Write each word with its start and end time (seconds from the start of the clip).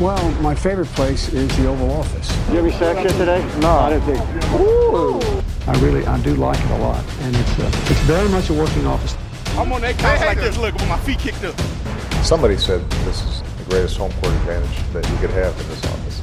Well, 0.00 0.30
my 0.40 0.54
favorite 0.54 0.86
place 0.94 1.32
is 1.32 1.48
the 1.56 1.66
Oval 1.66 1.90
Office. 1.90 2.30
You 2.50 2.54
have 2.54 2.64
any 2.64 2.72
sex 2.72 3.02
yet 3.02 3.18
today? 3.18 3.44
No, 3.58 3.68
I 3.68 3.90
didn't 3.90 4.04
think. 4.06 4.20
Ooh. 4.54 5.18
I 5.66 5.76
really, 5.80 6.06
I 6.06 6.20
do 6.22 6.36
like 6.36 6.60
it 6.60 6.70
a 6.70 6.78
lot, 6.78 7.04
and 7.22 7.34
it's 7.34 7.58
uh, 7.58 7.90
it's 7.90 8.00
very 8.06 8.28
much 8.28 8.48
a 8.48 8.52
working 8.52 8.86
office. 8.86 9.16
I'm 9.58 9.72
on 9.72 9.80
that 9.80 9.98
couch 9.98 10.20
like 10.20 10.38
this, 10.38 10.56
look, 10.56 10.74
with 10.74 10.88
my 10.88 10.98
feet 10.98 11.18
kicked 11.18 11.42
up. 11.42 11.58
Somebody 12.22 12.56
said 12.58 12.88
this 13.06 13.24
is 13.24 13.42
the 13.58 13.64
greatest 13.70 13.98
home 13.98 14.12
court 14.22 14.32
advantage 14.34 14.78
that 14.92 15.04
you 15.10 15.16
could 15.16 15.30
have 15.30 15.52
in 15.60 15.66
this 15.68 15.84
office. 15.84 16.20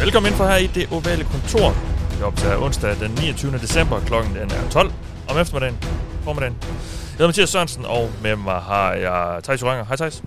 Velkommen 0.00 0.26
ind 0.32 0.36
for 0.36 0.44
her 0.44 0.56
i 0.56 0.66
det 0.66 0.92
ovale 0.92 1.24
kontor. 1.24 1.72
Vi 2.18 2.22
optager 2.22 2.56
onsdag 2.56 2.96
den 3.00 3.10
29. 3.10 3.58
december. 3.58 4.00
Klokken 4.00 4.34
den 4.34 4.50
er 4.50 4.70
12 4.70 4.92
om 5.28 5.38
eftermiddagen. 5.38 5.78
Formiddagen. 6.24 6.56
Jeg 7.12 7.18
hedder 7.18 7.26
Mathias 7.28 7.48
Sørensen, 7.50 7.84
og 7.84 8.10
med 8.22 8.36
mig 8.36 8.60
har 8.60 8.92
jeg 8.92 9.42
Thijs 9.44 9.62
Joranger. 9.62 9.84
Hej 9.84 9.96
Thijs. 9.96 10.22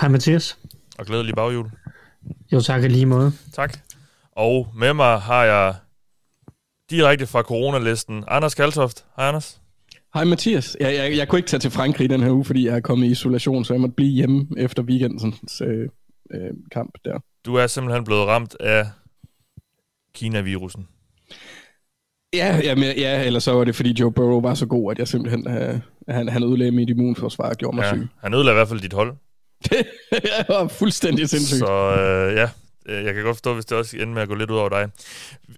Hej 0.00 0.08
Mathias. 0.08 0.58
Og 0.98 1.06
glædelig 1.06 1.34
baghjul. 1.34 1.70
Jo 2.52 2.60
tak 2.60 2.84
i 2.84 2.88
lige 2.88 3.06
måde. 3.06 3.32
Tak. 3.52 3.78
Og 4.32 4.68
med 4.76 4.94
mig 4.94 5.20
har 5.20 5.44
jeg 5.44 5.74
direkte 6.90 7.26
fra 7.26 7.42
coronalisten 7.42 8.24
Anders 8.28 8.54
Kaltoft. 8.54 9.04
Hej 9.16 9.28
Anders. 9.28 9.60
Hej 10.14 10.24
Mathias. 10.24 10.76
Jeg, 10.80 10.94
jeg, 10.94 11.16
jeg 11.16 11.28
kunne 11.28 11.38
ikke 11.38 11.48
tage 11.48 11.60
til 11.60 11.70
Frankrig 11.70 12.10
den 12.10 12.20
her 12.20 12.30
uge, 12.30 12.44
fordi 12.44 12.66
jeg 12.66 12.76
er 12.76 12.80
kommet 12.80 13.06
i 13.06 13.10
isolation, 13.10 13.64
så 13.64 13.74
jeg 13.74 13.80
måtte 13.80 13.94
blive 13.94 14.10
hjemme 14.12 14.46
efter 14.56 14.82
weekendens 14.82 15.60
øh, 15.60 15.88
øh, 16.30 16.50
kamp 16.72 16.94
der. 17.04 17.18
Du 17.46 17.54
er 17.54 17.66
simpelthen 17.66 18.04
blevet 18.04 18.26
ramt 18.26 18.56
af 18.60 18.86
Kina-virusen. 20.14 20.88
Ja, 22.34 22.60
jamen, 22.64 22.96
ja, 22.96 23.24
eller 23.24 23.40
så 23.40 23.52
var 23.52 23.64
det, 23.64 23.76
fordi 23.76 23.92
Joe 24.00 24.12
Burrow 24.12 24.40
var 24.40 24.54
så 24.54 24.66
god, 24.66 24.92
at 24.92 24.98
jeg 24.98 25.08
simpelthen 25.08 25.48
øh, 25.48 25.78
han, 26.08 26.28
han 26.28 26.42
ødelagde 26.42 26.72
mit 26.72 26.90
immunforsvar 26.90 27.48
og 27.48 27.56
gjorde 27.56 27.76
mig 27.76 27.82
Ja, 27.82 27.92
syg. 27.94 28.08
han 28.22 28.34
ødelagde 28.34 28.54
i 28.54 28.58
hvert 28.58 28.68
fald 28.68 28.80
dit 28.80 28.92
hold. 28.92 29.14
det 30.12 30.44
var 30.48 30.68
fuldstændig 30.68 31.28
sindssygt. 31.28 31.58
Så 31.58 31.72
øh, 31.72 32.34
ja, 32.36 32.48
øh, 32.88 33.04
jeg 33.04 33.14
kan 33.14 33.22
godt 33.24 33.36
forstå, 33.36 33.54
hvis 33.54 33.64
det 33.64 33.78
også 33.78 33.96
ender 33.96 34.06
med 34.14 34.22
at 34.22 34.28
gå 34.28 34.34
lidt 34.34 34.50
ud 34.50 34.56
over 34.56 34.68
dig. 34.68 34.88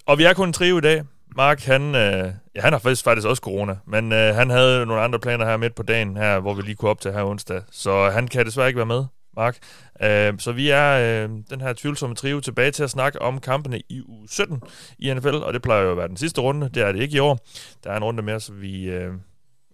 Og 0.07 0.19
vi 0.19 0.25
er 0.25 0.33
kun 0.33 0.47
en 0.49 0.53
trio 0.53 0.79
i 0.79 0.81
dag. 0.81 1.03
Mark, 1.37 1.63
han, 1.63 1.83
øh, 1.95 2.33
ja, 2.57 2.61
han 2.61 2.73
har 2.73 2.79
faktisk, 2.79 3.05
faktisk 3.05 3.27
også 3.27 3.41
corona, 3.41 3.77
men 3.87 4.13
øh, 4.13 4.35
han 4.35 4.51
havde 4.51 4.87
nogle 4.87 5.03
andre 5.03 5.19
planer 5.19 5.45
her 5.45 5.57
midt 5.57 5.75
på 5.75 5.83
dagen, 5.83 6.17
her, 6.17 6.41
hvor 6.41 6.55
vi 6.55 6.63
lige 6.63 6.75
kunne 6.75 6.91
op 6.91 7.01
til 7.01 7.13
her 7.13 7.23
onsdag. 7.25 7.61
Så 7.71 8.11
han 8.11 8.29
kan 8.29 8.47
desværre 8.47 8.69
ikke 8.69 8.77
være 8.77 8.87
med, 8.87 9.05
Mark. 9.37 9.59
Øh, 10.03 10.35
så 10.39 10.53
vi 10.53 10.71
er 10.71 11.25
øh, 11.25 11.31
den 11.51 11.61
her 11.61 11.73
tvivlsomme 11.77 12.17
trio 12.17 12.41
tilbage 12.41 12.71
til 12.71 12.83
at 12.83 12.91
snakke 12.91 13.23
om 13.23 13.41
kampene 13.41 13.81
i 13.89 14.03
uge 14.07 14.29
17 14.29 14.63
i 14.99 15.15
NFL, 15.15 15.35
og 15.35 15.53
det 15.53 15.63
plejer 15.63 15.83
jo 15.83 15.91
at 15.91 15.97
være 15.97 16.09
den 16.09 16.17
sidste 16.17 16.41
runde. 16.41 16.69
Det 16.69 16.83
er 16.83 16.93
det 16.93 17.03
ikke 17.03 17.17
i 17.17 17.21
år. 17.21 17.39
Der 17.85 17.91
er 17.91 17.97
en 17.97 18.05
runde 18.05 18.23
mere, 18.23 18.41
så 18.41 18.53
vi 18.53 18.85
øh, 18.85 19.13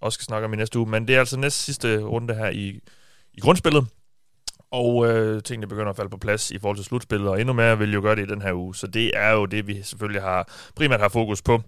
også 0.00 0.16
skal 0.16 0.24
snakke 0.24 0.44
om 0.44 0.52
i 0.52 0.56
næste 0.56 0.78
uge, 0.78 0.88
men 0.90 1.08
det 1.08 1.14
er 1.14 1.20
altså 1.20 1.38
næste 1.38 1.60
sidste 1.60 1.98
runde 2.02 2.34
her 2.34 2.48
i, 2.48 2.80
i 3.34 3.40
grundspillet. 3.40 3.86
Og 4.70 5.06
øh, 5.06 5.42
tingene 5.42 5.66
begynder 5.66 5.90
at 5.90 5.96
falde 5.96 6.10
på 6.10 6.16
plads 6.16 6.50
i 6.50 6.58
forhold 6.58 6.76
til 6.76 6.84
slutspillet, 6.84 7.28
og 7.28 7.40
endnu 7.40 7.52
mere 7.52 7.78
vil 7.78 7.92
jo 7.92 8.00
gøre 8.00 8.16
det 8.16 8.22
i 8.22 8.32
den 8.32 8.42
her 8.42 8.52
uge. 8.52 8.74
Så 8.74 8.86
det 8.86 9.10
er 9.14 9.30
jo 9.30 9.46
det, 9.46 9.66
vi 9.66 9.82
selvfølgelig 9.82 10.22
har 10.22 10.70
primært 10.76 11.00
har 11.00 11.08
fokus 11.08 11.42
på. 11.42 11.62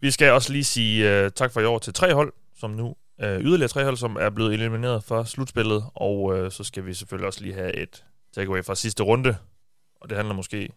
Vi 0.00 0.10
skal 0.10 0.32
også 0.32 0.52
lige 0.52 0.64
sige 0.64 1.10
øh, 1.10 1.30
tak 1.30 1.52
for 1.52 1.60
i 1.60 1.64
år 1.64 1.78
til 1.78 1.92
tre 1.92 2.14
hold, 2.14 2.32
som 2.56 2.70
nu 2.70 2.94
øh, 3.20 3.40
yderligere 3.40 3.68
tre 3.68 3.84
hold, 3.84 3.96
som 3.96 4.16
er 4.20 4.30
blevet 4.30 4.54
elimineret 4.54 5.04
fra 5.04 5.26
slutspillet. 5.26 5.84
Og 5.94 6.38
øh, 6.38 6.50
så 6.50 6.64
skal 6.64 6.86
vi 6.86 6.94
selvfølgelig 6.94 7.26
også 7.26 7.42
lige 7.42 7.54
have 7.54 7.76
et 7.76 8.04
takeaway 8.34 8.64
fra 8.64 8.74
sidste 8.74 9.02
runde. 9.02 9.36
Og 10.00 10.08
det 10.08 10.16
handler 10.16 10.34
måske 10.34 10.68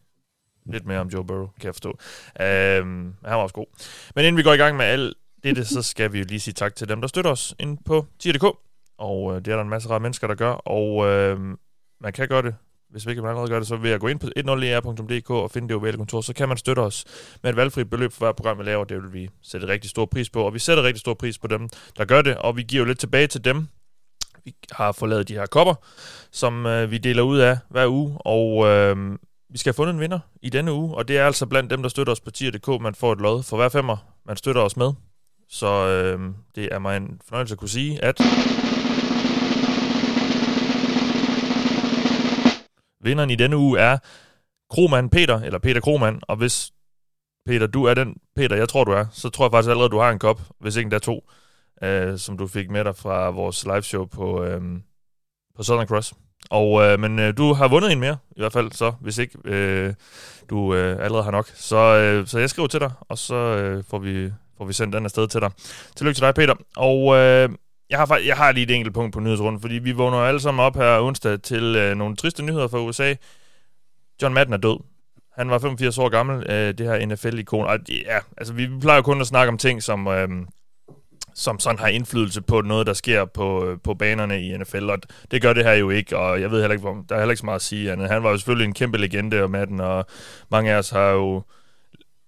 lidt 0.66 0.86
mere 0.86 1.00
om 1.00 1.08
Joe 1.08 1.26
Burrow, 1.26 1.48
kan 1.48 1.66
jeg 1.66 1.76
forstå. 1.76 1.98
Øh, 2.40 2.86
han 2.86 3.14
var 3.22 3.36
også 3.36 3.56
god. 3.56 3.66
Men 4.16 4.26
inden 4.26 4.38
vi 4.38 4.44
går 4.44 4.54
i 4.54 4.58
gang 4.58 4.78
med 4.78 4.86
alt 4.86 5.18
dette, 5.44 5.66
så 5.66 5.82
skal 5.82 6.14
vi 6.14 6.20
jo 6.20 6.26
lige 6.30 6.40
sige 6.40 6.54
tak 6.54 6.76
til 6.76 6.90
dem, 6.90 7.02
der 7.02 7.08
støtter 7.08 7.32
os 7.32 7.56
ind 7.60 7.78
på 7.86 8.06
tier.dk. 8.20 8.58
Og 8.98 9.36
øh, 9.36 9.38
det 9.38 9.48
er 9.48 9.56
der 9.56 9.64
en 9.64 9.70
masse 9.70 9.90
rare 9.90 10.00
mennesker, 10.00 10.28
der 10.28 10.36
gør. 10.36 10.52
Og 10.52 11.06
øh, 11.08 11.40
man 12.02 12.14
kan 12.14 12.28
gøre 12.28 12.42
det, 12.42 12.56
hvis 12.94 13.06
vi 13.06 13.12
ikke 13.12 13.22
allerede 13.22 13.50
gør 13.50 13.60
det, 13.60 13.68
så 13.68 13.76
vil 13.76 13.92
jeg 13.92 14.00
gå 14.00 14.08
ind 14.08 14.20
på 14.20 14.28
10er.dk 14.38 15.30
og 15.30 15.52
finde 15.52 15.68
det 15.68 15.76
ovale 15.76 15.98
kontor, 15.98 16.22
så 16.22 16.34
kan 16.34 16.48
man 16.48 16.58
støtte 16.58 16.80
os 16.80 17.06
med 17.44 17.52
et 17.52 17.56
valgfrit 17.56 17.90
beløb 17.90 18.12
for 18.12 18.20
hver 18.20 18.32
program, 18.32 18.58
vi 18.58 18.64
laver. 18.64 18.84
Det 18.84 19.04
vil 19.04 19.14
vi 19.14 19.30
sætte 19.42 19.68
rigtig 19.68 19.90
stor 19.90 20.06
pris 20.06 20.30
på, 20.30 20.42
og 20.44 20.54
vi 20.54 20.60
sætter 20.60 20.84
rigtig 20.84 21.00
stor 21.00 21.14
pris 21.14 21.38
på 21.38 21.48
dem, 21.48 21.70
der 21.98 22.06
gør 22.06 22.22
det, 22.22 22.38
og 22.38 22.58
vi 22.58 22.64
giver 22.64 22.82
jo 22.82 22.86
lidt 22.86 23.00
tilbage 23.00 23.28
til 23.28 23.46
dem. 23.46 23.68
Vi 24.46 24.56
har 24.72 24.92
fået 24.92 25.10
lavet 25.10 25.28
de 25.28 25.34
her 25.34 25.46
kopper, 25.46 25.74
som 26.32 26.66
øh, 26.66 26.92
vi 26.92 26.98
deler 26.98 27.24
ud 27.24 27.38
af 27.40 27.58
hver 27.70 27.88
uge, 27.88 28.18
og 28.20 28.68
øh, 28.68 29.18
vi 29.50 29.58
skal 29.58 29.70
have 29.70 29.76
fundet 29.76 29.94
en 29.94 30.00
vinder 30.00 30.20
i 30.42 30.50
denne 30.50 30.74
uge, 30.74 30.96
og 30.96 31.08
det 31.08 31.18
er 31.18 31.26
altså 31.26 31.46
blandt 31.46 31.72
dem, 31.72 31.82
der 31.82 31.90
støtter 31.90 32.14
os 32.14 32.20
på 32.20 32.32
tier.dk, 32.32 32.82
man 32.82 32.96
får 32.96 33.14
et 33.14 33.20
lod 33.20 33.44
for 33.44 33.58
hver 33.58 33.70
femmer, 33.70 33.98
man 34.26 34.38
støtter 34.38 34.62
os 34.62 34.78
med. 34.78 34.92
Så 35.50 35.88
øh, 35.88 36.20
det 36.56 36.70
er 36.72 36.80
mig 36.80 36.98
en 36.98 37.22
fornøjelse 37.28 37.54
at 37.54 37.60
kunne 37.60 37.70
sige, 37.70 38.04
at 38.04 38.22
Vinderen 43.04 43.30
i 43.30 43.36
denne 43.36 43.58
uge 43.58 43.80
er 43.80 43.98
Kromand 44.70 45.10
Peter, 45.10 45.40
eller 45.40 45.60
Peter 45.60 45.82
Kromand, 45.82 46.22
og 46.28 46.36
hvis 46.36 46.72
Peter, 47.46 47.68
du 47.68 47.84
er 47.84 47.94
den 47.94 48.18
Peter, 48.36 48.56
jeg 48.56 48.70
tror, 48.70 48.84
du 48.84 48.92
er, 48.92 49.06
så 49.12 49.30
tror 49.30 49.46
jeg 49.46 49.52
faktisk 49.52 49.70
allerede, 49.70 49.90
du 49.90 50.00
har 50.00 50.10
en 50.10 50.20
kop, 50.20 50.42
hvis 50.60 50.76
ikke 50.76 50.90
der 50.90 51.00
to, 51.00 51.30
øh, 51.84 52.18
som 52.18 52.38
du 52.38 52.48
fik 52.48 52.70
med 52.70 52.84
dig 52.84 52.96
fra 52.96 53.30
vores 53.30 53.66
liveshow 53.66 54.06
på, 54.06 54.44
øh, 54.44 54.62
på 55.56 55.64
Southern 55.64 55.88
Cross. 55.88 56.14
Og, 56.50 56.84
øh, 56.84 57.00
men 57.00 57.20
øh, 57.20 57.38
du 57.38 57.54
har 57.54 57.68
vundet 57.68 57.92
en 57.92 58.00
mere, 58.00 58.18
i 58.32 58.40
hvert 58.40 58.54
fald, 58.54 58.72
så 58.72 58.94
hvis 59.02 59.18
ikke 59.18 59.38
øh, 59.46 59.94
du 60.50 60.76
øh, 60.76 61.06
allerede 61.06 61.24
har 61.24 61.32
nok. 61.32 61.48
Så, 61.54 61.78
øh, 61.78 62.28
så 62.28 62.40
jeg 62.40 62.50
skriver 62.50 62.68
til 62.68 62.80
dig, 62.80 62.92
og 63.00 63.18
så 63.18 63.36
øh, 63.36 63.84
får, 63.90 64.00
vi, 64.00 64.32
får 64.58 64.66
vi 64.66 64.74
sendt 64.74 64.96
den 64.96 65.06
afsted 65.06 65.28
til 65.28 65.42
dig. 65.42 65.52
Tillykke 65.96 66.16
til 66.16 66.24
dig, 66.24 66.36
Peter. 66.36 66.56
Og 66.76 67.16
øh, 67.16 67.50
jeg 67.94 68.00
har, 68.00 68.18
jeg 68.18 68.38
har 68.38 68.52
lige 68.52 68.64
et 68.64 68.72
enkelt 68.72 68.94
punkt 68.94 69.14
på 69.14 69.20
nyhedsrunden, 69.20 69.62
fordi 69.62 69.76
vi 69.76 69.92
vågner 69.92 70.18
alle 70.18 70.40
sammen 70.40 70.66
op 70.66 70.76
her 70.76 71.00
onsdag 71.00 71.42
til 71.42 71.76
øh, 71.76 71.96
nogle 71.96 72.16
triste 72.16 72.44
nyheder 72.44 72.68
fra 72.68 72.80
USA. 72.80 73.14
John 74.22 74.34
Madden 74.34 74.54
er 74.54 74.58
død. 74.58 74.78
Han 75.36 75.50
var 75.50 75.60
85 75.60 75.98
år 75.98 76.10
gammel, 76.10 76.50
øh, 76.50 76.74
det 76.78 76.80
her 76.80 77.06
NFL-ikon. 77.06 77.66
Og 77.66 77.80
ja, 77.90 78.20
altså, 78.38 78.54
vi 78.54 78.70
plejer 78.82 78.98
jo 78.98 79.02
kun 79.02 79.22
at 79.22 79.28
snakke 79.28 79.52
om 79.52 79.58
ting, 79.58 79.84
som, 79.84 80.08
øh, 80.08 80.30
som 81.36 81.60
sådan 81.60 81.80
har 81.80 81.88
indflydelse 81.88 82.42
på 82.42 82.62
noget, 82.62 82.88
der 82.88 82.94
sker 82.94 83.26
på, 83.26 83.66
øh, 83.66 83.78
på 83.84 83.94
banerne 83.94 84.42
i 84.42 84.58
NFL, 84.58 84.90
og 84.90 84.98
det 85.32 85.42
gør 85.42 85.54
det 85.54 85.64
her 85.64 85.74
jo 85.74 85.90
ikke, 85.90 86.18
og 86.18 86.42
jeg 86.42 86.52
ved 86.52 86.60
heller 86.60 86.74
ikke, 86.74 86.82
hvor, 86.82 87.06
der 87.10 87.16
er 87.16 87.20
heller 87.20 87.32
ikke 87.32 87.40
så 87.40 87.46
meget 87.46 87.60
at 87.60 87.62
sige. 87.62 88.08
Han 88.08 88.24
var 88.24 88.30
jo 88.30 88.38
selvfølgelig 88.38 88.66
en 88.66 88.74
kæmpe 88.74 88.98
legende, 88.98 89.44
og 89.44 89.52
Madden, 89.52 89.80
og 89.80 90.06
mange 90.52 90.72
af 90.72 90.78
os 90.78 90.90
har 90.90 91.10
jo 91.10 91.44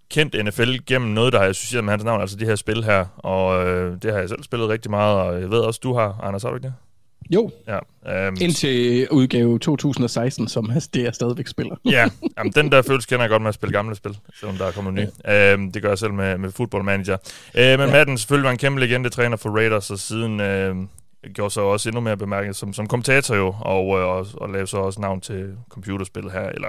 kendt 0.10 0.46
NFL 0.46 0.76
gennem 0.88 1.12
noget, 1.12 1.34
der 1.34 1.40
har 1.40 1.46
associeret 1.46 1.84
med 1.84 1.94
hans 1.94 2.04
navn, 2.04 2.22
altså 2.22 2.36
det 2.36 2.48
her 2.48 2.56
spil 2.56 2.84
her, 2.84 3.06
og 3.18 3.68
øh, 3.68 3.98
det 4.02 4.12
har 4.12 4.20
jeg 4.20 4.30
selv 4.30 4.44
spillet 4.44 4.70
rigtig 4.70 4.92
meget, 4.92 5.18
og 5.18 5.42
jeg 5.42 5.52
ved 5.52 5.60
også, 5.60 5.80
du 5.84 5.94
har, 5.94 6.20
Anders, 6.24 6.44
har 6.44 6.50
du 6.50 6.56
ikke 6.56 6.68
det? 6.68 6.74
Jo, 7.30 7.52
Ja. 7.68 7.80
Øhm, 8.28 8.38
indtil 8.42 9.08
udgave 9.12 9.60
2016, 9.60 10.48
som 10.48 10.72
det 10.94 11.08
er 11.08 11.12
stadigvæk 11.12 11.48
spiller. 11.48 11.76
ja, 11.92 12.10
jamen, 12.38 12.54
den 12.54 12.72
der 12.72 12.82
følelse 12.82 13.08
kender 13.08 13.24
jeg 13.24 13.30
godt 13.30 13.42
med 13.42 13.50
at 13.50 13.56
spille 13.56 13.74
gamle 13.74 13.96
spil, 13.96 14.18
selvom 14.40 14.58
der 14.58 14.66
er 14.66 14.72
kommet 14.72 14.94
ny. 14.94 15.06
Ja. 15.26 15.54
Øhm, 15.54 15.72
det 15.72 15.82
gør 15.82 15.90
jeg 15.90 15.98
selv 15.98 16.14
med, 16.14 16.38
med 16.38 16.52
Football 16.52 16.84
Manager. 16.84 17.18
Øh, 17.56 17.80
men 17.80 17.88
ja. 17.88 17.92
Madden 17.92 18.18
selvfølgelig 18.18 18.46
var 18.46 18.52
en 18.52 18.58
kæmpe 18.58 18.80
legende 18.80 19.10
træner 19.10 19.38
for 19.38 19.50
Raiders, 19.50 19.92
og 19.92 20.00
siden 20.00 20.40
øh, 20.40 20.76
gjorde 21.34 21.54
sig 21.54 21.64
også 21.64 21.90
endnu 21.90 22.02
mere 22.02 22.18
bemærket 22.18 22.56
som, 22.56 22.74
som 22.74 22.88
kommentator 22.88 23.36
jo, 23.36 23.56
og, 23.60 24.00
øh, 24.00 24.06
og, 24.06 24.28
og 24.34 24.50
lavede 24.50 24.68
så 24.68 24.78
også 24.78 25.02
navn 25.02 25.22
til 25.22 25.58
computerspil 25.70 26.24
her, 26.24 26.50
eller 26.50 26.68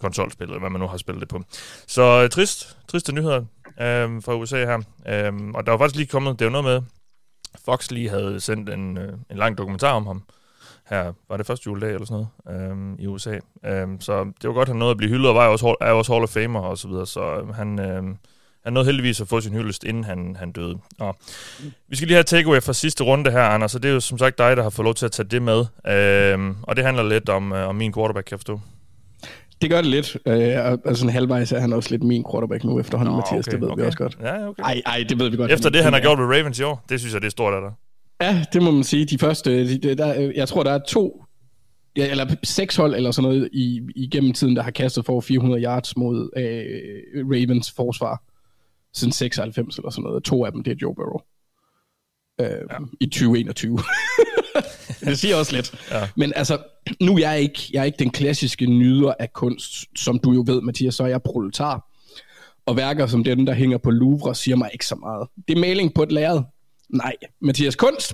konsolspil, 0.00 0.46
eller 0.46 0.58
hvad 0.60 0.70
man 0.70 0.80
nu 0.80 0.86
har 0.86 0.96
spillet 0.96 1.20
det 1.20 1.28
på. 1.28 1.42
Så 1.86 2.02
øh, 2.02 2.30
trist, 2.30 2.76
triste 2.88 3.12
nyheder 3.12 3.40
øh, 3.80 4.22
fra 4.22 4.34
USA 4.34 4.56
her. 4.56 4.78
Øh, 5.08 5.32
og 5.54 5.66
der 5.66 5.72
var 5.72 5.78
faktisk 5.78 5.96
lige 5.96 6.06
kommet, 6.06 6.38
det 6.38 6.44
var 6.44 6.50
noget 6.50 6.64
med, 6.64 6.82
Fox 7.64 7.90
lige 7.90 8.08
havde 8.08 8.40
sendt 8.40 8.68
en, 8.68 8.98
øh, 8.98 9.12
en 9.30 9.36
lang 9.36 9.58
dokumentar 9.58 9.92
om 9.92 10.06
ham, 10.06 10.22
her 10.90 11.12
var 11.28 11.36
det 11.36 11.46
første 11.46 11.66
juledag 11.66 11.94
eller 11.94 12.06
sådan 12.06 12.26
noget 12.46 12.70
øhm, 12.70 12.96
i 12.98 13.06
USA. 13.06 13.38
Øhm, 13.66 14.00
så 14.00 14.24
det 14.42 14.48
var 14.48 14.54
godt, 14.54 14.68
at 14.68 14.72
han 14.72 14.76
nåede 14.76 14.90
at 14.90 14.96
blive 14.96 15.10
hyldet, 15.10 15.28
og 15.28 15.34
var 15.34 15.48
også, 15.48 15.66
hall- 15.66 15.88
er 15.88 15.92
også 15.92 16.12
Hall 16.12 16.22
of 16.22 16.30
Famer 16.30 16.60
og 16.60 16.78
så 16.78 16.88
videre, 16.88 17.06
så 17.06 17.20
øhm, 17.20 17.52
han, 17.52 17.80
øhm, 17.80 18.16
han 18.64 18.72
nåede 18.72 18.86
heldigvis 18.86 19.20
at 19.20 19.28
få 19.28 19.40
sin 19.40 19.52
hyldest, 19.52 19.84
inden 19.84 20.04
han, 20.04 20.36
han 20.38 20.52
døde. 20.52 20.78
Og 20.98 21.16
vi 21.88 21.96
skal 21.96 22.06
lige 22.08 22.16
have 22.16 22.24
takeaway 22.24 22.60
fra 22.62 22.72
sidste 22.72 23.04
runde 23.04 23.30
her, 23.30 23.42
Anders, 23.42 23.72
så 23.72 23.78
det 23.78 23.88
er 23.88 23.94
jo 23.94 24.00
som 24.00 24.18
sagt 24.18 24.38
dig, 24.38 24.56
der 24.56 24.62
har 24.62 24.70
fået 24.70 24.84
lov 24.84 24.94
til 24.94 25.06
at 25.06 25.12
tage 25.12 25.28
det 25.28 25.42
med. 25.42 25.64
Øhm, 25.86 26.56
og 26.62 26.76
det 26.76 26.84
handler 26.84 27.02
lidt 27.02 27.28
om, 27.28 27.52
øh, 27.52 27.68
om 27.68 27.74
min 27.74 27.92
quarterback, 27.94 28.26
kan 28.26 28.32
jeg 28.34 28.40
forstå. 28.40 28.60
Det 29.62 29.70
gør 29.70 29.76
det 29.76 29.90
lidt. 29.90 30.16
Øh, 30.26 30.64
og- 30.72 30.78
og 30.84 30.96
sådan 30.96 31.12
halvvejs 31.12 31.52
er 31.52 31.58
han 31.60 31.72
også 31.72 31.90
lidt 31.90 32.02
min 32.02 32.24
quarterback 32.32 32.64
nu 32.64 32.80
efterhånden, 32.80 33.12
Nå, 33.14 33.16
Mathias. 33.20 33.44
det 33.44 33.60
ved 33.60 33.70
vi 33.76 33.82
også 33.82 33.98
godt. 33.98 34.18
Ja, 34.22 34.48
okay. 34.48 34.62
Ej, 34.62 34.82
ej, 34.86 35.04
det 35.08 35.18
ved 35.18 35.30
vi 35.30 35.36
godt. 35.36 35.52
Efter 35.52 35.70
det, 35.70 35.84
han 35.84 35.92
har 35.92 36.00
gjort 36.00 36.18
ved 36.18 36.24
Ravens 36.26 36.58
i 36.58 36.62
år, 36.62 36.84
det 36.88 37.00
synes 37.00 37.12
jeg, 37.14 37.20
det 37.20 37.26
er 37.26 37.30
stort 37.30 37.54
af 37.54 37.60
dig. 37.60 37.70
Ja, 38.26 38.44
det 38.52 38.62
må 38.62 38.70
man 38.70 38.84
sige. 38.84 39.04
De 39.04 39.18
første, 39.18 39.68
de, 39.68 39.78
de, 39.78 39.94
der, 39.94 40.32
jeg 40.34 40.48
tror, 40.48 40.62
der 40.62 40.70
er 40.72 40.78
to, 40.88 41.24
ja, 41.96 42.10
eller 42.10 42.34
seks 42.44 42.76
hold 42.76 42.94
eller 42.94 43.10
sådan 43.10 43.30
noget 43.30 43.48
i, 43.52 43.80
igennem 43.96 44.32
tiden, 44.32 44.56
der 44.56 44.62
har 44.62 44.70
kastet 44.70 45.04
for 45.04 45.12
over 45.12 45.22
400 45.22 45.62
yards 45.64 45.96
mod 45.96 46.30
øh, 46.36 47.26
Ravens 47.26 47.72
forsvar. 47.72 48.22
Siden 48.94 49.12
96 49.12 49.76
eller 49.76 49.90
sådan 49.90 50.02
noget. 50.02 50.24
To 50.24 50.44
af 50.44 50.52
dem, 50.52 50.62
det 50.62 50.70
er 50.70 50.76
Joe 50.82 50.94
Burrow. 50.94 51.20
Øh, 52.40 52.46
ja. 52.72 52.76
I 53.00 53.06
2021. 53.06 53.78
det 55.04 55.18
siger 55.18 55.36
også 55.36 55.52
lidt. 55.52 55.74
Ja. 55.90 56.08
Men 56.16 56.32
altså, 56.36 56.58
nu 57.00 57.14
er 57.14 57.18
jeg 57.18 57.40
ikke, 57.40 57.70
jeg 57.72 57.80
er 57.80 57.84
ikke 57.84 57.98
den 57.98 58.10
klassiske 58.10 58.66
nyder 58.66 59.14
af 59.18 59.32
kunst, 59.32 59.84
som 59.96 60.18
du 60.18 60.32
jo 60.32 60.44
ved, 60.46 60.60
Mathias, 60.60 60.94
så 60.94 61.02
er 61.02 61.06
jeg 61.06 61.22
proletar. 61.22 61.92
Og 62.66 62.76
værker 62.76 63.06
som 63.06 63.24
den, 63.24 63.46
der 63.46 63.54
hænger 63.54 63.78
på 63.78 63.90
Louvre, 63.90 64.34
siger 64.34 64.56
mig 64.56 64.70
ikke 64.72 64.86
så 64.86 64.94
meget. 64.94 65.28
Det 65.48 65.56
er 65.56 65.60
maling 65.60 65.94
på 65.94 66.02
et 66.02 66.12
lærred. 66.12 66.42
Nej, 66.88 67.12
Mathias 67.40 67.76
Kunst, 67.76 68.12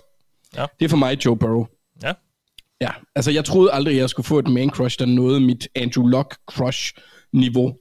Ja. 0.56 0.67
Det 0.79 0.84
er 0.84 0.88
for 0.88 0.96
mig 0.96 1.25
Joe 1.25 1.37
Burrow. 1.37 1.67
Ja. 2.02 2.12
Ja, 2.81 2.90
altså 3.14 3.31
jeg 3.31 3.44
troede 3.44 3.73
aldrig, 3.73 3.96
jeg 3.96 4.11
skulle 4.11 4.26
få 4.26 4.38
et 4.38 4.49
man 4.49 4.70
crush, 4.70 4.99
der 4.99 5.06
nåede 5.06 5.40
mit 5.40 5.69
Andrew 5.75 6.06
Luck 6.06 6.37
crush 6.46 6.94
niveau. 7.32 7.76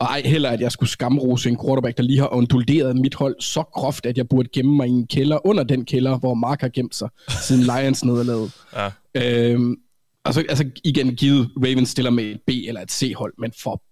Og 0.00 0.06
ej 0.06 0.22
heller, 0.24 0.50
at 0.50 0.60
jeg 0.60 0.72
skulle 0.72 0.90
skamrose 0.90 1.48
en 1.48 1.58
quarterback, 1.64 1.96
der 1.96 2.02
lige 2.02 2.18
har 2.18 2.34
unduleret 2.34 2.96
mit 2.96 3.14
hold 3.14 3.36
så 3.40 3.62
groft, 3.62 4.06
at 4.06 4.18
jeg 4.18 4.28
burde 4.28 4.48
gemme 4.52 4.76
mig 4.76 4.86
i 4.88 4.90
en 4.90 5.06
kælder 5.06 5.46
under 5.46 5.62
den 5.64 5.84
kælder, 5.84 6.18
hvor 6.18 6.34
Mark 6.34 6.60
har 6.60 6.68
gemt 6.68 6.94
sig 6.94 7.08
siden 7.46 7.62
Lions 7.62 8.04
nederlaget. 8.04 8.52
Ja. 9.14 9.52
Øhm, 9.52 9.76
altså, 10.24 10.44
altså 10.48 10.70
igen 10.84 11.16
givet, 11.16 11.50
Ravens 11.56 11.88
stiller 11.88 12.10
med 12.10 12.24
et 12.24 12.40
B 12.46 12.50
eller 12.50 12.80
et 12.80 12.92
C-hold, 12.92 13.34
men 13.38 13.52
for 13.62 13.82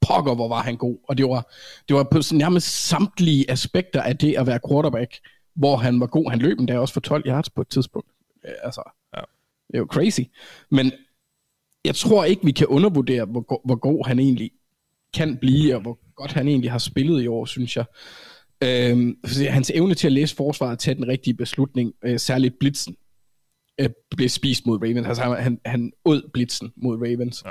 pokker, 0.00 0.34
hvor 0.34 0.48
var 0.48 0.62
han 0.62 0.76
god. 0.76 0.96
Og 1.08 1.18
det 1.18 1.26
var, 1.28 1.50
det 1.88 1.96
var 1.96 2.02
på 2.02 2.18
nærmest 2.32 2.88
samtlige 2.88 3.50
aspekter 3.50 4.02
af 4.02 4.16
det 4.16 4.34
at 4.36 4.46
være 4.46 4.58
quarterback, 4.70 5.14
hvor 5.56 5.76
han 5.76 6.00
var 6.00 6.06
god. 6.06 6.30
Han 6.30 6.38
løb 6.38 6.58
endda 6.58 6.78
også 6.78 6.94
for 6.94 7.00
12 7.00 7.22
yards 7.26 7.50
på 7.50 7.60
et 7.60 7.68
tidspunkt. 7.68 8.08
Øh, 8.48 8.52
Altså, 8.62 8.82
Ja. 9.16 9.20
det 9.68 9.74
er 9.74 9.78
jo 9.78 9.86
crazy. 9.90 10.20
Men 10.70 10.92
jeg 11.84 11.94
tror 11.94 12.24
ikke, 12.24 12.44
vi 12.44 12.52
kan 12.52 12.66
undervurdere, 12.66 13.24
hvor, 13.24 13.40
go- 13.40 13.60
hvor 13.64 13.74
god 13.76 14.06
han 14.06 14.18
egentlig 14.18 14.50
kan 15.14 15.36
blive, 15.36 15.74
og 15.76 15.82
hvor 15.82 15.98
godt 16.14 16.32
han 16.32 16.48
egentlig 16.48 16.70
har 16.70 16.78
spillet 16.78 17.22
i 17.22 17.26
år, 17.26 17.44
synes 17.44 17.76
jeg. 17.76 17.84
Øhm, 18.64 19.16
hans 19.48 19.72
evne 19.74 19.94
til 19.94 20.06
at 20.06 20.12
læse 20.12 20.36
forsvaret 20.36 20.72
og 20.72 20.78
tage 20.78 20.94
den 20.94 21.08
rigtige 21.08 21.34
beslutning, 21.34 21.92
øh, 22.04 22.18
særligt 22.18 22.58
blitzen, 22.60 22.96
øh, 23.80 23.90
blev 24.16 24.28
spist 24.28 24.66
mod 24.66 24.82
Ravens. 24.82 25.06
Altså 25.06 25.22
han, 25.22 25.42
han, 25.42 25.60
han 25.66 25.92
åd 26.04 26.30
blitzen 26.32 26.72
mod 26.76 26.96
Ravens. 26.96 27.42
Ja. 27.46 27.50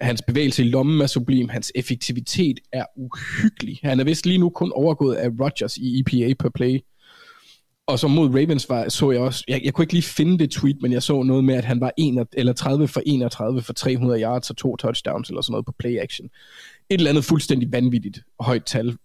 Hans 0.00 0.22
bevægelse 0.22 0.64
i 0.64 0.68
lommen 0.68 1.00
er 1.00 1.06
sublim. 1.06 1.48
Hans 1.48 1.72
effektivitet 1.74 2.60
er 2.72 2.84
uhyggelig. 2.96 3.78
Han 3.82 4.00
er 4.00 4.04
vist 4.04 4.26
lige 4.26 4.38
nu 4.38 4.50
kun 4.50 4.72
overgået 4.72 5.16
af 5.16 5.28
Rodgers 5.40 5.76
i 5.76 6.00
EPA 6.00 6.34
per 6.34 6.50
play. 6.54 6.80
Og 7.88 7.98
så 7.98 8.08
mod 8.08 8.28
Ravens 8.28 8.68
var, 8.68 8.88
så 8.88 9.10
jeg 9.10 9.20
også, 9.20 9.44
jeg, 9.48 9.60
jeg 9.64 9.74
kunne 9.74 9.82
ikke 9.82 9.92
lige 9.92 10.02
finde 10.02 10.38
det 10.38 10.50
tweet, 10.50 10.82
men 10.82 10.92
jeg 10.92 11.02
så 11.02 11.22
noget 11.22 11.44
med, 11.44 11.54
at 11.54 11.64
han 11.64 11.80
var 11.80 11.92
1, 11.98 12.28
eller 12.32 12.52
30 12.52 12.88
for 12.88 13.02
31 13.06 13.62
for 13.62 13.72
300 13.72 14.22
yards 14.22 14.50
og 14.50 14.56
to 14.56 14.76
touchdowns 14.76 15.28
eller 15.28 15.42
sådan 15.42 15.52
noget 15.52 15.66
på 15.66 15.72
play 15.78 15.98
action. 15.98 16.28
Et 16.90 16.94
eller 16.94 17.10
andet 17.10 17.24
fuldstændig 17.24 17.72
vanvittigt 17.72 18.20
højt 18.40 18.64
tal. 18.64 18.96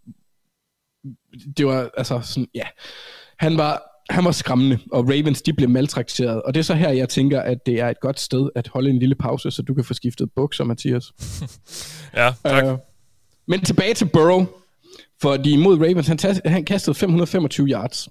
Det 1.57 1.65
var 1.65 1.89
altså 1.97 2.19
sådan, 2.23 2.47
ja. 2.55 2.63
Han 3.39 3.57
var, 3.57 3.83
han 4.09 4.25
var 4.25 4.31
skræmmende, 4.31 4.79
og 4.91 5.03
Ravens 5.03 5.41
de 5.41 5.53
blev 5.53 5.69
maltrakteret. 5.69 6.41
Og 6.41 6.53
det 6.53 6.59
er 6.59 6.63
så 6.63 6.73
her, 6.73 6.89
jeg 6.89 7.09
tænker, 7.09 7.41
at 7.41 7.65
det 7.65 7.79
er 7.79 7.89
et 7.89 7.99
godt 7.99 8.19
sted 8.19 8.49
at 8.55 8.67
holde 8.67 8.89
en 8.89 8.99
lille 8.99 9.15
pause, 9.15 9.51
så 9.51 9.61
du 9.61 9.73
kan 9.73 9.83
få 9.83 9.93
skiftet 9.93 10.31
bukser, 10.35 10.63
Mathias. 10.63 11.11
Ja, 12.15 12.33
tak. 12.45 12.63
Øh, 12.63 12.77
men 13.47 13.61
tilbage 13.61 13.93
til 13.93 14.05
Burrow, 14.05 14.45
fordi 15.21 15.55
mod 15.55 15.79
Ravens, 15.79 16.07
han, 16.07 16.19
han 16.45 16.65
kastede 16.65 16.95
525 16.95 17.67
yards. 17.67 18.09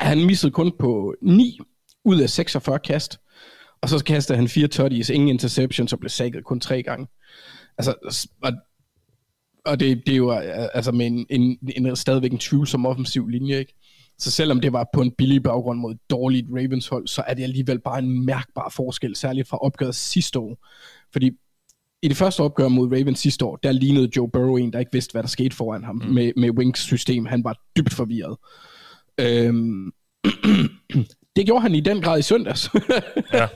Han 0.00 0.26
missede 0.26 0.52
kun 0.52 0.72
på 0.78 1.14
9 1.22 1.58
ud 2.04 2.20
af 2.20 2.30
46 2.30 2.78
kast, 2.78 3.18
og 3.80 3.88
så 3.88 4.04
kastede 4.04 4.36
han 4.36 4.48
fire 4.48 4.68
tutties, 4.68 5.10
ingen 5.10 5.28
interceptions, 5.28 5.92
og 5.92 5.98
blev 5.98 6.10
sækket 6.10 6.44
kun 6.44 6.60
tre 6.60 6.82
gange. 6.82 7.06
Altså, 7.78 7.94
og, 8.42 8.52
og 9.64 9.80
det, 9.80 10.02
det 10.06 10.12
er 10.12 10.16
jo 10.16 10.32
øh, 10.32 10.68
altså 10.74 10.92
med 10.92 11.06
en, 11.06 11.26
en, 11.30 11.58
en, 11.76 11.96
stadigvæk 11.96 12.32
en 12.32 12.38
tvivlsom 12.38 12.86
offensiv 12.86 13.28
linje, 13.28 13.58
ikke? 13.58 13.74
Så 14.18 14.30
selvom 14.30 14.60
det 14.60 14.72
var 14.72 14.86
på 14.94 15.02
en 15.02 15.12
billig 15.18 15.42
baggrund 15.42 15.78
mod 15.78 15.92
et 15.92 16.10
dårligt 16.10 16.46
Ravens 16.50 16.88
hold, 16.88 17.08
så 17.08 17.22
er 17.26 17.34
det 17.34 17.42
alligevel 17.42 17.80
bare 17.80 17.98
en 17.98 18.24
mærkbar 18.24 18.72
forskel, 18.76 19.16
særligt 19.16 19.48
fra 19.48 19.56
opgøret 19.56 19.94
sidste 19.94 20.38
år. 20.38 20.66
Fordi 21.12 21.30
i 22.02 22.08
det 22.08 22.16
første 22.16 22.40
opgør 22.40 22.68
mod 22.68 22.92
Ravens 22.92 23.18
sidste 23.18 23.44
år, 23.44 23.56
der 23.56 23.72
lignede 23.72 24.10
Joe 24.16 24.30
Burrow 24.30 24.56
en, 24.56 24.72
der 24.72 24.78
ikke 24.78 24.92
vidste, 24.92 25.12
hvad 25.12 25.22
der 25.22 25.28
skete 25.28 25.56
foran 25.56 25.84
ham 25.84 25.96
mm. 25.96 26.14
med, 26.14 26.32
med 26.36 26.50
Winks 26.50 26.80
system. 26.80 27.26
Han 27.26 27.44
var 27.44 27.56
dybt 27.76 27.92
forvirret. 27.94 28.36
Øhm, 29.20 29.92
det 31.36 31.46
gjorde 31.46 31.60
han 31.60 31.74
i 31.74 31.80
den 31.80 32.02
grad 32.02 32.18
i 32.18 32.22
søndags. 32.22 32.70
Ja. 33.32 33.48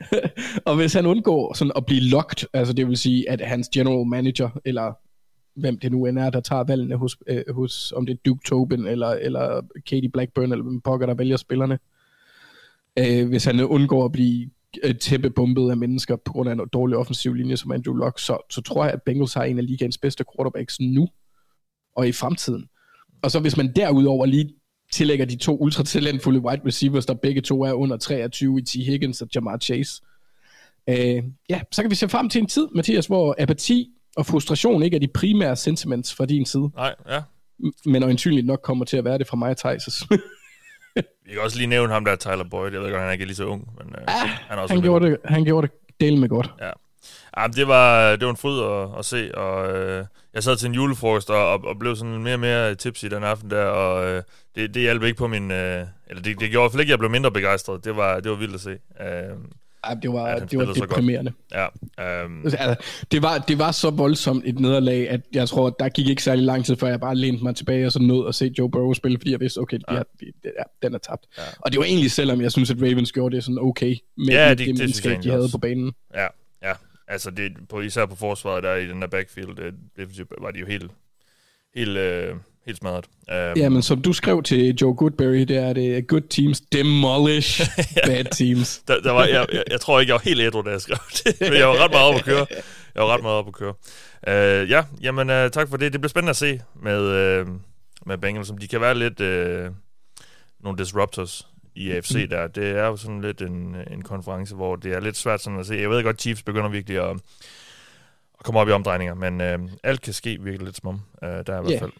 og 0.68 0.76
hvis 0.76 0.92
han 0.92 1.06
undgår 1.06 1.54
sådan 1.54 1.72
at 1.76 1.86
blive 1.86 2.00
locked, 2.00 2.48
altså 2.52 2.72
det 2.72 2.88
vil 2.88 2.96
sige, 2.96 3.30
at 3.30 3.40
hans 3.40 3.68
general 3.68 4.06
manager, 4.06 4.60
eller 4.64 4.92
hvem 5.60 5.78
det 5.78 5.92
nu 5.92 6.06
end 6.06 6.18
er, 6.18 6.30
der 6.30 6.40
tager 6.40 6.64
valgene 6.64 6.96
hos, 6.96 7.16
øh, 7.26 7.42
hos 7.54 7.92
om 7.96 8.06
det 8.06 8.12
er 8.12 8.18
Duke 8.26 8.44
Tobin, 8.48 8.86
eller, 8.86 9.08
eller 9.08 9.60
Katie 9.86 10.10
Blackburn, 10.10 10.52
eller 10.52 10.62
hvem 10.62 10.80
pokker, 10.80 11.06
der 11.06 11.14
vælger 11.14 11.36
spillerne. 11.36 11.78
Øh, 12.98 13.28
hvis 13.28 13.44
han 13.44 13.60
undgår 13.60 14.04
at 14.04 14.12
blive 14.12 14.50
øh, 14.84 14.94
tæppebumpet 14.94 15.70
af 15.70 15.76
mennesker 15.76 16.16
på 16.16 16.32
grund 16.32 16.48
af 16.48 16.52
en 16.52 16.68
dårlig 16.72 16.96
offensiv 16.96 17.34
linje 17.34 17.56
som 17.56 17.72
Andrew 17.72 17.94
Luck, 17.94 18.18
så, 18.18 18.38
så 18.50 18.62
tror 18.62 18.84
jeg, 18.84 18.92
at 18.92 19.02
Bengals 19.02 19.34
har 19.34 19.44
en 19.44 19.58
af 19.58 19.66
ligaens 19.66 19.98
bedste 19.98 20.24
quarterbacks 20.36 20.80
nu 20.80 21.08
og 21.96 22.08
i 22.08 22.12
fremtiden. 22.12 22.68
Og 23.22 23.30
så 23.30 23.40
hvis 23.40 23.56
man 23.56 23.72
derudover 23.76 24.26
lige 24.26 24.54
tillægger 24.92 25.26
de 25.26 25.36
to 25.36 25.56
ultratalentfulde 25.56 26.40
wide 26.40 26.62
receivers, 26.66 27.06
der 27.06 27.14
begge 27.14 27.40
to 27.40 27.62
er 27.62 27.72
under 27.72 27.96
23 27.96 28.58
i 28.58 28.62
T. 28.62 28.72
Higgins 28.86 29.22
og 29.22 29.28
Jamar 29.34 29.58
Chase, 29.58 30.02
øh, 30.88 31.22
ja, 31.48 31.60
så 31.72 31.82
kan 31.82 31.90
vi 31.90 31.94
se 31.94 32.08
frem 32.08 32.28
til 32.28 32.40
en 32.40 32.46
tid, 32.46 32.68
Mathias, 32.74 33.06
hvor 33.06 33.34
apati 33.38 33.90
og 34.16 34.26
frustration 34.26 34.82
ikke 34.82 34.94
er 34.94 35.00
de 35.00 35.08
primære 35.08 35.56
sentiments 35.56 36.14
fra 36.14 36.26
din 36.26 36.46
side, 36.46 36.70
Nej, 36.76 36.94
ja. 37.08 37.22
men 37.84 38.02
øjensynligt 38.02 38.46
nok 38.46 38.60
kommer 38.62 38.84
til 38.84 38.96
at 38.96 39.04
være 39.04 39.18
det 39.18 39.26
fra 39.26 39.36
mig 39.36 39.50
og 39.50 39.56
Thijs. 39.56 40.02
Vi 41.26 41.32
kan 41.32 41.40
også 41.40 41.56
lige 41.56 41.66
nævne 41.66 41.92
ham 41.92 42.04
der, 42.04 42.16
Tyler 42.16 42.44
Boyd. 42.50 42.72
Jeg 42.72 42.80
ved 42.80 42.90
godt, 42.90 43.00
han 43.00 43.08
er 43.08 43.12
ikke 43.12 43.24
lige 43.24 43.36
så 43.36 43.44
ung, 43.44 43.68
men 43.78 43.94
øh, 43.98 44.04
han 44.08 44.58
er 44.58 44.62
også 44.62 44.74
han, 44.74 44.82
gjorde 44.82 45.06
det, 45.06 45.18
han 45.24 45.44
gjorde 45.44 45.66
det 45.66 45.74
del 46.00 46.16
med 46.16 46.28
godt. 46.28 46.50
Ja. 46.60 46.70
Ja, 47.36 47.46
men 47.46 47.52
det 47.52 47.68
var, 47.68 48.10
det 48.16 48.24
var 48.24 48.30
en 48.30 48.36
fryd 48.36 48.60
at, 48.60 48.98
at 48.98 49.04
se, 49.04 49.34
og 49.34 49.76
øh, 49.76 50.04
jeg 50.34 50.42
sad 50.42 50.56
til 50.56 50.68
en 50.68 50.74
julefrokost 50.74 51.30
og, 51.30 51.52
og, 51.52 51.64
og 51.64 51.78
blev 51.78 51.96
sådan 51.96 52.22
mere 52.22 52.34
og 52.34 52.40
mere 52.40 52.74
tipsy 52.74 53.06
den 53.06 53.22
aften 53.24 53.50
der, 53.50 53.64
og 53.64 54.04
øh, 54.10 54.22
det, 54.56 54.74
det 54.74 54.82
hjalp 54.82 55.02
ikke 55.02 55.18
på 55.18 55.26
min... 55.26 55.50
Øh, 55.50 55.86
eller 56.08 56.22
det, 56.22 56.40
det 56.40 56.50
gjorde 56.50 56.50
i 56.50 56.56
hvert 56.64 56.72
fald 56.72 56.80
ikke, 56.80 56.88
at 56.90 56.90
jeg 56.90 56.98
blev 56.98 57.10
mindre 57.10 57.30
begejstret. 57.32 57.84
Det 57.84 57.96
var, 57.96 58.20
det 58.20 58.30
var 58.30 58.36
vildt 58.36 58.54
at 58.54 58.60
se. 58.60 58.70
Øh, 58.70 59.36
Ej, 59.84 59.94
det 60.02 60.12
var, 60.12 60.28
Ja, 60.28 60.34
ja, 60.34 60.38
det 60.44 60.58
var 60.58 60.64
deprimerende. 60.72 61.32
ja, 61.54 61.66
Altså, 61.98 62.74
det, 63.12 63.22
var, 63.22 63.38
det 63.38 63.58
var 63.58 63.70
så 63.70 63.90
voldsomt 63.90 64.42
et 64.46 64.60
nederlag, 64.60 65.08
at 65.10 65.20
jeg 65.32 65.48
tror, 65.48 65.66
at 65.66 65.74
der 65.78 65.88
gik 65.88 66.08
ikke 66.08 66.22
særlig 66.22 66.44
lang 66.44 66.64
tid, 66.64 66.76
før 66.76 66.88
jeg 66.88 67.00
bare 67.00 67.14
lænede 67.14 67.42
mig 67.44 67.56
tilbage 67.56 67.86
og 67.86 67.92
så 67.92 67.98
nød 67.98 68.28
at 68.28 68.34
se 68.34 68.52
Joe 68.58 68.70
Burrow 68.70 68.92
spille, 68.92 69.18
fordi 69.18 69.32
jeg 69.32 69.40
vidste, 69.40 69.58
okay, 69.58 69.78
ja. 69.88 69.92
de 69.92 69.96
har, 69.96 70.06
de, 70.20 70.26
de, 70.26 70.32
ja, 70.58 70.86
den 70.86 70.94
er 70.94 70.98
tabt. 70.98 71.24
Ja. 71.38 71.42
Ja. 71.42 71.48
Og 71.60 71.72
det 71.72 71.78
var 71.78 71.84
egentlig, 71.84 72.10
selvom 72.10 72.40
jeg 72.40 72.52
synes, 72.52 72.70
at 72.70 72.76
Ravens 72.82 73.12
gjorde 73.12 73.36
det 73.36 73.44
sådan 73.44 73.58
okay 73.58 73.96
med, 74.16 74.26
Ja, 74.28 74.50
det- 74.50 74.58
det, 74.58 74.78
det 74.78 75.04
det 75.04 75.24
de 75.24 75.30
havde 75.30 75.42
også. 75.42 75.52
på 75.54 75.58
banen. 75.58 75.92
ja, 76.14 76.20
ja. 76.22 76.28
Altså, 77.12 77.30
det, 77.30 77.52
på, 77.68 77.80
især 77.80 78.06
på 78.06 78.16
forsvaret 78.16 78.62
der 78.62 78.74
i 78.74 78.86
den 78.86 79.02
der 79.02 79.08
backfield, 79.08 79.56
det, 79.56 79.74
det 79.96 80.26
var 80.40 80.50
de 80.50 80.58
jo 80.58 80.66
helt, 80.66 80.90
helt, 81.74 81.96
øh, 81.96 82.34
helt 82.66 82.78
smadret. 82.78 83.04
Øh, 83.30 83.58
Ja, 83.58 83.68
men 83.68 83.82
som 83.82 84.02
du 84.02 84.12
skrev 84.12 84.42
til 84.42 84.74
Joe 84.80 84.94
Goodberry, 84.94 85.40
det 85.40 85.56
er 85.56 85.72
det 85.72 86.06
good 86.06 86.22
teams 86.30 86.60
demolish 86.60 87.70
bad 88.06 88.24
teams. 88.24 88.82
Der, 88.88 89.00
der 89.00 89.12
var, 89.12 89.24
jeg, 89.24 89.46
jeg, 89.52 89.62
jeg 89.70 89.80
tror 89.80 90.00
ikke, 90.00 90.10
jeg 90.10 90.14
var 90.14 90.20
helt 90.24 90.40
ædru, 90.40 90.62
da 90.62 90.70
jeg 90.70 90.80
skrev 90.80 90.98
det, 91.24 91.40
men 91.40 91.52
jeg 91.58 91.68
var 91.68 91.84
ret 91.84 91.90
meget 91.90 92.08
op 92.08 92.14
at 92.14 92.24
køre. 92.24 92.46
Jeg 92.94 93.02
var 93.02 93.14
ret 93.14 93.22
meget 93.22 93.36
op 93.36 93.48
at 93.48 93.54
køre. 93.54 93.74
Uh, 94.26 94.70
ja, 94.70 94.84
jamen 95.02 95.30
uh, 95.30 95.50
tak 95.50 95.68
for 95.68 95.76
det. 95.76 95.92
Det 95.92 96.00
bliver 96.00 96.08
spændende 96.10 96.30
at 96.30 96.36
se 96.36 96.60
med, 96.82 97.00
uh, 97.40 97.48
med 98.06 98.18
Bengals, 98.18 98.46
som 98.46 98.58
de 98.58 98.68
kan 98.68 98.80
være 98.80 98.98
lidt 98.98 99.20
uh, 99.20 99.74
nogle 100.64 100.78
disruptors 100.78 101.46
i 101.74 101.90
AFC 101.90 102.26
der. 102.30 102.46
Det 102.46 102.70
er 102.70 102.86
jo 102.86 102.96
sådan 102.96 103.20
lidt 103.20 103.42
en, 103.42 103.76
en 103.90 104.02
konference, 104.02 104.54
hvor 104.54 104.76
det 104.76 104.92
er 104.92 105.00
lidt 105.00 105.16
svært 105.16 105.40
sådan 105.40 105.60
at 105.60 105.66
se. 105.66 105.74
Jeg 105.74 105.90
ved 105.90 106.02
godt, 106.02 106.20
Chiefs 106.20 106.42
begynder 106.42 106.68
virkelig 106.68 106.98
at, 106.98 107.10
at 108.38 108.44
komme 108.44 108.60
op 108.60 108.68
i 108.68 108.72
omdrejninger, 108.72 109.14
men 109.14 109.40
uh, 109.40 109.70
alt 109.82 110.00
kan 110.00 110.12
ske 110.12 110.38
virkelig 110.40 110.64
lidt 110.64 110.76
som 110.76 110.88
om. 110.88 111.00
Uh, 111.22 111.28
der 111.28 111.54
er 111.54 111.60
i 111.60 111.64
hvert 111.64 111.80
fald. 111.80 111.92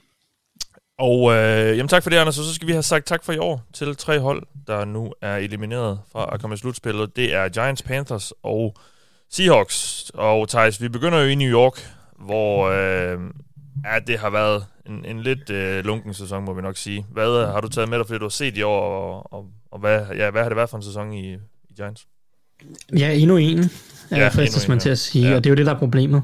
Og 0.98 1.32
øh, 1.32 1.76
jamen 1.76 1.88
tak 1.88 2.02
for 2.02 2.10
det, 2.10 2.16
Anders. 2.16 2.38
Og 2.38 2.44
så 2.44 2.54
skal 2.54 2.68
vi 2.68 2.72
have 2.72 2.82
sagt 2.82 3.06
tak 3.06 3.24
for 3.24 3.32
i 3.32 3.38
år 3.38 3.62
til 3.72 3.96
tre 3.96 4.20
hold, 4.20 4.42
der 4.66 4.84
nu 4.84 5.12
er 5.22 5.36
elimineret 5.36 6.00
fra 6.12 6.30
at 6.32 6.40
komme 6.40 6.54
i 6.54 6.56
slutspillet. 6.56 7.16
Det 7.16 7.34
er 7.34 7.48
Giants, 7.48 7.82
Panthers 7.82 8.32
og 8.42 8.76
Seahawks. 9.30 10.10
Og 10.14 10.48
Thijs, 10.48 10.82
vi 10.82 10.88
begynder 10.88 11.18
jo 11.18 11.28
i 11.28 11.34
New 11.34 11.50
York, 11.50 11.94
hvor 12.18 12.68
øh, 12.68 13.18
ja, 13.84 13.98
det 14.06 14.18
har 14.18 14.30
været 14.30 14.64
en, 14.86 15.04
en 15.04 15.22
lidt 15.22 15.50
øh, 15.50 15.84
lunken 15.84 16.14
sæson, 16.14 16.44
må 16.44 16.54
vi 16.54 16.62
nok 16.62 16.76
sige. 16.76 17.06
Hvad 17.12 17.46
har 17.46 17.60
du 17.60 17.68
taget 17.68 17.88
med 17.88 17.98
dig, 17.98 18.06
fordi 18.06 18.18
du 18.18 18.24
har 18.24 18.28
set 18.30 18.56
i 18.58 18.62
år, 18.62 18.80
og, 18.80 19.32
og, 19.32 19.46
og 19.70 19.80
hvad, 19.80 20.00
ja, 20.16 20.30
hvad 20.30 20.42
har 20.42 20.48
det 20.48 20.56
været 20.56 20.70
for 20.70 20.76
en 20.76 20.82
sæson 20.82 21.12
i, 21.12 21.32
i 21.70 21.74
Giants? 21.76 22.06
Ja, 22.98 23.12
endnu 23.12 23.36
en, 23.36 23.70
Ja, 24.10 24.18
ja, 24.18 24.28
fristes 24.28 24.68
man 24.68 24.78
til 24.78 24.90
at 24.90 24.98
sige, 24.98 25.28
Ja. 25.28 25.36
og 25.36 25.44
det 25.44 25.50
er 25.50 25.52
jo 25.52 25.56
det, 25.56 25.66
der 25.66 25.74
er 25.74 25.78
problemet. 25.78 26.22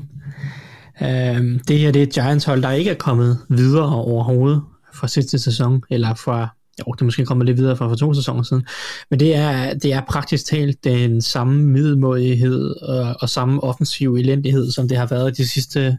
Øhm, 1.03 1.61
det 1.69 1.79
her 1.79 1.91
det 1.93 2.03
er 2.03 2.07
et 2.07 2.13
Giants-hold, 2.13 2.63
der 2.63 2.71
ikke 2.71 2.91
er 2.91 2.95
kommet 2.95 3.39
videre 3.49 3.95
overhovedet 3.95 4.63
fra 4.95 5.09
sidste 5.09 5.39
sæson, 5.39 5.83
eller 5.91 6.15
fra, 6.15 6.49
jo, 6.81 6.93
det 6.93 7.01
er 7.01 7.05
måske 7.05 7.25
kommet 7.27 7.47
lidt 7.47 7.59
videre 7.59 7.77
fra 7.77 7.89
for 7.89 7.95
to 7.95 8.15
sæsoner 8.15 8.43
siden, 8.43 8.67
men 9.11 9.21
det 9.21 9.35
er, 9.37 9.75
det 9.75 9.93
er 9.93 10.01
praktisk 10.09 10.47
talt 10.47 10.85
den 10.85 11.23
samme 11.23 11.63
middelmådighed 11.63 12.71
og, 12.83 13.17
og 13.21 13.29
samme 13.29 13.63
offensiv 13.65 14.15
elendighed, 14.15 14.71
som 14.71 14.89
det 14.89 14.99
har 14.99 15.07
været 15.07 15.37
de 15.37 15.49
sidste 15.49 15.99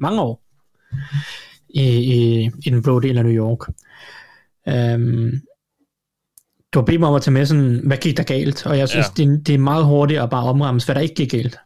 mange 0.00 0.20
år 0.20 0.42
i, 1.68 1.82
i, 1.82 2.50
i 2.66 2.70
den 2.70 2.82
blå 2.82 3.00
del 3.00 3.18
af 3.18 3.24
New 3.24 3.34
York. 3.34 3.68
Øhm, 4.68 5.40
du 6.72 6.78
har 6.78 6.84
bedt 6.86 7.00
mig 7.00 7.08
om 7.08 7.14
at 7.14 7.22
tage 7.22 7.32
med 7.32 7.46
sådan, 7.46 7.80
hvad 7.84 7.96
gik 7.96 8.16
der 8.16 8.22
galt? 8.22 8.66
Og 8.66 8.78
jeg 8.78 8.88
synes, 8.88 9.06
Ja. 9.18 9.24
det, 9.24 9.46
det 9.46 9.54
er 9.54 9.58
meget 9.58 9.84
hurtigt 9.84 10.20
at 10.20 10.30
bare 10.30 10.44
omrammes, 10.44 10.84
hvad 10.84 10.94
der 10.94 11.00
ikke 11.00 11.14
gik 11.14 11.30
galt. 11.30 11.58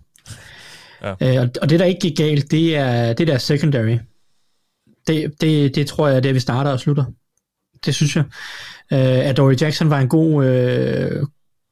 Ja. 1.03 1.11
Øh, 1.43 1.49
og, 1.63 1.71
det, 1.71 1.79
der 1.81 1.85
ikke 1.85 2.01
gik 2.01 2.17
galt, 2.17 2.51
det 2.51 2.77
er 2.77 3.13
det 3.13 3.27
der 3.29 3.39
secondary. 3.39 3.97
Det, 5.07 5.41
det, 5.41 5.75
det 5.75 5.87
tror 5.87 6.09
jeg 6.09 6.17
er 6.17 6.21
det, 6.21 6.35
vi 6.35 6.41
starter 6.41 6.71
og 6.71 6.81
slutter. 6.81 7.05
det 7.85 7.95
synes 7.95 8.17
jeg. 8.17 8.25
Uh, 8.93 8.99
at 9.29 9.37
Dory 9.37 9.55
Jackson 9.61 9.91
var 9.91 10.01
en 10.01 10.09
god, 10.09 10.35
uh, 10.35 11.27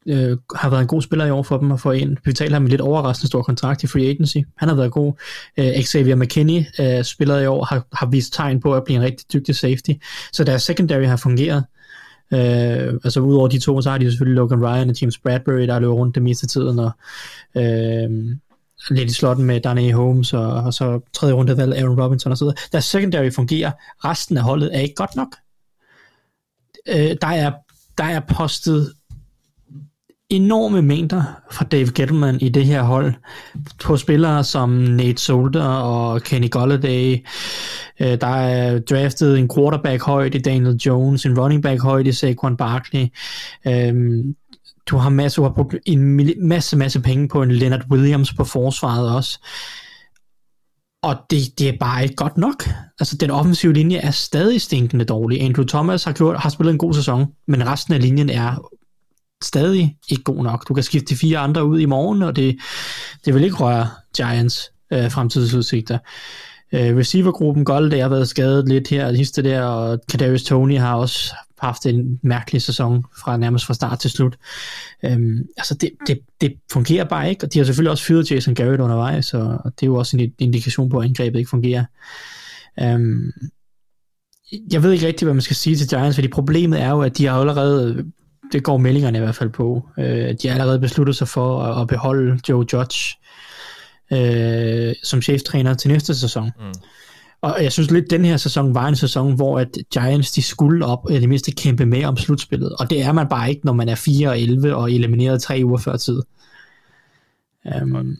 øh, 0.06 0.36
har 0.56 0.70
været 0.70 0.80
en 0.80 0.86
god 0.86 1.02
spiller 1.02 1.26
i 1.26 1.30
år 1.30 1.42
for 1.42 1.58
dem 1.58 1.72
at 1.72 1.80
få 1.80 1.90
ind. 1.90 2.16
Vi 2.24 2.32
taler 2.32 2.52
ham 2.52 2.62
en 2.62 2.68
lidt 2.68 2.80
overraskende 2.80 3.26
stor 3.26 3.42
kontrakt 3.42 3.82
i 3.82 3.86
free 3.86 4.08
agency. 4.08 4.36
Han 4.56 4.68
har 4.68 4.76
været 4.76 4.92
god. 4.92 5.12
Øh, 5.56 5.82
Xavier 5.82 6.16
McKinney, 6.16 6.64
øh, 6.80 7.04
spiller 7.04 7.38
i 7.38 7.46
år, 7.46 7.64
har, 7.64 7.86
har 7.92 8.06
vist 8.06 8.32
tegn 8.32 8.60
på 8.60 8.74
at 8.74 8.84
blive 8.84 8.96
en 8.96 9.02
rigtig 9.02 9.32
dygtig 9.32 9.56
safety. 9.56 9.90
Så 10.32 10.44
deres 10.44 10.62
secondary 10.62 11.04
har 11.04 11.16
fungeret. 11.16 11.64
Øh, 12.32 12.94
altså 13.04 13.20
udover 13.20 13.48
de 13.48 13.58
to, 13.58 13.82
så 13.82 13.90
har 13.90 13.98
de 13.98 14.10
selvfølgelig 14.10 14.36
Logan 14.36 14.64
Ryan 14.64 14.90
og 14.90 15.00
James 15.00 15.18
Bradbury, 15.18 15.66
der 15.66 15.78
løber 15.78 15.94
rundt 15.94 16.14
det 16.14 16.22
meste 16.22 16.44
af 16.44 16.48
tiden, 16.48 16.78
og 16.78 16.90
øh, 17.56 18.36
lidt 18.90 19.10
i 19.10 19.14
slotten 19.14 19.44
med 19.44 19.60
Danny 19.60 19.92
Holmes, 19.92 20.32
og, 20.32 20.52
og 20.52 20.74
så 20.74 21.00
tredje 21.12 21.34
runde 21.34 21.56
valg 21.56 21.74
Aaron 21.78 22.00
Robinson 22.00 22.32
og 22.32 22.38
så 22.38 22.44
videre. 22.44 22.56
Deres 22.72 22.84
secondary 22.84 23.30
fungerer. 23.30 23.70
Resten 24.04 24.36
af 24.36 24.42
holdet 24.42 24.76
er 24.76 24.80
ikke 24.80 24.94
godt 24.94 25.16
nok. 25.16 25.36
Øh, 26.88 27.16
der, 27.20 27.28
er, 27.28 27.52
der 27.98 28.04
er 28.04 28.20
postet 28.20 28.92
enorme 30.30 30.82
mængder 30.82 31.22
fra 31.50 31.64
Dave 31.64 31.88
Gettleman 31.94 32.40
i 32.40 32.48
det 32.48 32.66
her 32.66 32.82
hold 32.82 33.14
på 33.84 33.96
spillere 33.96 34.44
som 34.44 34.70
Nate 34.70 35.22
Solder 35.22 35.64
og 35.64 36.22
Kenny 36.22 36.50
Golladay. 36.50 37.26
Øh, 38.00 38.20
der 38.20 38.26
er 38.26 38.78
draftet 38.78 39.38
en 39.38 39.50
quarterback 39.54 40.02
højt 40.02 40.34
i 40.34 40.38
Daniel 40.38 40.76
Jones, 40.76 41.24
en 41.24 41.40
running 41.40 41.62
back 41.62 41.82
højt 41.82 42.06
i 42.06 42.12
Saquon 42.12 42.56
Barkley. 42.56 43.06
Øh, 43.66 44.24
du 44.86 44.96
har, 44.96 45.10
masse, 45.10 45.36
du 45.36 45.42
har 45.42 45.52
brugt 45.52 45.74
en 45.86 46.20
masse, 46.48 46.76
masse 46.76 47.00
penge 47.00 47.28
på 47.28 47.42
en 47.42 47.52
Leonard 47.52 47.90
Williams 47.90 48.34
på 48.34 48.44
forsvaret 48.44 49.16
også. 49.16 49.38
Og 51.02 51.16
det, 51.30 51.58
det 51.58 51.68
er 51.68 51.78
bare 51.80 52.02
ikke 52.02 52.14
godt 52.14 52.36
nok. 52.36 52.68
Altså, 53.00 53.16
den 53.16 53.30
offensive 53.30 53.72
linje 53.72 53.96
er 53.96 54.10
stadig 54.10 54.60
stinkende 54.60 55.04
dårlig. 55.04 55.42
Andrew 55.42 55.66
Thomas 55.66 56.04
har, 56.04 56.12
gjort, 56.12 56.40
har 56.40 56.48
spillet 56.48 56.72
en 56.72 56.78
god 56.78 56.94
sæson, 56.94 57.26
men 57.48 57.66
resten 57.66 57.94
af 57.94 58.00
linjen 58.00 58.30
er 58.30 58.70
stadig 59.44 59.96
ikke 60.08 60.22
god 60.22 60.44
nok. 60.44 60.68
Du 60.68 60.74
kan 60.74 60.82
skifte 60.82 61.14
de 61.14 61.18
fire 61.18 61.38
andre 61.38 61.64
ud 61.64 61.80
i 61.80 61.84
morgen, 61.84 62.22
og 62.22 62.36
det, 62.36 62.56
det 63.24 63.34
vil 63.34 63.44
ikke 63.44 63.56
røre 63.56 63.88
Giants 64.16 64.72
øh, 64.92 65.10
fremtidsudsigter. 65.10 65.98
Øh, 66.72 66.96
receivergruppen 66.96 67.64
Gold, 67.64 68.00
har 68.00 68.08
været 68.08 68.28
skadet 68.28 68.68
lidt 68.68 68.88
her 68.88 69.06
og 69.06 69.16
sidste 69.16 69.42
der, 69.42 69.62
og 69.62 70.00
Kadarius 70.10 70.42
Tony 70.42 70.78
har 70.78 70.94
også 70.94 71.34
haft 71.58 71.86
en 71.86 72.18
mærkelig 72.22 72.62
sæson 72.62 73.04
fra 73.22 73.36
nærmest 73.36 73.66
fra 73.66 73.74
start 73.74 73.98
til 73.98 74.10
slut. 74.10 74.36
Øhm, 75.04 75.38
altså 75.56 75.74
det, 75.74 75.90
det, 76.06 76.18
det 76.40 76.52
fungerer 76.72 77.04
bare 77.04 77.30
ikke, 77.30 77.46
og 77.46 77.52
de 77.52 77.58
har 77.58 77.64
selvfølgelig 77.64 77.90
også 77.90 78.04
fyret 78.04 78.30
Jason 78.30 78.54
Garrett 78.54 78.80
undervejs, 78.80 79.34
og 79.34 79.64
det 79.64 79.82
er 79.82 79.86
jo 79.86 79.94
også 79.94 80.16
en 80.16 80.32
indikation 80.38 80.90
på, 80.90 80.98
at 80.98 81.04
angrebet 81.04 81.38
ikke 81.38 81.50
fungerer. 81.50 81.84
Øhm, 82.80 83.32
jeg 84.72 84.82
ved 84.82 84.92
ikke 84.92 85.06
rigtig, 85.06 85.26
hvad 85.26 85.34
man 85.34 85.42
skal 85.42 85.56
sige 85.56 85.76
til 85.76 85.88
Giants, 85.88 86.16
fordi 86.16 86.28
problemet 86.28 86.80
er 86.80 86.90
jo, 86.90 87.00
at 87.02 87.18
de 87.18 87.26
har 87.26 87.40
allerede, 87.40 88.04
det 88.52 88.62
går 88.62 88.76
meldingerne 88.76 89.18
i 89.18 89.20
hvert 89.20 89.34
fald 89.34 89.50
på, 89.50 89.88
øh, 89.98 90.34
de 90.42 90.48
har 90.48 90.50
allerede 90.50 90.80
besluttet 90.80 91.16
sig 91.16 91.28
for 91.28 91.62
at, 91.62 91.80
at 91.80 91.88
beholde 91.88 92.40
Joe 92.48 92.66
Judge 92.72 93.16
øh, 94.12 94.94
som 95.02 95.22
cheftræner 95.22 95.74
til 95.74 95.90
næste 95.90 96.14
sæson. 96.14 96.50
Mm. 96.58 96.72
Og 97.42 97.62
jeg 97.62 97.72
synes 97.72 97.90
lidt, 97.90 98.04
at 98.04 98.10
den 98.10 98.24
her 98.24 98.36
sæson 98.36 98.74
var 98.74 98.88
en 98.88 98.96
sæson, 98.96 99.34
hvor 99.34 99.58
at 99.58 99.68
Giants 99.92 100.32
de 100.32 100.42
skulle 100.42 100.86
op, 100.86 101.04
og 101.04 101.10
det 101.10 101.28
mindste 101.28 101.52
kæmpe 101.52 101.86
med 101.86 102.04
om 102.04 102.16
slutspillet. 102.16 102.76
Og 102.80 102.90
det 102.90 103.02
er 103.02 103.12
man 103.12 103.28
bare 103.28 103.50
ikke, 103.50 103.66
når 103.66 103.72
man 103.72 103.88
er 103.88 103.94
4 103.94 104.28
og 104.28 104.40
11 104.40 104.76
og 104.76 104.92
elimineret 104.92 105.42
tre 105.42 105.60
uger 105.64 105.78
før 105.78 105.96
tid. 105.96 106.22
Um, 107.82 108.16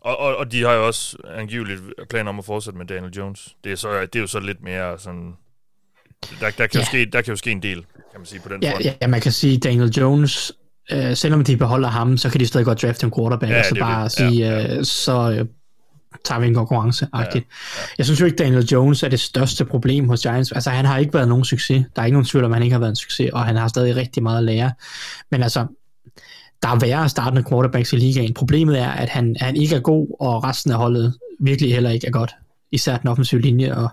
og, 0.00 0.18
og, 0.18 0.36
og 0.36 0.52
de 0.52 0.62
har 0.62 0.72
jo 0.72 0.86
også 0.86 1.16
angiveligt 1.34 1.80
planer 2.10 2.28
om 2.28 2.38
at 2.38 2.44
fortsætte 2.44 2.78
med 2.78 2.86
Daniel 2.86 3.12
Jones. 3.12 3.56
Det 3.64 3.72
er, 3.72 3.76
så, 3.76 4.00
det 4.00 4.16
er 4.16 4.20
jo 4.20 4.26
så 4.26 4.40
lidt 4.40 4.62
mere 4.62 4.98
sådan... 4.98 5.36
Der, 6.40 6.50
der, 6.50 6.50
kan 6.50 6.68
ja. 6.74 6.80
jo 6.80 6.84
ske, 6.84 7.06
der 7.12 7.22
kan 7.22 7.32
jo 7.32 7.36
ske 7.36 7.50
en 7.50 7.62
del, 7.62 7.74
kan 7.74 8.20
man 8.20 8.26
sige, 8.26 8.40
på 8.40 8.48
den 8.48 8.62
ja, 8.62 8.72
Ja, 9.02 9.06
man 9.06 9.20
kan 9.20 9.32
sige, 9.32 9.58
Daniel 9.58 9.88
Jones, 9.88 10.52
øh, 10.92 11.16
selvom 11.16 11.44
de 11.44 11.56
beholder 11.56 11.88
ham, 11.88 12.16
så 12.16 12.30
kan 12.30 12.40
de 12.40 12.46
stadig 12.46 12.66
godt 12.66 12.82
drafte 12.82 13.06
en 13.06 13.12
quarterback, 13.18 13.52
ja, 13.52 13.58
og 13.58 13.64
så 13.64 13.74
bare 13.74 14.04
det. 14.04 14.12
sige, 14.12 14.32
ja, 14.32 14.60
ja. 14.60 14.76
Øh, 14.76 14.84
så 14.84 15.30
øh, 15.30 15.46
tager 16.24 16.40
vi 16.40 16.46
en 16.46 16.54
konkurrence 16.54 17.08
ja, 17.14 17.20
ja. 17.34 17.40
Jeg 17.98 18.06
synes 18.06 18.20
jo 18.20 18.26
ikke, 18.26 18.36
Daniel 18.36 18.64
Jones 18.64 19.02
er 19.02 19.08
det 19.08 19.20
største 19.20 19.64
problem 19.64 20.08
hos 20.08 20.22
Giants. 20.22 20.52
Altså, 20.52 20.70
han 20.70 20.84
har 20.84 20.98
ikke 20.98 21.14
været 21.14 21.28
nogen 21.28 21.44
succes. 21.44 21.84
Der 21.96 22.02
er 22.02 22.06
ikke 22.06 22.14
nogen 22.14 22.26
tvivl 22.26 22.44
om, 22.44 22.52
han 22.52 22.62
ikke 22.62 22.72
har 22.72 22.80
været 22.80 22.90
en 22.90 22.96
succes, 22.96 23.30
og 23.32 23.44
han 23.44 23.56
har 23.56 23.68
stadig 23.68 23.96
rigtig 23.96 24.22
meget 24.22 24.38
at 24.38 24.44
lære. 24.44 24.72
Men 25.30 25.42
altså, 25.42 25.66
der 26.62 26.68
er 26.68 26.78
værre 26.78 27.08
startende 27.08 27.44
quarterbacks 27.48 27.92
i 27.92 27.96
ligaen. 27.96 28.34
Problemet 28.34 28.78
er, 28.80 28.90
at 28.90 29.08
han, 29.08 29.36
han 29.40 29.56
ikke 29.56 29.76
er 29.76 29.80
god, 29.80 30.16
og 30.20 30.44
resten 30.44 30.72
af 30.72 30.78
holdet 30.78 31.14
virkelig 31.40 31.74
heller 31.74 31.90
ikke 31.90 32.06
er 32.06 32.10
godt. 32.10 32.34
Især 32.72 32.96
den 32.96 33.08
offensive 33.08 33.40
linje, 33.40 33.74
og, 33.74 33.90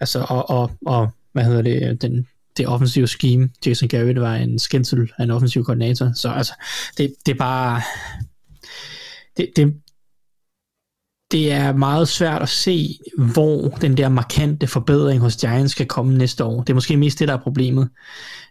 altså, 0.00 0.26
og, 0.28 0.50
og, 0.50 0.70
og 0.86 1.10
hvad 1.34 1.44
hedder 1.44 1.62
det, 1.62 1.88
øh, 1.90 1.96
den, 2.00 2.26
det 2.56 2.66
offensive 2.66 3.06
scheme. 3.06 3.48
Jason 3.66 3.88
Garrett 3.88 4.20
var 4.20 4.34
en 4.34 4.58
skændsel 4.58 5.12
af 5.18 5.24
en 5.24 5.30
offensiv 5.30 5.64
koordinator. 5.64 6.12
Så 6.14 6.28
altså, 6.28 6.52
det, 6.98 7.14
det 7.26 7.32
er 7.32 7.38
bare... 7.38 7.82
Det, 9.36 9.50
det, 9.56 9.74
det 11.32 11.52
er 11.52 11.72
meget 11.72 12.08
svært 12.08 12.42
at 12.42 12.48
se, 12.48 12.98
hvor 13.32 13.68
den 13.68 13.96
der 13.96 14.08
markante 14.08 14.66
forbedring 14.66 15.20
hos 15.20 15.36
Giants 15.36 15.72
skal 15.72 15.86
komme 15.86 16.18
næste 16.18 16.44
år. 16.44 16.60
Det 16.62 16.70
er 16.70 16.74
måske 16.74 16.96
mest 16.96 17.18
det, 17.18 17.28
der 17.28 17.34
er 17.34 17.42
problemet. 17.42 17.88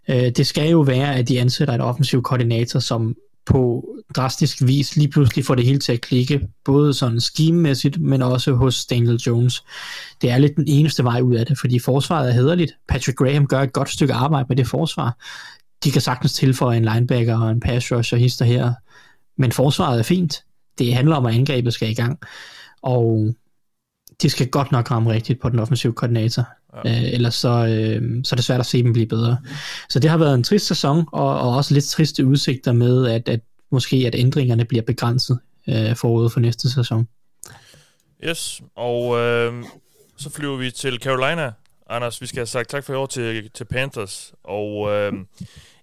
Øh, 0.09 0.29
det 0.29 0.47
skal 0.47 0.69
jo 0.69 0.81
være, 0.81 1.15
at 1.15 1.27
de 1.27 1.39
ansætter 1.39 1.73
en 1.73 1.81
offensiv 1.81 2.21
koordinator, 2.23 2.79
som 2.79 3.15
på 3.45 3.85
drastisk 4.15 4.57
vis 4.61 4.95
lige 4.95 5.07
pludselig 5.07 5.45
får 5.45 5.55
det 5.55 5.65
hele 5.65 5.79
til 5.79 5.91
at 5.93 6.01
klikke, 6.01 6.47
både 6.65 6.93
sådan 6.93 7.21
skimemæssigt, 7.21 8.01
men 8.01 8.21
også 8.21 8.53
hos 8.53 8.85
Daniel 8.85 9.15
Jones. 9.15 9.63
Det 10.21 10.31
er 10.31 10.37
lidt 10.37 10.55
den 10.55 10.67
eneste 10.67 11.03
vej 11.03 11.21
ud 11.21 11.35
af 11.35 11.45
det, 11.45 11.59
fordi 11.59 11.79
forsvaret 11.79 12.29
er 12.29 12.33
hederligt. 12.33 12.71
Patrick 12.87 13.17
Graham 13.17 13.47
gør 13.47 13.61
et 13.61 13.73
godt 13.73 13.89
stykke 13.89 14.13
arbejde 14.13 14.45
med 14.49 14.57
det 14.57 14.67
forsvar. 14.67 15.17
De 15.83 15.91
kan 15.91 16.01
sagtens 16.01 16.33
tilføje 16.33 16.77
en 16.77 16.85
linebacker 16.85 17.39
og 17.39 17.51
en 17.51 17.59
pass 17.59 17.91
rush 17.91 18.13
og 18.13 18.19
hister 18.19 18.45
her, 18.45 18.73
men 19.37 19.51
forsvaret 19.51 19.99
er 19.99 20.03
fint. 20.03 20.43
Det 20.77 20.93
handler 20.93 21.15
om, 21.15 21.25
at 21.25 21.35
angrebet 21.35 21.73
skal 21.73 21.89
i 21.89 21.93
gang 21.93 22.19
og 22.81 23.33
de 24.21 24.29
skal 24.29 24.49
godt 24.49 24.71
nok 24.71 24.91
ramme 24.91 25.11
rigtigt 25.11 25.41
på 25.41 25.49
den 25.49 25.59
offensive 25.59 25.93
koordinator. 25.93 26.47
Ja. 26.85 26.91
Øh, 26.91 27.13
ellers 27.13 27.35
så, 27.35 27.49
øh, 27.49 28.23
så 28.23 28.33
er 28.33 28.35
det 28.35 28.45
svært 28.45 28.59
at 28.59 28.65
se 28.65 28.83
dem 28.83 28.93
blive 28.93 29.07
bedre. 29.07 29.37
Så 29.89 29.99
det 29.99 30.09
har 30.09 30.17
været 30.17 30.35
en 30.35 30.43
trist 30.43 30.67
sæson, 30.67 31.05
og, 31.11 31.39
og 31.39 31.55
også 31.55 31.73
lidt 31.73 31.85
triste 31.85 32.25
udsigter 32.25 32.71
med, 32.71 33.07
at, 33.07 33.29
at 33.29 33.39
måske 33.71 34.03
at 34.07 34.15
ændringerne 34.15 34.65
bliver 34.65 34.83
begrænset 34.83 35.39
øh, 35.69 35.95
forud 35.95 36.29
for 36.29 36.39
næste 36.39 36.69
sæson. 36.69 37.07
Yes, 38.23 38.61
og 38.75 39.19
øh, 39.19 39.63
så 40.17 40.29
flyver 40.29 40.57
vi 40.57 40.71
til 40.71 40.99
Carolina. 40.99 41.51
Anders, 41.89 42.21
vi 42.21 42.27
skal 42.27 42.39
have 42.39 42.47
sagt 42.47 42.69
tak 42.69 42.83
for 42.83 42.93
i 42.93 42.95
år 42.95 43.05
til, 43.05 43.49
til 43.53 43.65
Panthers, 43.65 44.33
og 44.43 44.91
øh, 44.91 45.13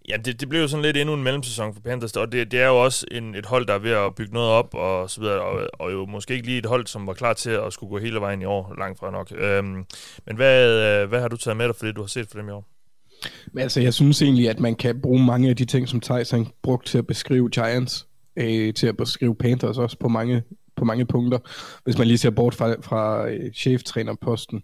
Ja, 0.09 0.17
det, 0.17 0.41
det 0.41 0.49
blev 0.49 0.61
jo 0.61 0.69
sådan 0.69 0.83
lidt 0.83 0.97
endnu 0.97 1.15
en 1.15 1.23
mellemsæson 1.23 1.75
for 1.75 1.81
Panthers, 1.81 2.13
og 2.13 2.33
det, 2.33 2.51
det 2.53 2.61
er 2.61 2.67
jo 2.67 2.85
også 2.85 3.07
en, 3.11 3.35
et 3.35 3.47
hold, 3.47 3.67
der 3.67 3.75
er 3.75 3.79
ved 3.79 3.91
at 3.91 4.15
bygge 4.15 4.35
noget 4.35 4.49
op, 4.49 4.75
og 4.75 5.11
så 5.11 5.21
videre, 5.21 5.41
og, 5.41 5.69
og 5.73 5.93
jo 5.93 6.07
måske 6.07 6.35
ikke 6.35 6.47
lige 6.47 6.59
et 6.59 6.67
hold, 6.67 6.87
som 6.87 7.07
var 7.07 7.15
klar 7.15 7.33
til 7.33 7.51
at 7.51 7.73
skulle 7.73 7.91
gå 7.91 7.99
hele 7.99 8.21
vejen 8.21 8.43
i 8.43 8.45
år, 8.45 8.75
langt 8.79 8.99
fra 8.99 9.11
nok. 9.11 9.33
Øhm, 9.37 9.85
men 10.27 10.37
hvad, 10.37 11.03
øh, 11.03 11.09
hvad 11.09 11.21
har 11.21 11.29
du 11.29 11.37
taget 11.37 11.57
med 11.57 11.67
dig 11.67 11.77
for 11.77 11.87
det, 11.87 11.97
du 11.97 12.01
har 12.01 12.09
set 12.09 12.29
for 12.31 12.39
dem 12.39 12.49
i 12.49 12.53
år? 12.53 12.69
Men 13.53 13.63
altså, 13.63 13.81
jeg 13.81 13.95
synes 13.95 14.23
egentlig, 14.23 14.49
at 14.49 14.61
man 14.61 14.75
kan 14.75 15.01
bruge 15.01 15.25
mange 15.25 15.51
af 15.51 15.57
de 15.57 15.65
ting, 15.65 15.89
som 15.89 16.01
Thijs 16.01 16.31
har 16.31 16.47
brugt 16.63 16.87
til 16.87 16.99
at 16.99 17.07
beskrive 17.07 17.51
Giants, 17.51 18.07
øh, 18.37 18.75
til 18.75 18.87
at 18.87 18.97
beskrive 18.97 19.35
Panthers 19.35 19.79
også 19.79 19.99
på 19.99 20.09
mange, 20.09 20.43
på 20.77 20.85
mange 20.85 21.07
punkter. 21.07 21.39
Hvis 21.85 21.99
man 21.99 22.07
lige 22.07 22.19
ser 22.19 22.31
bort 22.31 22.55
fra, 22.55 22.75
fra 22.81 23.29
øh, 23.29 23.53
cheftrænerposten, 23.53 24.63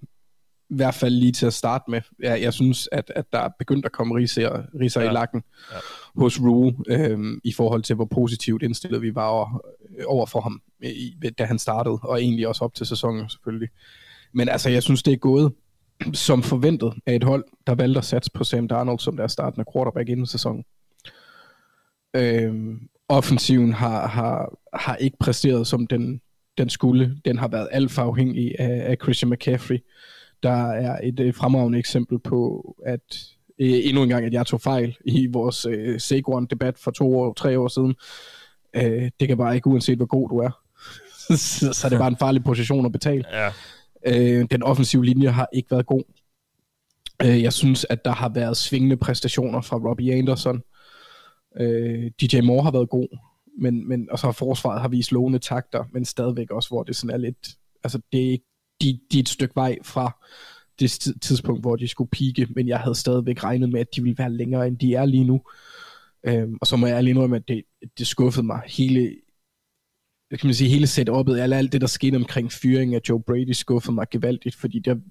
i 0.70 0.76
hvert 0.76 0.94
fald 0.94 1.14
lige 1.14 1.32
til 1.32 1.46
at 1.46 1.52
starte 1.52 1.90
med. 1.90 2.00
Jeg, 2.22 2.42
jeg 2.42 2.52
synes, 2.52 2.88
at, 2.92 3.12
at 3.16 3.24
der 3.32 3.38
er 3.38 3.48
begyndt 3.58 3.86
at 3.86 3.92
komme 3.92 4.16
riser, 4.16 4.62
riser 4.80 5.00
ja. 5.00 5.10
i 5.10 5.12
lakken 5.12 5.42
ja. 5.72 5.76
hos 6.20 6.40
Rue, 6.40 6.74
øhm, 6.88 7.40
i 7.44 7.52
forhold 7.52 7.82
til, 7.82 7.96
hvor 7.96 8.04
positivt 8.04 8.62
indstillet 8.62 9.02
vi 9.02 9.14
var 9.14 9.26
over, 9.26 9.62
over 10.06 10.26
for 10.26 10.40
ham, 10.40 10.62
i, 10.82 11.14
da 11.38 11.44
han 11.44 11.58
startede, 11.58 11.98
og 12.02 12.22
egentlig 12.22 12.48
også 12.48 12.64
op 12.64 12.74
til 12.74 12.86
sæsonen 12.86 13.28
selvfølgelig. 13.28 13.68
Men 14.34 14.48
altså, 14.48 14.70
jeg 14.70 14.82
synes, 14.82 15.02
det 15.02 15.12
er 15.12 15.16
gået 15.16 15.52
som 16.12 16.42
forventet 16.42 16.94
af 17.06 17.14
et 17.14 17.24
hold, 17.24 17.44
der 17.66 17.74
valgte 17.74 17.98
at 17.98 18.04
satse 18.04 18.30
på 18.34 18.44
Sam 18.44 18.68
Darnold 18.68 18.98
som 18.98 19.16
der 19.16 19.26
startende 19.26 19.64
quarterback 19.72 20.08
inden 20.08 20.26
sæsonen. 20.26 20.64
Øhm, 22.16 22.78
offensiven 23.08 23.72
har, 23.72 24.06
har, 24.06 24.58
har 24.72 24.96
ikke 24.96 25.16
præsteret, 25.20 25.66
som 25.66 25.86
den, 25.86 26.20
den 26.58 26.68
skulle. 26.68 27.16
Den 27.24 27.38
har 27.38 27.48
været 27.48 27.68
alt 27.72 27.90
for 27.90 28.02
afhængig 28.02 28.54
af, 28.58 28.90
af 28.90 28.96
Christian 29.02 29.30
McCaffrey, 29.30 29.78
der 30.42 30.70
er 30.72 31.00
et 31.02 31.20
øh, 31.20 31.34
fremragende 31.34 31.78
eksempel 31.78 32.18
på, 32.18 32.74
at 32.86 33.18
øh, 33.58 33.80
endnu 33.82 34.02
en 34.02 34.08
gang, 34.08 34.24
at 34.26 34.32
jeg 34.32 34.46
tog 34.46 34.60
fejl 34.60 34.96
i 35.04 35.26
vores 35.26 35.66
øh, 35.66 36.00
Saquon-debat 36.00 36.78
for 36.78 36.90
to 36.90 37.18
år, 37.18 37.32
tre 37.32 37.58
år 37.58 37.68
siden. 37.68 37.94
Øh, 38.76 39.10
det 39.20 39.28
kan 39.28 39.36
bare 39.36 39.54
ikke, 39.54 39.66
uanset 39.66 39.96
hvor 39.96 40.06
god 40.06 40.28
du 40.28 40.38
er. 40.38 40.50
så, 41.36 41.72
så 41.72 41.88
det 41.88 41.98
var 41.98 42.06
en 42.06 42.16
farlig 42.16 42.44
position 42.44 42.86
at 42.86 42.92
betale. 42.92 43.24
Ja. 43.32 43.50
Øh, 44.06 44.46
den 44.50 44.62
offensive 44.62 45.04
linje 45.04 45.28
har 45.28 45.48
ikke 45.52 45.70
været 45.70 45.86
god. 45.86 46.02
Øh, 47.24 47.42
jeg 47.42 47.52
synes, 47.52 47.86
at 47.90 48.04
der 48.04 48.12
har 48.12 48.28
været 48.28 48.56
svingende 48.56 48.96
præstationer 48.96 49.60
fra 49.60 49.76
Robbie 49.76 50.14
Anderson. 50.14 50.62
Øh, 51.60 52.10
DJ 52.20 52.40
Moore 52.40 52.62
har 52.62 52.70
været 52.70 52.88
god, 52.88 53.18
men, 53.58 53.88
men, 53.88 54.08
og 54.10 54.18
så 54.18 54.26
har 54.26 54.32
forsvaret 54.32 54.80
har 54.80 54.88
vist 54.88 55.12
lovende 55.12 55.38
takter, 55.38 55.84
men 55.92 56.04
stadigvæk 56.04 56.50
også, 56.50 56.68
hvor 56.68 56.82
det 56.82 56.96
sådan 56.96 57.14
er 57.14 57.18
lidt, 57.18 57.48
altså 57.84 58.00
det 58.12 58.26
er 58.26 58.30
ikke 58.30 58.44
de, 58.82 59.00
de 59.12 59.18
er 59.18 59.22
et 59.22 59.28
stykke 59.28 59.56
vej 59.56 59.78
fra 59.82 60.16
det 60.80 60.90
tidspunkt, 61.22 61.60
hvor 61.60 61.76
de 61.76 61.88
skulle 61.88 62.10
pike, 62.10 62.46
men 62.50 62.68
jeg 62.68 62.78
havde 62.78 62.94
stadigvæk 62.94 63.44
regnet 63.44 63.68
med, 63.68 63.80
at 63.80 63.96
de 63.96 64.02
ville 64.02 64.18
være 64.18 64.32
længere, 64.32 64.66
end 64.66 64.78
de 64.78 64.94
er 64.94 65.04
lige 65.04 65.24
nu. 65.24 65.40
Øhm, 66.26 66.58
og 66.60 66.66
så 66.66 66.76
må 66.76 66.86
jeg 66.86 67.02
lige 67.02 67.10
indrømme, 67.10 67.36
at 67.36 67.48
det, 67.48 67.62
det 67.98 68.06
skuffede 68.06 68.46
mig 68.46 68.60
hele, 68.66 69.16
kan 70.30 70.46
man 70.46 70.54
sige, 70.54 70.70
hele 70.70 70.86
setup'et, 70.86 71.42
eller 71.42 71.56
alt 71.56 71.72
det, 71.72 71.80
der 71.80 71.86
skete 71.86 72.16
omkring 72.16 72.52
fyringen 72.52 72.94
af 72.94 73.00
Joe 73.08 73.22
Brady, 73.22 73.52
skuffede 73.52 73.94
mig 73.94 74.06
gevaldigt, 74.10 74.54
fordi 74.54 74.78
det, 74.78 75.02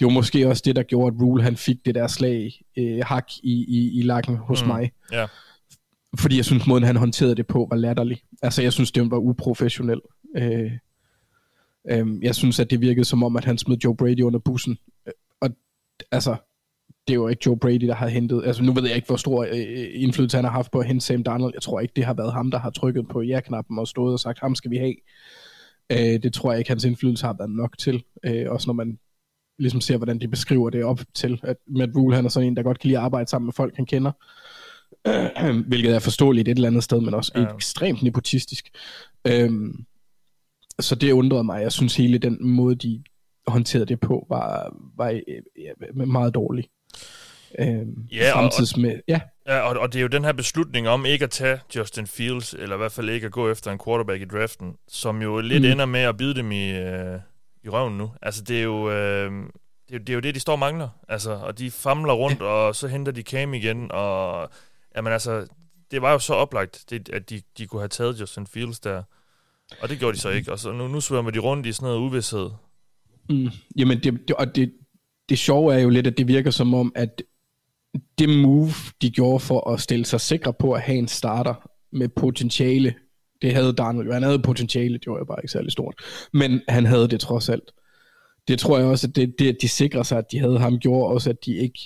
det 0.00 0.06
var 0.06 0.12
måske 0.12 0.48
også 0.48 0.62
det, 0.66 0.76
der 0.76 0.82
gjorde, 0.82 1.14
at 1.16 1.22
Rule 1.22 1.42
han 1.42 1.56
fik 1.56 1.76
det 1.84 1.94
der 1.94 2.06
slag, 2.06 2.62
øh, 2.78 2.98
hak 3.06 3.26
i, 3.42 3.64
i, 3.68 3.98
i 3.98 4.02
lakken 4.02 4.36
hos 4.36 4.62
mm. 4.62 4.68
mig. 4.68 4.92
Ja. 5.12 5.26
Fordi 6.18 6.36
jeg 6.36 6.44
synes, 6.44 6.66
måden 6.66 6.84
han 6.84 6.96
håndterede 6.96 7.34
det 7.34 7.46
på, 7.46 7.66
var 7.70 7.76
latterlig. 7.76 8.22
Altså, 8.42 8.62
jeg 8.62 8.72
synes, 8.72 8.92
det 8.92 9.10
var 9.10 9.18
uprofessionel. 9.18 10.00
Øh, 10.36 10.72
øh, 11.90 12.06
jeg 12.22 12.34
synes, 12.34 12.60
at 12.60 12.70
det 12.70 12.80
virkede 12.80 13.04
som 13.04 13.22
om, 13.22 13.36
at 13.36 13.44
han 13.44 13.58
smed 13.58 13.76
Joe 13.76 13.96
Brady 13.96 14.20
under 14.20 14.38
bussen. 14.38 14.78
Øh, 15.06 15.12
og 15.40 15.50
altså, 16.12 16.36
det 17.08 17.12
er 17.12 17.14
jo 17.14 17.28
ikke 17.28 17.42
Joe 17.46 17.58
Brady, 17.58 17.86
der 17.86 17.94
har 17.94 18.08
hentet... 18.08 18.42
Altså, 18.46 18.62
nu 18.62 18.72
ved 18.72 18.86
jeg 18.86 18.96
ikke, 18.96 19.06
hvor 19.06 19.16
stor 19.16 19.42
øh, 19.42 19.86
indflydelse 19.94 20.36
han 20.36 20.44
har 20.44 20.52
haft 20.52 20.70
på 20.70 20.78
at 20.78 20.86
hente 20.86 21.06
Sam 21.06 21.22
Darnold. 21.22 21.52
Jeg 21.54 21.62
tror 21.62 21.80
ikke, 21.80 21.92
det 21.96 22.04
har 22.04 22.14
været 22.14 22.32
ham, 22.32 22.50
der 22.50 22.58
har 22.58 22.70
trykket 22.70 23.08
på 23.08 23.22
ja-knappen 23.22 23.78
og 23.78 23.88
stået 23.88 24.12
og 24.12 24.20
sagt, 24.20 24.38
ham 24.38 24.54
skal 24.54 24.70
vi 24.70 24.76
have. 24.76 24.94
Øh, 25.92 26.22
det 26.22 26.32
tror 26.32 26.52
jeg 26.52 26.58
ikke, 26.58 26.70
hans 26.70 26.84
indflydelse 26.84 27.26
har 27.26 27.36
været 27.38 27.50
nok 27.50 27.78
til. 27.78 28.04
Øh, 28.24 28.46
også 28.48 28.68
når 28.68 28.74
man 28.74 28.98
ligesom 29.58 29.80
ser, 29.80 29.96
hvordan 29.96 30.18
de 30.20 30.28
beskriver 30.28 30.70
det 30.70 30.84
op 30.84 31.00
til, 31.14 31.40
at 31.42 31.56
Matt 31.66 31.96
Rule, 31.96 32.16
han 32.16 32.24
er 32.24 32.28
sådan 32.28 32.46
en, 32.46 32.56
der 32.56 32.62
godt 32.62 32.78
kan 32.78 32.88
lide 32.88 32.98
at 32.98 33.04
arbejde 33.04 33.30
sammen 33.30 33.46
med 33.46 33.52
folk, 33.52 33.76
han 33.76 33.86
kender. 33.86 34.12
hvilket 35.68 35.94
er 35.94 35.98
forståeligt 35.98 36.48
et 36.48 36.54
eller 36.54 36.68
andet 36.68 36.84
sted, 36.84 37.00
men 37.00 37.14
også 37.14 37.32
ja. 37.36 37.54
ekstremt 37.54 38.02
nepotistisk. 38.02 38.70
Øhm, 39.26 39.84
så 40.80 40.94
det 40.94 41.12
undrede 41.12 41.44
mig. 41.44 41.62
Jeg 41.62 41.72
synes 41.72 41.96
hele 41.96 42.18
den 42.18 42.48
måde, 42.48 42.74
de 42.74 43.02
håndterede 43.46 43.86
det 43.86 44.00
på, 44.00 44.26
var, 44.28 44.76
var 44.96 45.20
ja, 45.58 46.02
meget 46.04 46.34
dårlig. 46.34 46.68
Øhm, 47.58 48.06
ja, 48.12 48.38
og, 48.38 48.52
med, 48.76 49.00
ja. 49.08 49.20
ja 49.46 49.60
og, 49.60 49.80
og 49.80 49.92
det 49.92 49.98
er 49.98 50.02
jo 50.02 50.08
den 50.08 50.24
her 50.24 50.32
beslutning 50.32 50.88
om 50.88 51.06
ikke 51.06 51.22
at 51.22 51.30
tage 51.30 51.60
Justin 51.76 52.06
Fields, 52.06 52.54
eller 52.54 52.76
i 52.76 52.78
hvert 52.78 52.92
fald 52.92 53.10
ikke 53.10 53.26
at 53.26 53.32
gå 53.32 53.50
efter 53.50 53.72
en 53.72 53.80
quarterback 53.84 54.22
i 54.22 54.24
draften, 54.24 54.74
som 54.88 55.22
jo 55.22 55.40
lidt 55.40 55.62
mm. 55.62 55.70
ender 55.70 55.86
med 55.86 56.00
at 56.00 56.16
bide 56.16 56.34
dem 56.34 56.52
i, 56.52 56.70
øh, 56.70 57.18
i 57.64 57.68
røven 57.68 57.98
nu. 57.98 58.10
Altså 58.22 58.42
det 58.42 58.58
er 58.58 58.62
jo... 58.62 58.90
Øh, 58.90 59.32
det 59.88 59.94
er, 59.94 59.98
det 59.98 60.08
er 60.08 60.14
jo 60.14 60.20
det, 60.20 60.34
de 60.34 60.40
står 60.40 60.52
og 60.52 60.58
mangler. 60.58 60.88
Altså, 61.08 61.32
og 61.32 61.58
de 61.58 61.70
famler 61.70 62.12
rundt, 62.12 62.40
ja. 62.40 62.44
og 62.44 62.74
så 62.74 62.88
henter 62.88 63.12
de 63.12 63.22
Cam 63.22 63.54
igen, 63.54 63.92
og 63.92 64.50
Jamen 64.96 65.12
altså, 65.12 65.46
det 65.90 66.02
var 66.02 66.12
jo 66.12 66.18
så 66.18 66.34
oplagt, 66.34 66.84
det, 66.90 67.08
at 67.08 67.30
de, 67.30 67.42
de 67.58 67.66
kunne 67.66 67.80
have 67.80 67.88
taget 67.88 68.20
Justin 68.20 68.46
Fields 68.46 68.80
der. 68.80 69.02
Og 69.80 69.88
det 69.88 69.98
gjorde 69.98 70.16
de 70.16 70.20
så 70.20 70.28
ikke. 70.28 70.52
Og 70.52 70.58
så 70.58 70.72
nu, 70.72 70.88
nu 70.88 71.00
svømmer 71.00 71.30
de 71.30 71.38
rundt 71.38 71.66
i 71.66 71.72
sådan 71.72 71.86
noget 71.86 72.00
uvidshed. 72.00 72.50
Mm, 73.30 73.48
jamen, 73.76 73.98
det, 74.02 74.28
det, 74.28 74.36
og 74.36 74.56
det, 74.56 74.72
det 75.28 75.38
sjove 75.38 75.74
er 75.74 75.78
jo 75.78 75.88
lidt, 75.88 76.06
at 76.06 76.18
det 76.18 76.28
virker 76.28 76.50
som 76.50 76.74
om, 76.74 76.92
at 76.94 77.22
det 78.18 78.28
move, 78.28 78.72
de 79.02 79.10
gjorde 79.10 79.40
for 79.40 79.70
at 79.70 79.80
stille 79.80 80.04
sig 80.04 80.20
sikre 80.20 80.52
på 80.52 80.72
at 80.72 80.80
have 80.80 80.98
en 80.98 81.08
starter 81.08 81.54
med 81.92 82.08
potentiale, 82.08 82.94
det 83.42 83.54
havde 83.54 83.72
Darnold 83.72 84.06
jo. 84.06 84.12
Han 84.12 84.22
havde 84.22 84.38
potentiale, 84.38 84.98
det 84.98 85.06
var 85.06 85.18
jo 85.18 85.24
bare 85.24 85.38
ikke 85.42 85.52
særlig 85.52 85.72
stort. 85.72 85.94
Men 86.32 86.60
han 86.68 86.86
havde 86.86 87.08
det 87.08 87.20
trods 87.20 87.48
alt. 87.48 87.72
Det 88.48 88.58
tror 88.58 88.78
jeg 88.78 88.86
også, 88.86 89.06
at 89.06 89.16
det, 89.16 89.34
det 89.38 89.48
at 89.48 89.56
de 89.62 89.68
sikrer 89.68 90.02
sig, 90.02 90.18
at 90.18 90.32
de 90.32 90.38
havde 90.38 90.58
ham, 90.58 90.78
gjorde 90.78 91.14
også, 91.14 91.30
at 91.30 91.36
de 91.46 91.56
ikke 91.56 91.78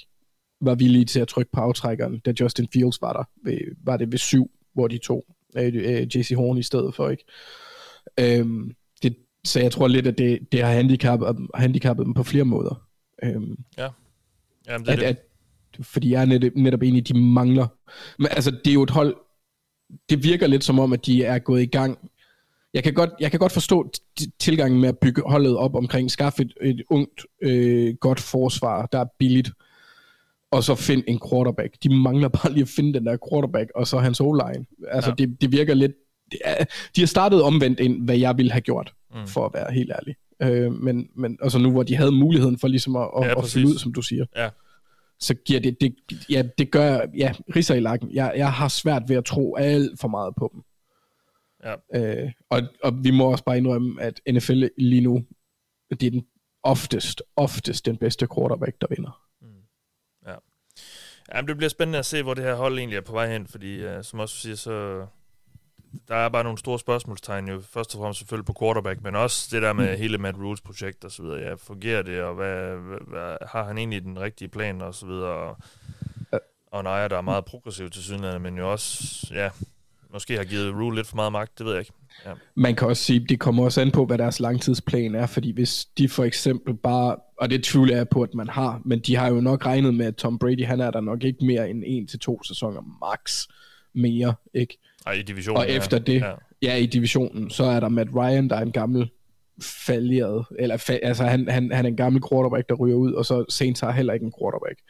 var 0.61 0.75
villige 0.75 1.05
til 1.05 1.21
at 1.21 1.29
trykke 1.29 1.51
på 1.53 1.61
aftrækkeren, 1.61 2.19
da 2.19 2.33
Justin 2.41 2.69
Fields 2.73 3.03
var 3.03 3.13
der. 3.13 3.25
Ved, 3.45 3.59
var 3.85 3.97
det 3.97 4.13
ved 4.13 4.19
syv, 4.19 4.51
hvor 4.75 4.89
de 4.89 4.99
tog 4.99 5.25
øh, 5.57 5.73
øh, 5.75 6.17
JC 6.17 6.33
Horn 6.37 6.59
i 6.59 6.63
stedet 6.63 6.95
for, 6.95 7.09
ikke? 7.09 7.25
Øhm, 8.21 8.75
det, 9.03 9.17
så 9.45 9.61
jeg 9.61 9.73
tror 9.73 9.89
lidt, 9.89 10.07
at 10.07 10.19
det, 10.19 10.53
det 10.53 10.63
har 10.63 10.73
handicappet, 10.73 11.37
handicappet 11.55 12.07
dem 12.07 12.15
på 12.15 12.23
flere 12.23 12.45
måder. 12.45 12.83
Øhm, 13.23 13.57
ja. 13.79 13.89
Jamen, 14.69 14.87
det 14.87 14.93
at, 14.93 14.99
det. 14.99 15.05
At, 15.05 15.23
fordi 15.81 16.11
jeg 16.11 16.21
er 16.21 16.27
netop, 16.27 16.53
netop 16.55 16.83
enig, 16.83 17.09
de 17.09 17.19
mangler. 17.21 17.67
Men 18.19 18.29
altså, 18.31 18.51
det 18.51 18.67
er 18.67 18.75
jo 18.75 18.83
et 18.83 18.91
hold, 18.91 19.17
det 20.11 20.25
virker 20.25 20.47
lidt 20.47 20.65
som 20.65 20.79
om, 20.79 20.93
at 20.93 21.07
de 21.07 21.25
er 21.25 21.39
gået 21.39 21.63
i 21.63 21.67
gang. 21.67 21.99
Jeg 22.75 22.85
kan 22.85 22.95
godt, 22.95 23.11
jeg 23.21 23.31
kan 23.31 23.41
godt 23.41 23.53
forstå 23.53 23.91
tilgangen 24.39 24.81
med 24.81 24.89
at 24.89 24.99
bygge 24.99 25.23
holdet 25.27 25.57
op 25.57 25.75
omkring, 25.75 26.11
skaffe 26.11 26.43
et, 26.43 26.53
et 26.63 26.83
ungt, 26.91 27.27
øh, 27.43 27.95
godt 27.95 28.21
forsvar, 28.21 28.87
der 28.87 28.99
er 28.99 29.07
billigt, 29.19 29.51
og 30.51 30.65
så 30.65 30.75
find 30.75 31.03
en 31.09 31.21
quarterback. 31.31 31.75
De 31.83 32.03
mangler 32.03 32.29
bare 32.29 32.53
lige 32.53 32.63
at 32.63 32.69
finde 32.69 32.95
den 32.95 33.07
der 33.07 33.17
quarterback, 33.31 33.71
og 33.75 33.87
så 33.87 33.99
hans 33.99 34.21
O-line. 34.21 34.67
Altså, 34.89 35.11
ja. 35.11 35.15
det, 35.15 35.41
det 35.41 35.53
virker 35.53 35.75
lidt... 35.75 35.93
Det 36.31 36.41
er, 36.45 36.65
de 36.97 37.01
har 37.01 37.07
startet 37.07 37.43
omvendt 37.43 37.81
ind, 37.81 38.05
hvad 38.05 38.19
jeg 38.19 38.37
ville 38.37 38.53
have 38.53 38.61
gjort, 38.61 38.95
mm. 39.15 39.27
for 39.27 39.47
at 39.47 39.55
være 39.55 39.73
helt 39.73 39.91
ærlig. 39.91 40.17
Øh, 40.43 40.73
men, 40.73 41.09
men 41.15 41.39
altså 41.43 41.59
nu, 41.59 41.71
hvor 41.71 41.83
de 41.83 41.97
havde 41.97 42.13
muligheden 42.13 42.59
for 42.59 42.69
ligesom 42.69 42.97
at, 42.97 43.09
ja, 43.21 43.31
at, 43.31 43.39
at 43.39 43.45
finde 43.49 43.69
ud, 43.69 43.79
som 43.79 43.93
du 43.93 44.03
siger. 44.03 44.25
Ja. 44.37 44.51
Så 45.21 45.35
giver 45.35 45.61
det, 45.61 45.81
det, 45.81 45.95
ja, 46.31 46.43
det 46.59 46.71
gør, 46.71 47.01
ja, 47.17 47.33
riser 47.57 47.75
i 47.75 47.81
lakken. 47.81 48.11
Jeg, 48.13 48.33
jeg 48.37 48.53
har 48.53 48.69
svært 48.69 49.03
ved 49.09 49.17
at 49.17 49.25
tro 49.25 49.57
alt 49.57 50.01
for 50.01 50.09
meget 50.09 50.35
på 50.39 50.51
dem. 50.55 50.63
Ja. 51.65 52.23
Øh, 52.23 52.33
og, 52.51 52.63
og 52.83 53.05
vi 53.05 53.11
må 53.11 53.25
også 53.25 53.45
bare 53.45 53.57
indrømme, 53.57 54.03
at 54.03 54.21
NFL 54.33 54.65
lige 54.79 55.01
nu, 55.01 55.25
det 55.91 56.03
er 56.03 56.11
den 56.11 56.27
oftest, 56.63 57.23
oftest 57.37 57.87
den 57.87 57.97
bedste 57.97 58.27
quarterback, 58.35 58.81
der 58.81 58.87
vinder. 58.91 59.27
Jamen, 61.35 61.49
det 61.49 61.57
bliver 61.57 61.71
spændende 61.71 61.99
at 61.99 62.07
se, 62.07 62.23
hvor 62.23 62.35
det 62.35 62.45
her 62.45 62.55
hold 62.55 62.79
egentlig 62.79 62.97
er 62.97 63.01
på 63.01 63.13
vej 63.13 63.33
hen, 63.33 63.47
fordi 63.47 63.87
uh, 63.87 64.03
som 64.03 64.21
også 64.21 64.37
siger, 64.37 64.57
så 64.57 65.07
der 66.09 66.15
er 66.15 66.29
bare 66.29 66.45
nogle 66.45 66.59
store 66.59 66.79
spørgsmålstegn 66.79 67.49
jo. 67.49 67.61
Først 67.61 67.95
og 67.95 67.99
fremmest 68.01 68.19
selvfølgelig 68.19 68.47
på 68.47 68.55
quarterback, 68.61 69.03
men 69.03 69.17
også 69.17 69.49
det 69.53 69.63
der 69.63 69.73
med 69.73 69.91
mm. 69.91 69.99
hele 69.99 70.19
Matt 70.19 70.37
Rules 70.37 70.61
projekt 70.61 71.05
og 71.05 71.11
så 71.11 71.23
videre. 71.23 71.41
Ja, 71.41 71.55
fungerer 71.55 72.03
det, 72.03 72.23
og 72.23 72.35
hvad, 72.35 72.77
hvad, 73.07 73.37
har 73.47 73.65
han 73.65 73.79
egentlig 73.79 74.03
den 74.03 74.21
rigtige 74.21 74.49
plan 74.49 74.83
og 74.83 74.95
så 74.95 75.07
videre. 75.07 75.33
Og, 75.33 75.57
og 76.67 76.81
en 76.81 76.87
ejer, 76.87 77.09
der 77.09 77.17
er 77.17 77.23
meget 77.23 77.45
progressiv 77.45 77.91
til 77.91 78.03
synligheden, 78.03 78.43
men 78.43 78.57
jo 78.57 78.73
også, 78.73 79.27
ja, 79.35 79.51
måske 80.13 80.37
har 80.37 80.45
givet 80.45 80.75
Rule 80.75 80.97
lidt 80.97 81.07
for 81.07 81.17
meget 81.17 81.33
magt, 81.33 81.59
det 81.59 81.67
ved 81.67 81.73
jeg 81.73 81.81
ikke. 81.81 81.93
Ja. 82.27 82.33
Man 82.55 82.75
kan 82.75 82.89
også 82.89 83.05
sige, 83.05 83.27
det 83.29 83.41
kommer 83.41 83.65
også 83.65 83.81
an 83.81 83.91
på, 83.91 84.07
hvad 84.07 84.19
deres 84.19 84.41
langtidsplan 84.41 85.15
er, 85.15 85.27
fordi 85.27 85.53
hvis 85.53 85.85
de 85.99 86.09
for 86.09 86.25
eksempel 86.25 86.75
bare, 86.75 87.17
og 87.41 87.51
det 87.51 87.65
tvivler 87.65 87.97
jeg 87.97 88.09
på, 88.09 88.23
at 88.23 88.35
man 88.35 88.49
har, 88.49 88.83
men 88.85 89.01
de 89.01 89.17
har 89.17 89.29
jo 89.29 89.41
nok 89.41 89.67
regnet 89.67 89.95
med, 89.95 90.07
at 90.07 90.17
Tom 90.17 90.39
Brady, 90.39 90.65
han 90.67 90.81
er 90.81 90.91
der 90.91 91.01
nok 91.01 91.25
ikke 91.25 91.45
mere 91.45 91.71
end 91.71 91.83
en 91.87 92.07
til 92.07 92.19
to 92.19 92.43
sæsoner 92.43 92.81
max 93.01 93.47
mere, 93.95 94.35
ikke? 94.55 94.79
Ej, 95.07 95.13
i 95.13 95.23
divisionen, 95.23 95.59
Og 95.59 95.71
efter 95.71 95.99
det, 95.99 96.21
ja. 96.21 96.33
ja, 96.63 96.77
i 96.77 96.87
divisionen, 96.87 97.51
så 97.51 97.65
er 97.65 97.81
der 97.81 97.89
Matt 97.89 98.11
Ryan, 98.15 98.49
der 98.51 98.57
er 98.57 98.63
en 98.63 98.73
gammel 98.73 99.11
falderet, 99.63 100.47
eller 100.59 100.77
fa- 100.77 100.99
altså 101.07 101.25
han, 101.25 101.49
han, 101.49 101.71
han 101.73 101.85
er 101.85 101.89
en 101.89 101.97
gammel 101.97 102.23
quarterback, 102.31 102.69
der 102.69 102.75
ryger 102.75 102.97
ud, 102.97 103.13
og 103.13 103.27
så 103.27 103.45
Saints 103.49 103.81
har 103.81 103.91
heller 103.91 104.13
ikke 104.13 104.27
en 104.27 104.33
quarterback. 104.41 104.81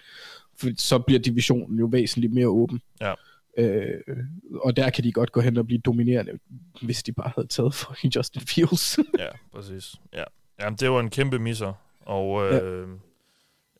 For 0.61 0.69
så 0.79 0.99
bliver 0.99 1.21
divisionen 1.21 1.79
jo 1.79 1.87
væsentligt 1.87 2.33
mere 2.33 2.47
åben. 2.49 2.81
Ja. 3.01 3.13
Øh, 3.59 4.01
og 4.61 4.77
der 4.77 4.91
kan 4.91 5.05
de 5.05 5.13
godt 5.13 5.33
gå 5.33 5.41
hen 5.41 5.57
og 5.57 5.67
blive 5.67 5.81
dominerende, 5.81 6.33
hvis 6.83 7.03
de 7.03 7.13
bare 7.13 7.33
havde 7.37 7.49
taget 7.49 7.75
for 7.81 7.97
Justin 8.17 8.43
Fields. 8.43 8.99
ja, 9.19 9.29
præcis. 9.55 9.95
Ja. 10.15 10.25
Jamen, 10.61 10.77
det 10.77 10.91
var 10.91 11.01
en 11.01 11.11
kæmpe 11.11 11.39
misser, 11.39 11.73
og 12.01 12.47
øh, 12.47 12.53
ja. 12.55 12.81
jeg 12.81 12.87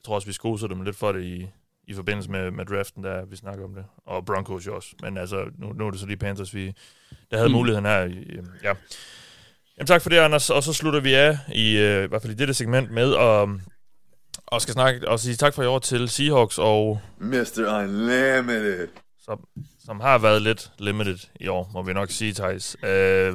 tror 0.05 0.15
også, 0.15 0.27
vi 0.27 0.33
skoser 0.33 0.67
dem 0.67 0.83
lidt 0.83 0.97
for 0.97 1.13
det 1.13 1.25
i, 1.25 1.47
i 1.87 1.95
forbindelse 1.95 2.31
med, 2.31 2.51
med 2.51 2.65
draften, 2.65 3.05
der 3.05 3.25
vi 3.25 3.37
snakker 3.37 3.65
om 3.65 3.75
det. 3.75 3.85
Og 4.07 4.25
Broncos 4.25 4.67
jo 4.67 4.77
også. 4.77 4.89
Men 5.03 5.19
altså, 5.19 5.45
nu, 5.59 5.73
nu 5.73 5.87
er 5.87 5.91
det 5.91 6.01
så 6.01 6.07
lige 6.07 6.17
Panthers, 6.17 6.55
vi 6.55 6.73
der 7.31 7.37
havde 7.37 7.49
mm. 7.49 7.55
muligheden 7.55 7.85
her. 7.85 8.01
Ja. 8.63 8.75
Jamen, 9.79 9.87
tak 9.87 10.03
for 10.03 10.11
det, 10.11 10.17
Anders. 10.17 10.51
Og 10.51 10.63
så 10.63 10.73
slutter 10.73 11.01
vi 11.01 11.15
af, 11.15 11.39
i, 11.55 11.79
øh, 11.79 12.05
i 12.05 12.07
hvert 12.07 12.23
fald 12.23 12.33
i 12.33 12.37
dette 12.37 12.55
segment, 12.55 12.91
med 12.91 13.15
at 13.15 13.49
og 14.47 14.63
skal 14.63 14.75
snakke 14.75 15.09
og 15.09 15.21
sige 15.21 15.37
tak 15.37 15.55
for 15.55 15.63
i 15.63 15.67
år 15.67 15.79
til 15.79 16.09
Seahawks 16.09 16.59
og... 16.59 17.01
Mr. 17.19 17.81
Unlimited 17.81 18.89
som, 19.27 19.45
som 19.85 20.01
har 20.01 20.19
været 20.19 20.43
lidt 20.43 20.71
limited 20.79 21.19
i 21.41 21.49
år, 21.49 21.71
må 21.73 21.83
vi 21.83 21.93
nok 21.93 22.11
sige, 22.11 22.33
Thijs. 22.33 22.77
Øh, 22.83 23.35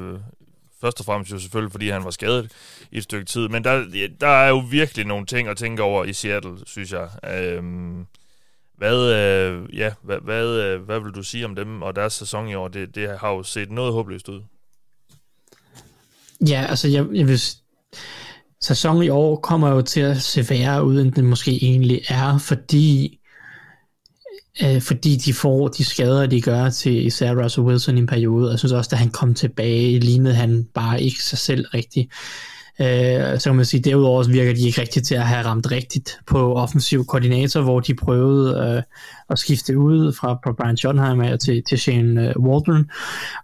først 0.80 1.00
og 1.00 1.06
fremmest 1.06 1.32
jo 1.32 1.38
selvfølgelig, 1.38 1.72
fordi 1.72 1.88
han 1.88 2.04
var 2.04 2.10
skadet 2.10 2.52
i 2.90 2.96
et 2.96 3.02
stykke 3.02 3.24
tid, 3.24 3.48
men 3.48 3.64
der, 3.64 3.84
der 4.20 4.28
er 4.28 4.48
jo 4.48 4.58
virkelig 4.58 5.06
nogle 5.06 5.26
ting 5.26 5.48
at 5.48 5.56
tænke 5.56 5.82
over 5.82 6.04
i 6.04 6.12
Seattle, 6.12 6.58
synes 6.66 6.92
jeg. 6.92 7.08
Øh, 7.24 7.62
hvad, 8.78 9.12
øh, 9.12 9.78
ja, 9.78 9.92
hvad, 10.02 10.18
hvad, 10.24 10.46
øh, 10.46 10.82
hvad 10.82 11.00
vil 11.00 11.12
du 11.12 11.22
sige 11.22 11.44
om 11.44 11.54
dem 11.54 11.82
og 11.82 11.96
deres 11.96 12.12
sæson 12.12 12.48
i 12.48 12.54
år? 12.54 12.68
Det, 12.68 12.94
det 12.94 13.18
har 13.20 13.30
jo 13.30 13.42
set 13.42 13.70
noget 13.70 13.92
håbløst 13.92 14.28
ud. 14.28 14.40
Ja, 16.48 16.66
altså 16.68 16.88
jeg, 16.88 17.06
jeg 17.12 17.28
vil 17.28 17.40
sæsonen 18.60 19.02
i 19.02 19.08
år 19.08 19.36
kommer 19.36 19.68
jo 19.68 19.82
til 19.82 20.00
at 20.00 20.22
se 20.22 20.50
værre 20.50 20.84
ud, 20.84 21.00
end 21.00 21.12
den 21.12 21.26
måske 21.26 21.64
egentlig 21.64 22.00
er, 22.08 22.38
fordi 22.38 23.20
øh, 24.62 24.82
fordi 24.82 25.16
de 25.16 25.34
får 25.34 25.68
de 25.68 25.84
skader, 25.84 26.26
de 26.26 26.40
gør 26.40 26.70
til 26.70 27.06
især 27.06 27.34
Russell 27.42 27.66
Wilson 27.66 27.96
i 27.96 28.00
en 28.00 28.06
periode. 28.06 28.50
Jeg 28.50 28.58
synes 28.58 28.72
også, 28.72 28.88
da 28.90 28.96
han 28.96 29.10
kom 29.10 29.34
tilbage, 29.34 29.98
lignede 29.98 30.34
han 30.34 30.64
bare 30.74 31.02
ikke 31.02 31.22
sig 31.22 31.38
selv 31.38 31.66
rigtigt. 31.74 32.12
Øh, 32.80 33.38
så 33.38 33.44
kan 33.44 33.56
man 33.56 33.64
sige, 33.64 33.82
derudover 33.82 34.24
virker 34.24 34.54
de 34.54 34.66
ikke 34.66 34.80
rigtigt 34.80 35.06
til 35.06 35.14
at 35.14 35.26
have 35.26 35.44
ramt 35.44 35.70
rigtigt 35.70 36.18
på 36.26 36.54
offensiv 36.54 37.04
koordinator, 37.04 37.60
hvor 37.60 37.80
de 37.80 37.94
prøvede 37.94 38.76
øh, 38.76 38.82
at 39.30 39.38
skifte 39.38 39.78
ud 39.78 40.12
fra, 40.12 40.32
fra 40.44 40.52
Brian 40.52 40.76
Schottenheimer 40.76 41.36
til, 41.36 41.62
til 41.68 41.78
Shane 41.78 42.28
øh, 42.28 42.34
Waldron, 42.36 42.90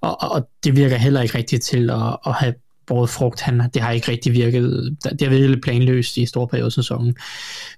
og, 0.00 0.22
og 0.22 0.48
det 0.64 0.76
virker 0.76 0.96
heller 0.96 1.22
ikke 1.22 1.38
rigtigt 1.38 1.62
til 1.62 1.90
at, 1.90 2.16
at 2.26 2.32
have 2.32 2.54
båret 2.86 3.10
frugt. 3.10 3.40
Han, 3.40 3.70
det 3.74 3.82
har 3.82 3.90
ikke 3.90 4.12
rigtig 4.12 4.32
virket, 4.32 4.96
det 5.02 5.22
har 5.22 5.28
virkelig 5.28 5.60
planløst 5.60 6.16
i 6.16 6.26
store 6.26 6.48
perioder 6.48 6.66
af 6.66 6.72
sæsonen. 6.72 7.16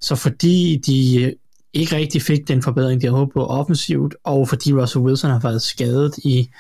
Så 0.01 0.15
fordi 0.15 0.83
de 0.87 1.23
øh, 1.23 1.33
ikke 1.73 1.97
rigtig 1.97 2.23
fik 2.23 2.49
den 2.49 2.63
forbedring, 2.63 3.01
de 3.01 3.07
havde 3.07 3.19
håbet 3.19 3.33
på 3.33 3.47
offensivt, 3.47 4.15
og 4.25 4.49
fordi 4.49 4.73
Russell 4.73 5.05
Wilson 5.05 5.31
har 5.31 5.41
været 5.41 5.63
skadet 5.63 6.19
i 6.19 6.51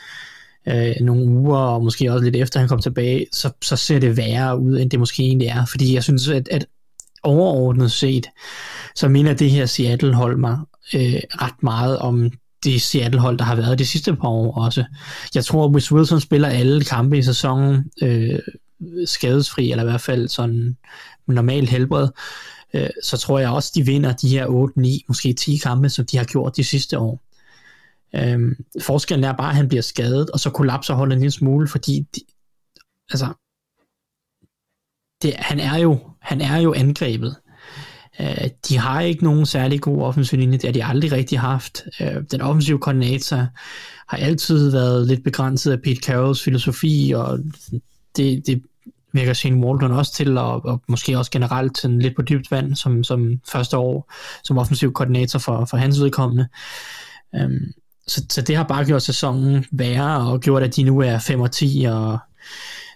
øh, 0.68 0.94
nogle 1.00 1.26
uger, 1.26 1.58
og 1.58 1.84
måske 1.84 2.12
også 2.12 2.24
lidt 2.24 2.36
efter 2.36 2.60
han 2.60 2.68
kom 2.68 2.80
tilbage, 2.80 3.26
så, 3.32 3.50
så 3.62 3.76
ser 3.76 3.98
det 3.98 4.16
værre 4.16 4.58
ud, 4.60 4.78
end 4.78 4.90
det 4.90 4.98
måske 4.98 5.22
egentlig 5.22 5.48
er. 5.48 5.64
Fordi 5.64 5.94
jeg 5.94 6.02
synes, 6.02 6.28
at, 6.28 6.48
at 6.50 6.66
overordnet 7.22 7.92
set, 7.92 8.26
så 8.96 9.08
minder 9.08 9.34
det 9.34 9.50
her 9.50 9.66
Seattle-hold 9.66 10.36
mig 10.36 10.58
øh, 10.94 11.20
ret 11.42 11.62
meget 11.62 11.98
om 11.98 12.30
det 12.64 12.82
Seattle-hold, 12.82 13.38
der 13.38 13.44
har 13.44 13.54
været 13.56 13.78
de 13.78 13.86
sidste 13.86 14.16
par 14.16 14.28
år 14.28 14.54
også. 14.54 14.84
Jeg 15.34 15.44
tror, 15.44 15.64
at 15.64 15.72
hvis 15.72 15.92
Wilson 15.92 16.20
spiller 16.20 16.48
alle 16.48 16.84
kampe 16.84 17.18
i 17.18 17.22
sæsonen 17.22 17.90
øh, 18.02 18.38
skadesfri, 19.04 19.70
eller 19.70 19.84
i 19.84 19.86
hvert 19.86 20.00
fald 20.00 20.28
sådan 20.28 20.76
normalt 21.26 21.70
helbred, 21.70 22.08
øh, 22.74 22.88
så 23.02 23.16
tror 23.16 23.38
jeg 23.38 23.50
også, 23.50 23.72
de 23.74 23.86
vinder 23.86 24.12
de 24.12 24.28
her 24.28 24.46
8, 24.46 24.80
9, 24.80 25.04
måske 25.08 25.32
10 25.32 25.56
kampe, 25.56 25.88
som 25.88 26.06
de 26.06 26.16
har 26.16 26.24
gjort 26.24 26.56
de 26.56 26.64
sidste 26.64 26.98
år. 26.98 27.20
Øhm, 28.16 28.64
forskellen 28.82 29.24
er 29.24 29.32
bare, 29.32 29.50
at 29.50 29.56
han 29.56 29.68
bliver 29.68 29.82
skadet, 29.82 30.30
og 30.30 30.40
så 30.40 30.50
kollapser 30.50 30.94
holdet 30.94 31.14
en 31.14 31.20
lille 31.20 31.30
smule, 31.30 31.68
fordi 31.68 32.06
de, 32.14 32.20
altså, 33.10 33.26
det, 35.22 35.34
han, 35.36 35.60
er 35.60 35.78
jo, 35.78 35.98
han 36.20 36.40
er 36.40 36.56
jo 36.56 36.74
angrebet. 36.74 37.36
Øh, 38.20 38.50
de 38.68 38.78
har 38.78 39.00
ikke 39.00 39.24
nogen 39.24 39.46
særlig 39.46 39.80
god 39.80 40.02
offensiv 40.02 40.38
linje, 40.38 40.58
det 40.58 40.64
har 40.64 40.72
de 40.72 40.84
aldrig 40.84 41.12
rigtig 41.12 41.40
haft. 41.40 41.82
Øh, 42.00 42.22
den 42.30 42.40
offensive 42.40 42.78
koordinator 42.78 43.46
har 44.08 44.16
altid 44.16 44.70
været 44.70 45.06
lidt 45.06 45.24
begrænset 45.24 45.72
af 45.72 45.82
Pete 45.82 46.02
Carrolls 46.02 46.42
filosofi, 46.42 47.12
og 47.16 47.38
det, 48.16 48.46
det 48.46 48.62
virker 49.12 49.32
Shane 49.32 49.66
Waldron 49.66 49.92
også 49.92 50.14
til, 50.14 50.38
og, 50.38 50.64
og 50.64 50.82
måske 50.88 51.18
også 51.18 51.30
generelt 51.30 51.78
sådan 51.78 51.98
lidt 51.98 52.16
på 52.16 52.22
dybt 52.22 52.50
vand, 52.50 52.74
som, 52.74 53.04
som 53.04 53.40
første 53.52 53.76
år 53.76 54.12
som 54.44 54.58
offensiv 54.58 54.92
koordinator 54.92 55.38
for, 55.38 55.64
for 55.64 55.76
hans 55.76 56.00
vedkommende. 56.00 56.48
Um, 57.44 57.60
så, 58.10 58.24
så 58.30 58.42
det 58.42 58.56
har 58.56 58.64
bare 58.64 58.84
gjort 58.84 59.02
sæsonen 59.02 59.64
værre, 59.70 60.32
og 60.32 60.40
gjort, 60.40 60.62
at 60.62 60.76
de 60.76 60.82
nu 60.82 60.98
er 60.98 61.18
5 61.18 61.40
og 61.40 61.52
10, 61.52 61.84
og 61.88 62.18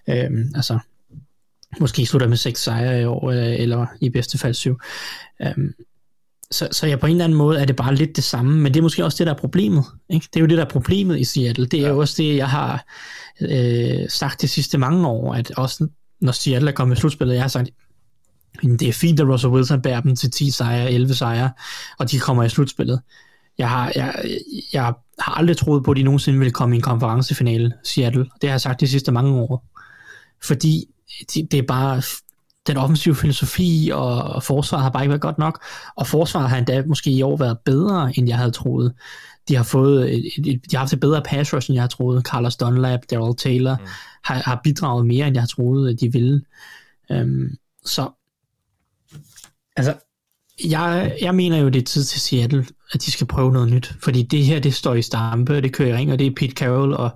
øhm, 0.09 0.53
altså, 0.55 0.79
måske 1.81 2.07
slutter 2.07 2.29
med 2.29 2.37
6 2.37 2.63
sejre 2.63 3.03
i 3.03 3.05
år, 3.05 3.31
øh, 3.31 3.61
eller 3.61 3.87
i 4.01 4.09
bedste 4.09 4.39
fald 4.39 4.55
7. 4.55 4.79
Øhm, 5.43 5.73
så, 6.51 6.69
så 6.73 6.87
ja, 6.87 6.97
på 6.97 7.07
en 7.07 7.13
eller 7.13 7.25
anden 7.25 7.39
måde 7.39 7.61
er 7.61 7.65
det 7.65 7.77
bare 7.77 7.95
lidt 7.95 8.17
det 8.17 8.25
samme, 8.25 8.61
men 8.61 8.75
det 8.75 8.81
er 8.81 8.83
måske 8.83 9.05
også 9.05 9.19
det, 9.19 9.27
der 9.27 9.35
er 9.35 9.39
problemet. 9.39 9.85
Ikke? 10.11 10.29
Det 10.35 10.37
er 10.37 10.41
jo 10.41 10.47
det, 10.47 10.59
der 10.59 10.65
er 10.65 10.69
problemet 10.69 11.19
i 11.19 11.25
Seattle. 11.25 11.67
Det 11.67 11.79
er 11.79 11.83
ja. 11.83 11.89
jo 11.89 11.99
også 11.99 12.15
det, 12.23 12.37
jeg 12.37 12.51
har 12.51 12.85
øh, 13.41 14.09
sagt 14.09 14.43
de 14.43 14.49
sidste 14.49 14.79
mange 14.79 15.09
år, 15.09 15.35
at 15.35 15.51
også 15.51 15.89
når 16.21 16.33
Seattle 16.33 16.71
er 16.71 16.75
kommet 16.75 16.97
i 16.97 17.01
slutspillet, 17.01 17.35
jeg 17.35 17.43
har 17.43 17.49
sagt, 17.49 17.71
det 18.63 18.83
er 18.83 18.93
fint, 18.93 19.21
at 19.21 19.29
Russell 19.29 19.53
Wilson 19.53 19.83
bærer 19.83 20.01
dem 20.01 20.17
til 20.17 20.31
10 20.31 20.51
sejre, 20.51 20.93
11 20.93 21.15
sejre, 21.15 21.51
og 21.99 22.11
de 22.11 22.19
kommer 22.19 22.45
i 22.45 22.49
slutspillet. 22.49 23.01
Jeg 23.59 23.71
har, 23.71 23.93
jeg, 23.95 24.25
jeg 24.73 24.93
har 25.19 25.35
aldrig 25.35 25.57
troet 25.57 25.85
på, 25.85 25.91
at 25.91 25.97
de 25.97 26.03
nogensinde 26.03 26.39
ville 26.39 26.53
komme 26.53 26.75
i 26.75 26.79
en 26.79 26.83
konferencefinale, 26.83 27.73
Seattle. 27.85 28.23
Det 28.41 28.49
har 28.49 28.55
jeg 28.55 28.61
sagt 28.61 28.81
de 28.81 28.89
sidste 28.89 29.13
mange 29.13 29.41
år. 29.41 29.65
Fordi 30.43 30.85
det, 31.35 31.53
det 31.53 31.59
er 31.59 31.67
bare 31.69 32.03
den 32.67 32.77
offensive 32.77 33.15
filosofi 33.15 33.91
og 33.95 34.43
forsvaret 34.43 34.83
har 34.83 34.91
bare 34.91 35.03
ikke 35.03 35.11
været 35.11 35.21
godt 35.21 35.39
nok, 35.39 35.65
og 35.97 36.07
forsvaret 36.07 36.51
har 36.51 36.57
endda 36.57 36.83
måske 36.87 37.11
i 37.11 37.23
år 37.23 37.37
været 37.37 37.59
bedre, 37.65 38.13
end 38.19 38.29
jeg 38.29 38.37
havde 38.39 38.51
troet. 38.51 38.95
De 39.49 39.57
har 39.57 39.63
fået 39.63 40.15
et, 40.15 40.25
et, 40.39 40.71
de 40.71 40.77
har 40.77 40.79
haft 40.79 40.93
et 40.93 41.01
bedre 41.01 41.23
pass 41.23 41.55
rush, 41.55 41.71
end 41.71 41.75
jeg 41.75 41.83
havde 41.83 41.93
troet. 41.93 42.27
Carlos 42.27 42.57
Dunlap, 42.57 43.01
Daryl 43.11 43.37
Taylor 43.37 43.77
mm. 43.81 43.87
har, 44.25 44.35
har 44.35 44.61
bidraget 44.65 45.07
mere, 45.07 45.27
end 45.27 45.35
jeg 45.35 45.43
havde 45.43 45.53
troet, 45.53 45.91
at 45.91 46.01
de 46.01 46.13
ville. 46.13 46.43
Um, 47.11 47.49
så 47.85 48.11
altså, 49.77 49.95
jeg, 50.65 51.17
jeg 51.21 51.35
mener 51.35 51.59
jo, 51.59 51.69
det 51.69 51.81
er 51.81 51.85
tid 51.85 52.05
til 52.05 52.21
Seattle, 52.21 52.67
at 52.93 53.03
de 53.03 53.11
skal 53.11 53.27
prøve 53.27 53.53
noget 53.53 53.69
nyt. 53.69 53.95
Fordi 54.03 54.23
det 54.23 54.45
her, 54.45 54.61
det 54.61 54.75
står 54.75 54.95
i 54.95 55.03
stampe, 55.03 55.61
det 55.61 55.73
kører 55.73 55.89
i 55.89 55.95
ring, 55.95 56.13
og 56.13 56.19
det 56.19 56.27
er 56.27 56.31
Pete 56.37 56.53
Carroll, 56.53 56.93
og 56.95 57.11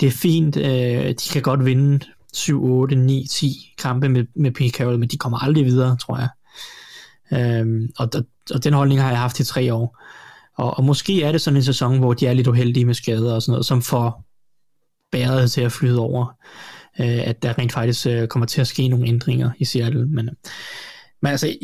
det 0.00 0.06
er 0.06 0.10
fint. 0.10 0.56
Øh, 0.56 1.08
de 1.08 1.28
kan 1.32 1.42
godt 1.42 1.64
vinde 1.64 2.04
7, 2.32 2.64
8, 2.64 2.96
9, 2.96 3.26
10 3.30 3.74
kampe 3.78 4.08
med, 4.08 4.24
med 4.36 4.50
Pete 4.50 4.70
Carroll, 4.70 4.98
men 4.98 5.08
de 5.08 5.16
kommer 5.16 5.38
aldrig 5.38 5.64
videre, 5.64 5.96
tror 5.96 6.18
jeg. 6.18 6.28
Øhm, 7.32 7.88
og, 7.98 8.08
og 8.54 8.64
den 8.64 8.72
holdning 8.72 9.00
har 9.00 9.10
jeg 9.10 9.18
haft 9.18 9.40
i 9.40 9.44
tre 9.44 9.74
år. 9.74 9.98
Og, 10.56 10.78
og 10.78 10.84
måske 10.84 11.22
er 11.22 11.32
det 11.32 11.40
sådan 11.40 11.56
en 11.56 11.62
sæson, 11.62 11.98
hvor 11.98 12.14
de 12.14 12.26
er 12.26 12.32
lidt 12.32 12.46
uheldige 12.46 12.84
med 12.84 12.94
skader 12.94 13.34
og 13.34 13.42
sådan 13.42 13.52
noget, 13.52 13.66
som 13.66 13.82
får 13.82 14.24
bæret 15.12 15.50
til 15.50 15.60
at 15.60 15.72
flyde 15.72 15.98
over. 15.98 16.26
Øh, 17.00 17.28
at 17.28 17.42
der 17.42 17.58
rent 17.58 17.72
faktisk 17.72 18.06
øh, 18.06 18.28
kommer 18.28 18.46
til 18.46 18.60
at 18.60 18.66
ske 18.66 18.88
nogle 18.88 19.08
ændringer 19.08 19.50
i 19.58 19.64
Seattle. 19.64 20.06
Men, 20.06 20.30
men 21.22 21.30
altså, 21.30 21.58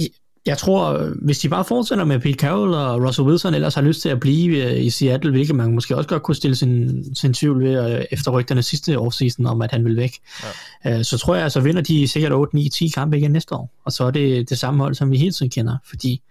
jeg 0.47 0.59
tror, 0.59 1.11
hvis 1.23 1.39
de 1.39 1.49
bare 1.49 1.65
fortsætter 1.65 2.05
med 2.05 2.21
Pete 2.21 2.39
Carroll 2.39 2.75
og 2.75 3.03
Russell 3.03 3.29
Wilson 3.29 3.55
ellers 3.55 3.75
har 3.75 3.83
lyst 3.83 4.03
til 4.03 4.09
at 4.09 4.21
blive 4.21 4.73
øh, 4.73 4.85
i 4.85 4.91
Seattle, 4.91 5.31
hvilket 5.31 5.57
man 5.57 5.75
måske 5.75 5.97
også 5.97 6.09
godt 6.09 6.23
kunne 6.23 6.35
stille 6.35 6.57
sin, 6.57 7.05
sin 7.15 7.35
tvivl 7.35 7.65
ved 7.65 7.99
øh, 7.99 8.05
efter 8.11 8.31
rygterne 8.31 8.63
sidste 8.63 8.99
offseason 8.99 9.47
om, 9.47 9.63
at 9.63 9.71
han 9.73 9.85
vil 9.85 9.97
væk, 9.97 10.19
ja. 10.85 10.99
Øh, 10.99 11.05
så 11.05 11.19
tror 11.19 11.35
jeg, 11.35 11.53
så 11.53 11.61
vinder 11.61 11.83
de 11.83 12.09
sikkert 12.09 12.33
8, 12.33 12.57
9, 12.57 12.69
10 12.69 12.89
kampe 12.89 13.19
igen 13.19 13.31
næste 13.31 13.55
år. 13.55 13.71
Og 13.85 13.93
så 13.93 14.05
er 14.05 14.11
det 14.11 14.51
det 14.51 14.59
samme 14.59 14.83
hold, 14.83 14.95
som 14.95 15.11
vi 15.11 15.17
hele 15.17 15.33
tiden 15.33 15.51
kender, 15.51 15.77
fordi 15.89 16.23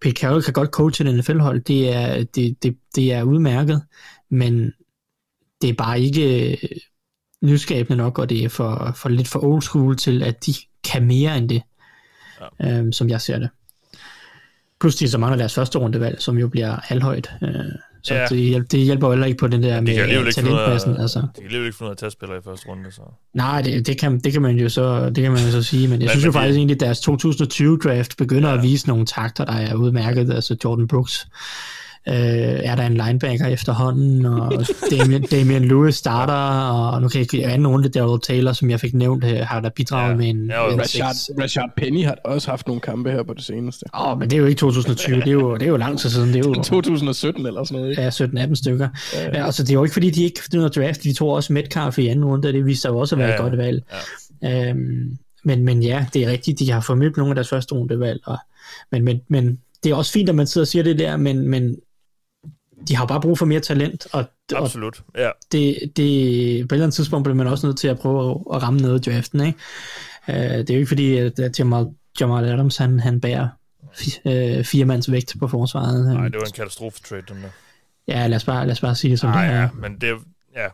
Pete 0.00 0.20
Carroll 0.20 0.42
kan 0.42 0.52
godt 0.52 0.70
coache 0.70 1.08
et 1.08 1.14
NFL-hold, 1.14 1.60
det 1.60 1.94
er, 1.94 2.24
det, 2.24 2.62
det, 2.62 2.76
det 2.94 3.12
er 3.12 3.22
udmærket, 3.22 3.82
men 4.30 4.72
det 5.62 5.70
er 5.70 5.74
bare 5.74 6.00
ikke 6.00 6.58
nyskabende 7.42 7.96
nok, 7.96 8.18
og 8.18 8.30
det 8.30 8.44
er 8.44 8.48
for, 8.48 8.92
for 8.96 9.08
lidt 9.08 9.28
for 9.28 9.44
old 9.44 9.62
school 9.62 9.96
til, 9.96 10.22
at 10.22 10.46
de 10.46 10.54
kan 10.84 11.06
mere 11.06 11.38
end 11.38 11.48
det 11.48 11.62
ja. 12.60 12.78
øhm, 12.78 12.92
som 12.92 13.08
jeg 13.08 13.20
ser 13.20 13.38
det. 13.38 13.48
Plus 14.80 14.96
de 14.96 15.08
så 15.08 15.18
mangler 15.18 15.36
deres 15.36 15.54
første 15.54 15.78
rundevalg, 15.78 16.22
som 16.22 16.38
jo 16.38 16.48
bliver 16.48 16.76
halvhøjt. 16.82 17.30
Øh, 17.42 17.50
så 18.04 18.14
ja. 18.14 18.26
det, 18.26 18.38
hjælper, 18.38 18.68
det 18.68 18.80
hjælper 18.80 19.06
jo 19.06 19.12
heller 19.12 19.26
ikke 19.26 19.38
på 19.38 19.46
den 19.46 19.62
der 19.62 19.80
med 19.80 20.32
talentpladsen. 20.32 20.96
Altså. 20.96 21.18
De 21.18 21.42
kan 21.42 21.50
jo 21.50 21.64
ikke 21.64 21.76
finde 21.76 21.84
ud 21.84 21.88
af 21.88 21.92
at 21.92 21.98
tage 21.98 22.10
spillere 22.10 22.38
i 22.38 22.40
første 22.44 22.68
runde. 22.68 22.92
Så. 22.92 23.02
Nej, 23.34 23.62
det, 23.62 23.86
det, 23.86 23.98
kan, 23.98 24.20
det, 24.20 24.32
kan 24.32 24.42
man 24.42 24.56
jo 24.56 24.68
så, 24.68 25.10
det 25.10 25.22
kan 25.22 25.32
man 25.32 25.44
jo 25.44 25.50
så 25.50 25.62
sige, 25.62 25.88
men 25.88 25.92
jeg 25.92 25.98
men, 25.98 26.08
synes 26.08 26.24
jo 26.24 26.32
faktisk 26.32 26.52
det... 26.52 26.58
egentlig, 26.58 26.74
at 26.74 26.80
deres 26.80 27.08
2020-draft 27.08 28.16
begynder 28.16 28.48
ja. 28.48 28.56
at 28.56 28.62
vise 28.62 28.88
nogle 28.88 29.06
takter, 29.06 29.44
der 29.44 29.52
er 29.52 29.74
udmærket. 29.74 30.32
Altså 30.32 30.56
Jordan 30.64 30.88
Brooks 30.88 31.26
øh, 32.08 32.14
er 32.14 32.74
der 32.74 32.86
en 32.86 32.94
linebacker 32.94 33.46
efterhånden, 33.46 34.26
og 34.26 34.52
Damian, 34.90 35.22
Damian 35.22 35.64
Lewis 35.64 35.94
starter, 35.94 36.34
og 36.68 37.02
nu 37.02 37.08
kan 37.08 37.18
jeg 37.18 37.34
ikke 37.34 37.46
anden 37.46 37.66
runde, 37.66 37.88
Daryl 37.88 38.20
Taylor, 38.20 38.52
som 38.52 38.70
jeg 38.70 38.80
fik 38.80 38.94
nævnt, 38.94 39.24
har 39.24 39.60
der 39.60 39.68
bidraget 39.68 40.10
ja. 40.10 40.16
med 40.16 40.28
en... 40.28 40.46
Ja, 40.50 40.72
en 40.72 40.80
Rashad, 40.80 41.42
Rashad 41.42 41.68
Penny 41.76 42.04
har 42.04 42.16
også 42.24 42.50
haft 42.50 42.66
nogle 42.66 42.80
kampe 42.80 43.10
her 43.10 43.22
på 43.22 43.34
det 43.34 43.44
seneste. 43.44 43.84
Åh, 43.94 44.12
oh, 44.12 44.18
men 44.18 44.30
det 44.30 44.36
er 44.36 44.40
jo 44.40 44.46
ikke 44.46 44.58
2020, 44.58 45.16
det 45.16 45.26
er 45.26 45.32
jo, 45.32 45.54
det 45.54 45.62
er 45.62 45.66
jo 45.66 45.76
lang 45.76 45.98
tid 45.98 46.10
siden. 46.10 46.28
Det 46.28 46.36
er 46.36 46.48
jo, 46.48 46.54
2017 46.74 47.46
eller 47.46 47.64
sådan 47.64 47.80
noget, 47.80 47.90
ikke? 47.90 48.02
Ja, 48.02 48.46
17-18 48.46 48.54
stykker. 48.54 48.88
Ja. 49.14 49.38
Ja, 49.38 49.46
altså, 49.46 49.62
det 49.62 49.70
er 49.70 49.74
jo 49.74 49.84
ikke 49.84 49.92
fordi, 49.92 50.10
de 50.10 50.24
ikke 50.24 50.40
finder 50.42 50.56
noget 50.56 50.76
draft, 50.76 51.02
de 51.02 51.12
tog 51.12 51.28
også 51.28 51.52
Metcalf 51.52 51.98
i 51.98 52.06
anden 52.06 52.24
runde, 52.24 52.48
og 52.48 52.52
det 52.52 52.66
viste 52.66 52.82
sig 52.82 52.88
jo 52.88 52.98
også 52.98 53.14
at 53.14 53.18
være 53.18 53.28
ja, 53.28 53.34
et 53.34 53.40
godt 53.40 53.56
valg. 53.56 53.82
Ja. 54.42 54.70
Øhm, 54.70 55.18
men, 55.44 55.64
men 55.64 55.82
ja, 55.82 56.06
det 56.14 56.22
er 56.22 56.30
rigtigt, 56.30 56.58
de 56.58 56.70
har 56.70 56.80
formidlet 56.80 57.16
nogle 57.16 57.30
af 57.30 57.34
deres 57.34 57.48
første 57.48 57.74
rundevalg, 57.74 58.20
og, 58.24 58.38
men, 58.92 59.04
men, 59.04 59.20
men 59.28 59.58
det 59.84 59.90
er 59.90 59.94
også 59.94 60.12
fint, 60.12 60.28
at 60.28 60.34
man 60.34 60.46
sidder 60.46 60.64
og 60.64 60.68
siger 60.68 60.82
det 60.82 60.98
der, 60.98 61.16
men, 61.16 61.48
men 61.48 61.76
de 62.88 62.96
har 62.96 63.06
bare 63.06 63.20
brug 63.20 63.38
for 63.38 63.46
mere 63.46 63.60
talent, 63.60 64.06
og, 64.12 64.24
Absolut, 64.54 65.02
ja. 65.16 65.30
det, 65.52 65.78
det, 65.96 66.68
på 66.68 66.74
et 66.74 66.76
eller 66.76 66.84
andet 66.84 66.94
tidspunkt 66.94 67.24
bliver 67.24 67.36
man 67.36 67.46
også 67.46 67.66
nødt 67.66 67.78
til 67.78 67.88
at 67.88 67.98
prøve 67.98 68.30
at, 68.30 68.56
at 68.56 68.62
ramme 68.62 68.80
noget 68.80 69.06
i 69.06 69.10
draften, 69.10 69.40
ikke? 69.40 69.58
Uh, 70.28 70.34
det 70.34 70.70
er 70.70 70.74
jo 70.74 70.78
ikke 70.78 70.88
fordi, 70.88 71.16
at 71.16 71.58
Jamal, 71.58 71.86
Jamal 72.20 72.44
Adams, 72.44 72.76
han, 72.76 73.00
han 73.00 73.20
bærer 73.20 73.48
uh, 74.24 74.64
fire 74.64 74.84
mands 74.84 75.12
vægt 75.12 75.34
på 75.40 75.48
forsvaret. 75.48 76.14
Nej, 76.14 76.28
det 76.28 76.40
var 76.40 76.46
en 76.46 76.52
katastrofe 76.52 77.00
trade, 77.00 77.22
den 77.28 77.42
der. 77.42 77.48
Ja, 78.08 78.26
lad 78.26 78.36
os 78.36 78.44
bare, 78.44 78.66
lad 78.66 78.72
os 78.72 78.80
bare 78.80 78.94
sige 78.94 79.10
det 79.10 79.20
som 79.20 79.30
Nej, 79.30 79.46
det 79.46 79.54
er. 79.54 79.60
ja, 79.60 79.68
men 79.74 79.96
det 80.00 80.16
ja, 80.56 80.68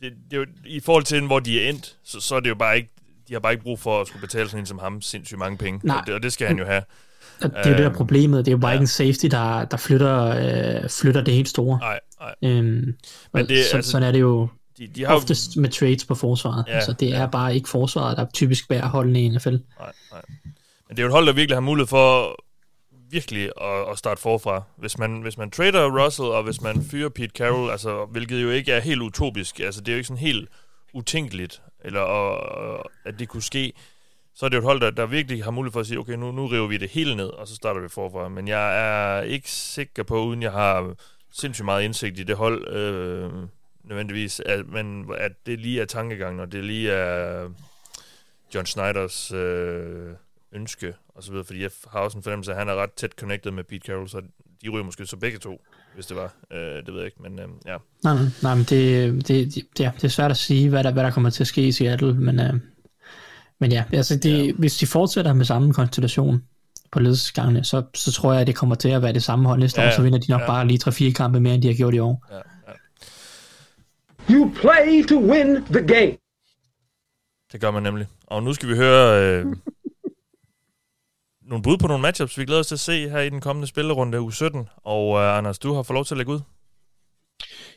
det, 0.00 0.12
det 0.30 0.36
jo, 0.36 0.46
i 0.66 0.80
forhold 0.80 1.04
til, 1.04 1.26
hvor 1.26 1.40
de 1.40 1.64
er 1.64 1.68
endt, 1.68 1.96
så, 2.04 2.20
så 2.20 2.34
er 2.34 2.40
det 2.40 2.48
jo 2.48 2.54
bare 2.54 2.76
ikke, 2.76 2.90
de 3.28 3.32
har 3.32 3.40
bare 3.40 3.52
ikke 3.52 3.62
brug 3.64 3.78
for 3.78 4.00
at 4.00 4.06
skulle 4.06 4.20
betale 4.20 4.48
sådan 4.48 4.62
en 4.62 4.66
som 4.66 4.78
ham 4.78 5.02
sindssygt 5.02 5.38
mange 5.38 5.58
penge, 5.58 5.80
Nej. 5.86 5.96
Og, 5.96 6.06
det, 6.06 6.14
og 6.14 6.22
det 6.22 6.32
skal 6.32 6.46
han 6.46 6.58
jo 6.58 6.64
have. 6.64 6.82
Og 7.42 7.50
det 7.50 7.58
er 7.58 7.70
jo 7.70 7.76
det 7.76 7.84
der 7.84 7.92
problemet. 7.92 8.44
Det 8.44 8.50
er 8.50 8.52
jo 8.52 8.58
bare 8.58 8.70
ja. 8.70 8.74
ikke 8.74 8.82
en 8.82 8.86
safety, 8.86 9.26
der, 9.26 9.64
der 9.64 9.76
flytter, 9.76 10.26
øh, 10.26 10.90
flytter 10.90 11.20
det 11.20 11.34
helt 11.34 11.48
store. 11.48 11.78
Nej, 11.78 12.00
nej. 12.20 12.34
Øhm, 12.50 12.94
Men 13.32 13.48
det, 13.48 13.64
så, 13.64 13.76
altså, 13.76 13.90
sådan 13.90 14.08
er 14.08 14.12
det 14.12 14.20
jo 14.20 14.48
de, 14.78 14.86
de 14.86 15.04
har 15.04 15.14
oftest 15.14 15.56
med 15.56 15.68
trades 15.68 16.04
på 16.04 16.14
forsvaret. 16.14 16.64
Ja, 16.68 16.72
altså, 16.72 16.92
det 16.92 17.14
er 17.14 17.20
ja. 17.20 17.26
bare 17.26 17.54
ikke 17.54 17.68
forsvaret, 17.68 18.16
der 18.16 18.26
typisk 18.34 18.68
bærer 18.68 18.88
holdene 18.88 19.22
i 19.22 19.28
NFL. 19.28 19.50
Nej, 19.50 19.58
nej. 20.12 20.22
Men 20.88 20.96
det 20.96 20.98
er 20.98 21.02
jo 21.02 21.06
et 21.06 21.12
hold, 21.12 21.26
der 21.26 21.32
virkelig 21.32 21.56
har 21.56 21.60
mulighed 21.60 21.86
for 21.86 22.36
virkelig 23.10 23.50
at, 23.60 23.90
at 23.92 23.98
starte 23.98 24.20
forfra. 24.20 24.62
Hvis 24.76 24.98
man, 24.98 25.20
hvis 25.20 25.38
man 25.38 25.50
trader 25.50 26.04
Russell, 26.04 26.28
og 26.28 26.42
hvis 26.42 26.60
man 26.60 26.84
fyrer 26.90 27.08
Pete 27.08 27.32
Carroll, 27.36 27.70
altså, 27.70 28.04
hvilket 28.04 28.42
jo 28.42 28.50
ikke 28.50 28.72
er 28.72 28.80
helt 28.80 29.02
utopisk, 29.02 29.60
altså 29.60 29.80
det 29.80 29.88
er 29.88 29.92
jo 29.92 29.96
ikke 29.96 30.08
sådan 30.08 30.18
helt 30.18 30.48
utænkeligt, 30.94 31.62
eller 31.84 32.00
og, 32.00 32.90
at 33.04 33.18
det 33.18 33.28
kunne 33.28 33.42
ske, 33.42 33.72
så 34.40 34.46
er 34.46 34.48
det 34.48 34.56
jo 34.56 34.60
et 34.60 34.64
hold, 34.64 34.80
der, 34.80 34.90
der 34.90 35.06
virkelig 35.06 35.44
har 35.44 35.50
mulighed 35.50 35.72
for 35.72 35.80
at 35.80 35.86
sige, 35.86 35.98
okay, 35.98 36.12
nu, 36.12 36.32
nu 36.32 36.46
river 36.46 36.66
vi 36.66 36.76
det 36.76 36.90
hele 36.90 37.16
ned, 37.16 37.26
og 37.26 37.48
så 37.48 37.54
starter 37.54 37.80
vi 37.80 37.88
forfra. 37.88 38.28
Men 38.28 38.48
jeg 38.48 38.78
er 38.78 39.22
ikke 39.22 39.50
sikker 39.50 40.02
på, 40.02 40.24
uden 40.24 40.42
jeg 40.42 40.52
har 40.52 40.94
sindssygt 41.32 41.64
meget 41.64 41.84
indsigt 41.84 42.18
i 42.18 42.22
det 42.22 42.36
hold, 42.36 42.68
øh, 42.68 43.30
nødvendigvis, 43.84 44.40
at, 44.46 44.68
men 44.68 45.10
at 45.18 45.32
det 45.46 45.60
lige 45.60 45.80
er 45.80 45.84
tankegangen, 45.84 46.40
og 46.40 46.52
det 46.52 46.64
lige 46.64 46.90
er 46.90 47.48
John 48.54 48.66
Schneiders 48.66 49.32
øh, 49.32 50.10
ønske 50.52 50.94
og 51.08 51.22
så 51.22 51.30
videre, 51.30 51.44
fordi 51.44 51.62
jeg 51.62 51.70
har 51.92 52.00
også 52.00 52.18
en 52.18 52.22
fornemmelse 52.22 52.52
at 52.52 52.58
han 52.58 52.68
er 52.68 52.74
ret 52.74 52.92
tæt 52.92 53.12
connected 53.12 53.50
med 53.52 53.64
Pete 53.64 53.86
Carroll, 53.86 54.08
så 54.08 54.22
de 54.62 54.68
ryger 54.68 54.84
måske 54.84 55.06
så 55.06 55.16
begge 55.16 55.38
to, 55.38 55.60
hvis 55.94 56.06
det 56.06 56.16
var. 56.16 56.34
Øh, 56.52 56.58
det 56.58 56.86
ved 56.86 56.96
jeg 56.96 57.06
ikke, 57.06 57.22
men 57.22 57.38
øh, 57.38 57.48
ja. 57.66 57.76
Nej, 58.04 58.14
nej, 58.14 58.24
nej 58.42 58.54
men 58.54 58.64
det, 58.64 59.28
det, 59.28 59.54
det, 59.54 59.64
ja, 59.80 59.90
det 59.96 60.04
er 60.04 60.08
svært 60.08 60.30
at 60.30 60.36
sige, 60.36 60.68
hvad 60.68 60.84
der, 60.84 60.92
hvad 60.92 61.04
der 61.04 61.10
kommer 61.10 61.30
til 61.30 61.42
at 61.42 61.48
ske 61.48 61.66
i 61.66 61.72
Seattle, 61.72 62.14
men, 62.14 62.40
øh, 62.40 62.54
men 63.60 63.72
ja, 63.72 63.84
altså 63.92 64.16
det, 64.16 64.46
ja. 64.46 64.52
hvis 64.52 64.76
de 64.76 64.86
fortsætter 64.86 65.32
med 65.32 65.44
samme 65.44 65.72
konstellation 65.72 66.44
på 66.92 67.00
ledelsesgangene, 67.00 67.64
så, 67.64 67.82
så 67.94 68.12
tror 68.12 68.32
jeg, 68.32 68.40
at 68.40 68.46
det 68.46 68.56
kommer 68.56 68.74
til 68.74 68.88
at 68.88 69.02
være 69.02 69.12
det 69.12 69.22
samme 69.22 69.48
hold 69.48 69.60
næste 69.60 69.80
Ja, 69.80 69.88
år, 69.88 69.92
så 69.96 70.02
vinder 70.02 70.18
de 70.18 70.30
nok 70.30 70.40
ja. 70.40 70.46
bare 70.46 70.66
lige 70.68 70.80
3-4 71.08 71.12
kampe 71.12 71.40
mere, 71.40 71.54
end 71.54 71.62
de 71.62 71.68
har 71.68 71.74
gjort 71.74 71.94
i 71.94 71.98
år. 71.98 72.26
ja, 72.30 72.36
ja. 72.36 72.42
You 74.34 74.50
play 74.54 75.06
to 75.08 75.18
win 75.30 75.64
the 75.64 75.86
game. 75.86 76.16
Det 77.52 77.60
gør 77.60 77.70
man 77.70 77.82
nemlig. 77.82 78.06
Og 78.26 78.42
nu 78.42 78.52
skal 78.54 78.68
vi 78.68 78.74
høre 78.76 79.22
øh, 79.22 79.46
nogle 81.42 81.62
bud 81.62 81.78
på 81.78 81.86
nogle 81.86 82.02
matchups, 82.02 82.38
vi 82.38 82.44
glæder 82.44 82.60
os 82.60 82.66
til 82.66 82.74
at 82.74 82.80
se 82.80 83.08
her 83.10 83.20
i 83.20 83.30
den 83.30 83.40
kommende 83.40 83.68
spillerunde 83.68 84.20
u 84.20 84.30
17. 84.30 84.68
Og 84.84 85.18
øh, 85.20 85.38
Anders, 85.38 85.58
du 85.58 85.74
har 85.74 85.82
fået 85.82 85.94
lov 85.94 86.04
til 86.04 86.14
at 86.14 86.18
lægge 86.18 86.32
ud. 86.32 86.40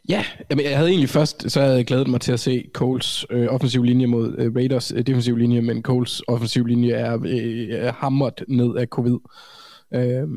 Ja, 0.09 0.25
jamen, 0.49 0.65
jeg 0.65 0.77
havde 0.77 0.89
egentlig 0.89 1.09
først, 1.09 1.51
så 1.51 1.61
havde 1.61 1.75
jeg 1.75 1.85
glædet 1.85 2.07
mig 2.07 2.21
til 2.21 2.31
at 2.31 2.39
se 2.39 2.65
Coles 2.73 3.25
øh, 3.29 3.47
offensiv 3.49 3.83
linje 3.83 4.07
mod 4.07 4.35
øh, 4.37 4.55
Raiders 4.55 4.91
øh, 4.91 5.01
defensiv 5.07 5.37
linje, 5.37 5.61
men 5.61 5.81
Coles 5.81 6.21
offensiv 6.27 6.65
linje 6.65 6.91
er, 6.91 7.19
øh, 7.25 7.93
hamret 7.97 8.43
ned 8.47 8.75
af 8.75 8.87
covid. 8.87 9.17
Øh, 9.93 10.27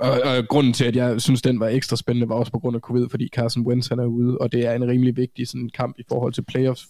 og, 0.00 0.10
og 0.10 0.48
grunden 0.48 0.72
til, 0.72 0.84
at 0.84 0.96
jeg 0.96 1.20
synes, 1.20 1.42
den 1.42 1.60
var 1.60 1.68
ekstra 1.68 1.96
spændende, 1.96 2.28
var 2.28 2.34
også 2.34 2.52
på 2.52 2.58
grund 2.58 2.76
af 2.76 2.80
covid, 2.80 3.08
fordi 3.10 3.28
Carson 3.34 3.66
Wentz 3.66 3.88
han 3.88 3.98
er 3.98 4.04
ude, 4.04 4.38
og 4.38 4.52
det 4.52 4.66
er 4.66 4.72
en 4.72 4.88
rimelig 4.88 5.16
vigtig 5.16 5.48
sådan, 5.48 5.70
kamp 5.74 5.98
i 5.98 6.02
forhold 6.08 6.32
til 6.32 6.42
playoffs. 6.42 6.86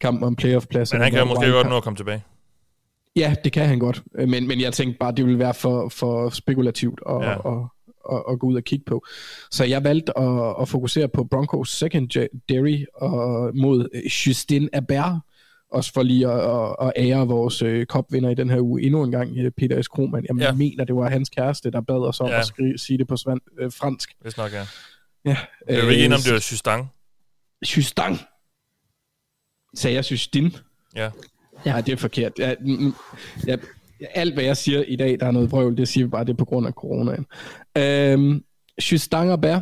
Kampen 0.00 0.24
om 0.24 0.36
playoff-pladsen. 0.36 0.98
Men 0.98 1.02
han 1.02 1.12
kan 1.12 1.26
måske 1.26 1.50
godt 1.50 1.68
nå 1.68 1.76
at 1.76 1.82
komme 1.82 1.96
tilbage. 1.96 2.24
Ja, 3.16 3.34
det 3.44 3.52
kan 3.52 3.66
han 3.66 3.78
godt. 3.78 4.02
Øh, 4.18 4.28
Men, 4.28 4.48
men 4.48 4.60
jeg 4.60 4.72
tænkte 4.72 4.98
bare, 4.98 5.12
det 5.12 5.24
ville 5.24 5.38
være 5.38 5.54
for, 5.54 5.88
for 5.88 6.28
spekulativt 6.30 7.00
at, 7.08 7.14
Ja. 7.22 7.30
ja. 7.30 7.64
At, 8.12 8.22
at, 8.30 8.38
gå 8.38 8.46
ud 8.46 8.54
og 8.56 8.62
kigge 8.64 8.84
på. 8.84 9.06
Så 9.50 9.64
jeg 9.64 9.84
valgte 9.84 10.18
at, 10.18 10.54
at 10.60 10.68
fokusere 10.68 11.08
på 11.08 11.24
Broncos 11.24 11.70
secondary 11.70 12.84
og 12.94 13.50
mod 13.56 13.88
øh, 13.94 14.02
Justin 14.04 14.68
Aber. 14.72 15.20
Også 15.70 15.92
for 15.92 16.02
lige 16.02 16.28
at, 16.28 16.40
at, 16.40 16.76
at 16.80 16.92
ære 16.96 17.26
vores 17.26 17.62
øh, 17.62 17.86
kopvinder 17.86 18.30
i 18.30 18.34
den 18.34 18.50
her 18.50 18.60
uge 18.60 18.82
endnu 18.82 19.02
en 19.02 19.10
gang, 19.10 19.36
øh, 19.38 19.50
Peter 19.50 19.82
S. 19.82 19.88
Krohmann. 19.88 20.26
Jeg 20.28 20.36
Ja. 20.36 20.44
ja. 20.44 20.52
mener, 20.52 20.84
det 20.84 20.94
var 20.96 21.10
hans 21.10 21.28
kæreste, 21.28 21.70
der 21.70 21.80
bad 21.80 21.96
os 21.96 22.20
om 22.20 22.26
Ja. 22.26 22.32
ja. 22.34 22.40
at 22.40 22.46
skrive, 22.46 22.78
sige 22.78 22.98
det 22.98 23.08
på 23.08 23.16
svan, 23.16 23.40
øh, 23.58 23.72
fransk. 23.72 24.10
Hvis 24.20 24.36
nok 24.36 24.52
er. 24.52 24.64
Ja. 25.24 25.36
Jeg 25.68 25.78
er 25.78 25.90
ikke 25.90 26.04
enig 26.04 26.16
om, 26.16 26.20
det 26.24 26.32
var 26.32 26.38
Systang. 26.38 26.88
Justin. 27.76 28.18
Sagde 29.74 29.96
jeg 29.96 30.10
Justin? 30.10 30.56
Ja. 30.96 31.02
Ja. 31.02 31.10
Ja. 31.64 31.70
Nej, 31.70 31.80
det 31.80 31.92
er 31.92 31.96
forkert. 31.96 32.32
Jeg, 32.38 32.56
mm, 32.60 32.94
jeg, 33.46 33.58
alt, 34.14 34.34
hvad 34.34 34.44
jeg 34.44 34.56
siger 34.56 34.82
i 34.82 34.96
dag, 34.96 35.20
der 35.20 35.26
er 35.26 35.30
noget 35.30 35.50
prøvel, 35.50 35.76
det 35.76 35.88
siger 35.88 36.04
vi 36.04 36.10
bare, 36.10 36.24
det 36.24 36.32
er 36.32 36.36
på 36.36 36.44
grund 36.44 36.66
af 36.66 36.72
coronaen. 36.72 37.26
Øhm, 37.78 38.44
Justin 38.92 39.40
Bær 39.40 39.60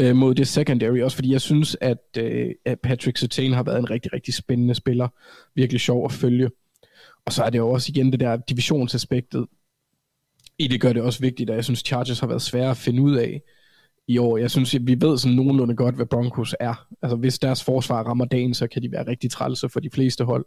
øh, 0.00 0.16
mod 0.16 0.34
det 0.34 0.48
secondary, 0.48 1.00
også 1.00 1.16
fordi 1.16 1.32
jeg 1.32 1.40
synes, 1.40 1.76
at, 1.80 1.98
øh, 2.18 2.50
at 2.64 2.80
Patrick 2.80 3.16
Sertain 3.16 3.52
har 3.52 3.62
været 3.62 3.78
en 3.78 3.90
rigtig, 3.90 4.12
rigtig 4.12 4.34
spændende 4.34 4.74
spiller. 4.74 5.08
Virkelig 5.54 5.80
sjov 5.80 6.04
at 6.04 6.12
følge. 6.12 6.50
Og 7.26 7.32
så 7.32 7.42
er 7.42 7.50
det 7.50 7.58
jo 7.58 7.70
også 7.70 7.92
igen 7.92 8.12
det 8.12 8.20
der 8.20 8.36
divisionsaspektet. 8.36 9.46
I 10.58 10.66
det 10.66 10.80
gør 10.80 10.92
det 10.92 11.02
også 11.02 11.20
vigtigt, 11.20 11.50
at 11.50 11.56
jeg 11.56 11.64
synes, 11.64 11.82
Chargers 11.86 12.20
har 12.20 12.26
været 12.26 12.42
svære 12.42 12.70
at 12.70 12.76
finde 12.76 13.02
ud 13.02 13.16
af 13.16 13.42
i 14.08 14.18
år. 14.18 14.36
Jeg 14.36 14.50
synes, 14.50 14.74
at 14.74 14.86
vi 14.86 14.96
ved 15.00 15.18
sådan 15.18 15.36
nogenlunde 15.36 15.76
godt, 15.76 15.94
hvad 15.94 16.06
Broncos 16.06 16.54
er. 16.60 16.86
Altså, 17.02 17.16
hvis 17.16 17.38
deres 17.38 17.64
forsvar 17.64 18.02
rammer 18.02 18.24
dagen, 18.24 18.54
så 18.54 18.66
kan 18.66 18.82
de 18.82 18.92
være 18.92 19.06
rigtig 19.06 19.30
trælse 19.30 19.68
for 19.68 19.80
de 19.80 19.90
fleste 19.90 20.24
hold. 20.24 20.46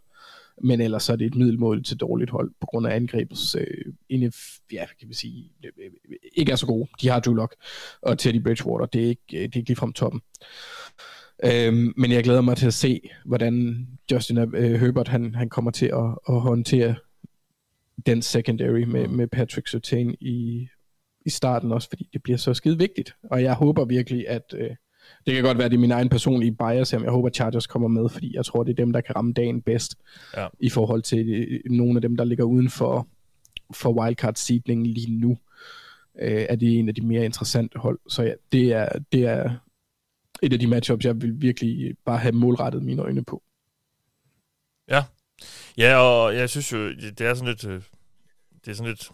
Men 0.62 0.80
ellers 0.80 1.02
så 1.02 1.12
er 1.12 1.16
det 1.16 1.26
et 1.26 1.34
middelmål 1.34 1.84
til 1.84 1.96
dårligt 1.96 2.30
hold, 2.30 2.50
på 2.60 2.66
grund 2.66 2.86
af 2.86 2.96
angrebets, 2.96 3.54
øh, 3.54 3.94
inde, 4.08 4.32
ja, 4.72 4.84
kan 5.00 5.08
vi 5.08 5.14
sige, 5.14 5.52
øh, 5.64 5.70
øh, 5.78 5.90
øh, 6.08 6.16
ikke 6.34 6.52
er 6.52 6.56
så 6.56 6.66
gode. 6.66 6.88
De 7.00 7.08
har 7.08 7.20
Drew 7.20 7.34
Lock 7.34 7.54
og 8.02 8.18
Teddy 8.18 8.42
Bridgewater. 8.42 8.86
Det 8.86 9.02
er 9.04 9.08
ikke, 9.08 9.22
øh, 9.32 9.42
det 9.42 9.54
er 9.54 9.56
ikke 9.56 9.68
ligefrem 9.68 9.92
toppen. 9.92 10.20
Øhm, 11.44 11.92
men 11.96 12.12
jeg 12.12 12.24
glæder 12.24 12.40
mig 12.40 12.56
til 12.56 12.66
at 12.66 12.74
se, 12.74 13.10
hvordan 13.24 13.86
Justin 14.12 14.38
øh, 14.38 14.80
Herbert 14.80 15.08
han, 15.08 15.34
han 15.34 15.48
kommer 15.48 15.70
til 15.70 15.86
at, 15.86 16.18
at 16.28 16.40
håndtere 16.40 16.94
den 18.06 18.22
secondary 18.22 18.82
med, 18.82 19.08
med 19.08 19.26
Patrick 19.26 19.68
Sertain 19.68 20.14
i, 20.20 20.68
i 21.26 21.30
starten 21.30 21.72
også, 21.72 21.88
fordi 21.88 22.08
det 22.12 22.22
bliver 22.22 22.36
så 22.36 22.54
skide 22.54 22.78
vigtigt. 22.78 23.14
Og 23.22 23.42
jeg 23.42 23.54
håber 23.54 23.84
virkelig, 23.84 24.28
at 24.28 24.54
øh, 24.56 24.70
det 25.26 25.34
kan 25.34 25.42
godt 25.42 25.58
være, 25.58 25.68
det 25.68 25.74
er 25.74 25.80
min 25.80 25.90
egen 25.90 26.08
personlige 26.08 26.52
bias 26.52 26.90
her, 26.90 26.98
men 26.98 27.04
jeg 27.04 27.12
håber, 27.12 27.28
at 27.28 27.34
Chargers 27.34 27.66
kommer 27.66 27.88
med, 27.88 28.08
fordi 28.08 28.36
jeg 28.36 28.44
tror, 28.44 28.62
det 28.62 28.70
er 28.70 28.76
dem, 28.84 28.92
der 28.92 29.00
kan 29.00 29.16
ramme 29.16 29.32
dagen 29.32 29.62
bedst 29.62 29.94
Ja. 30.36 30.46
i 30.60 30.70
forhold 30.70 31.02
til 31.02 31.28
øh, 31.28 31.60
nogle 31.72 31.96
af 31.96 32.02
dem, 32.02 32.16
der 32.16 32.24
ligger 32.24 32.44
uden 32.44 32.70
for, 32.70 33.08
for 33.74 33.92
wildcard-seedningen 33.92 34.86
lige 34.86 35.18
nu. 35.20 35.38
Øh, 36.22 36.46
er 36.48 36.56
det 36.56 36.78
en 36.78 36.88
af 36.88 36.94
de 36.94 37.00
mere 37.06 37.24
interessante 37.24 37.78
hold. 37.78 37.98
Så 38.08 38.22
ja, 38.22 38.32
det 38.52 38.72
er, 38.72 38.88
det 39.12 39.24
er 39.26 39.50
et 40.42 40.52
af 40.52 40.58
de 40.58 40.66
matchups, 40.66 41.04
jeg 41.04 41.22
vil 41.22 41.40
virkelig 41.42 41.94
bare 42.04 42.18
have 42.18 42.32
målrettet 42.32 42.82
mine 42.82 43.02
øjne 43.02 43.24
på. 43.24 43.42
Ja. 44.88 45.04
Ja, 45.78 45.96
og 45.96 46.34
jeg 46.36 46.50
synes 46.50 46.72
jo, 46.72 46.88
det 46.92 47.20
er 47.20 47.34
sådan 47.34 47.48
lidt, 47.48 47.66
øh, 47.66 47.82
det 48.64 48.70
er 48.70 48.74
sådan 48.74 48.90
lidt 48.90 49.10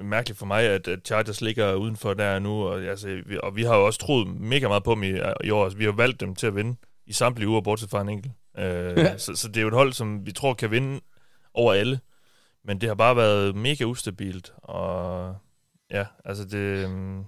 mærkeligt 0.00 0.38
for 0.38 0.46
mig, 0.46 0.62
at, 0.64 0.88
at 0.88 0.98
Chargers 1.06 1.40
ligger 1.40 1.74
udenfor 1.74 2.14
der 2.14 2.38
nu, 2.38 2.50
og, 2.64 2.82
altså, 2.82 3.22
vi, 3.26 3.38
og 3.42 3.56
vi 3.56 3.62
har 3.62 3.76
jo 3.76 3.86
også 3.86 3.98
troet 4.00 4.28
mega 4.40 4.68
meget 4.68 4.84
på 4.84 4.94
dem 4.94 5.02
i, 5.02 5.12
i 5.44 5.50
år. 5.50 5.64
Altså, 5.64 5.78
vi 5.78 5.84
har 5.84 5.92
valgt 5.92 6.20
dem 6.20 6.34
til 6.34 6.46
at 6.46 6.54
vinde 6.56 6.76
i 7.06 7.12
samtlige 7.12 7.48
uger, 7.48 7.60
bortset 7.60 7.90
fra 7.90 8.00
en 8.00 8.08
enkelt. 8.08 8.32
Øh, 8.58 8.98
Ja. 8.98 9.18
så, 9.18 9.34
så 9.36 9.48
det 9.48 9.56
er 9.56 9.60
jo 9.62 9.68
et 9.68 9.74
hold, 9.74 9.92
som 9.92 10.26
vi 10.26 10.32
tror 10.32 10.54
kan 10.54 10.70
vinde 10.70 11.00
over 11.54 11.72
alle, 11.72 12.00
men 12.64 12.80
det 12.80 12.88
har 12.88 12.94
bare 12.94 13.16
været 13.16 13.56
mega 13.56 13.84
ustabilt, 13.84 14.52
og 14.56 15.36
ja, 15.90 16.06
altså 16.24 16.44
det... 16.44 16.54
øhm, 16.84 17.24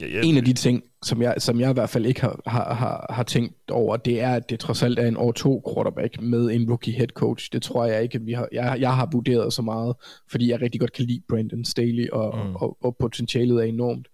Ja, 0.00 0.06
ja, 0.06 0.20
En 0.24 0.36
af 0.36 0.44
de 0.44 0.52
ting, 0.52 0.82
som 1.02 1.22
jeg, 1.22 1.34
som 1.38 1.60
jeg 1.60 1.70
i 1.70 1.72
hvert 1.72 1.90
fald 1.90 2.06
ikke 2.06 2.20
har, 2.20 2.40
har, 2.46 2.74
har, 2.74 3.06
har 3.10 3.22
tænkt 3.22 3.70
over, 3.70 3.96
det 3.96 4.20
er, 4.20 4.34
at 4.34 4.50
det 4.50 4.60
trods 4.60 4.82
alt 4.82 4.98
er 4.98 5.06
en 5.06 5.16
år 5.16 5.32
to 5.32 5.62
quarterback 5.74 6.20
med 6.22 6.50
en 6.50 6.68
rookie 6.70 6.94
head 6.94 7.08
coach. 7.08 7.48
Det 7.52 7.62
tror 7.62 7.84
jeg 7.84 8.02
ikke, 8.02 8.14
at 8.18 8.26
vi 8.26 8.32
har, 8.32 8.48
jeg, 8.52 8.76
jeg 8.80 8.94
har 8.94 9.08
vurderet 9.12 9.52
så 9.52 9.62
meget, 9.62 9.96
fordi 10.30 10.50
jeg 10.50 10.60
rigtig 10.62 10.80
godt 10.80 10.92
kan 10.92 11.04
lide 11.04 11.22
Brandon 11.28 11.64
Staley, 11.64 12.08
og, 12.08 12.38
Mm. 12.38 12.48
mm. 12.50 12.56
og, 12.56 12.76
og 12.80 12.96
potentialet 12.96 13.56
er 13.56 13.62
enormt. 13.62 14.08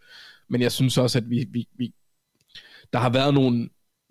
Men 0.49 0.61
jeg 0.61 0.73
synes 0.73 0.99
også, 0.99 1.19
at 1.19 1.31
vi, 1.31 1.47
vi, 1.51 1.69
vi 1.79 1.93
der 2.93 2.99
har 2.99 3.11
været 3.11 3.35
nogle 3.35 3.69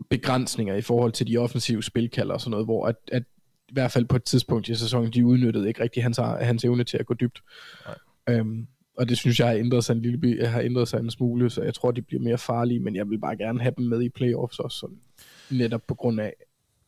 begrænsninger 0.10 0.76
i 0.76 0.82
forhold 0.82 1.12
til 1.12 1.28
de 1.28 1.38
offensive 1.38 1.84
spilkalder 1.84 2.34
og 2.34 2.42
sådan 2.42 2.52
noget, 2.52 2.66
hvor 2.66 2.86
at, 2.88 2.96
at 3.12 3.24
i 3.70 3.74
hvert 3.74 3.92
fald 3.92 4.06
på 4.06 4.16
et 4.16 4.24
tidspunkt 4.24 4.70
i 4.70 4.76
sæsonen, 4.76 5.14
de 5.14 5.26
udnyttede 5.26 5.68
ikke 5.68 5.84
rigtig 5.84 6.04
hans, 6.04 6.20
hans 6.42 6.64
evne 6.66 6.84
til 6.84 6.98
at 6.98 7.06
gå 7.06 7.14
dybt. 7.14 7.42
Øhm, 8.30 8.68
og 8.98 9.10
det 9.10 9.18
synes 9.18 9.40
jeg 9.40 9.48
har 9.48 9.56
ændret 9.56 9.84
sig 9.84 9.94
en 9.94 10.02
lille 10.02 10.48
har 10.48 10.62
ændret 10.62 10.88
sig 10.88 11.00
en 11.00 11.12
smule, 11.12 11.50
så 11.50 11.62
jeg 11.62 11.74
tror, 11.74 11.92
de 11.92 12.02
bliver 12.02 12.24
mere 12.24 12.38
farlige, 12.38 12.80
men 12.80 12.96
jeg 12.96 13.10
vil 13.10 13.18
bare 13.18 13.38
gerne 13.38 13.62
have 13.62 13.74
dem 13.78 13.86
med 13.86 14.02
i 14.02 14.10
playoffs 14.10 14.60
også, 14.60 14.78
sådan, 14.78 14.98
netop 15.50 15.82
på 15.88 15.96
grund 15.96 16.22
af, 16.22 16.34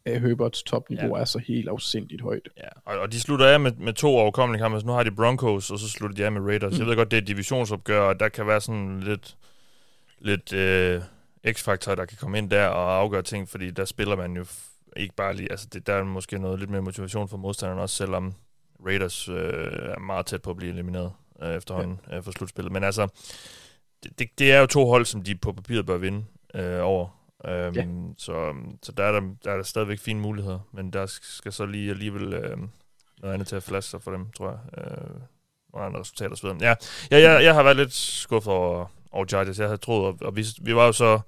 at 0.05 0.21
Herberts 0.21 0.63
topniveau 0.63 1.15
Ja. 1.15 1.21
er 1.21 1.25
så 1.25 1.39
helt 1.39 1.69
afsindigt 1.69 2.21
højt. 2.21 2.49
Ja, 2.57 2.67
og, 2.85 2.99
og 2.99 3.11
de 3.11 3.19
slutter 3.19 3.45
af 3.45 3.59
med, 3.59 3.71
med 3.71 3.93
to 3.93 4.07
overkommelige 4.07 4.61
kampe. 4.61 4.75
Altså, 4.75 4.87
nu 4.87 4.93
har 4.93 5.03
de 5.03 5.11
Broncos, 5.11 5.71
og 5.71 5.79
så 5.79 5.89
slutter 5.89 6.15
de 6.15 6.25
af 6.25 6.31
med 6.31 6.41
Raiders. 6.41 6.73
Mm. 6.73 6.79
Jeg 6.79 6.87
ved 6.87 6.95
godt, 6.95 7.11
det 7.11 7.17
er 7.17 7.21
et 7.21 7.27
divisionsopgør, 7.27 7.99
og 8.01 8.19
der 8.19 8.29
kan 8.29 8.47
være 8.47 8.61
sådan 8.61 8.99
lidt, 8.99 9.37
lidt 10.19 10.53
øh, 10.53 11.01
x-faktor, 11.53 11.95
der 11.95 12.05
kan 12.05 12.17
komme 12.21 12.37
ind 12.37 12.49
der 12.49 12.67
og 12.67 12.97
afgøre 12.97 13.21
ting, 13.21 13.49
fordi 13.49 13.71
der 13.71 13.85
spiller 13.85 14.15
man 14.15 14.35
jo 14.35 14.45
ikke 14.97 15.15
bare 15.15 15.35
lige... 15.35 15.51
Altså, 15.51 15.67
det, 15.73 15.87
der 15.87 15.93
er 15.93 16.03
måske 16.03 16.39
noget 16.39 16.59
lidt 16.59 16.69
mere 16.69 16.81
motivation 16.81 17.27
for 17.27 17.37
modstanderen 17.37 17.79
også, 17.81 17.95
selvom 17.95 18.33
Raiders 18.85 19.29
øh, 19.29 19.35
er 19.35 19.99
meget 19.99 20.25
tæt 20.25 20.41
på 20.41 20.49
at 20.49 20.57
blive 20.57 20.73
elimineret 20.73 21.11
øh, 21.41 21.56
efterhånden 21.56 22.00
ja. 22.10 22.17
øh, 22.17 22.23
for 22.23 22.32
slutspillet. 22.32 22.71
Men 22.71 22.84
altså, 22.84 23.08
det, 24.04 24.19
det, 24.19 24.39
det 24.39 24.52
er 24.52 24.60
jo 24.60 24.65
to 24.65 24.86
hold, 24.86 25.06
som 25.06 25.23
de 25.23 25.36
på 25.36 25.52
papiret 25.52 25.86
bør 25.86 25.97
vinde 25.97 26.26
øh, 26.54 26.80
over. 26.84 27.08
Øhm, 27.45 27.76
Ja. 27.76 27.86
Så, 28.17 28.54
så 28.84 28.91
der, 28.91 29.04
er 29.04 29.12
der, 29.12 29.21
der 29.43 29.52
er 29.52 29.56
der 29.56 29.63
stadigvæk 29.63 30.00
fine 30.00 30.19
muligheder, 30.19 30.60
men 30.73 30.93
der 30.93 31.06
skal 31.06 31.54
så 31.54 31.65
lige 31.65 31.89
alligevel 31.89 32.34
øh, 32.34 32.58
noget 33.21 33.34
andet 33.34 33.47
til 33.47 33.56
at 33.56 33.63
flaske 33.63 33.89
sig 33.89 34.02
for 34.02 34.12
dem, 34.12 34.32
tror 34.32 34.50
jeg. 34.50 34.60
Øh, 34.78 35.21
nogle 35.73 35.86
andre 35.86 36.00
resultater 36.00 36.32
osv. 36.32 36.47
Ja, 36.62 36.76
ja 37.12 37.32
jeg, 37.32 37.43
jeg 37.43 37.54
har 37.54 37.63
været 37.63 37.78
lidt 37.78 37.93
skuffet 37.93 38.54
over, 38.54 38.86
over 39.12 39.26
Chargers. 39.26 39.60
Jeg 39.60 39.67
havde 39.67 39.78
troet, 39.78 40.06
og, 40.06 40.28
og 40.28 40.36
vi, 40.36 40.45
vi 40.62 40.76
var 40.76 40.86
jo 40.86 40.91
så... 40.91 41.19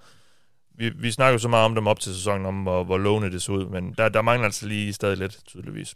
Vi, 0.76 0.90
vi 0.90 1.12
snakker 1.12 1.32
jo 1.32 1.38
så 1.40 1.48
meget 1.48 1.66
om 1.66 1.76
dem 1.76 1.88
op 1.88 2.00
til 2.00 2.16
sæsonen, 2.16 2.46
om 2.46 2.64
hvor, 2.64 2.84
hvor 2.84 2.98
lovende 2.98 3.32
det 3.32 3.42
så 3.42 3.52
ud, 3.52 3.66
men 3.66 3.94
der, 3.98 4.10
der 4.10 4.22
mangler 4.22 4.46
altså 4.46 4.68
lige 4.68 4.94
stadig 4.94 5.18
lidt, 5.18 5.40
tydeligvis. 5.46 5.96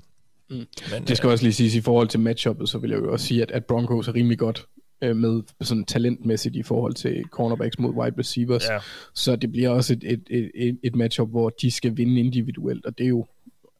Mm. 0.49 0.55
Men, 0.55 0.67
Det 1.07 1.17
skal 1.17 1.29
også 1.29 1.43
lige 1.43 1.53
siges 1.53 1.75
i 1.75 1.81
forhold 1.81 2.07
til 2.07 2.19
matchuppet, 2.19 2.69
så 2.69 2.77
vil 2.77 2.89
jeg 2.89 2.99
jo 2.99 3.11
også 3.11 3.25
sige, 3.25 3.41
at, 3.41 3.51
at 3.51 3.65
Broncos 3.65 4.07
er 4.07 4.15
rimelig 4.15 4.37
godt 4.39 4.65
øh, 5.01 5.15
med 5.15 5.41
sådan 5.61 5.85
talentmæssigt 5.85 6.55
i 6.55 6.63
forhold 6.63 6.93
til 6.93 7.23
cornerbacks 7.31 7.79
mod 7.79 7.93
wide 7.93 8.15
receivers. 8.19 8.63
Ja, 8.69 8.77
Så 9.13 9.35
det 9.35 9.51
bliver 9.51 9.69
også 9.69 9.93
et, 9.93 10.03
et, 10.03 10.23
et, 10.29 10.51
et, 10.55 10.79
et 10.83 10.95
matchup, 10.95 11.29
hvor 11.29 11.49
de 11.49 11.71
skal 11.71 11.97
vinde 11.97 12.19
individuelt, 12.19 12.85
og 12.85 12.97
det 12.97 13.03
er 13.03 13.09
jo 13.09 13.25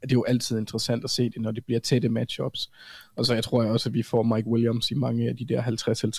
det 0.02 0.12
er 0.12 0.15
jo 0.15 0.23
altid 0.28 0.58
interessant 0.58 1.04
at 1.04 1.10
se 1.10 1.30
det, 1.30 1.41
når 1.41 1.52
det 1.52 1.65
bliver 1.65 1.80
tætte 1.80 2.10
matchups. 2.10 2.69
Og 3.15 3.26
så 3.26 3.34
jeg 3.34 3.43
tror 3.43 3.63
jeg 3.63 3.71
også, 3.71 3.89
at 3.89 3.93
vi 3.93 4.04
får 4.04 4.23
Mike 4.23 4.47
Williams 4.47 4.91
i 4.91 4.93
mange 4.93 5.30
af 5.30 5.38
de 5.38 5.45
der 5.45 5.62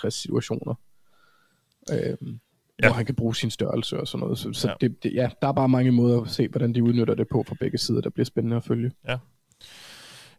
50-50 0.06 0.10
situationer. 0.10 0.74
Øhm, 1.92 2.38
Ja. 2.82 2.86
ja. 2.86 2.88
Hvor 2.88 2.96
han 2.96 3.06
kan 3.06 3.14
bruge 3.14 3.36
sin 3.36 3.50
størrelse 3.50 4.00
og 4.00 4.08
sådan 4.08 4.20
noget. 4.20 4.38
Så, 4.38 4.52
så 4.52 4.68
Ja. 4.68 4.74
ja. 4.80 4.86
Det, 4.88 5.02
det, 5.02 5.14
ja, 5.14 5.28
der 5.42 5.48
er 5.48 5.52
bare 5.52 5.68
mange 5.68 5.92
måder 5.92 6.20
at 6.20 6.28
se, 6.30 6.48
hvordan 6.48 6.74
de 6.74 6.82
udnytter 6.82 7.14
det 7.14 7.28
på 7.28 7.44
fra 7.48 7.56
begge 7.60 7.78
sider, 7.78 8.00
der 8.00 8.10
bliver 8.10 8.24
spændende 8.24 8.56
at 8.56 8.64
følge. 8.64 8.90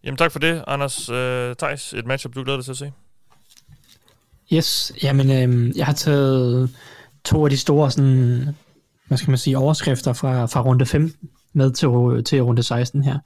Jamen 0.06 0.18
tak 0.18 0.32
for 0.32 0.39
det, 0.39 0.63
Anders 0.68 1.10
øh, 1.10 1.56
Thijs. 1.56 1.94
Et 1.94 2.06
matchup, 2.06 2.36
du 2.36 2.44
glæder 2.44 2.58
dig 2.58 2.65
til 2.65 2.72
at 2.72 2.78
se. 2.78 2.91
Yes, 4.54 4.91
jamen 5.04 5.32
øh, 5.32 5.78
jeg 5.78 5.86
har 5.86 5.94
taget 5.94 6.76
to 7.26 7.44
af 7.46 7.50
de 7.50 7.58
store 7.58 7.91
sådan, 7.91 8.56
hvad 9.08 9.18
skal 9.18 9.30
man 9.32 9.38
sige, 9.38 9.58
overskrifter 9.58 10.13
fra, 10.13 10.46
fra 10.46 10.62
runde 10.62 10.86
15 10.86 11.30
med 11.54 11.72
til, 11.72 12.24
til 12.24 12.44
runde 12.44 12.63
16 12.63 13.04
her. 13.04 13.20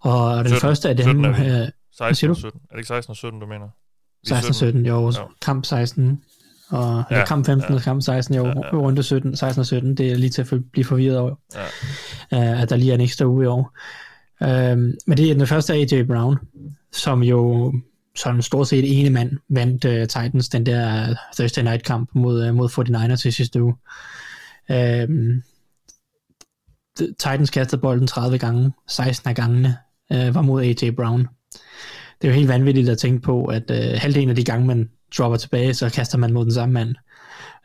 Og 0.00 0.36
den 0.36 0.46
17. 0.46 0.60
første 0.60 0.88
af 0.88 0.96
dem... 0.96 1.04
17 1.04 1.24
er. 1.24 1.62
Øh, 1.62 1.68
16 1.98 2.14
siger 2.14 2.30
og 2.30 2.36
du? 2.36 2.40
17. 2.40 2.60
Er 2.64 2.74
det 2.74 2.78
ikke 2.78 2.88
16 2.88 3.10
og 3.10 3.16
17, 3.16 3.40
du 3.40 3.46
mener? 3.46 3.66
Vi 3.66 4.30
er 4.30 4.34
16 4.34 4.50
og 4.50 4.54
17, 4.54 4.86
jo, 4.86 5.06
Jo. 5.06 5.28
kamp 5.42 5.64
16, 5.64 6.22
og 6.70 7.04
ja, 7.10 7.18
Ja, 7.18 7.24
kamp 7.26 7.46
15 7.46 7.70
ja. 7.72 7.76
og 7.76 7.82
kamp 7.82 8.02
16, 8.02 8.34
jo, 8.34 8.44
Ja, 8.46 8.48
ja. 8.50 8.76
runde 8.76 9.02
17, 9.02 9.36
16 9.36 9.60
og 9.60 9.66
17, 9.66 9.94
det 9.96 10.12
er 10.12 10.16
lige 10.16 10.30
til 10.30 10.42
at 10.42 10.62
blive 10.72 10.84
forvirret 10.84 11.18
over, 11.18 11.34
Ja. 12.32 12.52
uh, 12.52 12.62
at 12.62 12.70
der 12.70 12.76
lige 12.76 12.90
er 12.90 12.94
en 12.94 13.00
ekstra 13.00 13.24
uge 13.24 13.44
i 13.44 13.46
år. 13.46 13.76
Øh, 14.44 14.78
men 15.06 15.16
det 15.16 15.30
er 15.30 15.34
den 15.34 15.46
første 15.46 15.74
AJ 15.74 16.02
Brown, 16.02 16.36
som 16.92 17.22
jo 17.22 17.72
som 18.16 18.42
stort 18.42 18.68
set 18.68 19.00
ene 19.00 19.10
mand 19.10 19.38
vandt 19.48 19.84
uh, 19.84 19.90
Titans 19.92 20.48
den 20.48 20.66
der 20.66 21.14
Thursday 21.36 21.62
night 21.62 21.84
kamp 21.84 22.10
mod, 22.14 22.48
uh, 22.48 22.54
mod 22.54 22.68
49ers 22.68 23.28
i 23.28 23.30
sidste 23.30 23.62
uge. 23.62 23.74
Øhm, 24.70 25.42
Titans 26.98 27.50
kastede 27.50 27.80
bolden 27.80 28.06
30 28.06 28.38
gange, 28.38 28.72
16 28.88 29.28
af 29.28 29.34
gangene 29.34 29.76
uh, 30.10 30.34
var 30.34 30.42
mod 30.42 30.62
AJ 30.62 30.90
Brown 30.90 31.28
det 32.22 32.28
er 32.28 32.32
jo 32.32 32.38
helt 32.38 32.48
vanvittigt 32.48 32.88
at 32.88 32.98
tænke 32.98 33.22
på, 33.22 33.44
at 33.44 33.70
øh, 33.70 34.00
halvdelen 34.00 34.30
af 34.30 34.36
de 34.36 34.44
gange, 34.44 34.66
man 34.66 34.90
dropper 35.18 35.36
tilbage, 35.36 35.74
så 35.74 35.90
kaster 35.90 36.18
man 36.18 36.32
mod 36.32 36.44
den 36.44 36.52
samme 36.52 36.72
mand. 36.72 36.94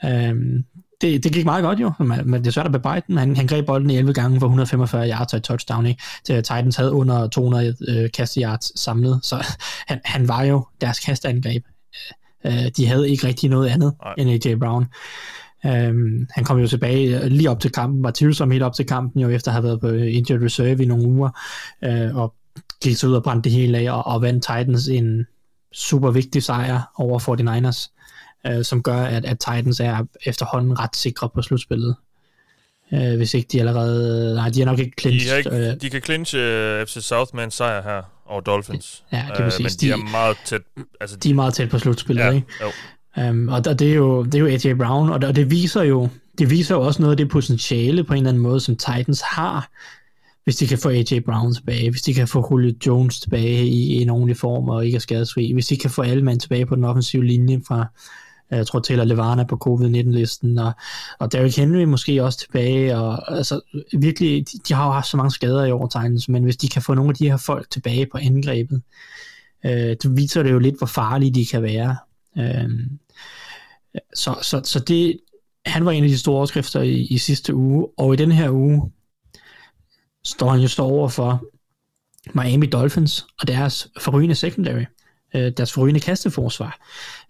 Øhm, 0.05 0.65
det, 1.01 1.23
det 1.23 1.33
gik 1.33 1.45
meget 1.45 1.63
godt 1.63 1.79
jo, 1.79 1.91
men 1.99 2.33
det 2.33 2.47
er 2.47 2.51
svært 2.51 2.65
at 2.65 2.71
bebrejde 2.71 3.05
den. 3.07 3.17
Han, 3.17 3.35
han 3.35 3.47
greb 3.47 3.65
bolden 3.65 3.89
i 3.89 3.97
11 3.97 4.13
gange 4.13 4.39
for 4.39 4.47
145 4.47 5.09
yards 5.09 5.33
og 5.33 5.37
et 5.37 5.43
touchdown. 5.43 5.85
Ikke? 5.85 6.03
Til 6.23 6.35
Titans 6.35 6.75
havde 6.75 6.91
under 6.91 7.27
200 7.27 7.75
øh, 7.87 8.09
kasteyards 8.11 8.79
samlet, 8.79 9.19
så 9.23 9.45
han, 9.89 10.01
han 10.05 10.27
var 10.27 10.43
jo 10.43 10.65
deres 10.81 10.99
kastangreb. 10.99 11.63
Øh, 12.45 12.71
de 12.77 12.87
havde 12.87 13.09
ikke 13.09 13.27
rigtig 13.27 13.49
noget 13.49 13.69
andet 13.69 13.93
Nej. 14.03 14.13
end 14.17 14.45
AJ 14.45 14.55
Brown. 14.55 14.85
Um, 15.63 16.27
han 16.31 16.43
kom 16.43 16.59
jo 16.59 16.67
tilbage 16.67 17.23
øh, 17.23 17.25
lige 17.25 17.49
op 17.49 17.59
til 17.59 17.71
kampen, 17.71 18.03
var 18.03 18.11
tvivlsom 18.11 18.51
helt 18.51 18.63
op 18.63 18.73
til 18.73 18.85
kampen, 18.85 19.21
jo 19.21 19.29
efter 19.29 19.51
at 19.51 19.53
have 19.53 19.63
været 19.63 19.79
på 19.79 19.87
injured 19.87 20.43
reserve 20.43 20.83
i 20.83 20.85
nogle 20.85 21.07
uger, 21.07 21.29
uh, 21.87 22.17
og 22.17 22.33
gik 22.81 22.97
så 22.97 23.07
ud 23.07 23.13
og 23.13 23.23
brændte 23.23 23.49
det 23.49 23.57
hele 23.57 23.77
af, 23.77 23.91
og, 23.91 24.07
og 24.07 24.21
vandt 24.21 24.43
Titans 24.43 24.87
en 24.87 25.25
super 25.73 26.11
vigtig 26.11 26.43
sejr 26.43 26.91
over 26.95 27.19
49ers, 27.19 27.95
uh, 28.47 28.63
som 28.63 28.83
gør, 28.83 28.97
at, 28.97 29.25
at 29.25 29.39
Titans 29.39 29.79
er 29.79 30.05
efterhånden 30.25 30.79
ret 30.79 30.95
sikre 30.95 31.29
på 31.29 31.41
slutspillet. 31.41 31.95
Uh, 32.91 33.15
hvis 33.17 33.33
ikke 33.33 33.47
de 33.51 33.59
allerede... 33.59 34.35
Nej, 34.35 34.49
de 34.49 34.61
er 34.61 34.65
nok 34.65 34.79
ikke 34.79 34.93
De, 34.97 35.01
clinched. 35.01 35.37
ikke, 35.37 35.49
øh, 35.49 35.81
de 35.81 35.89
kan 35.89 36.01
clinche 36.01 36.37
uh, 36.81 36.87
FC 36.87 36.97
South 37.01 37.35
med 37.35 37.43
en 37.43 37.51
sejr 37.51 37.81
her 37.83 38.01
over 38.25 38.41
Dolphins. 38.41 39.03
Ja, 39.11 39.17
det 39.29 39.39
er 39.39 39.45
Øh, 39.45 39.51
præcis. 39.51 39.59
Men 39.63 39.71
de, 39.71 39.85
De- 39.95 40.01
er 40.07 40.11
meget 40.11 40.37
tæt. 40.45 40.61
Altså, 41.01 41.15
de 41.15 41.29
er 41.29 41.33
meget 41.33 41.53
tæt 41.53 41.69
på 41.69 41.79
slutspillet, 41.79 42.23
ja, 42.23 42.31
ikke? 42.31 42.47
jo. 42.61 43.29
Um, 43.29 43.49
og, 43.49 43.61
og 43.67 43.79
det 43.79 43.89
er 43.89 43.95
jo, 43.95 44.23
det 44.23 44.35
er 44.35 44.39
jo 44.39 44.47
AJ 44.47 44.73
Brown, 44.73 45.09
og 45.09 45.21
det, 45.21 45.29
og 45.29 45.35
det 45.35 45.51
viser 45.51 45.81
jo 45.83 46.09
det 46.37 46.49
viser 46.49 46.75
jo 46.75 46.81
også 46.81 47.01
noget 47.01 47.13
af 47.13 47.17
det 47.17 47.29
potentiale 47.29 48.03
på 48.03 48.13
en 48.13 48.17
eller 48.17 48.29
anden 48.29 48.43
måde, 48.43 48.59
som 48.59 48.75
Titans 48.75 49.21
har, 49.21 49.69
hvis 50.43 50.55
de 50.55 50.67
kan 50.67 50.77
få 50.77 50.89
AJ 50.89 51.19
Brown 51.25 51.53
tilbage, 51.53 51.89
hvis 51.89 52.01
de 52.01 52.13
kan 52.13 52.27
få 52.27 52.47
Julio 52.51 52.73
Jones 52.87 53.19
tilbage 53.19 53.65
i 53.65 54.01
en 54.01 54.09
ordentlig 54.09 54.37
form 54.37 54.69
og 54.69 54.85
ikke 54.85 54.95
er 54.95 54.99
skadesfri, 54.99 55.53
hvis 55.53 55.67
de 55.67 55.77
kan 55.77 55.89
få 55.89 56.01
alle 56.01 56.23
mand 56.23 56.39
tilbage 56.39 56.65
på 56.65 56.75
den 56.75 56.83
offensive 56.83 57.25
linje 57.25 57.61
fra, 57.67 57.79
øh, 57.79 57.85
jeg 58.51 58.67
tror 58.67 58.79
Taylor 58.79 59.03
Levana 59.03 59.43
på 59.43 59.57
covid-19-listen, 59.57 60.57
og, 60.57 60.71
og 61.19 61.31
Derrick 61.31 61.57
Henry 61.57 61.83
måske 61.83 62.23
også 62.23 62.39
tilbage, 62.39 62.97
og 62.97 63.37
altså 63.37 63.61
virkelig, 63.97 64.51
de, 64.51 64.57
de 64.67 64.73
har 64.73 64.85
jo 64.85 64.91
haft 64.91 65.07
så 65.07 65.17
mange 65.17 65.31
skader 65.31 65.65
i 65.65 65.71
år, 65.71 65.87
Titans, 65.87 66.29
men 66.29 66.43
hvis 66.43 66.57
de 66.57 66.67
kan 66.67 66.81
få 66.81 66.93
nogle 66.93 67.09
af 67.09 67.15
de 67.15 67.29
her 67.29 67.37
folk 67.37 67.69
tilbage 67.69 68.05
på 68.05 68.17
angrebet, 68.17 68.81
øh, 69.65 69.71
det 69.71 70.17
viser 70.17 70.43
det 70.43 70.51
jo 70.51 70.59
lidt, 70.59 70.77
hvor 70.77 70.87
farlige 70.87 71.31
de 71.31 71.45
kan 71.45 71.63
være. 71.63 71.97
Øh, 72.37 72.69
så, 74.15 74.35
så, 74.41 74.61
så 74.63 74.79
det, 74.79 75.19
han 75.65 75.85
var 75.85 75.91
en 75.91 76.03
af 76.03 76.09
de 76.09 76.17
store 76.17 76.35
overskrifter 76.35 76.81
i, 76.81 77.01
i 77.01 77.17
sidste 77.17 77.55
uge, 77.55 77.87
og 77.97 78.13
i 78.13 78.17
den 78.17 78.31
her 78.31 78.49
uge 78.49 78.91
står 80.23 80.49
han 80.49 80.61
jo 80.61 80.67
står 80.67 80.85
over 80.85 81.09
for 81.09 81.43
Miami 82.33 82.65
Dolphins 82.65 83.25
og 83.41 83.47
deres 83.47 83.87
forrygende 83.99 84.35
secondary, 84.35 84.83
øh, 85.35 85.51
deres 85.57 85.73
forrygende 85.73 85.99
kasteforsvar. 85.99 86.79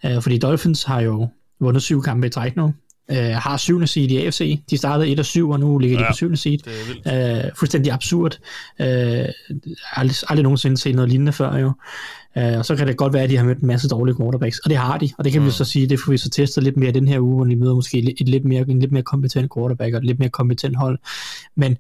Øh, 0.06 0.22
fordi 0.22 0.38
Dolphins 0.38 0.84
har 0.84 1.02
jo 1.02 1.28
vundet 1.60 1.84
syv 1.84 2.04
kampe 2.04 2.28
i 2.28 2.30
træk 2.30 2.56
nu, 2.56 2.74
øh, 3.12 3.18
har 3.18 3.58
syvende 3.58 3.88
seed 3.88 4.12
i 4.12 4.18
AFC. 4.18 4.60
De 4.70 4.78
startede 4.78 5.10
1 5.10 5.20
og 5.20 5.26
7, 5.26 5.50
og 5.50 5.60
nu 5.60 5.78
ligger 5.78 5.98
de 5.98 6.04
Ja, 6.04 6.12
på 6.12 6.16
syvende 6.16 6.38
seed. 6.38 6.60
Øh, 7.08 7.52
fuldstændig 7.56 7.94
absurd. 7.94 8.38
Øh, 8.80 9.26
aldrig, 9.96 10.16
aldrig 10.30 10.44
nogensinde 10.44 10.78
set 10.78 10.96
noget 10.96 11.10
lignende 11.10 11.34
før 11.34 11.58
jo. 11.58 11.72
Øh, 12.38 12.58
og 12.58 12.66
så 12.66 12.76
kan 12.76 12.88
det 12.88 12.98
godt 12.98 13.14
være, 13.14 13.24
at 13.24 13.30
de 13.30 13.38
har 13.38 13.44
mødt 13.44 13.60
en 13.60 13.68
masse 13.68 13.90
dårlige 13.90 14.16
quarterbacks, 14.16 14.60
og 14.60 14.70
det 14.70 14.78
har 14.78 14.98
de, 14.98 15.10
og 15.18 15.24
det 15.24 15.32
kan 15.34 15.42
mm. 15.42 15.48
vi 15.48 15.52
så 15.52 15.66
sige, 15.66 15.88
det 15.88 16.00
får 16.00 16.12
vi 16.12 16.18
så 16.18 16.30
testet 16.30 16.64
lidt 16.64 16.78
mere 16.78 16.92
den 16.92 17.08
her 17.08 17.20
uge, 17.20 17.36
hvor 17.36 17.46
de 17.46 17.56
møder 17.56 17.76
måske 17.76 18.16
et 18.22 18.30
lidt 18.30 18.46
mere, 18.46 18.66
en 18.70 18.80
lidt 18.80 18.92
mere 18.92 19.04
kompetent 19.04 19.52
quarterback 19.56 19.94
og 19.94 19.98
et 19.98 20.06
lidt 20.06 20.20
mere 20.20 20.30
kompetent 20.30 20.76
hold. 20.78 21.00
Men 21.56 21.78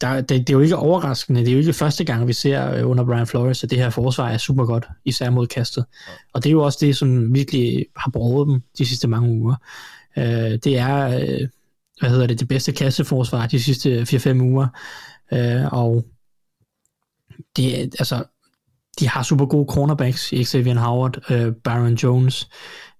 der, 0.00 0.20
det, 0.20 0.28
det 0.28 0.50
er 0.50 0.54
jo 0.54 0.60
ikke 0.60 0.76
overraskende, 0.76 1.40
det 1.40 1.48
er 1.48 1.52
jo 1.52 1.58
ikke 1.58 1.72
første 1.72 2.04
gang, 2.04 2.28
vi 2.28 2.32
ser 2.32 2.74
øh, 2.74 2.90
under 2.90 3.04
Brian 3.04 3.26
Flores, 3.26 3.64
at 3.64 3.70
det 3.70 3.78
her 3.78 3.90
forsvar 3.90 4.28
er 4.28 4.38
super 4.38 4.64
godt, 4.64 4.88
især 5.04 5.30
mod 5.30 5.46
kastet. 5.46 5.84
Og 6.32 6.44
det 6.44 6.50
er 6.50 6.52
jo 6.52 6.62
også 6.62 6.78
det, 6.80 6.96
som 6.96 7.34
virkelig 7.34 7.86
har 7.96 8.10
brugt 8.10 8.48
dem 8.48 8.62
de 8.78 8.86
sidste 8.86 9.08
mange 9.08 9.28
uger. 9.28 9.54
Øh, 10.18 10.58
det 10.64 10.78
er, 10.78 11.06
øh, 11.08 11.48
hvad 12.00 12.10
hedder 12.10 12.26
det, 12.26 12.40
det 12.40 12.48
bedste 12.48 12.72
kasseforsvar 12.72 13.46
de 13.46 13.62
sidste 13.62 14.02
4-5 14.02 14.40
uger. 14.40 14.66
Øh, 15.32 15.72
og 15.72 16.04
det, 17.56 17.94
altså, 17.98 18.24
de 19.00 19.08
har 19.08 19.22
super 19.22 19.46
gode 19.46 19.66
cornerbacks 19.68 20.32
i 20.32 20.44
Xavier 20.44 20.78
Howard, 20.78 21.30
øh, 21.30 21.52
Baron 21.64 21.94
Jones, 21.94 22.48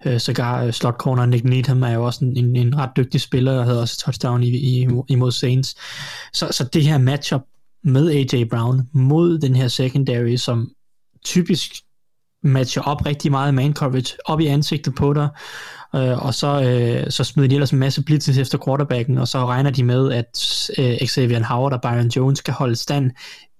øh, 0.07 0.21
sågar 0.21 0.65
øh, 0.65 0.73
slot 0.73 0.97
corner 0.97 1.27
Nick 1.27 1.45
Needham 1.45 1.83
er 1.83 1.93
jo 1.93 2.05
også 2.07 2.25
en, 2.25 2.37
en, 2.37 2.57
en 2.57 2.79
ret 2.79 2.91
dygtig 2.97 3.21
spiller, 3.21 3.59
og 3.59 3.65
havde 3.65 3.81
også 3.81 3.99
touchdown 3.99 4.43
i, 4.43 4.49
i, 4.49 4.89
imod 5.09 5.33
Saints. 5.33 5.75
Så, 6.33 6.49
så 6.51 6.65
det 6.65 6.85
her 6.85 6.99
matchup 6.99 7.43
med 7.85 8.11
AJ 8.11 8.45
Brown 8.45 8.89
mod 8.93 9.39
den 9.39 9.57
her 9.57 9.69
secondary, 9.69 10.37
som 10.37 10.71
typisk 11.25 11.73
matcher 12.43 12.83
op 12.83 13.07
rigtig 13.07 13.31
meget 13.31 13.55
man 13.55 13.75
coverage, 13.75 14.17
op 14.25 14.41
i 14.41 14.47
ansigtet 14.47 14.95
på 14.95 15.13
dig, 15.13 15.29
øh, 15.95 16.27
og 16.27 16.35
så, 16.35 16.63
øh, 16.63 17.11
så 17.11 17.25
smider 17.25 17.49
de 17.49 17.55
ellers 17.55 17.71
en 17.71 17.79
masse 17.79 18.03
blitzes 18.03 18.39
efter 18.39 18.59
quarterbacken, 18.65 19.19
og 19.19 19.29
så 19.29 19.47
regner 19.47 19.71
de 19.71 19.85
med, 19.85 20.13
at 20.13 20.71
øh, 20.79 21.09
Xavier 21.09 21.45
Howard 21.45 21.73
og 21.73 21.81
Byron 21.83 22.09
Jones 22.09 22.41
kan 22.41 22.55
holde 22.55 22.77
stand, 22.77 23.11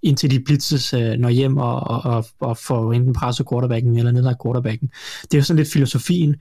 indtil 0.03 0.31
de 0.31 0.39
blitzes 0.39 0.93
øh, 0.93 1.11
når 1.11 1.29
hjem 1.29 1.57
og, 1.57 1.79
og, 1.79 2.01
og, 2.03 2.25
og 2.39 2.57
får 2.57 2.93
enten 2.93 3.13
presset 3.13 3.47
quarterbacken 3.49 3.97
eller 3.97 4.11
nedlagt 4.11 4.41
quarterbacken. 4.45 4.89
Det 5.21 5.33
er 5.33 5.37
jo 5.37 5.43
sådan 5.43 5.57
lidt 5.57 5.73
filosofien, 5.73 6.35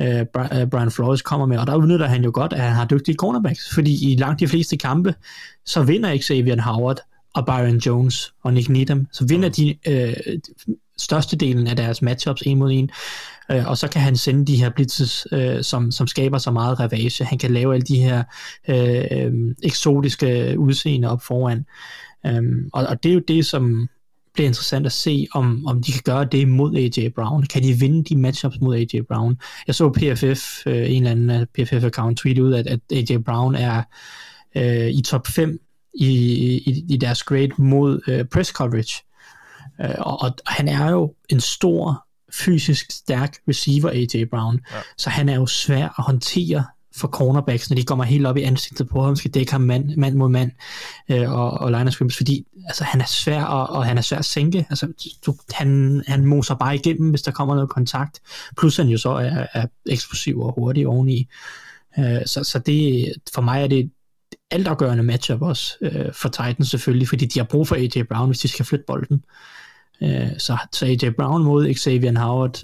øh, 0.00 0.20
øh 0.20 0.66
Brian 0.70 0.90
Flores 0.90 1.22
kommer 1.22 1.46
med, 1.46 1.58
og 1.58 1.66
der 1.66 1.76
udnytter 1.76 2.06
han 2.06 2.24
jo 2.24 2.30
godt, 2.34 2.52
at 2.52 2.60
han 2.60 2.72
har 2.72 2.86
dygtige 2.86 3.14
cornerbacks, 3.14 3.74
fordi 3.74 4.12
i 4.12 4.16
langt 4.16 4.40
de 4.40 4.48
fleste 4.48 4.76
kampe, 4.76 5.14
så 5.64 5.82
vinder 5.82 6.18
Xavier 6.18 6.62
Howard 6.62 7.00
og 7.34 7.46
Byron 7.46 7.76
Jones 7.76 8.32
og 8.42 8.52
Nick 8.52 8.68
Needham, 8.68 9.06
så 9.12 9.26
vinder 9.26 9.48
de 9.48 9.76
øh, 9.86 10.14
størstedelen 10.98 11.66
af 11.66 11.76
deres 11.76 12.02
matchups 12.02 12.42
en 12.46 12.58
mod 12.58 12.72
en, 12.72 12.90
øh, 13.50 13.66
og 13.66 13.78
så 13.78 13.88
kan 13.88 14.02
han 14.02 14.16
sende 14.16 14.46
de 14.46 14.56
her 14.56 14.70
blitzes, 14.70 15.26
øh, 15.32 15.62
som, 15.62 15.92
som 15.92 16.06
skaber 16.06 16.38
så 16.38 16.50
meget 16.50 16.80
ravage. 16.80 17.24
Han 17.24 17.38
kan 17.38 17.50
lave 17.50 17.74
alle 17.74 17.86
de 17.86 17.96
her 17.96 18.22
øh, 18.68 19.04
øh, 19.10 19.32
eksotiske 19.62 20.54
udseende 20.58 21.10
op 21.10 21.22
foran. 21.22 21.66
Um, 22.28 22.70
og, 22.72 22.86
og 22.86 23.02
det 23.02 23.08
er 23.08 23.14
jo 23.14 23.22
det, 23.28 23.46
som 23.46 23.88
bliver 24.34 24.48
interessant 24.48 24.86
at 24.86 24.92
se, 24.92 25.26
om, 25.32 25.66
om 25.66 25.82
de 25.82 25.92
kan 25.92 26.02
gøre 26.04 26.24
det 26.24 26.48
mod 26.48 26.76
AJ 26.76 27.08
Brown. 27.08 27.42
Kan 27.42 27.62
de 27.62 27.72
vinde 27.72 28.04
de 28.04 28.16
matchups 28.16 28.60
mod 28.60 28.76
AJ 28.76 29.00
Brown? 29.08 29.36
Jeg 29.66 29.74
så 29.74 29.90
PFF, 29.90 30.66
øh, 30.66 30.90
en 30.90 31.06
eller 31.06 31.10
anden 31.10 31.30
øh, 31.30 31.46
PFF-account 31.58 32.14
tweet 32.14 32.38
ud, 32.38 32.54
at, 32.54 32.66
at 32.66 32.80
AJ 32.92 33.16
Brown 33.16 33.54
er 33.54 33.82
øh, 34.56 34.88
i 34.88 35.02
top 35.02 35.26
5 35.26 35.58
i, 35.94 36.08
i, 36.66 36.84
i 36.88 36.96
deres 36.96 37.22
grade 37.22 37.50
mod 37.58 38.00
øh, 38.08 38.24
press 38.24 38.50
coverage. 38.50 39.05
Øh, 39.80 39.94
og, 39.98 40.22
og 40.22 40.32
han 40.46 40.68
er 40.68 40.90
jo 40.90 41.14
en 41.28 41.40
stor, 41.40 42.06
fysisk 42.32 42.90
stærk 42.90 43.36
receiver, 43.48 43.90
AJ 43.90 44.24
Brown. 44.30 44.60
Ja. 44.72 44.76
Så 44.96 45.10
han 45.10 45.28
er 45.28 45.34
jo 45.34 45.46
svær 45.46 45.84
at 45.84 46.04
håndtere 46.04 46.64
for 46.96 47.08
cornerbacks, 47.08 47.70
når 47.70 47.74
de 47.74 47.84
kommer 47.84 48.04
helt 48.04 48.26
op 48.26 48.36
i 48.36 48.42
ansigtet 48.42 48.88
på 48.88 49.02
ham, 49.02 49.16
skal 49.16 49.30
dække 49.30 49.52
ham 49.52 49.60
mand, 49.60 49.96
mand 49.96 50.14
mod 50.14 50.28
mand 50.28 50.50
øh, 51.08 51.32
og, 51.32 51.50
og 51.50 51.70
line 51.70 51.92
scrimmage, 51.92 52.16
fordi 52.16 52.46
altså, 52.66 52.84
han 52.84 53.00
er 53.00 53.04
svær, 53.04 53.44
og, 53.44 53.76
og 53.76 53.86
han 53.86 53.98
er 53.98 54.02
svær 54.02 54.18
at 54.18 54.24
sænke. 54.24 54.66
Altså, 54.70 54.92
du, 55.26 55.34
han, 55.52 56.02
han 56.06 56.26
moser 56.26 56.54
bare 56.54 56.74
igennem, 56.74 57.10
hvis 57.10 57.22
der 57.22 57.30
kommer 57.30 57.54
noget 57.54 57.70
kontakt. 57.70 58.20
Plus 58.58 58.76
han 58.76 58.88
jo 58.88 58.98
så 58.98 59.10
er, 59.10 59.46
er 59.52 59.66
eksplosiv 59.86 60.40
og 60.40 60.54
hurtig 60.54 60.86
oveni. 60.86 61.28
Øh, 61.98 62.26
så, 62.26 62.44
så 62.44 62.58
det, 62.58 63.12
for 63.34 63.42
mig 63.42 63.62
er 63.62 63.66
det 63.66 63.78
et 63.78 63.90
altafgørende 64.50 65.02
matchup 65.02 65.42
også 65.42 65.76
øh, 65.80 66.12
for 66.12 66.28
Titans 66.28 66.68
selvfølgelig, 66.68 67.08
fordi 67.08 67.26
de 67.26 67.38
har 67.38 67.46
brug 67.46 67.68
for 67.68 67.76
AJ 67.76 68.02
Brown, 68.02 68.28
hvis 68.28 68.38
de 68.38 68.48
skal 68.48 68.64
flytte 68.64 68.84
bolden. 68.86 69.16
Øh, 69.16 69.65
så, 70.38 70.56
så 70.72 70.86
AJ 70.86 71.10
Brown 71.10 71.44
mod 71.44 71.74
Xavier 71.74 72.18
Howard, 72.18 72.62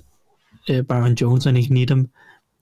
øh, 0.70 0.83
Byron 0.83 1.14
Jones 1.14 1.47
og 1.47 1.53
Nick 1.53 1.70
Needham, 1.70 2.09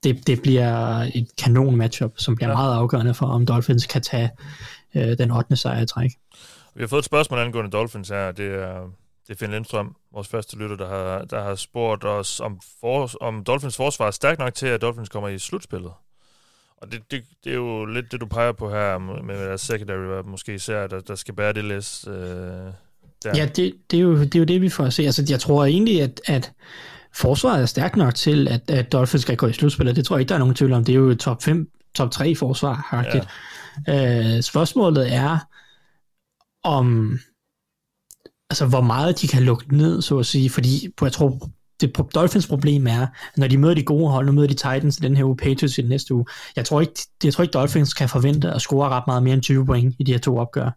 det, 0.02 0.26
det 0.26 0.42
bliver 0.42 0.98
et 1.14 1.28
kanon 1.38 1.76
matchup, 1.76 2.12
som 2.16 2.36
bliver 2.36 2.48
ja. 2.48 2.56
meget 2.56 2.74
afgørende 2.74 3.14
for, 3.14 3.26
om 3.26 3.46
Dolphins 3.46 3.86
kan 3.86 4.02
tage 4.02 4.30
øh, 4.94 5.18
den 5.18 5.30
8. 5.30 5.56
sejr 5.56 5.82
i 5.82 5.86
træk. 5.86 6.10
Vi 6.74 6.82
har 6.82 6.88
fået 6.88 6.98
et 6.98 7.04
spørgsmål 7.04 7.38
angående 7.38 7.70
Dolphins 7.70 8.08
her. 8.08 8.32
Det 8.32 8.54
er, 8.54 8.80
det 9.28 9.34
er 9.34 9.38
Finn 9.38 9.52
Lindstrøm, 9.52 9.96
vores 10.12 10.28
første 10.28 10.56
lytter, 10.56 10.76
der 10.76 10.88
har, 10.88 11.24
der 11.24 11.42
har 11.42 11.54
spurgt 11.54 12.04
os, 12.04 12.40
om, 12.40 12.60
for, 12.80 13.10
om 13.20 13.44
Dolphins 13.44 13.76
forsvar 13.76 14.06
er 14.06 14.10
stærkt 14.10 14.38
nok 14.38 14.54
til, 14.54 14.66
at 14.66 14.82
Dolphins 14.82 15.08
kommer 15.08 15.28
i 15.28 15.38
slutspillet. 15.38 15.92
Og 16.76 16.92
det, 16.92 17.10
det, 17.10 17.24
det 17.44 17.50
er 17.50 17.56
jo 17.56 17.84
lidt 17.84 18.12
det, 18.12 18.20
du 18.20 18.26
peger 18.26 18.52
på 18.52 18.70
her 18.70 18.98
med 18.98 19.46
deres 19.46 19.60
secondary, 19.60 20.22
måske 20.24 20.54
især, 20.54 20.86
der, 20.86 21.00
der 21.00 21.14
skal 21.14 21.34
bære 21.34 21.52
det 21.52 21.64
læs. 21.64 22.06
Øh, 22.08 22.72
der. 23.22 23.36
Ja, 23.36 23.46
det, 23.46 23.74
det, 23.90 23.96
er 23.96 24.00
jo, 24.00 24.20
det 24.20 24.34
er 24.34 24.38
jo 24.38 24.44
det, 24.44 24.60
vi 24.60 24.68
får 24.68 24.84
at 24.84 24.92
se. 24.92 25.02
Altså, 25.02 25.26
jeg 25.28 25.40
tror 25.40 25.64
egentlig, 25.64 26.02
at, 26.02 26.20
at 26.26 26.52
forsvaret 27.14 27.62
er 27.62 27.66
stærkt 27.66 27.96
nok 27.96 28.14
til, 28.14 28.48
at, 28.48 28.70
at 28.70 28.92
Dolphins 28.92 29.22
skal 29.22 29.36
gå 29.36 29.46
i 29.46 29.52
slutspillet. 29.52 29.96
Det 29.96 30.04
tror 30.04 30.16
jeg 30.16 30.20
ikke, 30.20 30.28
der 30.28 30.34
er 30.34 30.38
nogen 30.38 30.54
tvivl 30.54 30.72
om. 30.72 30.84
Det 30.84 30.92
er 30.92 30.96
jo 30.96 31.14
top 31.14 31.42
5, 31.42 31.70
top 31.94 32.10
3 32.10 32.34
forsvar. 32.34 33.04
Ja. 33.86 34.36
Øh, 34.36 34.42
spørgsmålet 34.42 35.14
er, 35.14 35.38
om 36.64 37.18
altså 38.50 38.66
hvor 38.66 38.80
meget 38.80 39.20
de 39.20 39.28
kan 39.28 39.42
lukke 39.42 39.76
ned, 39.76 40.02
så 40.02 40.18
at 40.18 40.26
sige, 40.26 40.50
fordi 40.50 40.88
jeg 41.02 41.12
tror, 41.12 41.50
det 41.80 41.96
Dolphins 42.14 42.46
problem 42.46 42.86
er, 42.86 43.06
når 43.36 43.46
de 43.46 43.58
møder 43.58 43.74
de 43.74 43.82
gode 43.82 44.10
hold, 44.10 44.26
nu 44.26 44.32
møder 44.32 44.48
de 44.48 44.54
Titans 44.54 44.98
i 44.98 45.00
den 45.00 45.16
her 45.16 45.24
uge, 45.24 45.36
Patriots 45.36 45.78
i 45.78 45.80
den 45.80 45.90
næste 45.90 46.14
uge, 46.14 46.24
jeg 46.56 46.64
tror 46.64 46.80
ikke, 46.80 46.92
jeg 47.24 47.32
tror 47.32 47.42
ikke 47.42 47.52
Dolphins 47.52 47.94
kan 47.94 48.08
forvente 48.08 48.50
at 48.50 48.60
score 48.60 48.88
ret 48.88 49.04
meget 49.06 49.22
mere 49.22 49.34
end 49.34 49.42
20 49.42 49.66
point 49.66 49.94
i 49.98 50.02
de 50.02 50.12
her 50.12 50.18
to 50.18 50.38
opgør. 50.38 50.70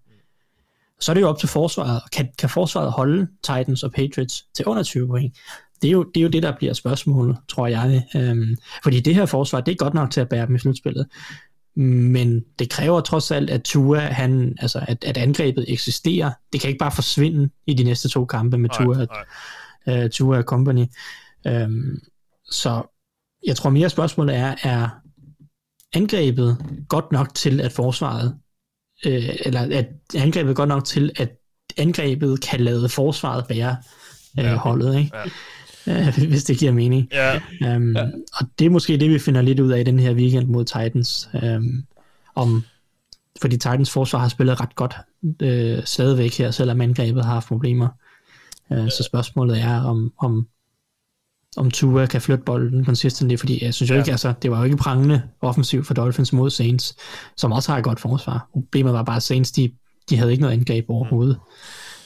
Så 1.04 1.12
er 1.12 1.14
det 1.14 1.22
jo 1.22 1.30
op 1.30 1.40
til 1.40 1.50
forsvaret. 1.50 2.02
Kan, 2.12 2.30
kan 2.38 2.50
forsvaret 2.50 2.92
holde 2.92 3.28
Titans 3.44 3.84
og 3.84 3.92
Patriots 3.92 4.44
til 4.56 4.66
under 4.66 4.84
20 4.84 5.08
point? 5.08 5.36
Det 5.82 5.88
er 5.88 5.92
jo 5.92 6.04
det, 6.04 6.20
er 6.20 6.24
jo 6.24 6.30
det 6.30 6.44
der 6.44 6.58
bliver 6.58 6.74
spørgsmålet, 6.74 7.38
tror 7.50 7.68
jeg. 7.68 8.04
Øhm, 8.16 8.58
fordi 8.84 9.00
det 9.00 9.16
her 9.16 9.26
forsvar, 9.26 9.62
det 9.62 9.72
er 9.72 9.76
godt 9.76 9.94
nok 9.94 10.12
til 10.12 10.22
at 10.22 10.30
bære 10.30 10.46
dem 10.46 10.56
i 10.56 10.60
slutspillet. 10.60 11.08
Men 11.76 12.44
det 12.60 12.70
kræver 12.70 13.02
trods 13.02 13.32
alt, 13.32 13.50
at 13.50 13.64
Tua, 13.64 14.00
han, 14.00 14.56
altså, 14.60 14.86
at, 14.88 15.04
at 15.04 15.18
angrebet 15.18 15.66
eksisterer. 15.68 16.32
Det 16.54 16.62
kan 16.62 16.68
ikke 16.68 16.80
bare 16.80 16.92
forsvinde 16.92 17.50
i 17.68 17.74
de 17.74 17.84
næste 17.84 18.10
to 18.10 18.26
kampe 18.26 18.58
med 18.58 18.70
Tua, 18.70 18.96
nej, 18.96 19.08
nej. 19.88 20.04
Uh, 20.04 20.10
Tua 20.10 20.42
Company. 20.42 20.86
Um, 21.50 22.00
så 22.52 22.82
jeg 23.48 23.56
tror 23.56 23.70
mere 23.70 23.90
spørgsmålet 23.90 24.36
er, 24.36 24.56
er 24.64 24.90
angrebet 25.94 26.58
godt 26.90 27.12
nok 27.12 27.36
til, 27.36 27.62
at 27.62 27.72
forsvaret, 27.72 28.38
uh, 29.06 29.30
eller 29.46 29.62
at 29.62 29.88
angrebet 30.16 30.56
godt 30.56 30.70
nok 30.70 30.86
til, 30.86 31.12
at 31.16 31.32
angrebet 31.78 32.42
kan 32.42 32.60
lade 32.60 32.90
forsvaret 32.90 33.48
bære 33.48 33.76
uh, 34.38 34.44
ja, 34.44 34.56
holdet, 34.56 34.98
ikke? 34.98 35.18
Ja 35.18 35.24
hvis 36.30 36.44
det 36.44 36.58
giver 36.58 36.72
mening. 36.72 37.08
Ja. 37.12 37.36
Um, 37.76 37.96
ja. 37.96 38.06
Og 38.34 38.48
det 38.60 38.66
er 38.66 38.70
måske 38.70 38.98
det, 38.98 39.10
vi 39.10 39.20
finder 39.20 39.42
lidt 39.42 39.60
ud 39.60 39.72
af 39.72 39.80
i 39.80 39.84
den 39.84 40.00
her 40.00 40.14
weekend 40.14 40.48
mod 40.48 40.66
Titans. 40.66 41.30
Um, 41.44 41.84
om, 42.36 42.64
fordi 43.42 43.58
Titans 43.58 43.92
forsvar 43.92 44.20
har 44.20 44.28
spillet 44.28 44.62
ret 44.62 44.76
godt 44.76 44.96
uh, 45.24 45.84
stadigvæk 45.86 46.38
her, 46.38 46.52
selvom 46.52 46.82
angrebet 46.82 47.26
har 47.26 47.34
haft 47.34 47.48
problemer. 47.48 47.88
Uh, 48.70 48.78
ja. 48.78 48.90
Så 48.90 49.04
spørgsmålet 49.04 49.62
er, 49.62 49.82
om, 49.82 50.14
om, 50.18 50.48
om 51.58 51.72
Tua 51.72 52.06
kan 52.06 52.22
flytte 52.22 52.44
bolden 52.44 52.86
consistently, 52.86 53.38
fordi 53.38 53.64
jeg 53.64 53.74
synes 53.74 53.90
jo 53.90 53.96
ja. 53.96 54.02
ikke, 54.02 54.12
altså, 54.12 54.34
det 54.42 54.52
var 54.52 54.58
jo 54.58 54.64
ikke 54.64 54.78
prangende 54.78 55.22
offensiv 55.42 55.84
for 55.84 55.94
Dolphins 55.94 56.34
mod 56.34 56.50
Saints, 56.50 56.96
som 57.38 57.52
også 57.52 57.72
har 57.72 57.78
et 57.78 57.84
godt 57.84 58.00
forsvar. 58.00 58.48
Problemet 58.54 58.94
var 58.94 59.04
bare, 59.04 59.16
at 59.16 59.24
Saints, 59.24 59.52
de, 59.52 59.72
de 60.10 60.18
havde 60.18 60.32
ikke 60.32 60.42
noget 60.42 60.58
angreb 60.58 60.86
overhovedet. 60.90 61.40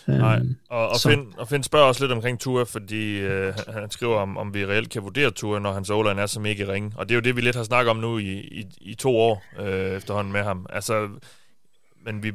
Mm. 0.07 0.13
Nej, 0.13 0.37
øhm, 0.37 0.55
og, 0.69 0.89
og, 0.89 0.95
Finn, 1.03 1.33
og 1.37 1.47
Finn 1.47 1.63
spørger 1.63 1.85
også 1.85 2.03
lidt 2.03 2.11
omkring 2.11 2.39
Tua, 2.39 2.63
fordi 2.63 3.19
øh, 3.19 3.53
han 3.67 3.91
skriver, 3.91 4.17
om, 4.17 4.37
om 4.37 4.53
vi 4.53 4.65
reelt 4.65 4.89
kan 4.89 5.03
vurdere 5.03 5.31
Tua, 5.31 5.59
når 5.59 5.73
hans 5.73 5.89
o 5.89 5.99
er 5.99 6.25
så 6.25 6.39
mega 6.39 6.65
ringe. 6.73 6.91
Og 6.95 7.09
det 7.09 7.15
er 7.15 7.15
jo 7.15 7.21
det, 7.21 7.35
vi 7.35 7.41
lidt 7.41 7.55
har 7.55 7.63
snakket 7.63 7.89
om 7.89 7.97
nu 7.97 8.17
i, 8.17 8.39
i, 8.39 8.65
i 8.81 8.95
to 8.95 9.17
år 9.17 9.43
øh, 9.59 9.97
efterhånden 9.97 10.33
med 10.33 10.43
ham. 10.43 10.65
Altså, 10.69 11.09
men 12.05 12.23
vi... 12.23 12.31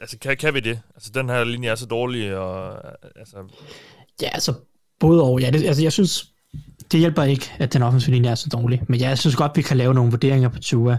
Altså, 0.00 0.18
kan, 0.18 0.36
kan 0.36 0.54
vi 0.54 0.60
det? 0.60 0.80
Altså, 0.94 1.10
den 1.14 1.28
her 1.28 1.44
linje 1.44 1.68
er 1.68 1.74
så 1.74 1.86
dårlig, 1.86 2.36
og... 2.36 2.82
Altså... 3.16 3.36
Ja, 4.22 4.28
altså, 4.28 4.54
både 5.00 5.22
og. 5.22 5.40
Ja, 5.40 5.50
det, 5.50 5.64
altså, 5.64 5.82
jeg 5.82 5.92
synes, 5.92 6.26
det 6.92 7.00
hjælper 7.00 7.22
ikke, 7.22 7.52
at 7.58 7.72
den 7.72 7.82
offensive 7.82 8.14
linje 8.14 8.30
er 8.30 8.34
så 8.34 8.48
dårlig. 8.48 8.82
Men 8.88 9.00
jeg 9.00 9.18
synes 9.18 9.36
godt, 9.36 9.52
vi 9.56 9.62
kan 9.62 9.76
lave 9.76 9.94
nogle 9.94 10.10
vurderinger 10.10 10.48
på 10.48 10.58
Tua. 10.58 10.98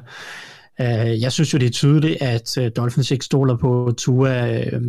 Uh, 0.80 1.22
jeg 1.22 1.32
synes 1.32 1.54
jo, 1.54 1.58
det 1.58 1.66
er 1.66 1.72
tydeligt, 1.72 2.22
at 2.22 2.58
uh, 2.58 2.68
Dolphins 2.76 3.12
ikke 3.12 3.26
stoler 3.26 3.58
på 3.58 3.94
Tua 3.98 4.60
uh, 4.60 4.82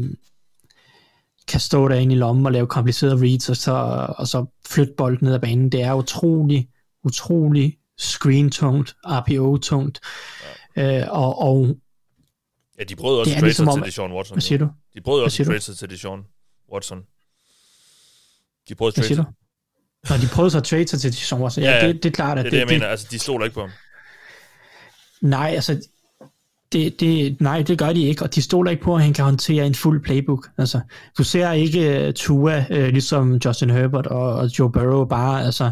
kan 1.48 1.60
stå 1.60 1.88
derinde 1.88 2.14
i 2.14 2.18
lommen 2.18 2.46
og 2.46 2.52
lave 2.52 2.66
komplicerede 2.66 3.22
reads, 3.22 3.48
og 3.48 3.56
så, 3.56 4.06
og 4.18 4.28
så 4.28 4.46
flytte 4.66 4.92
bolden 4.96 5.24
ned 5.26 5.34
ad 5.34 5.40
banen. 5.40 5.72
Det 5.72 5.82
er 5.82 5.94
utrolig, 5.94 6.68
utrolig 7.04 7.76
screen-tungt, 7.98 8.96
RPO-tungt. 9.04 10.00
Ja. 10.76 11.00
Øh, 11.00 11.06
og, 11.10 11.38
og 11.38 11.76
Ja, 12.78 12.84
de 12.84 12.96
brød 12.96 13.18
også 13.18 13.32
trade 13.32 13.44
ligesom 13.44 13.68
til 13.74 13.82
Deshaun 13.82 14.12
Watson. 14.12 14.34
Hvad 14.34 14.42
siger 14.42 14.58
du? 14.58 14.68
De 14.94 15.00
brød 15.00 15.22
også 15.22 15.44
trade 15.44 15.60
til 15.60 15.90
Deshaun 15.90 16.24
Watson. 16.72 16.98
De 18.68 18.74
brød 18.74 18.92
trade 18.92 19.14
sig. 19.14 19.24
De 20.08 20.28
prøvede 20.32 20.50
så 20.50 20.58
at 20.58 20.64
trade 20.64 20.84
til 20.84 21.02
Deshaun 21.02 21.42
Watson. 21.42 21.64
Ja, 21.64 21.70
ja 21.70 21.88
det, 21.88 22.02
det 22.02 22.08
er 22.08 22.14
klart, 22.14 22.38
at 22.38 22.44
det 22.44 22.46
er 22.46 22.50
det, 22.50 22.68
det, 22.68 22.72
jeg 22.72 22.78
mener. 22.78 22.90
Altså, 22.90 23.06
de 23.10 23.18
stoler 23.18 23.44
ikke 23.44 23.54
på 23.54 23.60
ham. 23.60 23.70
Nej, 25.20 25.52
altså, 25.54 25.80
det, 26.72 27.00
det, 27.00 27.40
nej, 27.40 27.62
det 27.62 27.78
gør 27.78 27.92
de 27.92 28.02
ikke, 28.02 28.22
og 28.22 28.34
de 28.34 28.42
stoler 28.42 28.70
ikke 28.70 28.82
på, 28.82 28.94
at 28.94 29.02
han 29.02 29.12
kan 29.12 29.24
håndtere 29.24 29.66
en 29.66 29.74
fuld 29.74 30.02
playbook. 30.02 30.48
Altså, 30.58 30.80
du 31.18 31.24
ser 31.24 31.52
ikke 31.52 32.06
uh, 32.08 32.14
Tua, 32.14 32.64
uh, 32.70 32.76
ligesom 32.76 33.34
Justin 33.44 33.70
Herbert 33.70 34.06
og, 34.06 34.34
og 34.34 34.58
Joe 34.58 34.72
Burrow, 34.72 35.04
bare, 35.04 35.44
altså, 35.44 35.70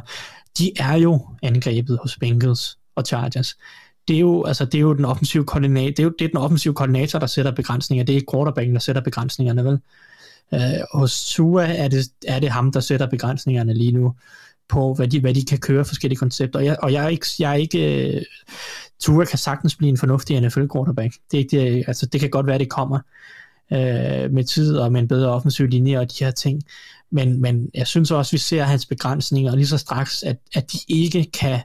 de 0.59 0.73
er 0.77 0.97
jo 0.97 1.27
angrebet 1.43 1.99
hos 2.03 2.17
Bengals 2.17 2.79
og 2.95 3.05
Chargers. 3.07 3.57
Det 4.09 4.17
er 4.17 4.21
jo, 4.21 4.45
altså, 4.45 4.65
det 4.65 4.75
er 4.75 4.81
jo 4.81 4.95
den 4.95 5.05
offensive 5.05 5.45
koordinator, 5.45 5.91
det 5.91 5.99
er 5.99 6.05
jo 6.05 6.13
det 6.19 6.25
er 6.25 6.29
den 6.29 6.39
offensive 6.39 6.75
koordinator, 6.75 7.19
der 7.19 7.27
sætter 7.27 7.51
begrænsninger. 7.51 8.05
Det 8.05 8.13
er 8.13 8.17
ikke 8.17 8.33
quarterbacken, 8.33 8.75
der 8.75 8.81
sætter 8.81 9.03
begrænsningerne, 9.03 9.65
vel? 9.65 9.79
Øh, 10.55 10.61
hos 10.95 11.25
Tua 11.35 11.67
er 11.67 11.89
det, 11.89 12.07
er 12.27 12.39
det 12.39 12.51
ham, 12.51 12.73
der 12.73 12.81
sætter 12.81 13.07
begrænsningerne 13.07 13.75
lige 13.75 13.93
nu 13.93 14.15
på, 14.69 14.95
hvad 14.95 15.09
de, 15.09 15.21
hvad 15.21 15.35
de 15.35 15.45
kan 15.45 15.59
køre 15.59 15.85
forskellige 15.85 16.19
koncepter. 16.19 16.59
Og 16.59 16.65
jeg, 16.65 16.77
og 16.83 16.93
jeg 16.93 17.05
er 17.05 17.09
ikke, 17.09 17.27
jeg 17.39 17.51
er 17.51 17.55
ikke 17.55 18.15
øh, 18.17 18.23
Tua 19.01 19.25
kan 19.25 19.39
sagtens 19.39 19.77
blive 19.77 19.89
en 19.89 19.99
fornuftig 19.99 20.41
NFL 20.41 20.67
quarterback. 20.75 21.15
Det, 21.31 21.37
er 21.37 21.39
ikke 21.39 21.61
det, 21.61 21.85
altså, 21.87 22.07
det 22.07 22.21
kan 22.21 22.31
godt 22.31 22.47
være, 22.47 22.59
det 22.59 22.71
kommer 22.71 22.99
øh, 23.73 24.33
med 24.33 24.45
tid 24.45 24.77
og 24.77 24.93
med 24.93 25.01
en 25.01 25.09
bedre 25.09 25.31
offensiv 25.31 25.67
linje 25.67 25.99
og 25.99 26.11
de 26.19 26.25
her 26.25 26.31
ting. 26.31 26.63
Men, 27.11 27.41
men 27.41 27.71
jeg 27.75 27.87
synes 27.87 28.11
også, 28.11 28.33
vi 28.33 28.39
ser 28.39 28.63
hans 28.63 28.87
begrænsninger 28.87 29.57
lige 29.57 29.67
så 29.67 29.79
straks, 29.79 30.23
at, 30.23 30.37
at 30.55 30.73
de 30.73 30.79
ikke 30.89 31.31
kan 31.41 31.61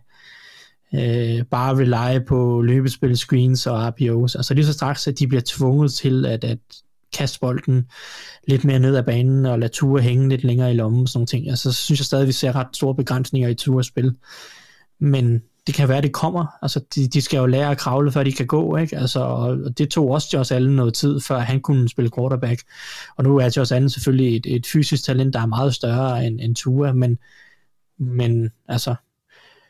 øh, 0.93 1.45
bare 1.45 1.75
rely 1.75 2.25
på 2.25 2.61
løbespil, 2.61 3.17
screens 3.17 3.67
og 3.67 3.87
RPOs. 3.87 4.35
Altså 4.35 4.53
lige 4.53 4.65
så 4.65 4.73
straks, 4.73 5.07
at 5.07 5.19
de 5.19 5.27
bliver 5.27 5.41
tvunget 5.45 5.93
til 5.93 6.25
at, 6.25 6.43
at 6.43 6.59
kaste 7.13 7.39
bolden 7.39 7.85
lidt 8.47 8.63
mere 8.63 8.79
ned 8.79 8.95
ad 8.95 9.03
banen 9.03 9.45
og 9.45 9.59
lade 9.59 9.71
Tua 9.71 10.01
hænge 10.01 10.29
lidt 10.29 10.43
længere 10.43 10.71
i 10.71 10.75
lommen 10.75 11.01
og 11.01 11.09
sådan 11.09 11.27
ting. 11.27 11.49
Altså, 11.49 11.71
så 11.71 11.81
synes 11.81 11.99
jeg 11.99 12.05
stadig, 12.05 12.21
at 12.21 12.27
vi 12.27 12.33
ser 12.33 12.55
ret 12.55 12.67
store 12.73 12.95
begrænsninger 12.95 13.49
i 13.49 13.55
Tuas 13.55 13.85
spil. 13.85 14.15
Men 14.99 15.41
det 15.67 15.75
kan 15.75 15.89
være, 15.89 16.01
det 16.01 16.13
kommer. 16.13 16.45
Altså, 16.61 16.79
de, 16.95 17.07
de 17.07 17.21
skal 17.21 17.37
jo 17.37 17.45
lære 17.45 17.71
at 17.71 17.77
kravle, 17.77 18.11
før 18.11 18.23
de 18.23 18.31
kan 18.31 18.47
gå, 18.47 18.75
ikke? 18.75 18.97
Altså, 18.97 19.19
og 19.19 19.77
det 19.77 19.89
tog 19.89 20.09
også 20.11 20.29
Josh 20.33 20.55
Allen 20.55 20.75
noget 20.75 20.93
tid, 20.93 21.19
før 21.19 21.39
han 21.39 21.59
kunne 21.61 21.89
spille 21.89 22.11
quarterback. 22.17 22.61
Og 23.17 23.23
nu 23.23 23.37
er 23.37 23.53
Josh 23.57 23.75
Allen 23.75 23.89
selvfølgelig 23.89 24.35
et, 24.35 24.55
et 24.55 24.67
fysisk 24.67 25.03
talent, 25.03 25.33
der 25.33 25.41
er 25.41 25.45
meget 25.45 25.75
større 25.75 26.25
end, 26.25 26.39
end 26.41 26.55
Tua, 26.55 26.93
men, 26.93 27.17
men 27.97 28.49
altså, 28.67 28.95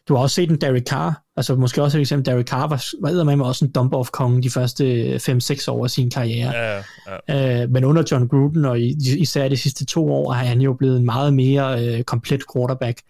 du 0.08 0.16
har 0.16 0.22
også 0.22 0.36
set 0.36 0.52
en 0.52 0.62
Derek 0.62 0.88
Carr, 0.88 1.24
altså 1.36 1.56
måske 1.56 1.84
også 1.84 1.98
et 1.98 2.02
eksempel, 2.02 2.26
Derek 2.26 2.48
Carr 2.48 2.68
var, 2.68 3.24
var 3.24 3.36
med 3.36 3.46
også 3.46 3.66
en 3.66 3.72
dump-off-konge 3.72 4.44
de 4.44 4.50
første 4.50 5.16
5-6 5.16 5.72
år 5.72 5.84
af 5.84 5.90
sin 5.90 6.10
karriere. 6.10 6.54
Ja, 6.56 6.82
ja. 7.30 7.64
Øh, 7.64 7.70
men 7.72 7.84
under 7.84 8.04
John 8.12 8.28
Gruden, 8.28 8.66
og 8.66 8.80
især 8.80 9.48
de 9.48 9.58
sidste 9.58 9.86
to 9.86 10.12
år, 10.12 10.32
har 10.32 10.46
han 10.46 10.62
jo 10.62 10.74
blevet 10.74 10.98
en 10.98 11.06
meget 11.06 11.34
mere 11.34 11.86
øh, 11.86 12.04
komplet 12.04 12.44
quarterback, 12.54 13.02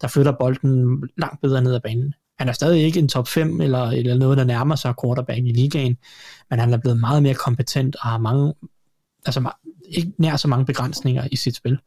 der 0.00 0.08
flytter 0.08 0.32
bolden 0.32 1.02
langt 1.18 1.40
bedre 1.42 1.62
ned 1.62 1.74
ad 1.74 1.80
banen. 1.80 2.14
Han 2.38 2.48
er 2.48 2.52
stadig 2.52 2.82
ikke 2.82 2.98
en 2.98 3.08
top 3.08 3.28
5 3.28 3.60
eller, 3.60 3.82
eller 3.82 4.14
noget, 4.14 4.38
der 4.38 4.44
nærmer 4.44 4.76
sig 4.76 4.94
quarterback 5.04 5.38
i 5.38 5.52
ligaen, 5.52 5.96
men 6.50 6.58
han 6.58 6.72
er 6.72 6.78
blevet 6.78 7.00
meget 7.00 7.22
mere 7.22 7.34
kompetent 7.34 7.96
og 7.96 8.08
har 8.08 8.18
mange, 8.18 8.54
altså 9.26 9.50
ikke 9.88 10.12
nær 10.18 10.36
så 10.36 10.48
mange 10.48 10.66
begrænsninger 10.66 11.28
i 11.32 11.36
sit 11.36 11.56
spil. 11.56 11.78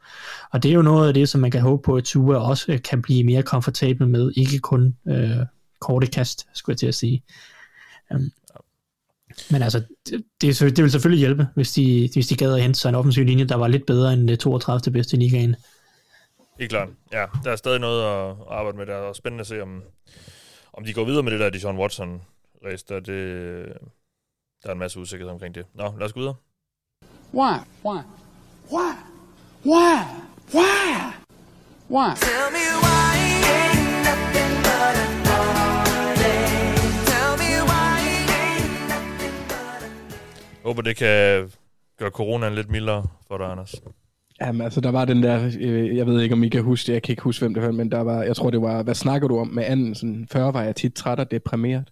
Og 0.51 0.63
det 0.63 0.71
er 0.71 0.75
jo 0.75 0.81
noget 0.81 1.07
af 1.07 1.13
det, 1.13 1.29
som 1.29 1.41
man 1.41 1.51
kan 1.51 1.61
håbe 1.61 1.81
på, 1.81 1.97
at 1.97 2.03
Tua 2.03 2.37
også 2.37 2.71
øh, 2.71 2.81
kan 2.81 3.01
blive 3.01 3.23
mere 3.23 3.43
komfortabel 3.43 4.07
med, 4.07 4.31
ikke 4.35 4.59
kun 4.59 4.95
øh, 5.07 5.37
korte 5.79 6.07
kast, 6.07 6.47
skulle 6.53 6.73
jeg 6.73 6.79
til 6.79 6.87
at 6.87 6.95
sige. 6.95 7.23
Um, 8.11 8.31
men 9.51 9.61
altså, 9.61 9.81
det, 10.09 10.25
det, 10.41 10.59
det 10.59 10.83
vil 10.83 10.91
selvfølgelig 10.91 11.19
hjælpe, 11.19 11.47
hvis 11.55 11.71
de, 11.71 12.09
hvis 12.13 12.27
de 12.27 12.35
gad 12.35 12.53
at 12.53 12.61
hente 12.61 12.79
sig 12.79 12.89
en 12.89 12.95
offensiv 12.95 13.25
linje, 13.25 13.45
der 13.45 13.55
var 13.55 13.67
lidt 13.67 13.85
bedre 13.85 14.13
end 14.13 14.31
øh, 14.31 14.37
32. 14.37 14.93
Bedste 14.93 15.17
i 15.17 15.19
ligaen. 15.19 15.55
Helt 16.59 16.71
klart. 16.71 16.89
Ja, 17.13 17.25
der 17.43 17.51
er 17.51 17.55
stadig 17.55 17.79
noget 17.79 18.03
at 18.03 18.35
arbejde 18.49 18.77
med. 18.77 18.85
Det 18.85 18.95
er 18.95 19.13
spændende 19.13 19.41
at 19.41 19.47
se, 19.47 19.61
om, 19.61 19.83
om 20.73 20.85
de 20.85 20.93
går 20.93 21.05
videre 21.05 21.23
med 21.23 21.31
det 21.31 21.39
der 21.39 21.49
Deshaun 21.49 21.77
Watson 21.77 22.21
race, 22.65 22.85
der, 22.89 22.99
det, 22.99 23.65
der 24.63 24.69
er 24.69 24.73
en 24.73 24.79
masse 24.79 24.99
usikkerhed 24.99 25.31
omkring 25.31 25.55
det. 25.55 25.65
Nå, 25.73 25.93
lad 25.97 26.05
os 26.05 26.13
gå 26.13 26.19
videre. 26.19 26.35
Why? 27.31 27.59
Why? 27.83 28.01
Why? 28.71 28.93
Why? 29.63 30.03
Why? 30.51 31.13
Why? 31.87 32.15
Tell 32.15 32.49
me 32.51 32.65
why 32.83 33.15
ain't 33.55 34.03
nothing 34.07 34.53
but 34.65 34.95
a 34.97 35.07
Tell 37.05 37.37
me 37.37 37.51
why 37.69 37.99
ain't 38.01 38.89
nothing 38.89 39.33
but 39.47 39.83
a 39.83 40.63
Håber, 40.63 40.81
det 40.81 40.95
kan 40.95 41.49
gøre 41.99 42.09
coronaen 42.09 42.55
lidt 42.55 42.69
mildere 42.69 43.03
for 43.27 43.37
dig, 43.37 43.51
Anders. 43.51 43.75
Jamen, 44.41 44.61
altså, 44.61 44.81
der 44.81 44.91
var 44.91 45.05
den 45.05 45.23
der, 45.23 45.51
øh, 45.59 45.97
jeg 45.97 46.05
ved 46.05 46.21
ikke, 46.21 46.33
om 46.33 46.43
I 46.43 46.49
kan 46.49 46.63
huske 46.63 46.87
det, 46.87 46.93
jeg 46.93 47.01
kan 47.01 47.13
ikke 47.13 47.23
huske, 47.23 47.41
hvem 47.41 47.53
det 47.53 47.63
var, 47.63 47.71
men 47.71 47.91
der 47.91 48.01
var, 48.01 48.23
jeg 48.23 48.35
tror, 48.35 48.49
det 48.49 48.61
var, 48.61 48.83
hvad 48.83 48.95
snakker 48.95 49.27
du 49.27 49.39
om 49.39 49.47
med 49.47 49.63
anden? 49.65 49.95
Sådan, 49.95 50.27
før 50.31 50.51
var 50.51 50.63
jeg 50.63 50.75
tit 50.75 50.93
træt 50.93 51.19
og 51.19 51.31
deprimeret. 51.31 51.91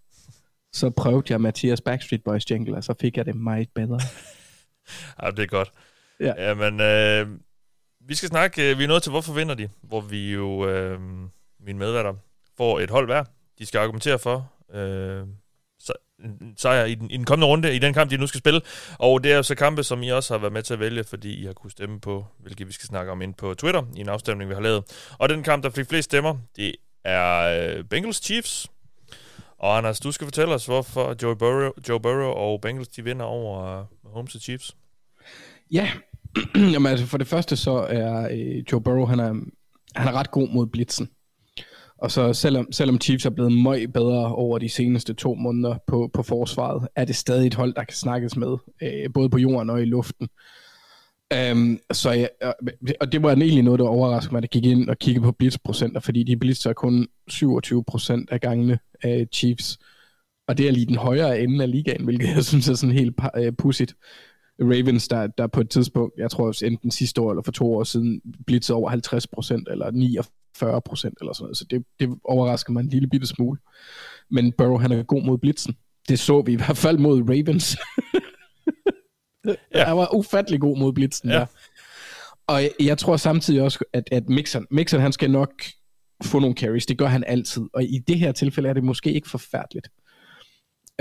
Så 0.73 0.89
prøvede 0.89 1.23
jeg 1.29 1.41
Mathias 1.41 1.81
Backstreet 1.81 2.23
Boys 2.23 2.51
jingle, 2.51 2.77
og 2.77 2.83
så 2.83 2.93
fik 3.01 3.17
jeg 3.17 3.25
det 3.25 3.35
meget 3.35 3.69
bedre. 3.75 3.99
Ja, 5.21 5.31
det 5.31 5.39
er 5.39 5.47
godt. 5.47 5.71
Ja. 6.19 6.33
Jamen, 6.37 6.81
øh, 6.81 7.27
vi 8.07 8.15
skal 8.15 8.29
snakke, 8.29 8.71
øh, 8.71 8.79
vi 8.79 8.83
er 8.83 8.87
nået 8.87 9.03
til, 9.03 9.09
hvorfor 9.09 9.33
vinder 9.33 9.55
de? 9.55 9.69
Hvor 9.81 10.01
vi 10.01 10.33
jo, 10.33 10.69
øh, 10.69 10.99
mine 11.59 11.79
medværter, 11.79 12.13
får 12.57 12.79
et 12.79 12.89
hold 12.89 13.05
hver. 13.05 13.23
De 13.59 13.65
skal 13.65 13.79
argumentere 13.79 14.19
for 14.19 14.51
øh, 14.73 15.27
sejr 16.57 16.85
i 16.85 16.95
den, 16.95 17.11
i 17.11 17.17
den 17.17 17.25
kommende 17.25 17.47
runde, 17.47 17.75
i 17.75 17.79
den 17.79 17.93
kamp, 17.93 18.11
de 18.11 18.17
nu 18.17 18.27
skal 18.27 18.39
spille. 18.39 18.61
Og 18.99 19.23
det 19.23 19.31
er 19.31 19.35
jo 19.35 19.43
så 19.43 19.55
kampe, 19.55 19.83
som 19.83 20.03
I 20.03 20.09
også 20.09 20.33
har 20.33 20.39
været 20.39 20.53
med 20.53 20.63
til 20.63 20.73
at 20.73 20.79
vælge, 20.79 21.03
fordi 21.03 21.41
I 21.41 21.45
har 21.45 21.53
kunnet 21.53 21.71
stemme 21.71 21.99
på, 21.99 22.25
hvilket 22.39 22.67
vi 22.67 22.73
skal 22.73 22.87
snakke 22.87 23.11
om 23.11 23.21
ind 23.21 23.33
på 23.33 23.53
Twitter, 23.53 23.83
i 23.95 23.99
en 23.99 24.09
afstemning, 24.09 24.49
vi 24.49 24.55
har 24.55 24.61
lavet. 24.61 24.83
Og 25.17 25.29
den 25.29 25.43
kamp, 25.43 25.63
der 25.63 25.69
fik 25.69 25.89
flest 25.89 26.05
stemmer, 26.05 26.37
det 26.55 26.75
er 27.03 27.39
øh, 27.77 27.83
Bengals 27.83 28.17
Chiefs. 28.17 28.67
Og 29.59 29.77
Anders, 29.77 29.99
du 29.99 30.11
skal 30.11 30.27
fortælle 30.27 30.53
os, 30.53 30.65
hvorfor 30.65 31.15
Joe 31.21 31.35
Burrow, 31.35 31.71
Joe 31.89 31.99
Burrow 31.99 32.31
og 32.31 32.61
Bengals, 32.61 32.87
de 32.87 33.03
vinder 33.03 33.25
over 33.25 33.85
Mahomes 34.07 34.35
og 34.35 34.41
Chiefs. 34.41 34.77
Ja, 35.71 35.89
Jamen, 36.73 36.85
altså 36.85 37.05
for 37.05 37.17
det 37.17 37.27
første 37.27 37.55
så 37.55 37.71
er 37.89 38.29
øh, 38.31 38.63
Joe 38.71 38.81
Burrow, 38.81 39.05
han 39.05 39.19
er, 39.19 39.33
han 39.95 40.07
er 40.07 40.11
ret 40.11 40.31
god 40.31 40.49
mod 40.49 40.67
blitzen. 40.67 41.09
Og 41.97 42.11
så 42.11 42.33
selvom, 42.33 42.71
selvom 42.71 43.01
Chiefs 43.01 43.25
er 43.25 43.29
blevet 43.29 43.51
meget 43.51 43.93
bedre 43.93 44.35
over 44.35 44.57
de 44.57 44.69
seneste 44.69 45.13
to 45.13 45.33
måneder 45.33 45.77
på, 45.87 46.09
på 46.13 46.23
forsvaret, 46.23 46.87
er 46.95 47.05
det 47.05 47.15
stadig 47.15 47.47
et 47.47 47.53
hold, 47.53 47.73
der 47.73 47.83
kan 47.83 47.95
snakkes 47.95 48.37
med, 48.37 48.57
øh, 48.81 49.13
både 49.13 49.29
på 49.29 49.37
jorden 49.37 49.69
og 49.69 49.81
i 49.81 49.85
luften. 49.85 50.29
Um, 51.51 51.79
så 51.91 52.11
ja, 52.11 52.27
øh, 52.43 52.93
og 53.01 53.11
det 53.11 53.23
var 53.23 53.31
egentlig 53.31 53.63
noget, 53.63 53.79
der 53.79 53.87
overraskede 53.87 54.33
mig, 54.33 54.37
at 54.37 54.43
jeg 54.43 54.49
gik 54.49 54.65
ind 54.65 54.89
og 54.89 54.97
kiggede 54.97 55.23
på 55.23 55.31
blitzprocenter, 55.31 55.99
fordi 55.99 56.23
de 56.23 56.37
blitzer 56.37 56.73
kun 56.73 57.07
27% 57.31 58.25
af 58.31 58.41
gangene 58.41 58.79
af 59.03 59.27
Chiefs. 59.33 59.77
Og 60.47 60.57
det 60.57 60.67
er 60.67 60.71
lige 60.71 60.85
den 60.85 60.95
højere 60.95 61.39
ende 61.39 61.63
af 61.63 61.71
ligaen, 61.71 62.03
hvilket 62.03 62.27
jeg 62.35 62.45
synes 62.45 62.69
er 62.69 62.73
sådan 62.73 62.95
helt 62.95 63.15
uh, 63.37 63.53
pudsigt. 63.57 63.95
Ravens, 64.61 65.07
der, 65.07 65.27
der 65.27 65.47
på 65.47 65.61
et 65.61 65.69
tidspunkt, 65.69 66.13
jeg 66.17 66.31
tror 66.31 66.65
enten 66.65 66.91
sidste 66.91 67.21
år 67.21 67.31
eller 67.31 67.41
for 67.43 67.51
to 67.51 67.75
år 67.75 67.83
siden, 67.83 68.21
blitzede 68.47 68.75
over 68.75 68.91
50% 68.91 69.71
eller 69.71 69.85
49% 69.85 69.91
eller 71.21 71.33
sådan 71.33 71.43
noget. 71.43 71.57
Så 71.57 71.65
det, 71.69 71.83
det 71.99 72.09
overrasker 72.23 72.73
mig 72.73 72.81
en 72.81 72.89
lille 72.89 73.09
bitte 73.09 73.27
smule. 73.27 73.59
Men 74.31 74.53
Burrow, 74.57 74.77
han 74.77 74.91
er 74.91 75.03
god 75.03 75.23
mod 75.23 75.37
blitzen. 75.37 75.77
Det 76.09 76.19
så 76.19 76.41
vi 76.41 76.51
i 76.51 76.55
hvert 76.55 76.77
fald 76.77 76.97
mod 76.97 77.21
Ravens. 77.21 77.77
ja. 79.75 79.85
Han 79.85 79.97
var 79.97 80.15
ufattelig 80.15 80.59
god 80.59 80.77
mod 80.77 80.93
blitzen 80.93 81.29
ja. 81.29 81.35
der. 81.35 81.45
Og 82.47 82.61
jeg, 82.61 82.71
jeg 82.79 82.97
tror 82.97 83.17
samtidig 83.17 83.61
også, 83.61 83.85
at, 83.93 84.09
at 84.11 84.29
Mixon, 84.29 84.65
Mixon, 84.71 84.99
han 85.01 85.11
skal 85.11 85.31
nok 85.31 85.63
få 86.23 86.39
nogle 86.39 86.55
carries. 86.55 86.85
Det 86.85 86.97
gør 86.97 87.05
han 87.05 87.23
altid. 87.27 87.63
Og 87.73 87.83
i 87.83 87.99
det 88.07 88.19
her 88.19 88.31
tilfælde 88.31 88.69
er 88.69 88.73
det 88.73 88.83
måske 88.83 89.13
ikke 89.13 89.29
forfærdeligt. 89.29 89.89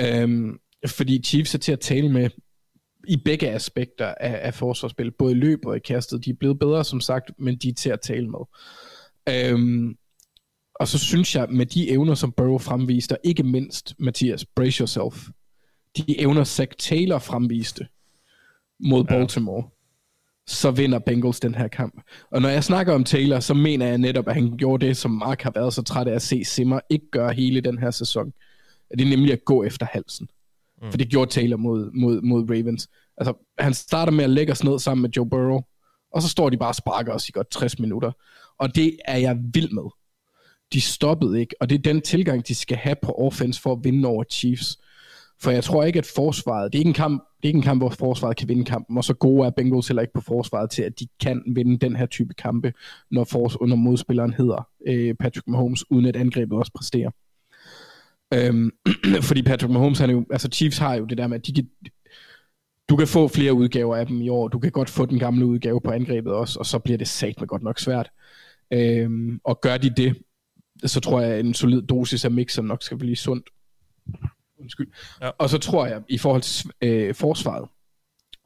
Øhm, 0.01 0.59
fordi 0.87 1.23
Chiefs 1.25 1.55
er 1.55 1.59
til 1.59 1.73
at 1.73 1.81
tale 1.81 2.13
med 2.13 2.31
i 3.09 3.17
begge 3.25 3.51
aspekter 3.51 4.07
af, 4.07 4.41
af 4.43 4.55
forsvarsspil, 4.55 5.11
både 5.11 5.33
i 5.33 5.35
løb 5.35 5.67
og 5.67 5.77
i 5.77 5.81
kastet. 5.81 6.25
De 6.25 6.31
er 6.31 6.35
blevet 6.35 6.59
bedre, 6.59 6.85
som 6.85 7.01
sagt, 7.01 7.31
men 7.39 7.57
de 7.57 7.69
er 7.69 7.75
til 7.75 7.91
at 7.91 8.01
tale 8.01 8.29
med. 8.29 8.41
Øhm, 9.29 9.97
og 10.75 10.89
så 10.89 10.99
synes 10.99 11.35
jeg, 11.35 11.47
med 11.51 11.67
de 11.67 11.91
evner, 11.91 12.15
som 12.15 12.33
Burrow 12.33 12.59
fremviste, 12.59 13.13
og 13.13 13.19
ikke 13.25 13.43
mindst, 13.43 13.95
Mathias, 13.99 14.45
brace 14.45 14.81
yourself, 14.81 15.29
de 15.97 16.21
evner 16.21 16.45
Zach 16.45 16.73
Taylor 16.79 17.19
fremviste 17.19 17.87
mod 18.81 19.05
Baltimore, 19.05 19.65
ja. 19.65 19.71
så 20.47 20.71
vinder 20.71 20.99
Bengals 20.99 21.41
den 21.41 21.55
her 21.55 21.69
kamp. 21.69 22.03
Og 22.31 22.43
når 22.43 22.49
jeg 22.49 22.65
snakker 22.65 22.95
om 22.95 23.05
Taylor, 23.05 23.41
så 23.41 23.55
mener 23.55 23.87
jeg 23.87 23.99
netop, 23.99 24.29
at 24.29 24.35
han 24.35 24.57
gjorde 24.57 24.87
det, 24.87 24.97
som 24.97 25.11
Mark 25.11 25.43
har 25.43 25.51
været 25.55 25.75
så 25.75 25.83
træt 25.83 26.09
af 26.09 26.15
at 26.15 26.23
se 26.23 26.45
Simmer 26.45 26.81
ikke 26.91 27.11
gøre 27.11 27.33
hele 27.33 27.61
den 27.61 27.79
her 27.79 27.91
sæson. 27.91 28.33
Det 28.91 29.01
er 29.01 29.09
nemlig 29.09 29.33
at 29.33 29.45
gå 29.45 29.65
efter 29.65 29.87
halsen. 29.87 30.29
Mm. 30.83 30.91
For 30.91 30.99
det 30.99 31.09
gjorde 31.09 31.31
Taylor 31.31 31.57
mod, 31.57 31.91
mod, 31.95 32.23
mod 32.23 32.51
Ravens. 32.51 32.89
Altså, 33.19 33.35
han 33.59 33.75
starter 33.75 34.13
med 34.13 34.25
at 34.25 34.31
lægge 34.31 34.53
os 34.53 34.65
ned 34.65 34.79
sammen 34.79 35.03
med 35.03 35.11
Joe 35.11 35.29
Burrow, 35.29 35.61
og 36.13 36.23
så 36.23 36.29
står 36.29 36.51
de 36.51 36.57
bare 36.57 36.69
og 36.69 36.75
sparker 36.75 37.13
os 37.13 37.29
i 37.29 37.33
godt 37.33 37.51
60 37.51 37.79
minutter. 37.79 38.13
Og 38.59 38.75
det 38.75 38.99
er 39.05 39.17
jeg 39.19 39.39
vild 39.55 39.71
med. 39.71 39.91
De 40.73 40.81
stoppede 40.81 41.41
ikke, 41.41 41.55
og 41.61 41.71
det 41.71 41.79
er 41.79 41.83
den 41.83 42.01
tilgang, 42.01 42.49
de 42.49 42.55
skal 42.55 42.77
have 42.77 42.97
på 43.03 43.13
offense 43.13 43.61
for 43.63 43.73
at 43.73 43.79
vinde 43.83 44.09
over 44.09 44.25
Chiefs. 44.31 44.79
For 45.43 45.51
jeg 45.51 45.65
tror 45.65 45.85
ikke, 45.85 45.99
at 45.99 46.13
forsvaret, 46.17 46.73
det 46.73 46.79
er 46.79 46.81
ikke 46.81 46.89
en 46.89 46.95
kamp, 46.95 47.25
det 47.37 47.45
er 47.45 47.49
ikke 47.49 47.57
en 47.57 47.63
kamp, 47.63 47.81
hvor 47.81 47.91
forsvaret 47.91 48.37
kan 48.37 48.49
vinde 48.49 48.65
kampen, 48.65 48.97
og 48.97 49.05
så 49.05 49.15
gode 49.15 49.47
er 49.47 49.51
Bengals 49.51 49.89
heller 49.89 50.03
ikke 50.03 50.15
på 50.15 50.21
forsvaret 50.21 50.71
til, 50.71 50.83
at 50.83 51.01
de 51.01 51.07
kan 51.21 51.43
vinde 51.55 51.79
den 51.79 51.97
her 51.97 52.07
type 52.07 52.35
kampe, 52.35 52.73
når, 53.11 53.25
fors, 53.25 53.57
når 53.61 53.77
modspilleren 53.77 54.33
hedder 54.33 54.69
øh, 54.89 55.15
Patrick 55.15 55.47
Mahomes, 55.47 55.91
uden 55.91 56.07
at 56.07 56.17
angrebet 56.17 56.59
også 56.59 56.73
præsterer. 56.75 57.11
Øhm, 58.35 58.71
fordi 59.29 59.43
Patrick 59.43 59.73
Mahomes, 59.73 59.99
han 59.99 60.11
er 60.11 60.15
jo, 60.15 60.27
altså 60.31 60.49
Chiefs 60.53 60.79
har 60.79 60.95
jo 60.95 61.05
det 61.05 61.19
der 61.19 61.27
med, 61.27 61.39
at 61.39 61.47
de 61.47 61.53
kan, 61.53 61.69
du 62.89 62.97
kan 62.97 63.09
få 63.09 63.29
flere 63.29 63.53
udgaver 63.53 63.97
af 63.97 64.07
dem 64.07 64.21
i 64.21 64.29
år, 64.29 64.49
du 64.49 64.59
kan 64.59 64.71
godt 64.71 64.91
få 64.91 65.07
den 65.07 65.19
gamle 65.19 65.47
udgave 65.47 65.81
på 65.81 65.91
angrebet 65.91 66.33
også, 66.33 66.59
og 66.59 66.67
så 66.67 66.79
bliver 66.79 66.99
det 66.99 67.09
sat 67.09 67.41
med 67.41 67.49
godt 67.49 67.63
nok 67.63 67.79
svært. 67.79 68.11
Øhm, 68.73 69.41
og 69.45 69.61
gør 69.61 69.77
de 69.77 69.91
det, 69.97 70.17
så 70.85 71.01
tror 71.01 71.21
jeg, 71.21 71.31
at 71.31 71.45
en 71.45 71.55
solid 71.55 71.83
dosis 71.83 72.25
af 72.25 72.31
mixer 72.31 72.63
nok 72.63 72.83
skal 72.83 72.99
blive 72.99 73.17
sundt. 73.17 73.51
Undskyld. 74.61 74.89
Ja. 75.23 75.31
Og 75.39 75.51
så 75.51 75.59
tror 75.59 75.87
jeg, 75.87 76.03
i 76.09 76.19
forhold 76.19 76.43
til 76.43 76.71
øh, 76.83 77.15
forsvaret, 77.15 77.69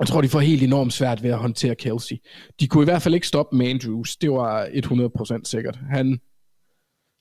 jeg 0.01 0.09
tror, 0.09 0.21
de 0.21 0.29
får 0.29 0.41
helt 0.41 0.63
enormt 0.63 0.93
svært 0.93 1.23
ved 1.23 1.31
at 1.31 1.39
håndtere 1.39 1.75
Kelsey. 1.75 2.17
De 2.61 2.69
kunne 2.69 2.83
i 2.83 2.85
hvert 2.85 3.03
fald 3.03 3.15
ikke 3.15 3.27
stoppe 3.27 3.57
med 3.57 3.69
Andrews. 3.69 4.17
Det 4.17 4.31
var 4.31 4.67
100% 4.67 5.41
sikkert. 5.45 5.79
Han, 5.91 6.21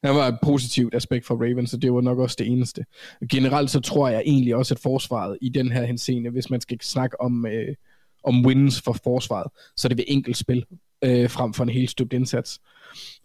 han 0.04 0.16
var 0.16 0.28
et 0.28 0.38
positivt 0.42 0.96
aspekt 0.96 1.26
for 1.26 1.36
Ravens, 1.36 1.70
så 1.70 1.78
det 1.78 1.94
var 1.94 2.02
nok 2.02 2.20
også 2.20 2.36
det 2.40 2.48
eneste. 2.48 2.86
Generelt 3.32 3.70
så 3.70 3.80
tror 3.80 4.10
jeg 4.10 4.24
egentlig 4.26 4.56
også, 4.56 4.74
at 4.74 4.80
forsvaret 4.80 5.38
i 5.42 5.50
den 5.50 5.72
her 5.72 5.86
henseende, 5.86 6.30
hvis 6.30 6.50
man 6.50 6.62
skal 6.62 6.82
snakke 6.82 7.22
om, 7.22 7.46
øh, 7.46 7.76
om 8.24 8.46
wins 8.46 8.82
for 8.82 8.94
forsvaret, 9.04 9.52
så 9.76 9.88
er 9.88 9.90
det 9.90 9.98
ved 9.98 10.06
enkelt 10.08 10.38
spil, 10.38 10.66
øh, 11.04 11.30
frem 11.30 11.54
for 11.54 11.64
en 11.64 11.70
helt 11.70 11.90
støbt 11.90 12.14
indsats. 12.14 12.60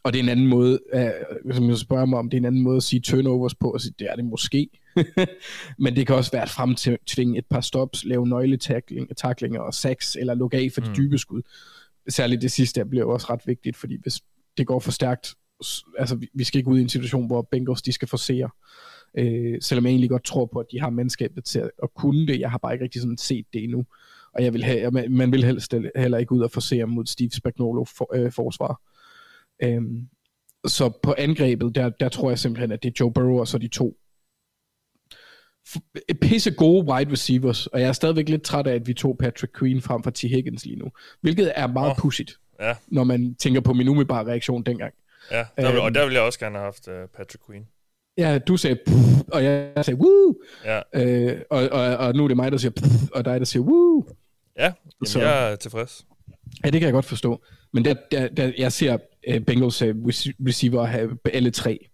Og 0.03 0.13
det 0.13 0.19
er 0.19 0.23
en 0.23 0.29
anden 0.29 0.47
måde, 0.47 0.79
øh, 0.95 1.11
hvis 1.45 1.61
man 1.61 1.77
spørger 1.77 2.07
mig 2.07 2.19
om, 2.19 2.31
det 2.31 2.37
er 2.37 2.41
en 2.41 2.45
anden 2.45 2.63
måde 2.63 2.77
at 2.77 2.83
sige 2.83 3.01
turnovers 3.01 3.55
på, 3.55 3.71
og 3.71 3.81
sige, 3.81 3.95
det 3.99 4.07
er 4.11 4.17
det 4.17 4.25
måske. 4.25 4.69
Men 5.79 5.97
det 5.97 6.07
kan 6.07 6.17
også 6.17 6.31
være 6.31 6.43
at 6.43 6.49
fremtvinge 6.49 7.39
et 7.39 7.47
par 7.51 7.61
stops, 7.61 8.05
lave 8.05 8.29
nøgletaklinger 8.29 9.61
og 9.61 9.75
sacks, 9.75 10.17
eller 10.17 10.35
lukke 10.35 10.57
af 10.57 10.69
for 10.75 10.81
de 10.81 10.89
mm. 10.89 10.95
dybe 10.97 11.19
skud. 11.19 11.43
Særligt 12.09 12.43
det 12.43 12.53
sidste 12.53 12.85
bliver 12.85 13.05
også 13.05 13.27
ret 13.31 13.47
vigtigt, 13.47 13.77
fordi 13.77 13.97
hvis 14.03 14.21
det 14.59 14.67
går 14.67 14.81
for 14.81 14.91
stærkt, 14.91 15.35
altså 15.99 16.17
vi, 16.17 16.29
vi 16.35 16.45
skal 16.45 16.59
ikke 16.59 16.71
ud 16.71 16.79
i 16.79 16.83
en 16.83 16.89
situation, 16.89 17.27
hvor 17.27 17.49
Bengals 17.51 17.83
de 17.83 17.93
skal 17.93 18.09
forsere. 18.09 18.51
Øh, 19.19 19.59
selvom 19.63 19.85
jeg 19.85 19.91
egentlig 19.91 20.11
godt 20.11 20.25
tror 20.25 20.47
på, 20.47 20.59
at 20.59 20.67
de 20.73 20.81
har 20.81 20.91
mandskabet 20.91 21.45
til 21.45 21.59
at, 21.59 21.71
at 21.83 21.95
kunne 21.95 22.27
det. 22.27 22.41
Jeg 22.41 22.51
har 22.51 22.59
bare 22.59 22.73
ikke 22.73 22.85
rigtig 22.85 23.01
sådan 23.01 23.19
set 23.19 23.47
det 23.53 23.65
endnu. 23.65 23.87
Og 24.35 24.45
jeg 24.45 24.53
vil 24.53 24.65
have, 24.65 24.91
man, 24.91 25.13
man 25.13 25.33
vil 25.33 25.45
helst 25.45 25.75
heller 25.97 26.19
ikke 26.19 26.33
ud 26.33 26.41
og 26.41 26.51
forsere 26.51 26.87
mod 26.87 27.07
Steve 27.07 27.31
Spagnuolo 27.31 27.85
for, 27.85 28.17
øh, 28.17 28.33
forsvar. 28.33 28.81
Øhm, 29.63 30.09
så 30.67 30.99
på 31.03 31.15
angrebet, 31.19 31.75
der, 31.75 31.89
der 31.89 32.09
tror 32.09 32.31
jeg 32.31 32.39
simpelthen, 32.39 32.73
at 32.73 32.83
det 32.83 32.89
er 32.89 32.95
Joe 33.01 33.13
Burrow 33.13 33.39
og 33.39 33.49
så 33.49 33.59
de 33.59 33.69
to 33.69 33.97
pisse 36.21 36.51
gode 36.51 36.87
wide 36.87 37.13
receivers, 37.13 37.67
og 37.67 37.81
jeg 37.81 37.89
er 37.89 37.93
stadigvæk 37.93 38.29
lidt 38.29 38.43
træt 38.43 38.67
af, 38.67 38.75
at 38.75 38.87
vi 38.87 38.95
tog 38.95 39.19
Patrick 39.19 39.59
Queen 39.59 39.81
frem 39.81 40.03
for 40.03 40.11
T. 40.11 40.21
Higgins 40.21 40.65
lige 40.65 40.77
nu, 40.77 40.87
hvilket 41.21 41.53
er 41.57 41.67
meget 41.67 41.91
oh, 41.91 41.97
pudsigt, 41.99 42.39
ja. 42.61 42.75
når 42.89 43.05
man 43.05 43.35
tænker 43.35 43.61
på 43.61 43.73
min 43.73 43.89
umiddelbare 43.89 44.27
reaktion 44.27 44.63
dengang. 44.63 44.95
Ja, 45.31 45.45
der 45.57 45.71
vil, 45.73 45.81
og 45.81 45.95
der 45.95 46.03
ville 46.05 46.15
jeg 46.15 46.23
også 46.23 46.39
gerne 46.39 46.59
have 46.59 46.65
haft 46.65 46.89
uh, 46.89 46.95
Patrick 47.17 47.47
Queen. 47.47 47.67
Ja, 48.19 48.39
du 48.39 48.57
sagde 48.57 48.77
pff, 48.87 49.21
og 49.33 49.45
jeg 49.45 49.73
sagde 49.83 49.99
woo, 50.01 50.35
Ja, 50.65 50.81
øh, 50.95 51.41
og, 51.51 51.69
og, 51.73 51.97
og 51.97 52.15
nu 52.15 52.25
er 52.25 52.29
det 52.29 52.37
mig, 52.37 52.53
der 52.53 52.59
siger 52.59 52.71
pff, 52.71 53.11
og 53.15 53.25
dig, 53.25 53.41
der 53.41 53.47
siger 53.47 53.63
woo. 53.63 54.05
ja 54.59 54.63
jamen, 54.65 55.07
Så- 55.07 55.21
jeg 55.21 55.53
er 55.53 55.57
tilfreds. 55.57 56.07
Ja, 56.65 56.71
det 56.71 56.81
kan 56.81 56.87
jeg 56.87 56.93
godt 56.93 57.05
forstå. 57.05 57.43
Men 57.73 57.85
der, 57.85 57.95
der, 58.11 58.29
der, 58.29 58.53
jeg 58.59 58.73
ser 58.73 58.99
uh, 59.35 59.39
Bengals 59.41 59.83
uh, 59.83 59.89
receiver 60.47 60.85
have 60.85 61.19
alle 61.33 61.51
tre, 61.51 61.89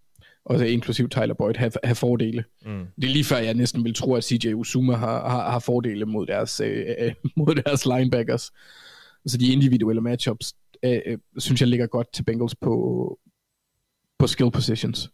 og 0.45 0.69
inklusiv 0.69 1.09
Tyler 1.09 1.35
Boyd, 1.35 1.55
have, 1.57 1.73
have 1.85 1.95
fordele. 1.95 2.45
Mm. 2.67 2.87
Det 2.97 3.05
er 3.09 3.13
lige 3.13 3.25
før, 3.25 3.37
jeg 3.39 3.55
næsten 3.55 3.85
vil 3.85 3.95
tro, 3.95 4.15
at 4.15 4.25
CJ 4.25 4.53
Uzuma 4.53 4.95
har, 4.95 5.29
har, 5.29 5.51
har 5.51 5.59
fordele 5.59 6.05
mod 6.07 6.27
deres, 6.27 6.61
øh, 6.61 6.87
mod 7.37 7.55
deres 7.55 7.87
linebackers. 7.87 8.51
Så 9.27 9.37
de 9.39 9.53
individuelle 9.53 10.01
matchups, 10.03 10.55
øh, 10.85 11.01
øh, 11.07 11.19
synes 11.39 11.61
jeg 11.61 11.69
ligger 11.69 11.87
godt 11.87 12.13
til 12.13 12.23
Bengals 12.23 12.55
på, 12.55 13.19
på 14.19 14.27
skill 14.27 14.51
positions, 14.51 15.11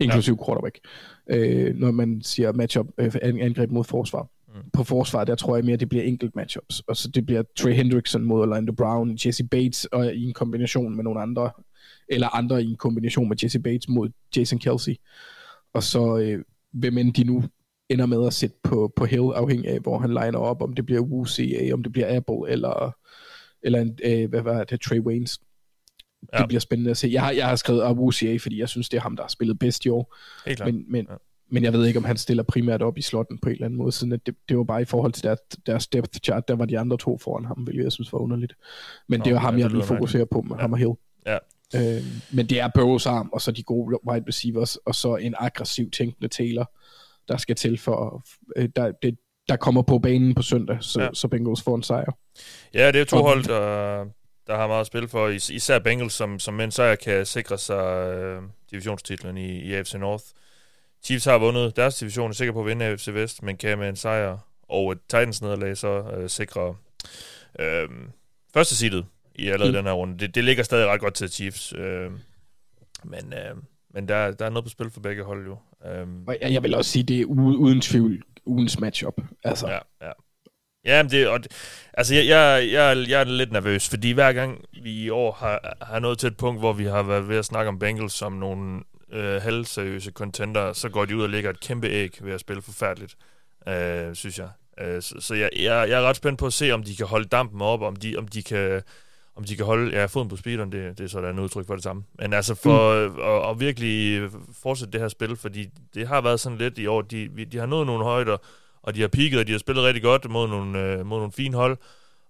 inklusiv 0.00 0.38
ja. 0.40 0.44
quarterback. 0.46 0.78
Øh, 1.30 1.74
når 1.76 1.90
man 1.90 2.22
siger 2.22 2.52
matchup, 2.52 2.86
øh, 2.98 3.14
an- 3.22 3.40
angreb 3.40 3.70
mod 3.70 3.84
forsvar. 3.84 4.28
Mm. 4.48 4.70
På 4.72 4.84
forsvar, 4.84 5.24
der 5.24 5.34
tror 5.34 5.56
jeg 5.56 5.64
mere, 5.64 5.76
det 5.76 5.88
bliver 5.88 6.04
enkelt 6.04 6.36
matchups. 6.36 6.80
Og 6.80 6.96
så 6.96 7.08
det 7.08 7.26
bliver 7.26 7.42
Trey 7.56 7.74
Hendrickson 7.74 8.22
mod 8.22 8.40
Orlando 8.40 8.72
Brown, 8.72 9.18
Jesse 9.24 9.44
Bates 9.44 9.84
og 9.84 10.14
i 10.14 10.24
en 10.24 10.32
kombination 10.32 10.96
med 10.96 11.04
nogle 11.04 11.20
andre, 11.20 11.50
eller 12.08 12.28
andre 12.36 12.62
i 12.62 12.70
en 12.70 12.76
kombination 12.76 13.28
med 13.28 13.36
Jesse 13.42 13.60
Bates 13.60 13.88
mod 13.88 14.10
Jason 14.36 14.58
Kelsey. 14.58 14.94
Og 15.74 15.82
så, 15.82 16.18
øh, 16.18 16.44
hvem 16.72 16.98
end 16.98 17.14
de 17.14 17.24
nu 17.24 17.44
ender 17.88 18.06
med 18.06 18.26
at 18.26 18.32
sætte 18.32 18.56
på, 18.62 18.92
på 18.96 19.04
Hill, 19.04 19.30
afhængig 19.34 19.70
af, 19.70 19.80
hvor 19.80 19.98
han 19.98 20.10
liner 20.10 20.38
op, 20.38 20.62
om 20.62 20.72
det 20.72 20.86
bliver 20.86 21.00
WCA, 21.00 21.70
om 21.72 21.82
det 21.82 21.92
bliver 21.92 22.16
Apple, 22.16 22.50
eller 22.50 22.96
eller 23.62 23.80
en, 23.80 23.98
øh, 24.04 24.28
hvad 24.30 24.42
var 24.42 24.64
det, 24.64 24.80
Trey 24.80 25.00
Waynes. 25.00 25.40
Ja. 26.32 26.38
Det 26.38 26.48
bliver 26.48 26.60
spændende 26.60 26.90
at 26.90 26.96
se. 26.96 27.08
Jeg 27.12 27.22
har, 27.22 27.30
jeg 27.30 27.48
har 27.48 27.56
skrevet 27.56 27.82
Awuzie, 27.82 28.38
fordi 28.38 28.58
jeg 28.60 28.68
synes, 28.68 28.88
det 28.88 28.96
er 28.96 29.00
ham, 29.02 29.16
der 29.16 29.22
har 29.22 29.28
spillet 29.28 29.58
bedst 29.58 29.84
i 29.84 29.88
år. 29.88 30.16
Helt 30.46 30.56
klart. 30.56 30.74
Men, 30.74 30.84
men, 30.88 31.06
Ja. 31.10 31.14
men 31.50 31.62
jeg 31.64 31.72
ved 31.72 31.86
ikke, 31.86 31.98
om 31.98 32.04
han 32.04 32.16
stiller 32.16 32.42
primært 32.42 32.82
op 32.82 32.98
i 32.98 33.02
slotten 33.02 33.38
på 33.38 33.48
en 33.48 33.52
eller 33.52 33.64
anden 33.64 33.78
måde, 33.78 33.92
siden 33.92 34.12
at 34.12 34.26
det, 34.26 34.34
det 34.48 34.56
var 34.58 34.64
bare 34.64 34.82
i 34.82 34.84
forhold 34.84 35.12
til 35.12 35.22
deres, 35.22 35.38
deres 35.66 35.86
depth 35.86 36.18
chart, 36.24 36.48
der 36.48 36.54
var 36.54 36.64
de 36.64 36.78
andre 36.78 36.96
to 36.98 37.18
foran 37.18 37.44
ham, 37.44 37.56
hvilket 37.56 37.84
jeg 37.84 37.92
synes 37.92 38.12
var 38.12 38.18
underligt. 38.18 38.52
Men 39.08 39.18
Nå, 39.20 39.24
det 39.24 39.30
er 39.30 39.34
ja, 39.34 39.40
ham, 39.40 39.54
det 39.54 39.60
jeg 39.60 39.66
vil 39.70 39.74
lyder 39.76 39.86
fokusere 39.86 40.26
på 40.26 40.40
med 40.42 40.56
Ja. 40.56 40.60
ham 40.60 40.72
og 40.72 40.78
Hill. 40.78 40.92
Ja. 41.26 41.38
Øh, 41.76 42.02
men 42.32 42.46
det 42.46 42.60
er 42.60 42.68
Burrows 42.74 43.06
arm, 43.06 43.30
og 43.32 43.40
så 43.40 43.52
de 43.52 43.62
gode 43.62 43.98
wide 44.10 44.24
receivers, 44.28 44.76
og 44.76 44.94
så 44.94 45.16
en 45.16 45.34
aggressiv 45.38 45.90
tænkende 45.90 46.28
Taylor, 46.28 46.72
der 47.28 47.36
skal 47.36 47.56
til 47.56 47.78
for, 47.78 48.24
øh, 48.56 48.68
der, 48.76 48.92
det, 49.02 49.18
der 49.52 49.56
kommer 49.58 49.82
på 49.82 49.98
banen 49.98 50.34
på 50.34 50.42
søndag, 50.42 50.78
så, 50.80 51.02
Ja. 51.02 51.08
så 51.12 51.28
Bengals 51.28 51.62
får 51.62 51.76
en 51.76 51.82
sejr. 51.82 52.16
Ja, 52.74 52.92
det 52.92 53.00
er 53.00 53.04
to 53.04 53.16
hold, 53.22 53.44
der, 53.44 54.04
der 54.46 54.56
har 54.56 54.66
meget 54.66 54.80
at 54.80 54.86
spille 54.86 55.08
for. 55.08 55.28
Is- 55.28 55.50
Især 55.50 55.78
Bengals, 55.78 56.12
som, 56.12 56.38
som 56.38 56.54
med 56.54 56.64
en 56.64 56.70
sejr 56.70 56.94
kan 56.94 57.26
sikre 57.26 57.58
sig 57.58 58.14
øh, 58.14 58.42
divisionstitlen 58.70 59.36
i, 59.38 59.58
i 59.60 59.74
AFC 59.74 59.94
North. 59.94 60.24
Chiefs 61.04 61.24
har 61.24 61.38
vundet 61.38 61.76
deres 61.76 61.94
division, 61.94 62.30
er 62.30 62.34
sikker 62.34 62.52
på 62.52 62.60
at 62.60 62.66
vinde 62.66 62.84
AFC 62.84 63.08
Vest, 63.08 63.42
men 63.42 63.56
kan 63.56 63.78
med 63.78 63.88
en 63.88 63.96
sejr 63.96 64.38
og 64.68 64.92
et 64.92 64.98
Titans 65.08 65.42
nederlag 65.42 65.76
så 65.76 65.88
øh, 66.16 66.30
sikre 66.30 66.74
øh, 67.60 67.88
første 68.54 68.76
seedet 68.76 69.04
i 69.34 69.48
allerede 69.48 69.70
Mm. 69.72 69.76
den 69.76 69.84
her 69.86 69.92
runde. 69.92 70.18
Det, 70.18 70.34
det 70.34 70.44
ligger 70.44 70.62
stadig 70.62 70.86
ret 70.86 71.00
godt 71.00 71.14
til 71.14 71.28
Chiefs, 71.28 71.72
øh, 71.72 72.10
men, 73.04 73.32
øh, 73.32 73.56
men 73.94 74.08
der, 74.08 74.30
der 74.30 74.44
er 74.46 74.50
noget 74.50 74.64
på 74.64 74.70
spil 74.70 74.90
for 74.90 75.00
begge 75.00 75.24
hold 75.24 75.46
jo. 75.46 75.56
Øh, 75.90 76.06
Og 76.26 76.36
jeg, 76.40 76.52
jeg 76.52 76.62
vil 76.62 76.74
også 76.74 76.90
sige, 76.90 77.02
det 77.02 77.20
er 77.20 77.24
u- 77.24 77.56
uden 77.56 77.80
tvivl 77.80 78.22
ugens 78.46 78.80
matchup. 78.80 79.20
Altså, 79.44 79.68
Ja, 79.68 79.78
ja. 80.06 80.12
Ja, 80.84 81.02
men 81.02 81.10
det, 81.10 81.28
og 81.28 81.42
det, 81.42 81.52
altså 81.94 82.14
jeg, 82.14 82.26
jeg, 82.26 82.68
jeg, 82.72 83.08
jeg 83.08 83.20
er 83.20 83.24
lidt 83.24 83.52
nervøs, 83.52 83.88
fordi 83.88 84.10
hver 84.10 84.32
gang 84.32 84.64
vi 84.82 84.92
i 84.92 85.10
år 85.10 85.32
har, 85.32 85.76
har 85.82 85.98
nået 85.98 86.18
til 86.18 86.26
et 86.26 86.36
punkt, 86.36 86.60
hvor 86.60 86.72
vi 86.72 86.84
har 86.84 87.02
været 87.02 87.28
ved 87.28 87.36
at 87.36 87.44
snakke 87.44 87.68
om 87.68 87.78
Bengals 87.78 88.12
som 88.12 88.32
nogle 88.32 88.80
øh, 89.12 89.42
halvseriøse 89.42 90.10
contender, 90.10 90.72
så 90.72 90.88
går 90.88 91.04
de 91.04 91.16
ud 91.16 91.22
og 91.22 91.30
lægger 91.30 91.50
et 91.50 91.60
kæmpe 91.60 91.86
æg 91.88 92.18
ved 92.20 92.32
at 92.32 92.40
spille 92.40 92.62
forfærdeligt, 92.62 93.16
øh, 93.68 94.14
synes 94.14 94.38
jeg. 94.38 94.48
Øh, 94.80 95.02
så 95.02 95.14
så 95.20 95.34
jeg, 95.34 95.50
jeg, 95.56 95.88
jeg 95.88 96.02
er 96.02 96.02
ret 96.02 96.16
spændt 96.16 96.38
på 96.38 96.46
at 96.46 96.52
se, 96.52 96.70
om 96.70 96.82
de 96.82 96.96
kan 96.96 97.06
holde 97.06 97.28
dampen 97.28 97.62
op, 97.62 97.82
om 97.82 97.96
de, 97.96 98.16
om 98.16 98.28
de 98.28 98.42
kan 98.42 98.82
om 99.36 99.44
de 99.44 99.56
kan 99.56 99.66
holde 99.66 99.98
ja, 99.98 100.04
foden 100.04 100.28
på 100.28 100.36
speederen, 100.36 100.72
det, 100.72 100.98
det 100.98 101.04
er 101.04 101.08
sådan 101.08 101.38
et 101.38 101.42
udtryk 101.42 101.66
for 101.66 101.74
det 101.74 101.82
samme. 101.82 102.04
Men 102.18 102.32
altså 102.32 102.54
for 102.54 103.08
mm. 103.08 103.20
at, 103.20 103.50
at 103.50 103.60
virkelig 103.60 104.30
fortsætte 104.62 104.92
det 104.92 105.00
her 105.00 105.08
spil, 105.08 105.36
fordi 105.36 105.68
det 105.94 106.08
har 106.08 106.20
været 106.20 106.40
sådan 106.40 106.58
lidt 106.58 106.78
i 106.78 106.86
år, 106.86 107.02
de, 107.02 107.28
de 107.52 107.58
har 107.58 107.66
nået 107.66 107.86
nogle 107.86 108.04
højder, 108.04 108.36
og 108.82 108.94
de 108.94 109.00
har 109.00 109.08
peaked, 109.08 109.38
og 109.38 109.46
de 109.46 109.52
har 109.52 109.58
spillet 109.58 109.84
rigtig 109.84 110.02
godt 110.02 110.30
mod 110.30 110.48
nogle, 110.48 110.78
øh, 110.78 111.06
mod 111.06 111.18
nogle 111.18 111.32
fine 111.32 111.56
hold, 111.56 111.76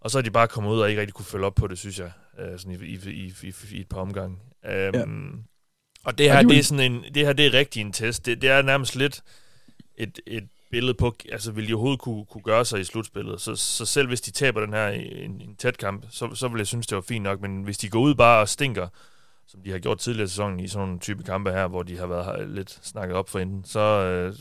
og 0.01 0.11
så 0.11 0.19
er 0.19 0.23
de 0.23 0.31
bare 0.31 0.49
kommet 0.49 0.71
ud 0.71 0.81
og 0.81 0.89
ikke 0.89 1.01
rigtig 1.01 1.15
kunne 1.15 1.27
følge 1.27 1.47
op 1.47 1.55
på 1.55 1.67
det, 1.67 1.79
synes 1.79 1.99
jeg, 1.99 2.13
øh, 2.39 2.59
sådan 2.59 2.73
i, 2.73 2.85
i, 2.85 2.99
i, 3.11 3.35
i, 3.43 3.55
i 3.73 3.81
et 3.81 3.89
par 3.89 4.01
omgange. 4.01 4.37
Øhm, 4.67 4.95
Ja. 4.95 5.05
Og 6.05 6.19
det 6.19 6.33
her, 6.33 6.43
det 6.43 6.59
er 6.59 6.63
sådan 6.63 6.93
en, 6.93 7.05
det 7.15 7.27
her, 7.27 7.33
det 7.33 7.47
er 7.47 7.55
rigtig 7.55 7.81
en 7.81 7.93
test. 7.93 8.27
Det, 8.27 8.43
det 8.43 8.51
er 8.51 8.63
nærmest 8.63 8.97
lidt 8.97 9.23
et, 9.99 10.21
et 10.27 10.49
billede 10.73 10.95
på, 10.95 11.15
altså 11.33 11.53
vil 11.53 11.69
de 11.69 11.73
overhovedet 11.75 12.01
kunne, 12.01 12.25
kunne 12.25 12.43
gøre 12.43 12.65
sig 12.65 12.81
i 12.81 12.85
slutspillet. 12.85 13.41
Så, 13.41 13.57
så 13.57 13.85
selv 13.85 14.09
hvis 14.09 14.21
de 14.21 14.31
taber 14.31 14.61
den 14.61 14.73
her 14.73 14.89
i 14.89 15.25
en, 15.25 15.31
en 15.31 15.57
tæt 15.59 15.79
kamp, 15.79 16.07
så, 16.11 16.35
så 16.35 16.49
vil 16.49 16.59
jeg 16.59 16.67
synes, 16.67 16.87
det 16.87 16.97
var 16.97 17.03
fint 17.03 17.23
nok. 17.23 17.41
Men 17.41 17.63
hvis 17.63 17.79
de 17.79 17.89
går 17.89 18.01
ud 18.01 18.15
bare 18.15 18.41
og 18.41 18.49
stinker, 18.49 18.89
som 19.47 19.61
de 19.65 19.71
har 19.71 19.79
gjort 19.79 19.99
tidligere 19.99 20.25
i 20.25 20.29
sæsonen 20.29 20.61
i 20.61 20.69
sådan 20.69 20.87
nogle 20.87 21.01
type 21.01 21.23
kampe 21.23 21.51
her, 21.51 21.69
hvor 21.69 21.83
de 21.83 21.99
har 21.99 22.07
været 22.07 22.49
lidt 22.49 22.79
snakket 22.83 23.17
op 23.17 23.29
for 23.29 23.39
inden, 23.39 23.65
så, 23.65 23.81
øh, 23.81 24.35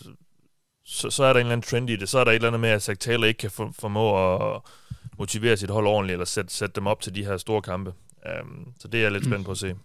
så, 0.86 1.10
så 1.10 1.24
er 1.24 1.34
der 1.34 1.40
en 1.40 1.46
eller 1.46 1.54
anden 1.54 1.70
trend 1.70 1.90
i 1.90 1.96
det. 1.96 2.10
Så 2.10 2.20
er 2.20 2.24
der 2.24 2.32
et 2.32 2.36
eller 2.36 2.48
andet 2.48 2.62
med, 2.62 2.70
at 2.70 2.82
Zach 2.82 3.00
Taylor 3.00 3.26
ikke 3.26 3.38
kan 3.38 3.52
for, 3.52 3.74
formå 3.80 4.36
at 4.36 4.62
motivere 5.18 5.58
sit 5.58 5.70
hold 5.70 5.88
ordentligt, 5.88 6.14
eller 6.14 6.26
sætte, 6.26 6.54
sætte 6.54 6.76
dem 6.76 6.88
op 6.88 7.02
til 7.02 7.16
de 7.16 7.26
her 7.26 7.38
store 7.38 7.62
kampe. 7.62 7.94
Um, 8.42 8.74
så 8.80 8.88
det 8.88 8.98
er 8.98 9.02
jeg 9.02 9.12
lidt 9.12 9.26
spændt 9.26 9.46
på 9.46 9.52
at 9.52 9.58
se. 9.58 9.76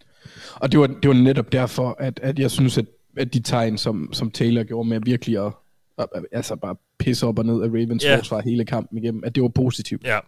Og 0.54 0.72
det 0.72 0.80
var, 0.80 0.86
det 0.86 1.08
var 1.08 1.14
netop 1.14 1.52
derfor, 1.52 1.96
at, 1.98 2.20
at 2.22 2.38
jeg 2.38 2.50
synes, 2.50 2.78
at, 2.78 2.86
at 3.16 3.34
de 3.34 3.40
tegn, 3.40 3.78
som, 3.78 4.12
som 4.12 4.30
Taylor 4.30 4.62
gjorde 4.62 4.88
med 4.88 5.00
virkelig 5.00 5.46
at 5.46 5.52
altså 6.32 6.56
bare 6.56 6.76
pisse 6.98 7.26
op 7.26 7.38
og 7.38 7.46
ned 7.46 7.62
af 7.62 7.68
Ravens 7.68 8.04
Ja. 8.04 8.16
forsvar 8.18 8.40
hele 8.40 8.64
kampen 8.64 8.98
igennem, 8.98 9.24
at 9.24 9.34
det 9.34 9.42
var 9.42 9.48
positivt. 9.48 10.04
Ja. 10.04 10.18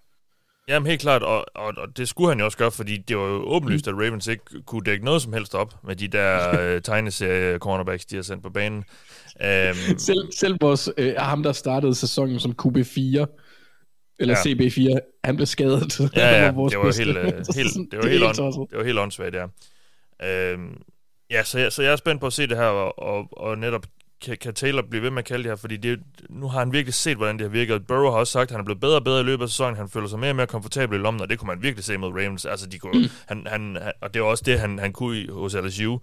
Jamen 0.69 0.87
helt 0.87 1.01
klart, 1.01 1.23
og, 1.23 1.45
og, 1.55 1.73
og 1.77 1.97
det 1.97 2.09
skulle 2.09 2.29
han 2.31 2.39
jo 2.39 2.45
også 2.45 2.59
gøre, 2.59 2.71
fordi 2.71 2.97
det 2.97 3.17
var 3.17 3.25
jo 3.27 3.43
åbenlyst, 3.47 3.89
at 3.89 3.95
Ravens 3.95 4.27
ikke 4.27 4.45
kunne 4.67 4.83
dække 4.87 5.05
noget 5.05 5.23
som 5.23 5.33
helst 5.33 5.55
op 5.55 5.75
med 5.85 5.97
de 5.97 6.09
der 6.09 6.61
øh, 6.61 6.83
tegneserie 6.89 7.59
cornerbacks, 7.59 8.07
de 8.07 8.17
har 8.17 8.23
sendt 8.23 8.43
på 8.43 8.51
banen. 8.51 8.79
Um, 8.79 9.99
Selv, 9.99 10.33
selv 10.33 10.57
vores, 10.61 10.91
øh, 10.97 11.15
ham, 11.19 11.43
der 11.43 11.53
startede 11.53 11.95
sæsonen 11.95 12.41
som 12.41 12.55
QB4, 12.63 12.99
eller 14.21 14.37
Ja. 14.47 14.51
ja. 14.51 14.55
CB4, 14.95 14.99
han 15.25 15.37
blev 15.37 15.47
skadet. 15.47 16.01
ja, 16.01 16.07
ja, 16.39 16.45
var 16.45 16.53
vores 16.53 16.73
det 16.73 16.79
var 16.81 17.05
helt, 17.05 17.19
øh, 17.19 17.25
helt, 17.25 17.91
det 17.93 17.99
var 18.03 18.09
helt, 18.09 18.25
on, 18.41 18.67
det 18.71 18.79
var 18.79 18.85
helt 18.85 18.99
åndssvagt, 18.99 19.35
ja. 19.35 19.45
Um, 20.55 20.83
ja, 21.31 21.43
så 21.45 21.59
jeg, 21.59 21.73
så 21.73 21.83
jeg 21.83 21.93
er 21.93 21.97
spændt 21.97 22.21
på 22.21 22.27
at 22.27 22.33
se 22.33 22.47
det 22.47 22.57
her, 22.57 22.65
og, 22.65 22.99
og, 22.99 23.29
og 23.33 23.59
netop 23.59 23.87
kan, 24.21 24.37
kan 24.39 24.55
Taylor 24.55 24.83
blive 24.83 25.03
ved 25.03 25.11
med 25.11 25.19
at 25.19 25.25
kalde 25.25 25.45
det 25.45 25.51
her, 25.51 25.57
fordi 25.57 25.77
det, 25.77 26.01
nu 26.31 26.49
har 26.49 26.59
han 26.59 26.73
virkelig 26.73 26.95
set, 26.95 27.17
hvordan 27.17 27.39
det 27.39 27.45
har 27.45 27.49
virket. 27.49 27.87
Burrow 27.87 28.11
har 28.11 28.19
også 28.19 28.33
sagt, 28.33 28.43
at 28.43 28.51
han 28.51 28.61
er 28.61 28.65
blevet 28.65 28.81
bedre 28.81 28.97
og 28.97 29.05
bedre 29.05 29.21
i 29.21 29.25
løbet 29.25 29.43
af 29.43 29.49
sæsonen. 29.49 29.77
Han 29.77 29.89
føler 29.89 30.09
sig 30.09 30.19
mere 30.19 30.31
og 30.31 30.37
mere 30.37 30.47
komfortabel 30.47 30.99
i 30.99 31.03
lommen, 31.03 31.21
og 31.23 31.31
det 31.31 31.39
kunne 31.39 31.47
man 31.47 31.63
virkelig 31.63 31.85
se 31.85 31.97
mod 31.97 32.13
Ravens. 32.13 32.45
Altså, 32.45 32.67
de 32.67 32.79
kunne, 32.79 33.01
mm. 33.01 33.09
han, 33.29 33.47
han, 33.47 33.79
og 34.01 34.15
det 34.15 34.23
var 34.23 34.29
også 34.29 34.45
det, 34.47 34.61
han, 34.61 34.79
han 34.79 34.93
kunne 34.93 35.21
i, 35.21 35.29
hos 35.29 35.55
LSU. 35.55 35.99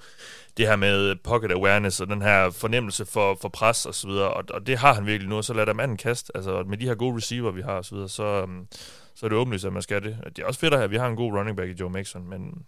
Det 0.57 0.67
her 0.67 0.75
med 0.75 1.15
pocket 1.15 1.51
awareness 1.51 1.99
og 1.99 2.07
den 2.07 2.21
her 2.21 2.49
fornemmelse 2.49 3.05
for, 3.05 3.37
for 3.41 3.49
pres 3.49 3.85
og 3.85 3.95
så 3.95 4.07
videre. 4.07 4.33
Og, 4.33 4.43
og 4.49 4.67
det 4.67 4.77
har 4.77 4.93
han 4.93 5.05
virkelig 5.05 5.29
nu, 5.29 5.37
og 5.37 5.43
så 5.43 5.53
lader 5.53 5.65
der 5.65 5.73
manden 5.73 5.97
kaste. 5.97 6.31
Altså, 6.35 6.63
med 6.63 6.77
de 6.77 6.85
her 6.85 6.95
gode 6.95 7.17
receiver, 7.17 7.51
vi 7.51 7.61
har 7.61 7.73
og 7.73 7.85
så 7.85 7.95
videre, 7.95 8.09
så, 8.09 8.43
um, 8.43 8.67
så 9.15 9.25
er 9.25 9.29
det 9.29 9.37
åbenlyst, 9.37 9.65
at 9.65 9.73
man 9.73 9.81
skal 9.81 10.03
det. 10.03 10.17
Det 10.35 10.39
er 10.39 10.45
også 10.45 10.59
fedt 10.59 10.73
at 10.73 10.79
have, 10.79 10.89
vi 10.89 10.97
har 10.97 11.07
en 11.07 11.15
god 11.15 11.33
running 11.33 11.57
back 11.57 11.69
i 11.69 11.75
Joe 11.79 11.89
Mixon, 11.89 12.29
men 12.29 12.65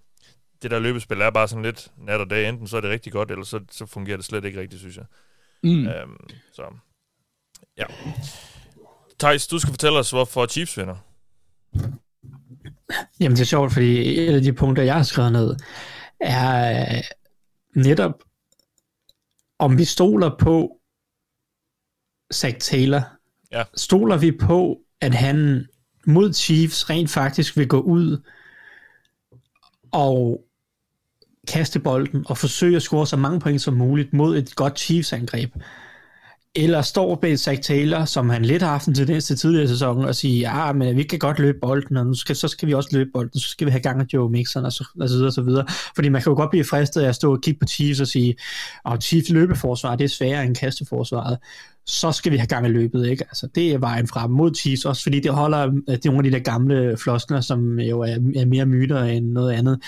det 0.61 0.71
der 0.71 0.79
løbespil 0.79 1.21
er 1.21 1.29
bare 1.29 1.47
sådan 1.47 1.63
lidt 1.63 1.91
nat 1.97 2.21
og 2.21 2.29
dag. 2.29 2.49
Enten 2.49 2.67
så 2.67 2.77
er 2.77 2.81
det 2.81 2.89
rigtig 2.89 3.13
godt, 3.13 3.31
eller 3.31 3.45
så, 3.45 3.59
så 3.71 3.85
fungerer 3.85 4.17
det 4.17 4.25
slet 4.25 4.45
ikke 4.45 4.61
rigtigt, 4.61 4.79
synes 4.79 4.97
jeg. 4.97 5.05
Mm. 5.63 5.87
Øhm, 5.87 6.29
så, 6.53 6.63
ja. 7.77 7.85
Thijs, 9.19 9.47
du 9.47 9.59
skal 9.59 9.73
fortælle 9.73 9.99
os, 9.99 10.09
hvorfor 10.09 10.45
Chiefs 10.45 10.77
vinder. 10.77 10.95
Jamen 13.19 13.35
det 13.35 13.41
er 13.41 13.45
sjovt, 13.45 13.73
fordi 13.73 14.19
et 14.27 14.35
af 14.35 14.41
de 14.41 14.53
punkter, 14.53 14.83
jeg 14.83 14.95
har 14.95 15.03
skrevet 15.03 15.31
ned, 15.31 15.55
er 16.19 16.81
øh, 16.97 17.03
netop, 17.75 18.23
om 19.59 19.77
vi 19.77 19.85
stoler 19.85 20.37
på 20.39 20.79
Zach 22.33 22.57
Taylor. 22.59 23.01
Ja. 23.51 23.63
Stoler 23.75 24.17
vi 24.17 24.31
på, 24.31 24.81
at 25.01 25.13
han 25.13 25.67
mod 26.05 26.33
Chiefs 26.33 26.89
rent 26.89 27.09
faktisk 27.09 27.57
vil 27.57 27.67
gå 27.67 27.79
ud 27.79 28.23
og 29.91 30.46
kaste 31.47 31.79
bolden 31.79 32.23
og 32.27 32.37
forsøge 32.37 32.75
at 32.75 32.81
score 32.81 33.07
så 33.07 33.17
mange 33.17 33.39
point 33.39 33.61
som 33.61 33.73
muligt 33.73 34.13
mod 34.13 34.37
et 34.37 34.55
godt 34.55 34.79
Chiefs-angreb. 34.79 35.53
Eller 36.55 36.81
står 36.81 37.15
bag 37.15 37.39
Zach 37.39 37.61
Taylor, 37.61 38.05
som 38.05 38.29
han 38.29 38.45
lidt 38.45 38.61
har 38.61 38.69
haft 38.69 38.87
en 38.87 38.95
tendens 38.95 39.25
til 39.25 39.37
tidligere 39.37 39.63
i 39.63 39.67
sæsonen, 39.67 40.05
og 40.05 40.15
sige, 40.15 40.39
ja, 40.39 40.73
men 40.73 40.97
vi 40.97 41.03
kan 41.03 41.19
godt 41.19 41.39
løbe 41.39 41.57
bolden, 41.61 41.97
og 41.97 42.05
nu 42.05 42.13
skal, 42.13 42.35
så 42.35 42.47
skal 42.47 42.67
vi 42.67 42.73
også 42.73 42.89
løbe 42.91 43.09
bolden, 43.13 43.39
så 43.39 43.49
skal 43.49 43.65
vi 43.65 43.71
have 43.71 43.81
gang 43.81 44.01
af 44.01 44.05
Joe 44.13 44.29
Mixon, 44.29 44.65
og 44.65 44.71
så, 44.71 44.85
og 45.01 45.09
så 45.09 45.15
videre, 45.15 45.27
og 45.27 45.33
så 45.33 45.41
videre. 45.41 45.65
Fordi 45.95 46.09
man 46.09 46.21
kan 46.21 46.29
jo 46.29 46.35
godt 46.35 46.49
blive 46.49 46.63
fristet 46.63 47.01
af 47.01 47.09
at 47.09 47.15
stå 47.15 47.31
og 47.33 47.41
kigge 47.41 47.59
på 47.59 47.67
Chiefs 47.67 47.99
og 47.99 48.07
sige, 48.07 48.35
at 48.85 49.03
Chiefs 49.03 49.29
løbeforsvar, 49.29 49.95
det 49.95 50.03
er 50.03 50.09
sværere 50.09 50.45
end 50.45 50.55
kasteforsvaret. 50.55 51.37
Så 51.87 52.11
skal 52.11 52.31
vi 52.31 52.37
have 52.37 52.47
gang 52.47 52.65
i 52.65 52.69
løbet, 52.69 53.07
ikke? 53.07 53.23
Altså, 53.23 53.47
det 53.55 53.71
er 53.71 53.77
vejen 53.77 54.07
frem 54.07 54.31
mod 54.31 54.55
Chiefs, 54.55 54.85
også 54.85 55.03
fordi 55.03 55.19
det 55.19 55.31
holder, 55.31 55.65
det 55.65 56.05
er 56.05 56.05
nogle 56.05 56.19
af 56.19 56.23
de 56.23 56.31
der 56.31 56.39
gamle 56.43 56.97
floskler, 56.97 57.41
som 57.41 57.79
jo 57.79 57.99
er, 58.01 58.17
er 58.35 58.45
mere 58.45 58.65
myter 58.65 59.03
end 59.03 59.25
noget 59.31 59.53
andet. 59.53 59.79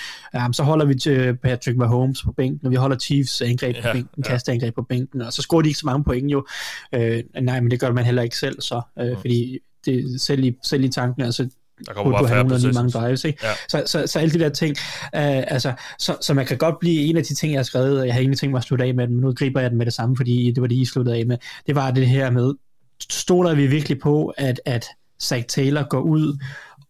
Um, 0.45 0.53
så 0.53 0.63
holder 0.63 0.85
vi 0.85 0.95
til 0.95 1.37
Patrick 1.37 1.77
Mahomes 1.77 2.23
på 2.23 2.31
bænken, 2.31 2.65
og 2.65 2.71
vi 2.71 2.75
holder 2.75 2.97
Chiefs 2.97 3.41
angreb 3.41 3.75
på 3.75 3.87
Ja, 3.87 3.93
bænken, 3.93 4.23
ja. 4.25 4.31
kasteangreb 4.31 4.75
på 4.75 4.81
bænken, 4.81 5.21
og 5.21 5.33
så 5.33 5.41
scorer 5.41 5.61
de 5.61 5.69
ikke 5.69 5.79
så 5.79 5.85
mange 5.85 6.03
point 6.03 6.31
jo. 6.31 6.45
Øh, 6.95 7.23
nej, 7.41 7.59
men 7.59 7.71
det 7.71 7.79
gør 7.79 7.91
man 7.91 8.05
heller 8.05 8.21
ikke 8.21 8.37
selv 8.37 8.61
så, 8.61 8.81
øh, 8.99 9.17
fordi 9.17 9.59
det, 9.85 10.21
selv, 10.21 10.43
i, 10.43 10.55
selv 10.63 10.83
i 10.83 10.89
tanken, 10.89 11.21
altså 11.21 11.49
Der 11.85 11.93
kommer 11.93 12.11
bare 12.11 12.27
færre 12.27 12.39
109 12.39 12.73
mange 12.73 12.91
drives, 12.91 13.23
ikke? 13.23 13.39
Ja. 13.43 13.51
Så, 13.69 13.83
så, 13.85 14.07
så 14.07 14.19
alle 14.19 14.33
de 14.33 14.39
der 14.39 14.49
ting, 14.49 14.75
øh, 15.15 15.43
altså, 15.47 15.73
så, 15.99 16.17
så 16.21 16.33
man 16.33 16.45
kan 16.45 16.57
godt 16.57 16.79
blive 16.79 17.01
en 17.01 17.17
af 17.17 17.23
de 17.23 17.35
ting, 17.35 17.51
jeg 17.51 17.59
har 17.59 17.63
skrevet, 17.63 18.05
jeg 18.05 18.13
har 18.13 18.19
egentlig 18.19 18.39
tænkt 18.39 18.51
mig 18.51 18.57
at 18.57 18.63
slutte 18.63 18.85
af 18.85 18.95
med, 18.95 19.07
men 19.07 19.17
nu 19.17 19.33
griber 19.33 19.61
jeg 19.61 19.69
den 19.69 19.77
med 19.77 19.85
det 19.85 19.93
samme, 19.93 20.17
fordi 20.17 20.51
det 20.51 20.61
var 20.61 20.67
det, 20.67 20.75
I 20.75 20.85
sluttede 20.85 21.17
af 21.17 21.25
med. 21.25 21.37
Det 21.67 21.75
var 21.75 21.91
det 21.91 22.07
her 22.07 22.29
med, 22.29 22.53
stoler 23.09 23.55
vi 23.55 23.67
virkelig 23.67 23.99
på, 23.99 24.33
at, 24.37 24.61
at 24.65 24.85
Zach 25.23 25.45
Taylor 25.47 25.87
går 25.89 26.01
ud 26.01 26.43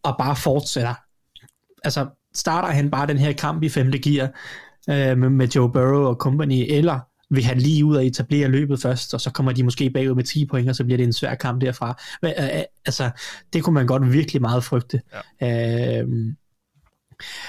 og 0.03 0.15
bare 0.19 0.35
fortsætter? 0.35 0.93
Altså, 1.83 2.07
starter 2.35 2.67
han 2.67 2.91
bare 2.91 3.07
den 3.07 3.17
her 3.17 3.33
kamp 3.33 3.63
i 3.63 3.69
femte 3.69 3.99
gear 3.99 4.25
øh, 4.89 5.17
med, 5.17 5.29
med 5.29 5.47
Joe 5.47 5.71
Burrow 5.71 6.07
og 6.07 6.15
company, 6.15 6.65
eller 6.69 6.99
vil 7.29 7.43
han 7.43 7.57
lige 7.57 7.85
ud 7.85 7.95
og 7.95 8.05
etablere 8.05 8.47
løbet 8.47 8.81
først, 8.81 9.13
og 9.13 9.21
så 9.21 9.31
kommer 9.31 9.51
de 9.51 9.63
måske 9.63 9.89
bagud 9.89 10.15
med 10.15 10.23
10 10.23 10.45
point, 10.45 10.69
og 10.69 10.75
så 10.75 10.83
bliver 10.83 10.97
det 10.97 11.03
en 11.03 11.13
svær 11.13 11.35
kamp 11.35 11.61
derfra. 11.61 12.01
Men, 12.21 12.33
øh, 12.39 12.43
øh, 12.43 12.63
altså, 12.85 13.09
det 13.53 13.63
kunne 13.63 13.73
man 13.73 13.87
godt 13.87 14.13
virkelig 14.13 14.41
meget 14.41 14.63
frygte. 14.63 15.01
Ja. 15.41 15.99
Øhm, 15.99 16.35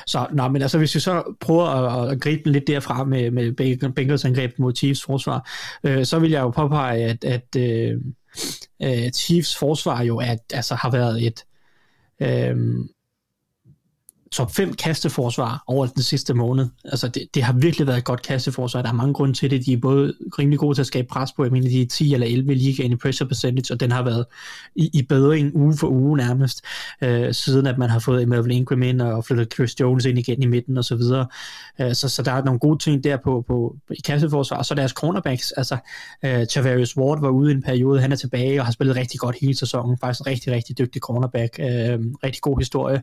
så, 0.06 0.26
nå, 0.32 0.48
men 0.48 0.62
altså, 0.62 0.78
hvis 0.78 0.94
vi 0.94 1.00
så 1.00 1.36
prøver 1.40 1.64
at, 1.66 2.12
at 2.12 2.20
gribe 2.20 2.42
den 2.44 2.52
lidt 2.52 2.66
derfra 2.66 3.04
med, 3.04 3.30
med 3.30 3.60
Beng- 3.60 3.92
Bengals 3.92 4.24
angreb 4.24 4.58
mod 4.58 4.74
Chiefs 4.74 5.02
forsvar, 5.02 5.50
øh, 5.84 6.04
så 6.04 6.18
vil 6.18 6.30
jeg 6.30 6.40
jo 6.40 6.50
påpege, 6.50 7.04
at, 7.04 7.24
at 7.24 7.56
øh, 7.56 8.00
øh, 8.82 9.10
Chiefs 9.10 9.56
forsvar 9.56 10.02
jo 10.02 10.18
at, 10.18 10.38
altså, 10.52 10.74
har 10.74 10.90
været 10.90 11.26
et 11.26 11.44
øh, 12.20 12.56
top 14.32 14.52
5 14.52 14.74
kasteforsvar 14.74 15.64
over 15.66 15.86
den 15.86 16.02
sidste 16.02 16.34
måned. 16.34 16.66
Altså 16.84 17.08
det, 17.08 17.26
det 17.34 17.42
har 17.42 17.52
virkelig 17.52 17.86
været 17.86 17.98
et 17.98 18.04
godt 18.04 18.22
kasteforsvar. 18.22 18.82
Der 18.82 18.88
er 18.88 18.92
mange 18.92 19.14
grunde 19.14 19.34
til 19.34 19.50
det. 19.50 19.66
De 19.66 19.72
er 19.72 19.76
både 19.76 20.14
rimelig 20.38 20.58
gode 20.58 20.74
til 20.76 20.82
at 20.82 20.86
skabe 20.86 21.08
pres 21.08 21.32
på. 21.32 21.44
Jeg 21.44 21.52
mener, 21.52 21.68
de 21.68 21.82
er 21.82 21.86
10 21.86 22.14
eller 22.14 22.26
11 22.26 22.52
i 22.52 22.54
ligaen 22.54 22.92
i 22.92 22.96
pressure 22.96 23.28
percentage, 23.28 23.74
og 23.74 23.80
den 23.80 23.92
har 23.92 24.02
været 24.02 24.26
i, 24.74 24.90
i 24.92 25.02
bedring 25.02 25.56
uge 25.56 25.76
for 25.76 25.88
uge 25.88 26.16
nærmest, 26.16 26.64
øh, 27.02 27.34
siden 27.34 27.66
at 27.66 27.78
man 27.78 27.90
har 27.90 27.98
fået 27.98 28.28
Melvin 28.28 28.50
Ingram 28.50 28.82
ind 28.82 29.00
og 29.00 29.24
flyttet 29.24 29.52
Chris 29.54 29.80
Jones 29.80 30.04
ind 30.04 30.18
igen 30.18 30.42
i 30.42 30.46
midten 30.46 30.78
og 30.78 30.84
så 30.84 30.96
videre. 30.96 31.26
Øh, 31.80 31.94
så, 31.94 32.08
så 32.08 32.22
der 32.22 32.32
er 32.32 32.44
nogle 32.44 32.60
gode 32.60 32.78
ting 32.78 33.04
der 33.04 33.16
på, 33.16 33.44
på 33.48 33.76
i 33.90 34.00
kasteforsvar. 34.04 34.56
Og 34.56 34.66
så 34.66 34.74
deres 34.74 34.92
cornerbacks, 34.92 35.52
altså 35.52 35.76
øh, 36.24 36.46
Tavarius 36.46 36.96
Ward 36.96 37.20
var 37.20 37.30
ude 37.30 37.52
i 37.52 37.54
en 37.54 37.62
periode, 37.62 38.00
han 38.00 38.12
er 38.12 38.16
tilbage 38.16 38.60
og 38.60 38.64
har 38.66 38.72
spillet 38.72 38.96
rigtig 38.96 39.20
godt 39.20 39.36
hele 39.40 39.56
sæsonen. 39.56 39.98
Faktisk 40.00 40.20
en 40.20 40.26
rigtig, 40.26 40.52
rigtig 40.52 40.78
dygtig 40.78 41.02
cornerback. 41.02 41.58
Øh, 41.58 41.98
rigtig 42.24 42.42
god 42.42 42.58
historie. 42.58 43.02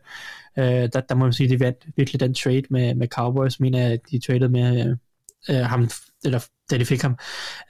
Øh, 0.59 0.89
der, 0.93 1.01
der 1.09 1.15
må 1.15 1.25
man 1.25 1.33
sige, 1.33 1.49
de 1.49 1.59
vandt 1.59 1.85
virkelig 1.97 2.19
den 2.19 2.33
trade 2.33 2.63
med, 2.69 2.95
med 2.95 3.07
Cowboys, 3.07 3.59
mener 3.59 3.87
jeg, 3.87 3.99
de 4.11 4.19
traded 4.19 4.47
med 4.47 4.95
øh, 5.49 5.55
ham, 5.55 5.89
eller 6.25 6.39
da 6.71 6.77
de 6.77 6.85
fik 6.85 7.01
ham. 7.01 7.17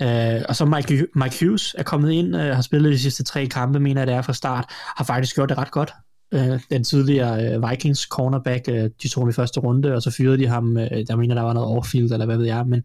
Øh, 0.01 0.41
og 0.49 0.55
så 0.55 0.65
Mike, 0.65 1.07
Mike 1.15 1.45
Hughes 1.45 1.75
er 1.77 1.83
kommet 1.83 2.11
ind, 2.11 2.35
øh, 2.35 2.55
har 2.55 2.61
spillet 2.61 2.91
de 2.91 2.99
sidste 2.99 3.23
tre 3.23 3.45
kampe, 3.45 3.79
mener 3.79 4.01
jeg 4.01 4.07
det 4.07 4.15
er 4.15 4.21
fra 4.21 4.33
start, 4.33 4.65
har 4.69 5.03
faktisk 5.03 5.35
gjort 5.35 5.49
det 5.49 5.57
ret 5.57 5.71
godt. 5.71 5.93
Øh, 6.31 6.59
den 6.69 6.83
tidligere 6.83 7.55
øh, 7.55 7.69
Vikings 7.69 8.01
cornerback, 8.01 8.69
øh, 8.69 8.89
de 9.03 9.07
tog 9.07 9.23
ham 9.23 9.29
i 9.29 9.33
første 9.33 9.59
runde, 9.59 9.93
og 9.93 10.01
så 10.01 10.11
fyrede 10.11 10.37
de 10.37 10.47
ham, 10.47 10.77
øh, 10.77 11.07
der 11.07 11.15
mener 11.15 11.35
der 11.35 11.41
var 11.41 11.53
noget 11.53 11.69
overfield, 11.69 12.11
eller 12.11 12.25
hvad 12.25 12.37
ved 12.37 12.45
jeg, 12.45 12.65
men 12.67 12.83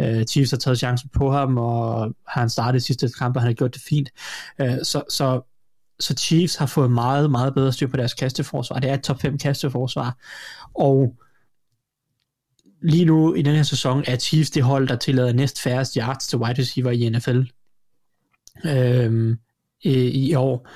øh, 0.00 0.24
Chiefs 0.24 0.50
har 0.50 0.58
taget 0.58 0.78
chancen 0.78 1.10
på 1.14 1.32
ham, 1.32 1.58
og 1.58 2.14
han 2.28 2.50
startet 2.50 2.80
de 2.80 2.86
sidste 2.86 3.08
kampe, 3.18 3.40
han 3.40 3.46
har 3.46 3.54
gjort 3.54 3.74
det 3.74 3.82
fint. 3.82 4.10
Øh, 4.60 4.78
så, 4.82 5.02
så 5.10 5.51
så 6.02 6.14
Chiefs 6.14 6.56
har 6.56 6.66
fået 6.66 6.90
meget, 6.90 7.30
meget 7.30 7.54
bedre 7.54 7.72
styr 7.72 7.86
på 7.86 7.96
deres 7.96 8.14
kasteforsvar. 8.14 8.78
Det 8.78 8.90
er 8.90 8.94
et 8.94 9.02
top 9.02 9.20
5 9.20 9.38
kasteforsvar. 9.38 10.16
Og 10.74 11.16
lige 12.82 13.04
nu 13.04 13.34
i 13.34 13.42
den 13.42 13.56
her 13.56 13.62
sæson 13.62 14.04
er 14.06 14.16
Chiefs 14.16 14.50
det 14.50 14.62
hold, 14.62 14.88
der 14.88 14.96
tillader 14.96 15.32
næst 15.32 15.60
færrest 15.62 15.94
yards 15.94 16.26
til 16.28 16.38
wide 16.38 16.60
receiver 16.60 16.90
i 16.90 17.08
NFL 17.08 17.40
øhm, 18.64 19.38
i, 19.82 20.28
i 20.28 20.34
år. 20.34 20.68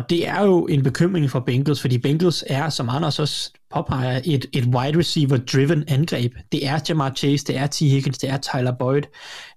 Og 0.00 0.10
det 0.10 0.28
er 0.28 0.44
jo 0.44 0.66
en 0.66 0.82
bekymring 0.82 1.30
for 1.30 1.40
Bengals, 1.40 1.80
fordi 1.80 1.98
Bengals 1.98 2.44
er, 2.46 2.68
som 2.68 2.88
Anders 2.88 3.18
også 3.18 3.52
påpeger, 3.74 4.20
et, 4.24 4.46
et 4.52 4.64
wide 4.64 4.98
receiver-driven 4.98 5.84
angreb. 5.88 6.34
Det 6.52 6.66
er 6.66 6.78
Jamar 6.88 7.12
Chase, 7.16 7.46
det 7.46 7.56
er 7.56 7.66
T. 7.66 7.78
Higgins, 7.78 8.18
det 8.18 8.30
er 8.30 8.36
Tyler 8.36 8.72
Boyd. 8.78 9.02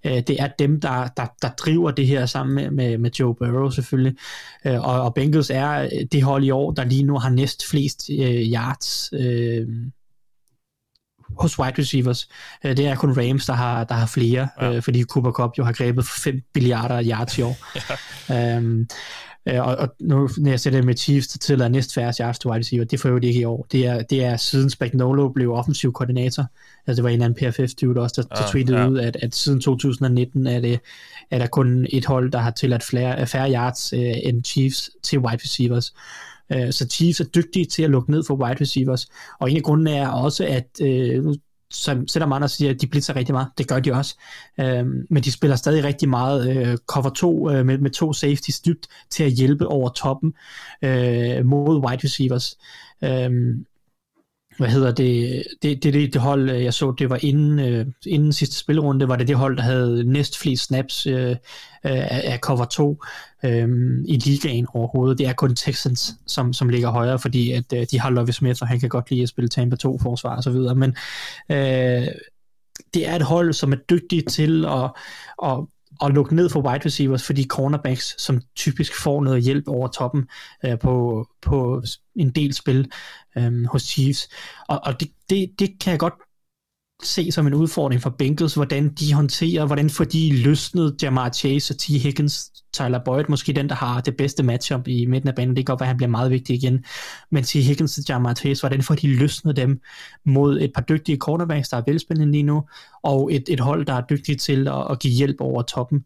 Øh, 0.06 0.12
det 0.12 0.30
er 0.30 0.48
dem, 0.58 0.80
der, 0.80 1.08
der, 1.16 1.26
der 1.42 1.48
driver 1.48 1.90
det 1.90 2.06
her 2.06 2.26
sammen 2.26 2.54
med, 2.54 2.70
med, 2.70 2.98
med 2.98 3.10
Joe 3.20 3.34
Burrow 3.34 3.70
selvfølgelig. 3.70 4.16
Øh, 4.66 4.88
og, 4.88 5.02
og 5.02 5.14
Bengals 5.14 5.50
er 5.50 5.82
øh, 5.82 6.06
det 6.12 6.22
hold 6.22 6.44
i 6.44 6.50
år, 6.50 6.70
der 6.70 6.84
lige 6.84 7.02
nu 7.02 7.18
har 7.18 7.30
næst 7.30 7.66
flest 7.70 8.10
øh, 8.10 8.52
yards 8.52 9.10
øh, 9.12 9.68
hos 11.38 11.58
wide 11.58 11.74
receivers. 11.78 12.28
Øh, 12.64 12.76
det 12.76 12.86
er 12.86 12.94
kun 12.94 13.18
Rams, 13.18 13.46
der 13.46 13.52
har, 13.52 13.84
der 13.84 13.94
har 13.94 14.06
flere, 14.06 14.48
ja. 14.60 14.72
øh, 14.72 14.82
fordi 14.82 15.02
Cooper 15.02 15.32
Cup 15.32 15.50
jo 15.58 15.64
har 15.64 15.72
grebet 15.72 16.06
5 16.06 16.40
milliarder 16.54 17.02
yards 17.10 17.38
i 17.38 17.42
år. 17.42 17.56
ja. 18.28 18.56
øhm, 18.56 18.88
Øh, 19.48 19.66
og, 19.66 19.76
og 19.76 19.94
nu, 20.00 20.28
når 20.38 20.50
jeg 20.50 20.60
sætter 20.60 20.78
det 20.78 20.86
med 20.86 20.96
Chiefs 20.96 21.28
til 21.28 21.62
at 21.62 21.70
næst 21.70 21.94
færre 21.94 22.12
yards 22.20 22.38
to 22.38 22.50
wide 22.50 22.60
receiver, 22.60 22.84
det 22.84 23.00
får 23.00 23.08
jo 23.08 23.18
det 23.18 23.28
ikke 23.28 23.40
i 23.40 23.44
år. 23.44 23.66
Det 23.72 23.86
er, 23.86 24.02
det 24.02 24.24
er 24.24 24.36
siden 24.36 24.70
Spagnolo 24.70 25.28
blev 25.28 25.52
offensiv 25.52 25.92
koordinator. 25.92 26.46
Altså 26.86 26.96
det 26.96 27.04
var 27.04 27.10
en 27.10 27.22
eller 27.22 27.24
anden 27.24 27.52
PFF-dude 27.52 28.00
også, 28.00 28.22
der, 28.22 28.36
der 28.36 28.50
tweetede 28.50 28.78
ja. 28.78 28.88
ud, 28.88 28.98
at, 28.98 29.16
at 29.22 29.34
siden 29.34 29.60
2019 29.60 30.46
er, 30.46 30.60
det, 30.60 30.80
er 31.30 31.38
der 31.38 31.46
kun 31.46 31.86
et 31.90 32.06
hold, 32.06 32.32
der 32.32 32.38
har 32.38 32.50
tilladt 32.50 32.82
flere, 32.82 33.26
færre 33.26 33.52
yards 33.52 33.92
øh, 33.92 34.12
end 34.22 34.44
Chiefs 34.44 34.90
til 35.02 35.18
wide 35.18 35.42
receivers. 35.44 35.94
Øh, 36.52 36.72
så 36.72 36.88
Chiefs 36.88 37.20
er 37.20 37.24
dygtige 37.24 37.64
til 37.64 37.82
at 37.82 37.90
lukke 37.90 38.10
ned 38.10 38.24
for 38.26 38.34
wide 38.34 38.60
receivers. 38.60 39.06
Og 39.40 39.50
en 39.50 39.56
af 39.56 39.62
grundene 39.62 39.90
er 39.90 40.08
også, 40.08 40.46
at 40.46 40.80
øh, 40.82 41.24
som 41.70 42.08
selvom 42.08 42.32
andre 42.32 42.48
siger, 42.48 42.70
at 42.70 42.80
de 42.80 42.86
blitzer 42.86 43.16
rigtig 43.16 43.32
meget, 43.32 43.48
det 43.58 43.68
gør 43.68 43.80
de 43.80 43.92
også, 43.92 44.16
øh, 44.60 44.86
men 44.86 45.22
de 45.22 45.32
spiller 45.32 45.56
stadig 45.56 45.84
rigtig 45.84 46.08
meget 46.08 46.56
øh, 46.56 46.76
cover 46.86 47.10
2 47.10 47.50
øh, 47.50 47.66
med, 47.66 47.78
med 47.78 47.90
to 47.90 48.12
safeties 48.12 48.60
dybt 48.60 48.86
til 49.10 49.24
at 49.24 49.32
hjælpe 49.32 49.66
over 49.66 49.88
toppen 49.88 50.34
øh, 50.82 51.46
mod 51.46 51.86
wide 51.86 52.00
receivers. 52.04 52.58
Øh, 53.02 53.56
hvad 54.58 54.68
hedder 54.68 54.92
det, 54.92 55.42
det, 55.62 55.82
det, 55.82 55.94
det, 55.94 56.14
det 56.14 56.20
hold, 56.20 56.50
øh, 56.50 56.64
jeg 56.64 56.74
så, 56.74 56.94
det 56.98 57.10
var 57.10 57.18
inden, 57.22 57.58
øh, 57.58 57.86
inden 58.06 58.32
sidste 58.32 58.56
spilrunde, 58.56 59.08
var 59.08 59.16
det 59.16 59.28
det 59.28 59.36
hold, 59.36 59.56
der 59.56 59.62
havde 59.62 60.04
næst 60.04 60.38
flest 60.38 60.64
snaps 60.64 61.06
øh, 61.06 61.30
øh 61.30 61.36
af, 61.82 62.22
af 62.24 62.38
cover 62.38 62.64
2 62.64 63.02
øh, 63.44 63.68
i 64.08 64.16
ligaen 64.16 64.66
overhovedet. 64.74 65.18
Det 65.18 65.26
er 65.26 65.32
kun 65.32 65.54
Texans, 65.54 66.14
som, 66.26 66.52
som 66.52 66.68
ligger 66.68 66.90
højere, 66.90 67.18
fordi 67.18 67.52
at 67.52 67.72
øh, 67.74 67.86
de 67.90 68.00
har 68.00 68.10
Lovie 68.10 68.32
Smith, 68.32 68.62
og 68.62 68.68
han 68.68 68.80
kan 68.80 68.88
godt 68.88 69.10
lide 69.10 69.22
at 69.22 69.28
spille 69.28 69.48
Tampa 69.48 69.76
2 69.76 69.98
forsvar 69.98 70.36
og 70.36 70.42
så 70.42 70.50
videre, 70.50 70.74
men 70.74 70.96
øh, 71.50 72.08
det 72.94 73.08
er 73.08 73.16
et 73.16 73.22
hold, 73.22 73.52
som 73.52 73.72
er 73.72 73.76
dygtigt 73.76 74.30
til 74.30 74.64
at, 74.64 74.90
at 75.42 75.64
at 76.02 76.10
lukke 76.10 76.34
ned 76.34 76.48
for 76.48 76.60
wide 76.60 76.84
receivers, 76.84 77.26
fordi 77.26 77.44
cornerbacks, 77.44 78.22
som 78.22 78.40
typisk 78.56 79.02
får 79.02 79.22
noget 79.22 79.42
hjælp 79.42 79.68
over 79.68 79.88
toppen 79.88 80.28
øh, 80.64 80.78
på, 80.78 81.26
på 81.42 81.82
en 82.14 82.30
del 82.30 82.54
spil 82.54 82.90
øh, 83.36 83.64
hos 83.66 83.82
Chiefs. 83.82 84.28
Og, 84.68 84.80
og 84.84 85.00
det, 85.00 85.10
det, 85.30 85.50
det 85.58 85.78
kan 85.80 85.90
jeg 85.90 85.98
godt 85.98 86.14
se 87.02 87.32
som 87.32 87.46
en 87.46 87.54
udfordring 87.54 88.02
for 88.02 88.10
Bengals, 88.10 88.54
hvordan 88.54 88.88
de 88.88 89.14
håndterer, 89.14 89.66
hvordan 89.66 89.90
får 89.90 90.04
de 90.04 90.42
løsnet 90.42 90.96
Jamar 91.02 91.30
Chase 91.30 91.74
og 91.74 91.78
T. 91.78 91.86
Higgins, 91.86 92.50
Tyler 92.72 93.00
Boyd, 93.04 93.24
måske 93.28 93.52
den, 93.52 93.68
der 93.68 93.74
har 93.74 94.00
det 94.00 94.16
bedste 94.16 94.42
matchup 94.42 94.88
i 94.88 95.06
midten 95.06 95.28
af 95.28 95.34
banen, 95.34 95.56
det 95.56 95.66
kan 95.66 95.72
godt 95.72 95.80
være, 95.80 95.86
at 95.86 95.88
han 95.88 95.96
bliver 95.96 96.10
meget 96.10 96.30
vigtig 96.30 96.56
igen, 96.56 96.84
men 97.30 97.44
T. 97.44 97.52
Higgins 97.52 97.98
og 97.98 98.04
Jamar 98.08 98.34
Chase, 98.34 98.62
hvordan 98.62 98.82
får 98.82 98.94
de 98.94 99.06
løsnet 99.16 99.56
dem 99.56 99.80
mod 100.24 100.60
et 100.60 100.72
par 100.74 100.82
dygtige 100.82 101.18
cornerbacks, 101.18 101.68
der 101.68 101.76
er 101.76 101.82
velspændende 101.86 102.32
lige 102.32 102.42
nu, 102.42 102.64
og 103.02 103.34
et, 103.34 103.44
et 103.48 103.60
hold, 103.60 103.86
der 103.86 103.94
er 103.94 104.02
dygtigt 104.10 104.40
til 104.40 104.68
at, 104.68 104.86
at 104.90 104.98
give 104.98 105.14
hjælp 105.14 105.36
over 105.40 105.62
toppen. 105.62 106.04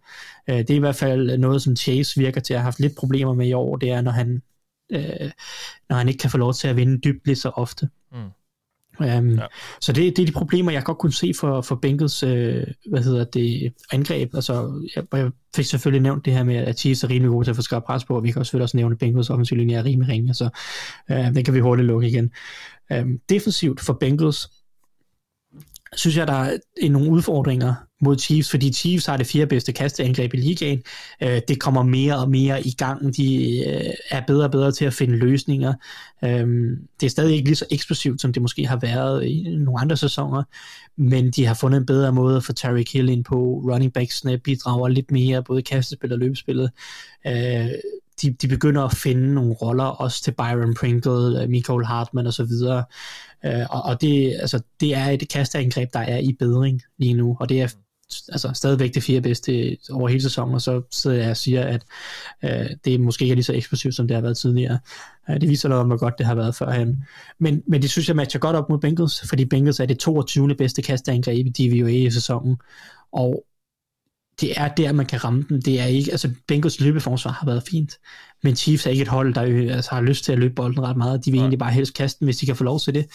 Øh, 0.51 0.59
det 0.59 0.70
er 0.70 0.76
i 0.76 0.78
hvert 0.78 0.97
fald 0.97 1.39
noget, 1.39 1.62
som 1.62 1.76
Chase 1.76 2.20
virker 2.20 2.41
til 2.41 2.55
at 2.55 2.61
have 2.61 2.64
haft 2.64 2.80
lidt 2.80 2.97
problemer 2.97 3.34
med 3.34 3.47
i 3.47 3.53
år, 3.53 3.76
det 3.76 3.91
er, 3.91 4.01
når 4.01 4.12
han, 4.12 4.43
øh, 4.93 5.30
når 5.89 5.97
han 5.97 6.09
ikke 6.09 6.18
kan 6.18 6.30
få 6.30 6.39
lov 6.39 6.55
til 6.55 6.68
at 6.68 6.76
vinde 6.76 6.99
dybt 6.99 7.26
lige 7.26 7.36
så 7.36 7.49
ofte. 7.49 7.89
Mm. 8.12 8.18
Um, 9.01 9.30
ja. 9.30 9.46
Så 9.80 9.92
det, 9.92 10.16
det 10.16 10.22
er 10.22 10.26
de 10.26 10.32
problemer, 10.32 10.72
jeg 10.72 10.84
godt 10.84 10.99
kunne 10.99 11.12
se 11.12 11.32
for, 11.40 11.61
for 11.61 11.74
Bengals 11.74 12.22
øh, 12.22 12.66
hvad 12.90 13.03
hedder 13.03 13.24
det, 13.24 13.72
angreb. 13.92 14.34
Altså, 14.34 14.82
jeg, 14.96 15.05
jeg 15.12 15.30
fik 15.57 15.64
selvfølgelig 15.64 16.03
nævnt 16.03 16.24
det 16.24 16.32
her 16.32 16.44
med, 16.44 16.57
at 16.57 16.78
Chiefs 16.78 17.05
er 17.05 17.11
rimelig 17.11 17.30
gode 17.30 17.44
til 17.44 17.51
at 17.51 17.57
få 17.57 17.62
skabt 17.62 17.86
pres 17.86 18.05
på, 18.05 18.16
og 18.16 18.24
vi 18.24 18.30
kan 18.30 18.40
også 18.40 18.49
selvfølgelig 18.49 18.64
også 18.64 18.76
nævne, 18.76 18.92
at 18.92 18.99
Bengals 18.99 19.30
offensiv 19.30 19.57
linje 19.57 19.74
er 19.74 19.84
rimelig 19.84 20.09
ringe, 20.09 20.34
så 20.34 20.49
øh, 21.11 21.34
den 21.34 21.44
kan 21.44 21.55
vi 21.55 21.61
hurtigt 21.61 21.86
lukke 21.86 22.09
igen. 22.09 22.30
Um, 23.01 23.18
defensivt 23.28 23.80
for 23.80 23.92
Bengals, 23.92 24.51
synes 25.97 26.16
jeg, 26.16 26.26
der 26.26 26.32
er 26.82 26.91
nogle 26.91 27.11
udfordringer 27.11 27.74
mod 28.01 28.18
Chiefs, 28.18 28.51
fordi 28.51 28.72
Chiefs 28.72 29.07
har 29.07 29.16
det 29.16 29.26
fire 29.26 29.47
bedste 29.47 29.72
kasteangreb 29.72 30.34
i 30.34 30.36
ligaen. 30.36 30.82
Øh, 31.22 31.41
det 31.49 31.61
kommer 31.61 31.82
mere 31.82 32.18
og 32.18 32.30
mere 32.30 32.66
i 32.66 32.74
gang. 32.78 33.16
De 33.16 33.59
øh, 33.66 33.95
er 34.11 34.22
bedre 34.26 34.45
og 34.45 34.51
bedre 34.51 34.72
til 34.72 34.84
at 34.84 34.93
finde 34.93 35.16
løsninger. 35.16 35.74
Øh, 36.24 36.76
det 37.01 37.07
er 37.07 37.11
stadig 37.11 37.34
ikke 37.34 37.49
lige 37.49 37.57
så 37.57 37.66
eksplosivt, 37.70 38.20
som 38.20 38.32
det 38.32 38.43
måske 38.43 38.66
har 38.66 38.76
været 38.76 39.24
i 39.24 39.43
nogle 39.43 39.80
andre 39.80 39.97
sæsoner, 39.97 40.43
men 40.97 41.30
de 41.30 41.47
har 41.47 41.55
fundet 41.55 41.78
en 41.78 41.86
bedre 41.86 42.12
måde 42.12 42.36
at 42.36 42.45
få 42.45 42.53
Terry 42.53 42.84
Hill 42.93 43.09
ind 43.09 43.24
på. 43.24 43.62
Running 43.72 43.93
backsne 43.93 44.32
øh, 44.32 44.39
bidrager 44.39 44.89
lidt 44.89 45.11
mere, 45.11 45.43
både 45.43 45.61
i 45.61 45.64
og 46.12 46.18
løbespillet. 46.18 46.70
Øh, 47.26 47.68
de, 48.22 48.30
de 48.30 48.48
begynder 48.48 48.82
at 48.82 48.96
finde 48.96 49.34
nogle 49.34 49.52
roller, 49.52 49.84
også 49.84 50.22
til 50.22 50.32
Byron 50.32 50.74
Pringle, 50.74 51.42
øh, 51.42 51.48
Michael 51.48 51.84
Hartman 51.84 52.26
og 52.26 52.32
så 52.32 52.44
videre. 52.44 52.84
Øh, 53.44 53.66
og, 53.70 53.82
og 53.82 54.00
det, 54.00 54.36
altså, 54.40 54.60
det 54.80 54.94
er 54.94 55.06
et 55.06 55.28
kasteangreb, 55.28 55.92
der 55.92 56.00
er 56.00 56.18
i 56.18 56.36
bedring 56.38 56.82
lige 56.98 57.14
nu, 57.14 57.36
og 57.40 57.48
det 57.48 57.60
er 57.60 57.68
altså 58.28 58.50
stadigvæk 58.54 58.94
det 58.94 59.02
fire 59.02 59.20
bedste 59.20 59.76
over 59.90 60.08
hele 60.08 60.22
sæsonen, 60.22 60.54
og 60.54 60.60
så 60.60 60.82
sidder 60.90 61.16
jeg 61.16 61.30
og 61.30 61.36
siger, 61.36 61.64
at 61.64 61.84
øh, 62.44 62.70
det 62.84 63.00
måske 63.00 63.22
ikke 63.22 63.32
er 63.32 63.36
lige 63.36 63.44
så 63.44 63.52
eksplosivt, 63.52 63.94
som 63.94 64.08
det 64.08 64.14
har 64.14 64.22
været 64.22 64.36
tidligere. 64.36 64.78
Øh, 65.30 65.40
det 65.40 65.48
viser 65.48 65.68
noget 65.68 65.80
om, 65.82 65.86
hvor 65.86 65.96
godt 65.96 66.18
det 66.18 66.26
har 66.26 66.34
været 66.34 66.54
førhen. 66.54 67.04
Men, 67.38 67.62
men 67.66 67.82
det 67.82 67.90
synes 67.90 68.08
jeg 68.08 68.16
matcher 68.16 68.40
godt 68.40 68.56
op 68.56 68.68
mod 68.68 68.78
Bengals, 68.78 69.28
fordi 69.28 69.44
Bengals 69.44 69.80
er 69.80 69.86
det 69.86 69.98
22. 69.98 70.54
bedste 70.54 70.82
kasteangreb 70.82 71.46
i 71.46 71.50
DVOA 71.50 71.90
i 71.90 72.10
sæsonen, 72.10 72.56
og 73.12 73.44
det 74.41 74.53
er 74.57 74.68
der, 74.68 74.93
man 74.93 75.07
kan 75.07 75.24
ramme 75.24 75.45
dem. 75.49 75.62
Det 75.62 75.80
er 75.80 75.84
ikke, 75.84 76.11
altså 76.11 76.30
Bengals 76.47 76.80
løbeforsvar 76.80 77.30
har 77.30 77.47
været 77.47 77.62
fint, 77.70 77.99
men 78.43 78.57
Chiefs 78.57 78.86
er 78.86 78.91
ikke 78.91 79.03
et 79.03 79.09
hold, 79.09 79.34
der 79.34 79.74
altså, 79.74 79.91
har 79.91 80.01
lyst 80.01 80.24
til 80.24 80.32
at 80.32 80.39
løbe 80.39 80.55
bolden 80.55 80.82
ret 80.82 80.97
meget. 80.97 81.24
De 81.24 81.30
vil 81.30 81.39
ja. 81.39 81.43
egentlig 81.43 81.59
bare 81.59 81.72
helst 81.72 81.95
kaste 81.95 82.20
den, 82.20 82.24
hvis 82.26 82.36
de 82.36 82.47
kan 82.47 82.57
få 82.57 82.64
lov 82.64 82.80
til 82.80 82.95
det. 82.95 83.07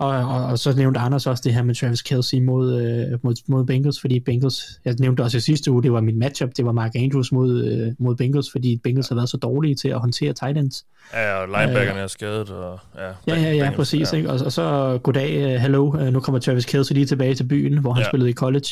Og, 0.00 0.08
og, 0.08 0.44
og 0.44 0.58
så 0.58 0.76
nævnte 0.76 1.00
Anders 1.00 1.26
også 1.26 1.42
det 1.46 1.54
her 1.54 1.62
med 1.62 1.74
Travis 1.74 2.02
Kelsey 2.02 2.40
mod, 2.40 2.82
øh, 2.82 3.18
mod, 3.22 3.34
mod 3.48 3.64
Bengals, 3.64 4.00
fordi 4.00 4.20
Bengals, 4.20 4.80
jeg 4.84 4.94
nævnte 4.98 5.20
også 5.20 5.36
i 5.36 5.40
sidste 5.40 5.70
uge, 5.70 5.82
det 5.82 5.92
var 5.92 6.00
min 6.00 6.18
matchup, 6.18 6.50
det 6.56 6.64
var 6.64 6.72
Mark 6.72 6.90
Andrews 6.94 7.32
mod, 7.32 7.64
øh, 7.64 7.92
mod 7.98 8.16
Bengals, 8.16 8.52
fordi 8.52 8.80
Bengals 8.84 9.08
har 9.08 9.14
været 9.14 9.28
så 9.28 9.36
dårlige 9.36 9.74
til 9.74 9.88
at 9.88 10.00
håndtere 10.00 10.32
tight 10.32 10.58
ends. 10.58 10.84
Ja, 11.14 11.34
og 11.34 11.46
linebackerne 11.46 11.98
øh, 11.98 12.04
er 12.04 12.06
skadet. 12.06 12.50
Og, 12.50 12.78
ja, 12.98 13.06
ja, 13.06 13.12
ja, 13.26 13.40
ja, 13.42 13.50
Bengals, 13.50 13.76
præcis. 13.76 14.12
Ja. 14.12 14.16
Ikke? 14.16 14.30
Og, 14.30 14.40
og 14.44 14.52
så 14.52 14.98
goddag, 15.02 15.54
uh, 15.54 15.60
hello, 15.60 15.86
uh, 15.86 16.02
nu 16.02 16.20
kommer 16.20 16.38
Travis 16.38 16.64
Kelsey 16.64 16.94
lige 16.94 17.06
tilbage 17.06 17.34
til 17.34 17.44
byen, 17.44 17.78
hvor 17.78 17.92
han 17.92 18.02
ja. 18.02 18.08
spillede 18.08 18.30
i 18.30 18.34
college. 18.34 18.68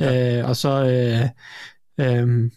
Ja. 0.00 0.42
Uh, 0.42 0.48
og 0.48 0.56
så... 0.56 1.30
Uh, 1.98 2.06
um, 2.22 2.50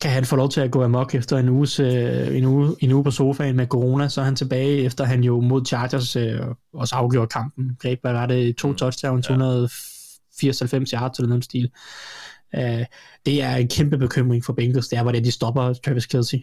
kan 0.00 0.10
han 0.10 0.24
få 0.24 0.36
lov 0.36 0.48
til 0.48 0.60
at 0.60 0.70
gå 0.70 0.84
amok 0.84 1.14
efter 1.14 1.36
en, 1.38 1.48
uges, 1.48 1.80
øh, 1.80 2.36
en, 2.36 2.44
uge, 2.44 2.76
en 2.80 2.92
uge 2.92 3.04
på 3.04 3.10
sofaen 3.10 3.56
med 3.56 3.66
corona, 3.66 4.08
så 4.08 4.20
er 4.20 4.24
han 4.24 4.36
tilbage 4.36 4.84
efter 4.84 5.04
han 5.04 5.24
jo 5.24 5.40
mod 5.40 5.66
Chargers 5.66 6.16
øh, 6.16 6.40
også 6.74 6.94
afgjorde 6.94 7.26
kampen. 7.26 7.76
Greb, 7.82 7.98
hvad 8.02 8.12
var 8.12 8.26
det? 8.26 8.56
To 8.56 8.72
touchdowns, 8.72 9.28
ja. 9.28 9.32
194 9.32 10.90
yards 10.90 11.18
eller 11.18 11.28
noget 11.28 11.44
stil. 11.44 11.70
Øh, 12.54 12.84
det 13.26 13.42
er 13.42 13.56
en 13.56 13.68
kæmpe 13.68 13.98
bekymring 13.98 14.44
for 14.44 14.52
Bengals, 14.52 14.88
det 14.88 14.98
er, 14.98 15.02
hvordan 15.02 15.24
de 15.24 15.30
stopper 15.30 15.72
Travis 15.72 16.06
Kelsey. 16.06 16.38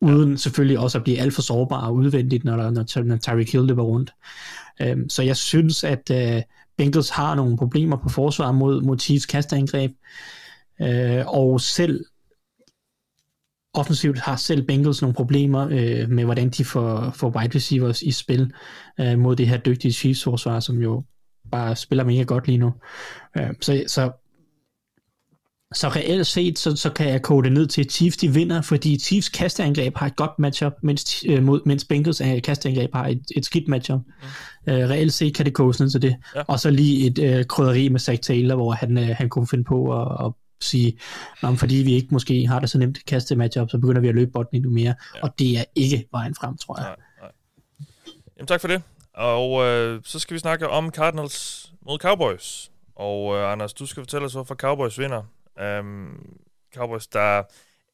Uden 0.00 0.38
selvfølgelig 0.38 0.78
også 0.78 0.98
at 0.98 1.04
blive 1.04 1.20
alt 1.20 1.34
for 1.34 1.42
sårbar 1.42 1.86
og 1.86 1.94
udvendigt, 1.94 2.44
når, 2.44 2.56
der, 2.56 2.70
når, 2.70 3.02
når 3.02 3.16
Tyreek 3.16 3.52
Hill 3.52 3.64
løber 3.64 3.82
rundt. 3.82 4.14
Øh, 4.80 4.96
så 5.08 5.22
jeg 5.22 5.36
synes, 5.36 5.84
at 5.84 6.10
øh, 6.10 6.42
Bengals 6.76 7.10
har 7.10 7.34
nogle 7.34 7.56
problemer 7.56 7.96
på 7.96 8.08
forsvar 8.08 8.52
mod, 8.52 8.82
mod 8.82 8.98
Chiefs 8.98 9.26
kasteangreb. 9.26 9.92
Øh, 10.82 11.22
og 11.26 11.60
selv 11.60 12.04
offensivt 13.74 14.18
har 14.18 14.36
selv 14.36 14.62
Bengals 14.62 15.02
nogle 15.02 15.14
problemer 15.14 15.68
øh, 15.70 16.10
med, 16.10 16.24
hvordan 16.24 16.50
de 16.50 16.64
får, 16.64 17.10
får 17.14 17.30
wide 17.38 17.56
receivers 17.56 18.02
i 18.02 18.10
spil 18.10 18.52
øh, 19.00 19.18
mod 19.18 19.36
det 19.36 19.48
her 19.48 19.56
dygtige 19.56 19.92
Chiefs-forsvar, 19.92 20.60
som 20.60 20.78
jo 20.78 21.04
bare 21.50 21.76
spiller 21.76 22.04
mega 22.04 22.22
godt 22.22 22.46
lige 22.46 22.58
nu. 22.58 22.72
Øh, 23.36 23.50
så, 23.60 23.84
så, 23.86 24.10
så 25.74 25.88
reelt 25.88 26.26
set, 26.26 26.58
så, 26.58 26.76
så 26.76 26.90
kan 26.90 27.08
jeg 27.08 27.22
kode 27.22 27.44
det 27.44 27.52
ned 27.52 27.66
til, 27.66 27.84
at 27.84 27.92
Chiefs 27.92 28.16
de 28.16 28.34
vinder, 28.34 28.62
fordi 28.62 28.98
Chiefs 28.98 29.28
kasteangreb 29.28 29.96
har 29.96 30.06
et 30.06 30.16
godt 30.16 30.38
matchup, 30.38 30.72
mens, 30.82 31.24
øh, 31.28 31.42
mod, 31.42 31.60
mens 31.66 31.84
Bengals 31.84 32.20
øh, 32.20 32.42
kasteangreb 32.42 32.94
har 32.94 33.06
et, 33.06 33.22
et 33.36 33.44
skidt 33.44 33.68
matchup. 33.68 34.00
Mm. 34.66 34.72
Øh, 34.72 34.88
reelt 34.88 35.12
set 35.12 35.34
kan 35.34 35.46
det 35.46 35.54
koges 35.54 35.80
ned 35.80 35.90
til 35.90 36.02
det. 36.02 36.16
Ja. 36.36 36.42
Og 36.48 36.60
så 36.60 36.70
lige 36.70 37.06
et 37.06 37.18
øh, 37.18 37.44
krydderi 37.44 37.88
med 37.88 38.00
Zach 38.00 38.22
Taylor, 38.22 38.54
hvor 38.56 38.72
han, 38.72 38.98
øh, 38.98 39.08
han 39.08 39.28
kunne 39.28 39.46
finde 39.46 39.64
på 39.64 40.02
at, 40.02 40.26
at 40.26 40.32
sige, 40.64 40.98
om 41.42 41.56
fordi 41.56 41.74
vi 41.74 41.94
ikke 41.94 42.08
måske 42.10 42.46
har 42.46 42.60
det 42.60 42.70
så 42.70 42.78
nemt 42.78 42.98
kaste 43.06 43.36
matchup, 43.36 43.70
så 43.70 43.78
begynder 43.78 44.00
vi 44.00 44.08
at 44.08 44.14
løbe 44.14 44.30
bolden 44.30 44.56
endnu 44.56 44.70
mere, 44.70 44.94
ja. 45.14 45.22
og 45.22 45.38
det 45.38 45.58
er 45.58 45.64
ikke 45.74 46.08
vejen 46.12 46.34
frem, 46.34 46.56
tror 46.56 46.80
jeg. 46.80 46.86
Nej, 46.86 46.96
nej. 47.20 47.30
Jamen 48.36 48.46
tak 48.46 48.60
for 48.60 48.68
det. 48.68 48.82
Og 49.14 49.64
øh, 49.64 50.00
så 50.04 50.18
skal 50.18 50.34
vi 50.34 50.38
snakke 50.38 50.68
om 50.68 50.90
Cardinals 50.90 51.72
mod 51.86 51.98
Cowboys. 51.98 52.70
Og 52.96 53.36
øh, 53.36 53.52
Anders, 53.52 53.72
du 53.72 53.86
skal 53.86 54.02
fortælle 54.02 54.24
os, 54.26 54.32
hvorfor 54.32 54.54
Cowboys 54.54 54.98
vinder. 54.98 55.22
Um, 55.80 56.36
Cowboys, 56.76 57.06
der... 57.06 57.42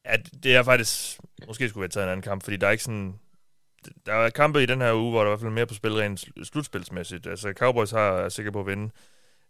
At 0.05 0.31
det 0.43 0.57
er 0.57 0.63
faktisk... 0.63 1.21
Måske 1.47 1.69
skulle 1.69 1.83
vi 1.83 1.85
have 1.85 1.89
taget 1.89 2.05
en 2.05 2.11
anden 2.11 2.23
kamp, 2.23 2.43
fordi 2.43 2.57
der 2.57 2.67
er 2.67 2.71
ikke 2.71 2.85
sådan... 2.85 3.15
Der 4.07 4.13
er 4.13 4.31
kampe 4.31 4.63
i 4.63 4.67
den 4.67 4.81
her 4.81 4.95
uge, 4.95 5.11
hvor 5.11 5.21
der 5.21 5.27
er 5.27 5.31
i 5.31 5.33
hvert 5.33 5.41
fald 5.41 5.53
mere 5.53 5.67
på 5.67 5.75
spil 5.75 5.95
rent 5.95 6.25
slutspilsmæssigt. 6.43 7.27
Altså, 7.27 7.53
Cowboys 7.57 7.91
har, 7.91 8.13
er 8.13 8.29
sikker 8.29 8.53
på 8.53 8.61
at 8.61 8.67
vinde 8.67 8.91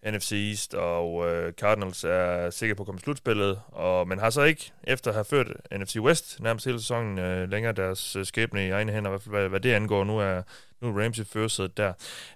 NFC 0.07 0.33
East, 0.33 0.75
og 0.75 1.27
øh, 1.29 1.53
Cardinals 1.53 2.05
er 2.05 2.51
sikre 2.51 2.75
på 2.75 2.83
at 2.83 2.87
komme 2.87 2.99
i 2.99 3.03
slutspillet, 3.03 3.61
og, 3.67 4.09
men 4.09 4.19
har 4.19 4.31
så 4.31 4.43
ikke, 4.43 4.73
efter 4.85 5.11
at 5.11 5.15
have 5.15 5.25
ført 5.25 5.47
NFC 5.79 5.97
West 5.97 6.41
nærmest 6.43 6.67
hele 6.67 6.81
sæsonen, 6.81 7.19
øh, 7.19 7.51
længere 7.51 7.73
deres 7.73 8.17
øh, 8.17 8.27
skæbne 8.27 8.67
i 8.67 8.71
egne 8.71 8.93
hænder, 8.93 9.19
hvad, 9.29 9.49
hvad 9.49 9.61
det 9.61 9.73
angår. 9.73 10.05
Nu 10.05 10.19
er, 10.19 10.43
nu 10.81 10.89
er 10.89 11.05
Ramsey 11.05 11.25
førsædet 11.25 11.77
der. 11.77 11.93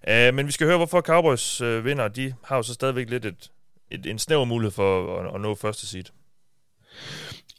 Øh, 0.09 0.35
men 0.35 0.47
vi 0.47 0.53
skal 0.53 0.67
høre, 0.67 0.77
hvorfor 0.77 1.01
Cowboys 1.01 1.61
øh, 1.61 1.85
vinder. 1.85 2.09
De 2.09 2.35
har 2.45 2.57
jo 2.57 2.63
så 2.63 2.75
stadigvæk 2.75 3.11
lidt 3.11 3.25
et, 3.25 3.51
et, 3.91 4.07
en 4.07 4.19
snæver 4.19 4.45
mulighed 4.45 4.73
for 4.73 5.19
at, 5.19 5.35
at 5.35 5.41
nå 5.41 5.55
første 5.55 5.87
seed. 5.87 6.05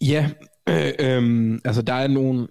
Ja, 0.02 0.30
øh, 0.70 0.94
øh, 1.00 1.60
altså 1.66 1.82
der 1.82 1.94
er 1.94 2.08
nogle... 2.08 2.48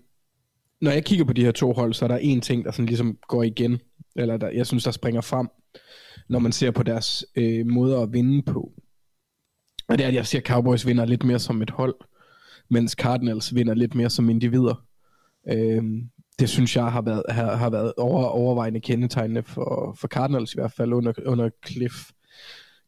Når 0.81 0.91
jeg 0.91 1.05
kigger 1.05 1.25
på 1.25 1.33
de 1.33 1.45
her 1.45 1.53
to 1.53 1.73
hold, 1.73 1.95
så 1.95 2.05
er 2.05 2.09
der 2.09 2.17
en 2.17 2.41
ting, 2.41 2.65
der 2.65 2.71
sådan 2.71 2.87
ligesom 2.87 3.19
går 3.29 3.43
igen, 3.43 3.81
eller 4.17 4.37
der, 4.37 4.49
jeg 4.49 4.67
synes, 4.67 4.85
der 4.85 4.91
springer 4.91 5.21
frem 5.21 5.49
når 6.29 6.39
man 6.39 6.53
ser 6.53 6.71
på 6.71 6.83
deres 6.83 7.25
øh, 7.37 7.67
måder 7.67 8.01
at 8.01 8.13
vinde 8.13 8.43
på. 8.43 8.73
Og 9.89 9.99
det 9.99 10.05
er, 10.05 10.09
at 10.09 10.15
jeg 10.15 10.27
ser, 10.27 10.39
at 10.39 10.47
Cowboys 10.47 10.87
vinder 10.87 11.05
lidt 11.05 11.25
mere 11.25 11.39
som 11.39 11.63
et 11.63 11.71
hold, 11.71 11.95
mens 12.71 12.93
Cardinals 12.93 13.55
vinder 13.55 13.75
lidt 13.75 13.95
mere 13.95 14.11
som 14.11 14.31
individer. 14.31 14.85
Øh, 15.49 15.83
det 16.39 16.49
synes 16.49 16.77
jeg 16.77 16.93
har 16.93 17.03
været, 17.03 17.23
har, 17.29 17.57
har 17.57 17.71
været 17.71 17.93
over, 17.97 18.25
overvejende 18.25 18.81
kendetegnende 18.81 19.43
for, 19.43 19.97
for 20.01 20.09
Cardinals 20.09 20.55
i 20.55 20.57
hvert 20.57 20.73
fald 20.73 20.93
under, 20.93 21.13
under 21.27 21.51
Cliff, 21.67 22.11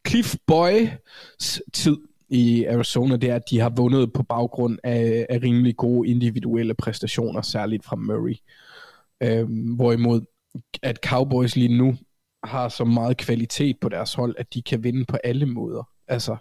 Cliff 0.09 0.37
Boys 0.47 1.61
tid 1.73 1.97
i 2.29 2.65
Arizona, 2.65 3.17
det 3.17 3.31
er, 3.31 3.37
at 3.37 3.51
de 3.51 3.61
har 3.61 3.73
vundet 3.77 4.13
på 4.13 4.23
baggrund 4.23 4.79
af, 4.85 5.27
af 5.31 5.43
rimelig 5.43 5.77
gode 5.77 6.09
individuelle 6.11 6.75
præstationer, 6.75 7.43
særligt 7.43 7.85
fra 7.85 7.97
Murray. 7.97 8.37
Øh, 9.23 9.75
hvorimod 9.77 10.21
at 10.83 10.99
Cowboys 11.05 11.57
lige 11.57 11.79
nu 11.79 11.97
har 12.47 12.69
så 12.69 12.85
meget 12.85 13.17
kvalitet 13.17 13.77
på 13.81 13.89
deres 13.89 14.15
hold, 14.15 14.35
at 14.39 14.55
de 14.55 14.63
kan 14.63 14.85
vinde 14.85 15.05
på 15.05 15.17
alle 15.25 15.47
måder. 15.47 15.91
Altså, 16.09 16.37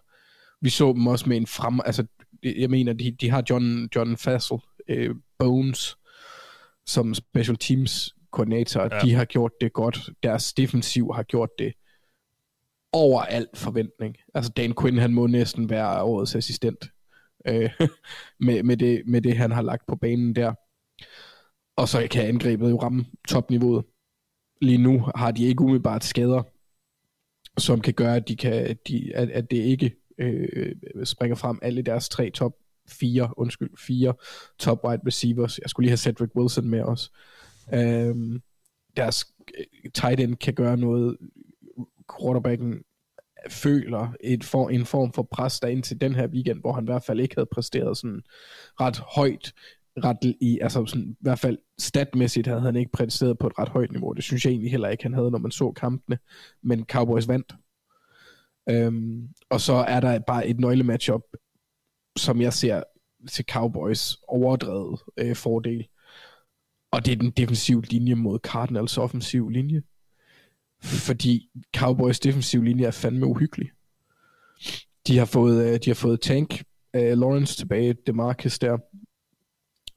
vi 0.62 0.70
så 0.70 0.94
dem 0.94 1.08
også 1.08 1.30
med 1.30 1.38
en 1.38 1.48
frem... 1.48 1.80
Altså, 1.86 2.06
jeg 2.44 2.70
mener, 2.70 2.94
de, 2.94 3.12
de 3.12 3.30
har 3.30 3.44
John, 3.50 3.90
John 3.96 4.18
Fassel, 4.18 4.58
øh, 4.88 5.16
Bones, 5.40 5.98
som 6.86 7.14
special 7.14 7.58
teams 7.58 8.16
koordinator. 8.32 8.82
Ja. 8.82 9.00
De 9.00 9.14
har 9.14 9.26
gjort 9.26 9.52
det 9.62 9.74
godt. 9.74 10.10
Deres 10.24 10.54
defensiv 10.54 11.14
har 11.14 11.24
gjort 11.24 11.50
det 11.60 11.74
over 12.94 13.22
al 13.22 13.48
forventning. 13.54 14.16
Altså, 14.34 14.52
Dan 14.52 14.74
Quinn, 14.82 14.98
han 14.98 15.14
må 15.14 15.28
næsten 15.28 15.70
være 15.70 16.04
årets 16.04 16.36
assistent 16.36 16.86
øh, 17.48 17.70
med, 18.46 18.64
med, 18.64 18.78
det, 18.78 19.02
med 19.06 19.22
det, 19.22 19.38
han 19.38 19.52
har 19.52 19.62
lagt 19.62 19.84
på 19.88 19.96
banen 19.96 20.36
der. 20.36 20.54
Og 21.78 21.88
så 21.88 22.08
kan 22.12 22.28
angrebet 22.28 22.70
jo 22.70 22.78
ramme 22.78 23.06
topniveauet 23.28 23.86
lige 24.62 24.78
nu 24.78 25.08
har 25.16 25.32
de 25.32 25.46
ikke 25.46 25.62
umiddelbart 25.62 26.04
skader, 26.04 26.44
som 27.58 27.82
kan 27.82 27.94
gøre, 27.94 28.16
at, 28.16 28.28
de 28.28 28.36
kan, 28.36 28.78
de, 28.88 29.12
at, 29.16 29.30
at 29.30 29.52
det 29.52 29.58
ikke 29.58 29.96
øh, 30.18 30.76
springer 31.04 31.36
frem 31.36 31.60
alle 31.62 31.82
deres 31.82 32.10
tre 32.10 32.30
top 32.30 32.54
fire, 32.88 33.34
undskyld, 33.38 33.70
fire 33.78 34.14
top 34.60 34.86
wide 34.86 35.02
receivers. 35.08 35.60
Jeg 35.60 35.70
skulle 35.70 35.84
lige 35.84 35.92
have 35.92 35.98
Cedric 35.98 36.30
Wilson 36.36 36.70
med 36.70 36.82
os. 36.82 37.12
Øhm, 37.74 38.42
deres 38.98 39.26
øh, 39.58 39.92
tight 39.94 40.20
end 40.20 40.36
kan 40.36 40.54
gøre 40.54 40.78
noget, 40.78 41.18
quarterbacken 42.20 42.84
føler 43.50 44.14
et 44.20 44.44
for, 44.44 44.70
en 44.70 44.86
form 44.86 45.14
for 45.14 45.24
pres 45.24 45.60
der 45.60 45.82
til 45.82 46.02
den 46.02 46.16
her 46.16 46.28
weekend, 46.28 46.60
hvor 46.60 46.74
han 46.74 46.84
i 46.84 46.92
hvert 46.92 47.04
fald 47.04 47.20
ikke 47.20 47.36
havde 47.36 47.50
præsteret 47.52 47.98
sådan 47.98 48.22
ret 48.82 48.98
højt 48.98 49.54
ret 50.04 50.36
i, 50.42 50.60
altså 50.62 50.86
sådan, 50.86 51.10
i 51.12 51.16
hvert 51.20 51.40
fald 51.40 51.58
statmæssigt 51.78 52.48
havde 52.48 52.62
han 52.62 52.76
ikke 52.76 52.92
præsteret 52.92 53.40
på 53.40 53.48
et 53.48 53.60
ret 53.60 53.70
højt 53.70 53.92
niveau. 53.92 54.14
Det 54.14 54.24
synes 54.24 54.46
jeg 54.46 54.52
egentlig 54.52 54.72
heller 54.72 54.90
ikke, 54.90 55.04
han 55.04 55.14
havde, 55.14 55.32
når 55.32 55.40
man 55.40 55.52
så 55.52 55.72
kampene. 55.72 56.18
Men 56.64 56.86
Cowboys 56.86 57.28
vandt. 57.28 57.54
Øhm, 58.70 59.30
og 59.50 59.62
så 59.62 59.74
er 59.74 60.00
der 60.00 60.20
bare 60.20 60.48
et 60.48 60.60
nøglematchup, 60.60 61.22
som 62.18 62.42
jeg 62.42 62.54
ser 62.54 62.84
til 63.32 63.46
Cowboys 63.50 64.18
overdrevet 64.28 65.00
øh, 65.18 65.36
fordel. 65.36 65.88
Og 66.92 67.06
det 67.06 67.12
er 67.12 67.16
den 67.16 67.32
defensive 67.32 67.82
linje 67.82 68.16
mod 68.16 68.40
Cardinals 68.40 68.98
offensiv 68.98 69.50
linje. 69.50 69.82
Fordi 70.82 71.50
Cowboys 71.78 72.20
defensiv 72.20 72.62
linje 72.62 72.86
er 72.86 72.92
fandme 72.92 73.26
uhyggelig. 73.26 73.72
De 75.08 75.18
har 75.18 75.26
fået, 75.26 75.66
øh, 75.68 75.80
de 75.86 75.90
har 75.90 75.96
fået 75.96 76.22
Tank 76.22 76.64
øh, 76.96 77.18
Lawrence 77.18 77.58
tilbage, 77.58 77.96
Demarcus 78.08 78.60
der, 78.60 78.78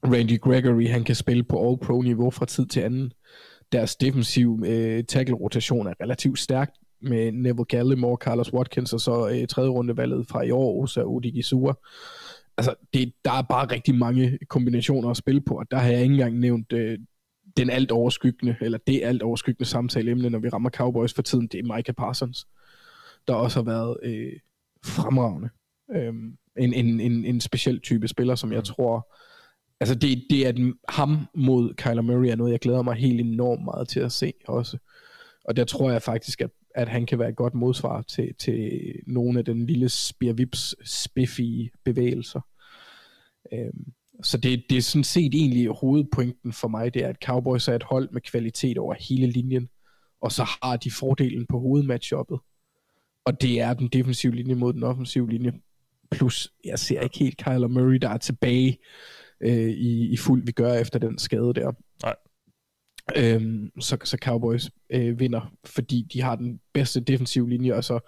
Randy 0.03 0.39
Gregory, 0.41 0.87
han 0.87 1.03
kan 1.03 1.15
spille 1.15 1.43
på 1.43 1.69
All-Pro-niveau 1.69 2.29
fra 2.29 2.45
tid 2.45 2.65
til 2.65 2.79
anden. 2.79 3.13
Deres 3.71 3.95
defensiv 3.95 4.63
øh, 4.65 5.03
tackle-rotation 5.03 5.87
er 5.87 5.93
relativt 6.01 6.39
stærk 6.39 6.71
med 7.01 7.31
Neville 7.31 7.65
Gallimore, 7.65 8.17
Carlos 8.17 8.53
Watkins 8.53 8.93
og 8.93 9.01
så 9.01 9.29
øh, 9.29 9.47
tredje 9.47 9.69
rundevalget 9.69 10.27
fra 10.27 10.41
i 10.41 10.51
år, 10.51 10.83
Osa 10.83 11.01
Odigizua. 11.01 11.73
Altså, 12.57 12.75
det, 12.93 13.13
der 13.25 13.31
er 13.31 13.41
bare 13.41 13.71
rigtig 13.71 13.95
mange 13.95 14.39
kombinationer 14.47 15.09
at 15.09 15.17
spille 15.17 15.41
på, 15.41 15.53
og 15.53 15.71
der 15.71 15.77
har 15.77 15.89
jeg 15.89 16.01
ikke 16.01 16.13
engang 16.13 16.39
nævnt 16.39 16.73
øh, 16.73 16.99
den 17.57 17.69
alt 17.69 17.91
overskyggende, 17.91 18.55
eller 18.61 18.77
det 18.87 19.01
alt 19.03 19.23
overskyggende 19.23 19.69
samtaleemne, 19.69 20.29
når 20.29 20.39
vi 20.39 20.49
rammer 20.49 20.69
Cowboys 20.69 21.13
for 21.13 21.21
tiden, 21.21 21.47
det 21.47 21.59
er 21.59 21.75
Micah 21.75 21.95
Parsons, 21.95 22.47
der 23.27 23.33
også 23.33 23.59
har 23.59 23.65
været 23.65 23.97
øh, 24.03 24.33
fremragende. 24.85 25.49
Øh, 25.95 26.13
en, 26.57 26.73
en, 26.73 26.99
en, 26.99 27.25
en 27.25 27.41
speciel 27.41 27.79
type 27.79 28.07
spiller, 28.07 28.35
som 28.35 28.51
jeg 28.51 28.59
mm. 28.59 28.63
tror 28.63 29.13
altså 29.79 29.95
det, 29.95 30.25
det 30.29 30.45
at 30.45 30.55
ham 30.89 31.27
mod 31.35 31.73
Kyler 31.73 32.01
Murray 32.01 32.27
er 32.27 32.35
noget, 32.35 32.51
jeg 32.51 32.59
glæder 32.59 32.81
mig 32.81 32.95
helt 32.95 33.21
enormt 33.21 33.63
meget 33.63 33.87
til 33.87 33.99
at 33.99 34.11
se 34.11 34.33
også. 34.47 34.77
Og 35.45 35.55
der 35.55 35.63
tror 35.63 35.91
jeg 35.91 36.01
faktisk, 36.01 36.41
at, 36.41 36.49
at 36.75 36.87
han 36.87 37.05
kan 37.05 37.19
være 37.19 37.29
et 37.29 37.35
godt 37.35 37.53
modsvar 37.53 38.01
til, 38.01 38.35
til 38.39 38.81
nogle 39.07 39.39
af 39.39 39.45
den 39.45 39.65
lille 39.65 39.89
spirvips 39.89 40.75
spiffige 40.85 41.71
bevægelser. 41.85 42.41
Øhm, 43.53 43.93
så 44.23 44.37
det, 44.37 44.63
det 44.69 44.77
er 44.77 44.81
sådan 44.81 45.03
set 45.03 45.35
egentlig 45.35 45.67
hovedpointen 45.67 46.53
for 46.53 46.67
mig, 46.67 46.93
det 46.93 47.03
er, 47.03 47.07
at 47.07 47.23
Cowboys 47.25 47.67
er 47.67 47.75
et 47.75 47.83
hold 47.83 48.09
med 48.11 48.21
kvalitet 48.21 48.77
over 48.77 48.95
hele 48.99 49.27
linjen, 49.27 49.69
og 50.21 50.31
så 50.31 50.43
har 50.63 50.77
de 50.77 50.91
fordelen 50.91 51.45
på 51.49 51.59
hovedmatchuppet. 51.59 52.39
Og 53.25 53.41
det 53.41 53.61
er 53.61 53.73
den 53.73 53.87
defensive 53.87 54.35
linje 54.35 54.55
mod 54.55 54.73
den 54.73 54.83
offensive 54.83 55.29
linje. 55.29 55.53
Plus, 56.11 56.53
jeg 56.65 56.79
ser 56.79 57.01
ikke 57.01 57.19
helt 57.19 57.37
Kyler 57.37 57.67
Murray, 57.67 57.95
der 57.95 58.09
er 58.09 58.17
tilbage 58.17 58.77
øh, 59.41 59.69
i, 59.69 60.13
i 60.13 60.17
fuld 60.17 60.45
vi 60.45 60.51
gør 60.51 60.73
efter 60.73 60.99
den 60.99 61.17
skade 61.17 61.53
der. 61.53 61.71
Nej. 62.03 62.15
Øhm, 63.15 63.71
så, 63.79 63.97
så 64.03 64.17
Cowboys 64.21 64.69
øh, 64.89 65.19
vinder, 65.19 65.53
fordi 65.65 66.07
de 66.13 66.21
har 66.21 66.35
den 66.35 66.59
bedste 66.73 66.99
defensive 66.99 67.49
linje, 67.49 67.73
og 67.73 67.83
så 67.83 67.99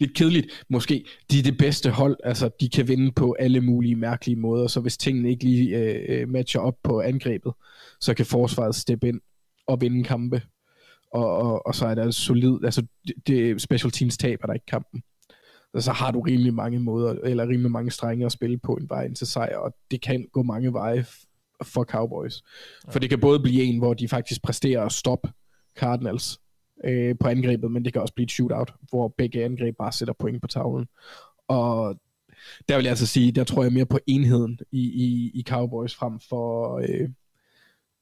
lidt 0.00 0.14
kedeligt, 0.14 0.64
måske, 0.68 1.04
de 1.30 1.38
er 1.38 1.42
det 1.42 1.58
bedste 1.58 1.90
hold, 1.90 2.16
altså 2.24 2.50
de 2.60 2.68
kan 2.68 2.88
vinde 2.88 3.12
på 3.12 3.36
alle 3.38 3.60
mulige 3.60 3.96
mærkelige 3.96 4.36
måder, 4.36 4.66
så 4.66 4.80
hvis 4.80 4.96
tingene 4.96 5.30
ikke 5.30 5.44
lige 5.44 5.78
øh, 5.78 6.28
matcher 6.28 6.60
op 6.60 6.74
på 6.82 7.00
angrebet, 7.00 7.52
så 8.00 8.14
kan 8.14 8.26
forsvaret 8.26 8.74
steppe 8.74 9.08
ind 9.08 9.20
og 9.66 9.80
vinde 9.80 10.04
kampe, 10.04 10.42
og, 11.12 11.36
og, 11.36 11.66
og 11.66 11.74
så 11.74 11.86
er 11.86 11.94
der 11.94 12.10
solid, 12.10 12.64
altså 12.64 12.82
det, 13.06 13.14
det 13.26 13.62
special 13.62 13.90
teams 13.90 14.18
taber 14.18 14.46
der 14.46 14.54
ikke 14.54 14.66
kampen. 14.66 15.02
Så, 15.74 15.80
så 15.80 15.92
har 15.92 16.10
du 16.10 16.20
rimelig 16.20 16.54
mange 16.54 16.78
måder, 16.78 17.14
eller 17.24 17.48
rimelig 17.48 17.70
mange 17.70 17.90
strenge 17.90 18.26
at 18.26 18.32
spille 18.32 18.58
på 18.58 18.74
en 18.74 18.88
vej 18.88 19.04
ind 19.04 19.16
til 19.16 19.26
sejr, 19.26 19.56
og 19.56 19.74
det 19.90 20.00
kan 20.00 20.26
gå 20.32 20.42
mange 20.42 20.72
veje 20.72 21.04
for 21.62 21.84
Cowboys. 21.84 22.42
Ja. 22.86 22.92
For 22.92 22.98
det 22.98 23.10
kan 23.10 23.20
både 23.20 23.40
blive 23.40 23.62
en, 23.62 23.78
hvor 23.78 23.94
de 23.94 24.08
faktisk 24.08 24.42
præsterer 24.42 24.84
at 24.84 24.92
stoppe 24.92 25.28
Cardinals 25.76 26.38
øh, 26.84 27.14
på 27.20 27.28
angrebet, 27.28 27.70
men 27.70 27.84
det 27.84 27.92
kan 27.92 28.02
også 28.02 28.14
blive 28.14 28.24
et 28.24 28.30
shootout, 28.30 28.72
hvor 28.88 29.08
begge 29.18 29.44
angreb 29.44 29.76
bare 29.78 29.92
sætter 29.92 30.14
point 30.14 30.42
på 30.42 30.46
tavlen. 30.48 30.86
Og 31.48 31.96
der 32.68 32.76
vil 32.76 32.82
jeg 32.84 32.90
altså 32.90 33.06
sige, 33.06 33.32
der 33.32 33.44
tror 33.44 33.62
jeg 33.62 33.72
mere 33.72 33.86
på 33.86 33.98
enheden 34.06 34.58
i, 34.72 34.80
i, 34.80 35.30
i 35.34 35.42
Cowboys 35.48 35.94
frem 35.94 36.20
for 36.28 36.76
øh, 36.78 37.08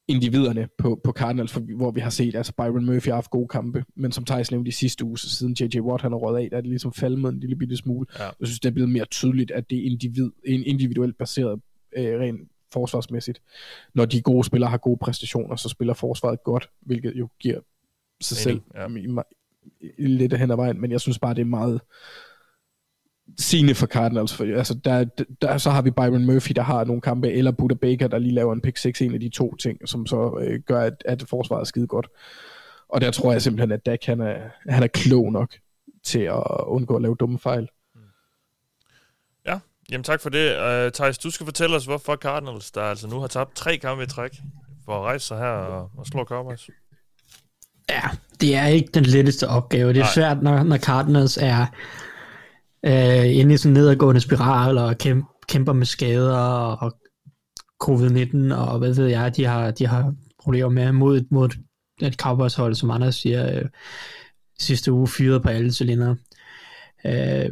individerne 0.09 0.69
på, 0.79 1.01
på 1.05 1.13
Cardinals, 1.13 1.53
for, 1.53 1.61
hvor 1.77 1.91
vi 1.91 2.01
har 2.01 2.11
set, 2.11 2.35
altså 2.35 2.53
Byron 2.53 2.87
Murphy 2.87 3.09
har 3.09 3.15
haft 3.15 3.31
gode 3.31 3.49
kampe, 3.49 3.85
men 3.95 4.13
som 4.13 4.25
Thijs 4.25 4.51
nævnte 4.51 4.69
i 4.69 4.73
sidste 4.73 5.05
uge, 5.05 5.19
så 5.19 5.31
siden 5.31 5.57
J.J. 5.61 5.81
Watt 5.81 6.03
han 6.03 6.13
har 6.13 6.19
rådet 6.19 6.39
af, 6.39 6.51
der 6.51 6.57
er 6.57 6.61
det 6.61 6.71
ligesom 6.71 6.93
falmet 6.93 7.33
en 7.33 7.41
lille 7.41 7.57
bitte 7.57 7.77
smule. 7.77 8.07
Ja. 8.19 8.25
Jeg 8.25 8.47
synes, 8.47 8.61
det 8.61 8.69
er 8.69 8.73
blevet 8.73 8.91
mere 8.91 9.05
tydeligt, 9.05 9.51
at 9.51 9.71
det 9.71 9.79
er 9.79 9.83
individ, 9.83 10.31
en 10.45 10.65
individuelt 10.65 11.19
baseret 11.19 11.61
øh, 11.97 12.21
rent 12.21 12.41
forsvarsmæssigt. 12.73 13.43
Når 13.95 14.05
de 14.05 14.23
gode 14.23 14.45
spillere 14.45 14.71
har 14.71 14.79
gode 14.79 14.99
præstationer, 14.99 15.57
så 15.57 15.69
spiller 15.69 15.95
forsvaret 15.95 16.45
godt, 16.45 16.71
hvilket 16.81 17.13
jo 17.17 17.29
giver 17.41 17.61
sig 18.21 18.37
selv 18.37 18.61
ja. 18.75 18.89
i, 18.89 19.07
i, 19.81 19.91
i 19.99 20.07
lidt 20.07 20.39
hen 20.39 20.51
ad 20.51 20.57
vejen, 20.57 20.81
men 20.81 20.93
jeg 20.93 21.01
synes 21.01 21.19
bare, 21.19 21.35
det 21.35 21.41
er 21.41 21.45
meget 21.45 21.81
sigende 23.39 23.75
for 23.75 23.87
Cardinals. 23.87 24.35
For, 24.35 24.45
altså, 24.45 24.75
der, 24.75 25.05
der, 25.43 25.59
så 25.59 25.71
har 25.71 25.83
vi 25.83 25.91
Byron 25.91 26.25
Murphy, 26.25 26.53
der 26.57 26.63
har 26.63 26.85
nogle 26.85 27.03
kampe, 27.03 27.33
eller 27.33 27.51
Buda 27.51 27.75
Baker, 27.75 28.09
der 28.09 28.19
lige 28.19 28.35
laver 28.35 28.53
en 28.53 28.61
pick 28.61 28.77
6, 28.77 29.03
en 29.03 29.15
af 29.15 29.21
de 29.21 29.29
to 29.29 29.57
ting, 29.57 29.89
som 29.89 30.07
så 30.07 30.39
øh, 30.41 30.61
gør, 30.61 30.81
at, 30.81 31.03
at 31.05 31.25
forsvaret 31.29 31.61
er 31.61 31.65
skide 31.65 31.87
godt. 31.87 32.07
Og 32.89 33.01
der 33.01 33.11
tror 33.11 33.33
jeg 33.33 33.43
simpelthen, 33.43 33.73
at 33.73 33.87
Dak, 33.87 34.05
han 34.05 34.21
er, 34.21 34.37
han 34.69 34.83
er 34.83 34.87
klog 34.87 35.33
nok 35.33 35.55
til 36.05 36.21
at 36.21 36.43
undgå 36.67 36.97
at 36.97 37.03
lave 37.03 37.17
dumme 37.21 37.39
fejl. 37.39 37.69
Ja, 39.47 39.59
jamen 39.91 40.05
tak 40.05 40.21
for 40.21 40.31
det. 40.31 40.57
Uh, 40.87 40.93
Thijs, 40.93 41.19
du 41.19 41.31
skal 41.31 41.47
fortælle 41.47 41.77
os, 41.77 41.85
hvorfor 41.85 42.17
Cardinals, 42.17 42.71
der 42.71 42.83
altså 42.83 43.09
nu 43.09 43.21
har 43.21 43.27
tabt 43.27 43.57
tre 43.57 43.77
kampe 43.77 44.03
i 44.03 44.07
træk, 44.07 44.31
for 44.85 44.99
at 44.99 45.03
rejse 45.03 45.27
sig 45.27 45.39
her 45.39 45.47
og, 45.47 45.91
og 45.97 46.07
slå 46.07 46.25
Cowboys. 46.25 46.71
Ja, 47.89 48.03
det 48.41 48.57
er 48.57 48.67
ikke 48.67 48.89
den 48.95 49.05
letteste 49.05 49.49
opgave. 49.49 49.89
Det 49.89 49.99
er 49.99 50.03
Nej. 50.03 50.13
svært, 50.15 50.43
når, 50.43 50.63
når 50.63 50.79
Cardinals 50.79 51.37
er 51.37 51.67
øh, 52.87 53.37
inde 53.37 53.55
i 53.55 53.57
sådan 53.57 53.71
en 53.71 53.75
nedadgående 53.75 54.21
spiral 54.21 54.79
og 54.79 54.99
kæmper, 54.99 55.29
kæmper 55.49 55.73
med 55.73 55.87
skader 55.87 56.37
og 56.37 56.93
covid-19 57.85 58.55
og 58.55 58.79
hvad 58.79 58.95
ved 58.95 59.07
jeg, 59.07 59.37
de 59.37 59.45
har, 59.45 59.71
de 59.71 59.87
har 59.87 60.15
problemer 60.39 60.69
med 60.69 60.93
mod, 60.93 61.25
mod 61.31 61.51
et 62.03 62.15
Cowboys 62.15 62.55
hold, 62.55 62.75
som 62.75 62.91
Anders 62.91 63.15
siger, 63.15 63.57
øh, 63.57 63.65
sidste 64.59 64.93
uge 64.93 65.09
fyret 65.09 65.43
på 65.43 65.49
alle 65.49 65.73
cylindre. 65.73 66.17
Øh, 67.07 67.51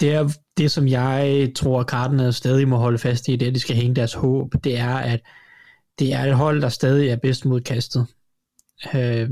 det 0.00 0.12
er 0.12 0.28
det, 0.56 0.70
som 0.70 0.88
jeg 0.88 1.48
tror, 1.56 1.82
Cardinals 1.82 2.36
stadig 2.36 2.68
må 2.68 2.76
holde 2.76 2.98
fast 2.98 3.28
i, 3.28 3.36
det 3.36 3.42
er, 3.42 3.50
at 3.50 3.54
de 3.54 3.60
skal 3.60 3.76
hænge 3.76 3.96
deres 3.96 4.14
håb, 4.14 4.54
det 4.64 4.78
er, 4.78 4.94
at 4.94 5.20
det 5.98 6.12
er 6.14 6.24
et 6.24 6.34
hold, 6.34 6.62
der 6.62 6.68
stadig 6.68 7.08
er 7.08 7.16
bedst 7.16 7.44
mod 7.44 7.60
kastet. 7.60 8.06
Øh, 8.94 9.30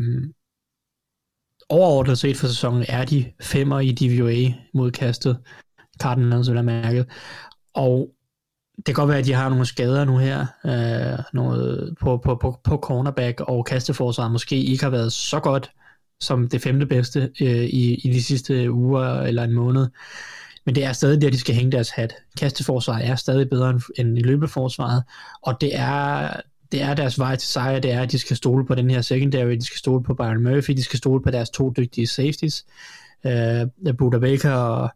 overordnet 1.68 2.18
set 2.18 2.36
for 2.36 2.46
sæsonen 2.46 2.84
er 2.88 3.04
de 3.04 3.32
femmer 3.40 3.80
i 3.80 3.92
DVOA 3.92 4.54
modkastet. 4.74 5.38
Cardinals 6.02 6.52
vil 6.52 6.64
mærket. 6.64 7.06
Og 7.74 8.10
det 8.76 8.84
kan 8.84 8.94
godt 8.94 9.08
være, 9.08 9.18
at 9.18 9.24
de 9.24 9.32
har 9.32 9.48
nogle 9.48 9.66
skader 9.66 10.04
nu 10.04 10.18
her 10.18 10.46
øh, 10.64 11.24
noget 11.32 11.94
på, 12.00 12.16
på, 12.16 12.34
på, 12.34 12.60
på 12.64 12.76
cornerback, 12.76 13.40
og 13.40 13.64
kasteforsvaret 13.64 14.32
måske 14.32 14.56
ikke 14.56 14.84
har 14.84 14.90
været 14.90 15.12
så 15.12 15.40
godt 15.40 15.70
som 16.20 16.48
det 16.48 16.62
femte 16.62 16.86
bedste 16.86 17.30
øh, 17.40 17.64
i, 17.64 17.94
i 17.94 18.12
de 18.12 18.22
sidste 18.22 18.72
uger 18.72 19.20
eller 19.20 19.44
en 19.44 19.52
måned. 19.52 19.86
Men 20.66 20.74
det 20.74 20.84
er 20.84 20.92
stadig 20.92 21.20
der, 21.20 21.30
de 21.30 21.38
skal 21.38 21.54
hænge 21.54 21.72
deres 21.72 21.90
hat. 21.90 22.14
Kasteforsvaret 22.38 23.06
er 23.06 23.16
stadig 23.16 23.50
bedre 23.50 23.70
end, 23.70 23.80
end 23.98 24.16
løbeforsvaret, 24.16 25.02
og 25.42 25.60
det 25.60 25.70
er 25.74 26.30
det 26.72 26.82
er 26.82 26.94
deres 26.94 27.18
vej 27.18 27.36
til 27.36 27.48
sejr, 27.48 27.78
det 27.78 27.92
er, 27.92 28.00
at 28.02 28.12
de 28.12 28.18
skal 28.18 28.36
stole 28.36 28.66
på 28.66 28.74
den 28.74 28.90
her 28.90 29.00
secondary, 29.00 29.52
de 29.52 29.64
skal 29.64 29.78
stole 29.78 30.02
på 30.02 30.14
Byron 30.14 30.42
Murphy, 30.42 30.72
de 30.72 30.82
skal 30.82 30.98
stole 30.98 31.22
på 31.22 31.30
deres 31.30 31.50
to 31.50 31.72
dygtige 31.76 32.06
safeties, 32.06 32.66
øh, 33.26 33.66
uh, 33.88 33.96
Buda 33.98 34.18
Baker 34.18 34.52
og, 34.52 34.90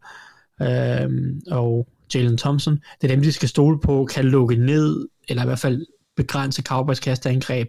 uh, 0.59 1.11
og 1.51 1.87
Jalen 2.15 2.37
Thompson. 2.37 2.79
Det 3.01 3.11
er 3.11 3.15
dem, 3.15 3.23
de 3.23 3.31
skal 3.31 3.49
stole 3.49 3.79
på, 3.79 4.05
kan 4.05 4.25
lukke 4.25 4.55
ned, 4.55 5.07
eller 5.27 5.43
i 5.43 5.45
hvert 5.45 5.59
fald 5.59 5.85
begrænse 6.15 6.61
Cowboys 6.61 6.99
kasteangreb 6.99 7.67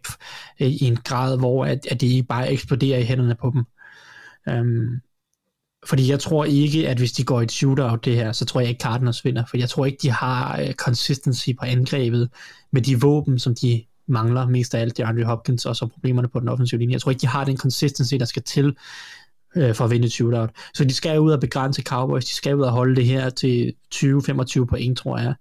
uh, 0.60 0.66
i 0.66 0.84
en 0.84 0.96
grad, 0.96 1.38
hvor 1.38 1.64
at, 1.64 1.86
at 1.90 2.00
de 2.00 2.06
ikke 2.06 2.28
bare 2.28 2.52
eksploderer 2.52 2.98
i 2.98 3.04
hænderne 3.04 3.34
på 3.40 3.52
dem. 3.54 3.64
Um, 4.58 5.00
fordi 5.86 6.10
jeg 6.10 6.20
tror 6.20 6.44
ikke, 6.44 6.88
at 6.88 6.98
hvis 6.98 7.12
de 7.12 7.24
går 7.24 7.40
i 7.40 7.44
et 7.44 7.52
shootout 7.52 8.04
det 8.04 8.16
her, 8.16 8.32
så 8.32 8.44
tror 8.44 8.60
jeg 8.60 8.68
ikke 8.68 8.82
Cardinals 8.82 9.24
vinder, 9.24 9.44
for 9.50 9.56
jeg 9.56 9.68
tror 9.68 9.86
ikke, 9.86 9.98
de 10.02 10.10
har 10.10 10.62
uh, 10.62 10.72
consistency 10.72 11.48
på 11.58 11.64
angrebet 11.64 12.30
med 12.72 12.82
de 12.82 13.00
våben, 13.00 13.38
som 13.38 13.54
de 13.54 13.84
mangler 14.12 14.46
mest 14.46 14.74
af 14.74 14.80
alt 14.80 14.96
det 14.96 15.02
Andrew 15.02 15.26
Hopkins, 15.26 15.66
og 15.66 15.76
så 15.76 15.86
problemerne 15.86 16.28
på 16.28 16.40
den 16.40 16.48
offensive 16.48 16.78
linje. 16.78 16.92
Jeg 16.92 17.00
tror 17.00 17.10
ikke, 17.10 17.20
de 17.20 17.26
har 17.26 17.44
den 17.44 17.56
consistency, 17.56 18.14
der 18.14 18.24
skal 18.24 18.42
til 18.42 18.76
øh, 19.56 19.74
for 19.74 19.84
at 19.84 19.90
vinde 19.90 20.06
et 20.06 20.12
shootout. 20.12 20.50
Så 20.74 20.84
de 20.84 20.94
skal 20.94 21.20
ud 21.20 21.30
og 21.30 21.40
begrænse 21.40 21.82
Cowboys, 21.82 22.24
de 22.24 22.34
skal 22.34 22.56
ud 22.56 22.62
og 22.62 22.72
holde 22.72 22.96
det 22.96 23.06
her 23.06 23.30
til 23.30 23.74
20-25 23.94 24.64
point, 24.64 24.98
tror 24.98 25.18
jeg 25.18 25.34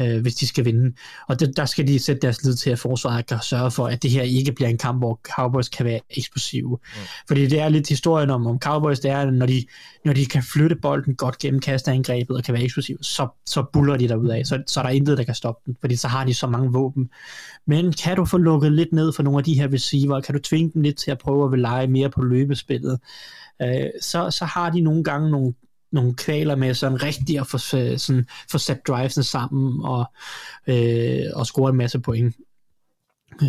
øh, 0.00 0.20
hvis 0.22 0.34
de 0.34 0.46
skal 0.46 0.64
vinde. 0.64 0.94
Og 1.28 1.40
det, 1.40 1.56
der 1.56 1.64
skal 1.64 1.86
de 1.86 1.98
sætte 1.98 2.22
deres 2.22 2.44
lid 2.44 2.54
til, 2.54 2.70
at 2.70 2.78
forsvaret 2.78 3.26
kan 3.26 3.38
sørge 3.42 3.70
for, 3.70 3.86
at 3.86 4.02
det 4.02 4.10
her 4.10 4.22
ikke 4.22 4.52
bliver 4.52 4.68
en 4.68 4.78
kamp, 4.78 5.00
hvor 5.00 5.20
Cowboys 5.22 5.68
kan 5.68 5.86
være 5.86 6.00
eksplosive. 6.10 6.78
Mm. 6.82 7.00
Fordi 7.28 7.46
det 7.46 7.60
er 7.60 7.68
lidt 7.68 7.88
historien 7.88 8.30
om, 8.30 8.46
om 8.46 8.58
Cowboys, 8.58 9.00
det 9.00 9.10
er, 9.10 9.30
når 9.30 9.46
de, 9.46 9.64
når 10.04 10.12
de 10.12 10.26
kan 10.26 10.42
flytte 10.42 10.76
bolden 10.76 11.14
godt 11.14 11.38
gennem 11.38 11.60
kasteangrebet 11.60 12.36
og 12.36 12.44
kan 12.44 12.54
være 12.54 12.62
eksplosive, 12.62 12.98
så, 13.02 13.28
så 13.46 13.64
buller 13.72 13.96
de 13.96 14.08
derud 14.08 14.28
af. 14.28 14.46
Så, 14.46 14.62
så 14.66 14.80
er 14.80 14.84
der 14.84 14.90
intet, 14.90 15.18
der 15.18 15.24
kan 15.24 15.34
stoppe 15.34 15.62
dem, 15.66 15.76
fordi 15.80 15.96
så 15.96 16.08
har 16.08 16.24
de 16.24 16.34
så 16.34 16.46
mange 16.46 16.72
våben. 16.72 17.10
Men 17.66 17.92
kan 17.92 18.16
du 18.16 18.24
få 18.24 18.38
lukket 18.38 18.72
lidt 18.72 18.92
ned 18.92 19.12
for 19.12 19.22
nogle 19.22 19.38
af 19.38 19.44
de 19.44 19.54
her 19.54 19.72
receiver? 19.72 20.20
Kan 20.20 20.34
du 20.34 20.40
tvinge 20.40 20.70
dem 20.74 20.82
lidt 20.82 20.96
til 20.96 21.10
at 21.10 21.18
prøve 21.18 21.52
at 21.52 21.58
lege 21.58 21.86
mere 21.86 22.10
på 22.10 22.22
løbespillet? 22.22 22.98
Øh, 23.62 23.90
så, 24.00 24.30
så 24.30 24.44
har 24.44 24.70
de 24.70 24.80
nogle 24.80 25.04
gange 25.04 25.30
nogle 25.30 25.54
nogle 25.92 26.14
kvaler 26.14 26.56
med 26.56 26.74
sådan 26.74 27.02
rigtig 27.02 27.38
at 27.38 27.46
få, 27.46 27.76
øh, 27.76 27.98
sådan, 27.98 28.26
få 28.50 28.58
sat 28.58 28.86
drivesene 28.86 29.24
sammen 29.24 29.84
og, 29.84 30.04
øh, 30.66 31.24
og 31.34 31.46
score 31.46 31.70
en 31.70 31.76
masse 31.76 32.00
point 32.00 32.34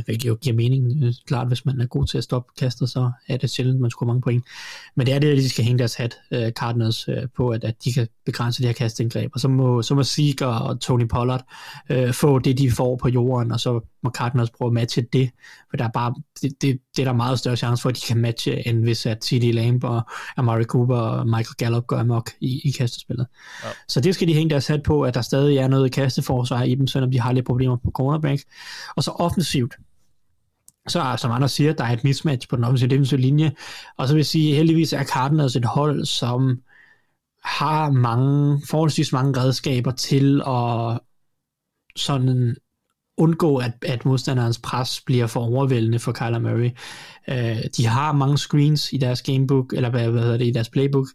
hvilket 0.05 0.25
jo 0.25 0.35
giver 0.41 0.55
mening. 0.55 1.03
Øh, 1.03 1.13
klart, 1.27 1.47
hvis 1.47 1.65
man 1.65 1.81
er 1.81 1.85
god 1.85 2.07
til 2.07 2.17
at 2.17 2.23
stoppe 2.23 2.51
kastet, 2.57 2.89
så 2.89 3.11
er 3.27 3.37
det 3.37 3.49
sjældent, 3.49 3.79
man 3.79 3.91
scorer 3.91 4.07
mange 4.07 4.21
point. 4.21 4.45
Men 4.95 5.07
det 5.07 5.13
er 5.13 5.19
det, 5.19 5.31
at 5.31 5.37
de 5.37 5.49
skal 5.49 5.65
hænge 5.65 5.79
deres 5.79 5.95
hat, 5.95 6.17
uh, 6.31 6.49
Cardinals, 6.49 7.07
uh, 7.07 7.15
på, 7.35 7.49
at, 7.49 7.63
at 7.63 7.75
de 7.83 7.93
kan 7.93 8.07
begrænse 8.25 8.61
det 8.61 8.67
her 8.67 8.73
kasteindgreb. 8.73 9.31
Og 9.33 9.39
så 9.39 9.47
må, 9.47 9.81
så 9.81 9.95
må 9.95 10.03
Seager 10.03 10.47
og 10.47 10.79
Tony 10.79 11.07
Pollard 11.07 11.45
uh, 11.89 12.11
få 12.11 12.39
det, 12.39 12.57
de 12.57 12.71
får 12.71 12.95
på 12.95 13.09
jorden, 13.09 13.51
og 13.51 13.59
så 13.59 13.79
må 14.03 14.09
Cardinals 14.09 14.49
prøve 14.49 14.67
at 14.67 14.73
matche 14.73 15.01
det. 15.01 15.29
For 15.69 15.77
der 15.77 15.85
er 15.85 15.89
bare, 15.89 16.15
det, 16.41 16.61
det, 16.61 16.79
det 16.95 17.01
er 17.01 17.05
der 17.05 17.13
meget 17.13 17.39
større 17.39 17.55
chance 17.55 17.81
for, 17.81 17.89
at 17.89 17.95
de 17.95 18.01
kan 18.01 18.17
matche, 18.17 18.67
end 18.67 18.83
hvis 18.83 19.05
at 19.05 19.25
C.D. 19.25 19.53
Lamb 19.53 19.83
og 19.83 20.01
Amari 20.37 20.63
Cooper 20.63 20.95
og 20.95 21.25
Michael 21.25 21.55
Gallup 21.57 21.87
går 21.87 21.97
amok 21.97 22.31
i, 22.41 22.61
i 22.63 22.71
kastespillet. 22.71 23.27
Ja. 23.63 23.69
Så 23.87 24.01
det 24.01 24.15
skal 24.15 24.27
de 24.27 24.33
hænge 24.33 24.49
deres 24.49 24.67
hat 24.67 24.83
på, 24.83 25.01
at 25.01 25.13
der 25.13 25.21
stadig 25.21 25.57
er 25.57 25.67
noget 25.67 25.91
kasteforsvar 25.91 26.63
i 26.63 26.75
dem, 26.75 26.87
selvom 26.87 27.11
de 27.11 27.19
har 27.19 27.31
lidt 27.31 27.45
problemer 27.45 27.75
på 27.75 27.91
cornerback. 27.91 28.43
Og 28.95 29.03
så 29.03 29.11
offensivt, 29.11 29.75
så 30.87 31.15
som 31.17 31.31
andre 31.31 31.49
siger, 31.49 31.73
der 31.73 31.83
er 31.83 31.93
et 31.93 32.03
mismatch 32.03 32.47
på 32.47 32.55
den 32.55 32.63
offensive 32.63 32.89
defensive 32.89 33.21
linje, 33.21 33.51
og 33.97 34.07
så 34.07 34.13
vil 34.13 34.19
jeg 34.19 34.25
sige, 34.25 34.55
heldigvis 34.55 34.93
er 34.93 35.03
Cardinals 35.03 35.55
et 35.55 35.65
hold, 35.65 36.05
som 36.05 36.61
har 37.43 37.89
mange, 37.89 38.61
forholdsvis 38.69 39.13
mange 39.13 39.39
redskaber 39.39 39.91
til 39.91 40.41
at 40.47 40.99
sådan 41.95 42.55
undgå, 43.18 43.57
at, 43.57 43.72
at 43.82 44.05
modstanderens 44.05 44.59
pres 44.64 45.01
bliver 45.05 45.28
for 45.28 45.39
overvældende 45.39 45.99
for 45.99 46.11
Kyler 46.11 46.39
Murray. 46.39 46.70
Uh, 47.28 47.64
de 47.78 47.86
har 47.86 48.11
mange 48.11 48.38
screens 48.38 48.93
i 48.93 48.97
deres 48.97 49.22
gamebook, 49.22 49.74
eller 49.74 49.89
hvad, 49.89 50.09
hvad 50.09 50.22
hedder 50.22 50.38
det, 50.38 50.47
i 50.47 50.51
deres 50.51 50.70
playbook. 50.70 51.07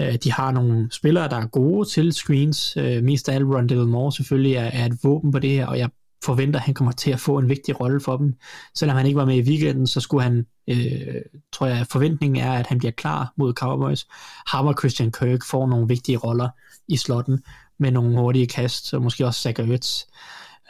Uh, 0.00 0.14
de 0.24 0.32
har 0.32 0.50
nogle 0.50 0.88
spillere, 0.92 1.28
der 1.28 1.36
er 1.36 1.46
gode 1.46 1.88
til 1.88 2.12
screens. 2.12 2.76
Uh, 2.76 3.02
mest 3.02 3.28
af 3.28 3.34
alt 3.34 3.44
Rondell 3.44 3.86
Moore 3.86 4.12
selvfølgelig 4.12 4.54
er, 4.54 4.70
er 4.72 4.86
et 4.86 4.98
våben 5.02 5.32
på 5.32 5.38
det 5.38 5.50
her, 5.50 5.66
og 5.66 5.78
jeg 5.78 5.90
forventer, 6.24 6.60
at 6.60 6.64
han 6.64 6.74
kommer 6.74 6.92
til 6.92 7.10
at 7.10 7.20
få 7.20 7.38
en 7.38 7.48
vigtig 7.48 7.80
rolle 7.80 8.00
for 8.00 8.16
dem. 8.16 8.34
Selvom 8.74 8.96
han 8.96 9.06
ikke 9.06 9.16
var 9.16 9.24
med 9.24 9.36
i 9.36 9.50
weekenden, 9.50 9.86
så 9.86 10.00
skulle 10.00 10.22
han, 10.22 10.46
øh, 10.68 11.22
tror 11.52 11.66
jeg, 11.66 11.86
forventningen 11.90 12.42
er, 12.44 12.52
at 12.52 12.66
han 12.66 12.78
bliver 12.78 12.92
klar 12.92 13.32
mod 13.36 13.52
Cowboys. 13.52 14.06
Ham 14.46 14.66
og 14.66 14.74
Christian 14.78 15.12
Kirk 15.12 15.44
får 15.50 15.66
nogle 15.66 15.88
vigtige 15.88 16.16
roller 16.16 16.48
i 16.88 16.96
slotten 16.96 17.42
med 17.78 17.90
nogle 17.90 18.18
hurtige 18.18 18.46
kast, 18.46 18.94
og 18.94 19.02
måske 19.02 19.26
også 19.26 19.40
Zach 19.40 19.60
Ertz. 19.60 20.02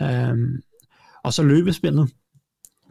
Øhm, 0.03 0.63
og 1.23 1.33
så 1.33 1.43
løbespillet. 1.43 2.11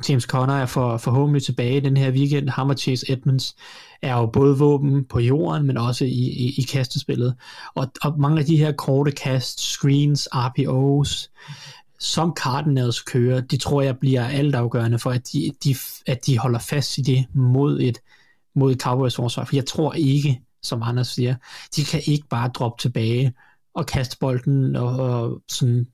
James 0.10 0.24
Conner 0.24 0.54
er 0.54 0.66
for, 0.66 0.98
forhåbentlig 0.98 1.44
tilbage 1.44 1.82
den 1.82 1.98
her 1.98 2.12
weekend. 2.12 2.50
Ham 2.50 2.70
og 2.70 2.78
Chase 2.78 3.12
Edmonds 3.12 3.56
er 4.02 4.16
jo 4.16 4.26
både 4.26 4.58
våben 4.58 5.06
på 5.06 5.20
jorden, 5.20 5.68
men 5.68 5.78
også 5.78 6.06
i, 6.06 6.10
i, 6.10 6.54
i 6.58 6.62
kastespillet. 6.62 7.36
Og, 7.76 7.92
og 8.02 8.20
mange 8.20 8.40
af 8.40 8.46
de 8.46 8.58
her 8.58 8.72
korte 8.72 9.12
kast, 9.12 9.60
screens, 9.60 10.30
RPOs, 10.34 11.32
som 12.00 12.34
Cardinals 12.38 13.02
kører, 13.02 13.42
de 13.42 13.58
tror 13.58 13.82
jeg 13.82 13.98
bliver 13.98 14.28
altafgørende 14.28 15.00
for, 15.00 15.12
at 15.12 15.30
de, 15.34 15.52
de, 15.64 15.76
at 16.08 16.26
de 16.26 16.38
holder 16.38 16.60
fast 16.60 16.98
i 16.98 17.02
det 17.02 17.26
mod 17.34 17.82
et, 17.82 18.00
mod 18.56 18.72
et 18.72 18.82
Cowboys 18.82 19.16
forsvar. 19.16 19.46
For 19.46 19.56
jeg 19.56 19.66
tror 19.66 19.94
ikke, 19.94 20.42
som 20.64 20.84
Anders 20.84 21.08
siger, 21.08 21.36
de 21.76 21.84
kan 21.84 22.02
ikke 22.06 22.28
bare 22.28 22.50
droppe 22.50 22.82
tilbage 22.82 23.34
og 23.74 23.86
kaste 23.86 24.18
bolden 24.20 24.76
og, 24.76 24.88
og 24.88 25.42
sådan 25.50 25.88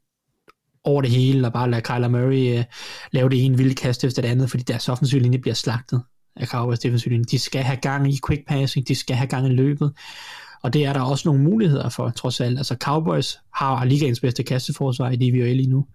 over 0.83 1.01
det 1.01 1.11
hele, 1.11 1.47
og 1.47 1.53
bare 1.53 1.71
lade 1.71 1.81
Kyler 1.81 2.07
Murray 2.07 2.57
øh, 2.57 2.63
lave 3.11 3.29
det 3.29 3.45
ene 3.45 3.57
vilde 3.57 3.75
kast 3.75 4.03
efter 4.03 4.21
det 4.21 4.29
andet, 4.29 4.49
fordi 4.49 4.63
deres 4.63 4.89
offensiv 4.89 5.19
linje 5.21 5.39
bliver 5.39 5.53
slagtet 5.53 6.01
af 6.35 6.47
Cowboys 6.47 6.79
defensiv 6.79 7.11
linje. 7.11 7.23
De 7.23 7.39
skal 7.39 7.63
have 7.63 7.77
gang 7.77 8.13
i 8.13 8.19
quick 8.27 8.47
passing, 8.47 8.87
de 8.87 8.95
skal 8.95 9.15
have 9.15 9.27
gang 9.27 9.47
i 9.47 9.49
løbet, 9.49 9.93
og 10.63 10.73
det 10.73 10.85
er 10.85 10.93
der 10.93 11.01
også 11.01 11.27
nogle 11.27 11.43
muligheder 11.43 11.89
for, 11.89 12.09
trods 12.09 12.41
alt. 12.41 12.57
Altså 12.57 12.75
Cowboys 12.75 13.37
har 13.53 13.85
ligaens 13.85 14.19
bedste 14.19 14.43
kasteforsvar 14.43 15.09
i 15.09 15.15
DVL 15.15 15.55
lige 15.55 15.69
nu, 15.69 15.85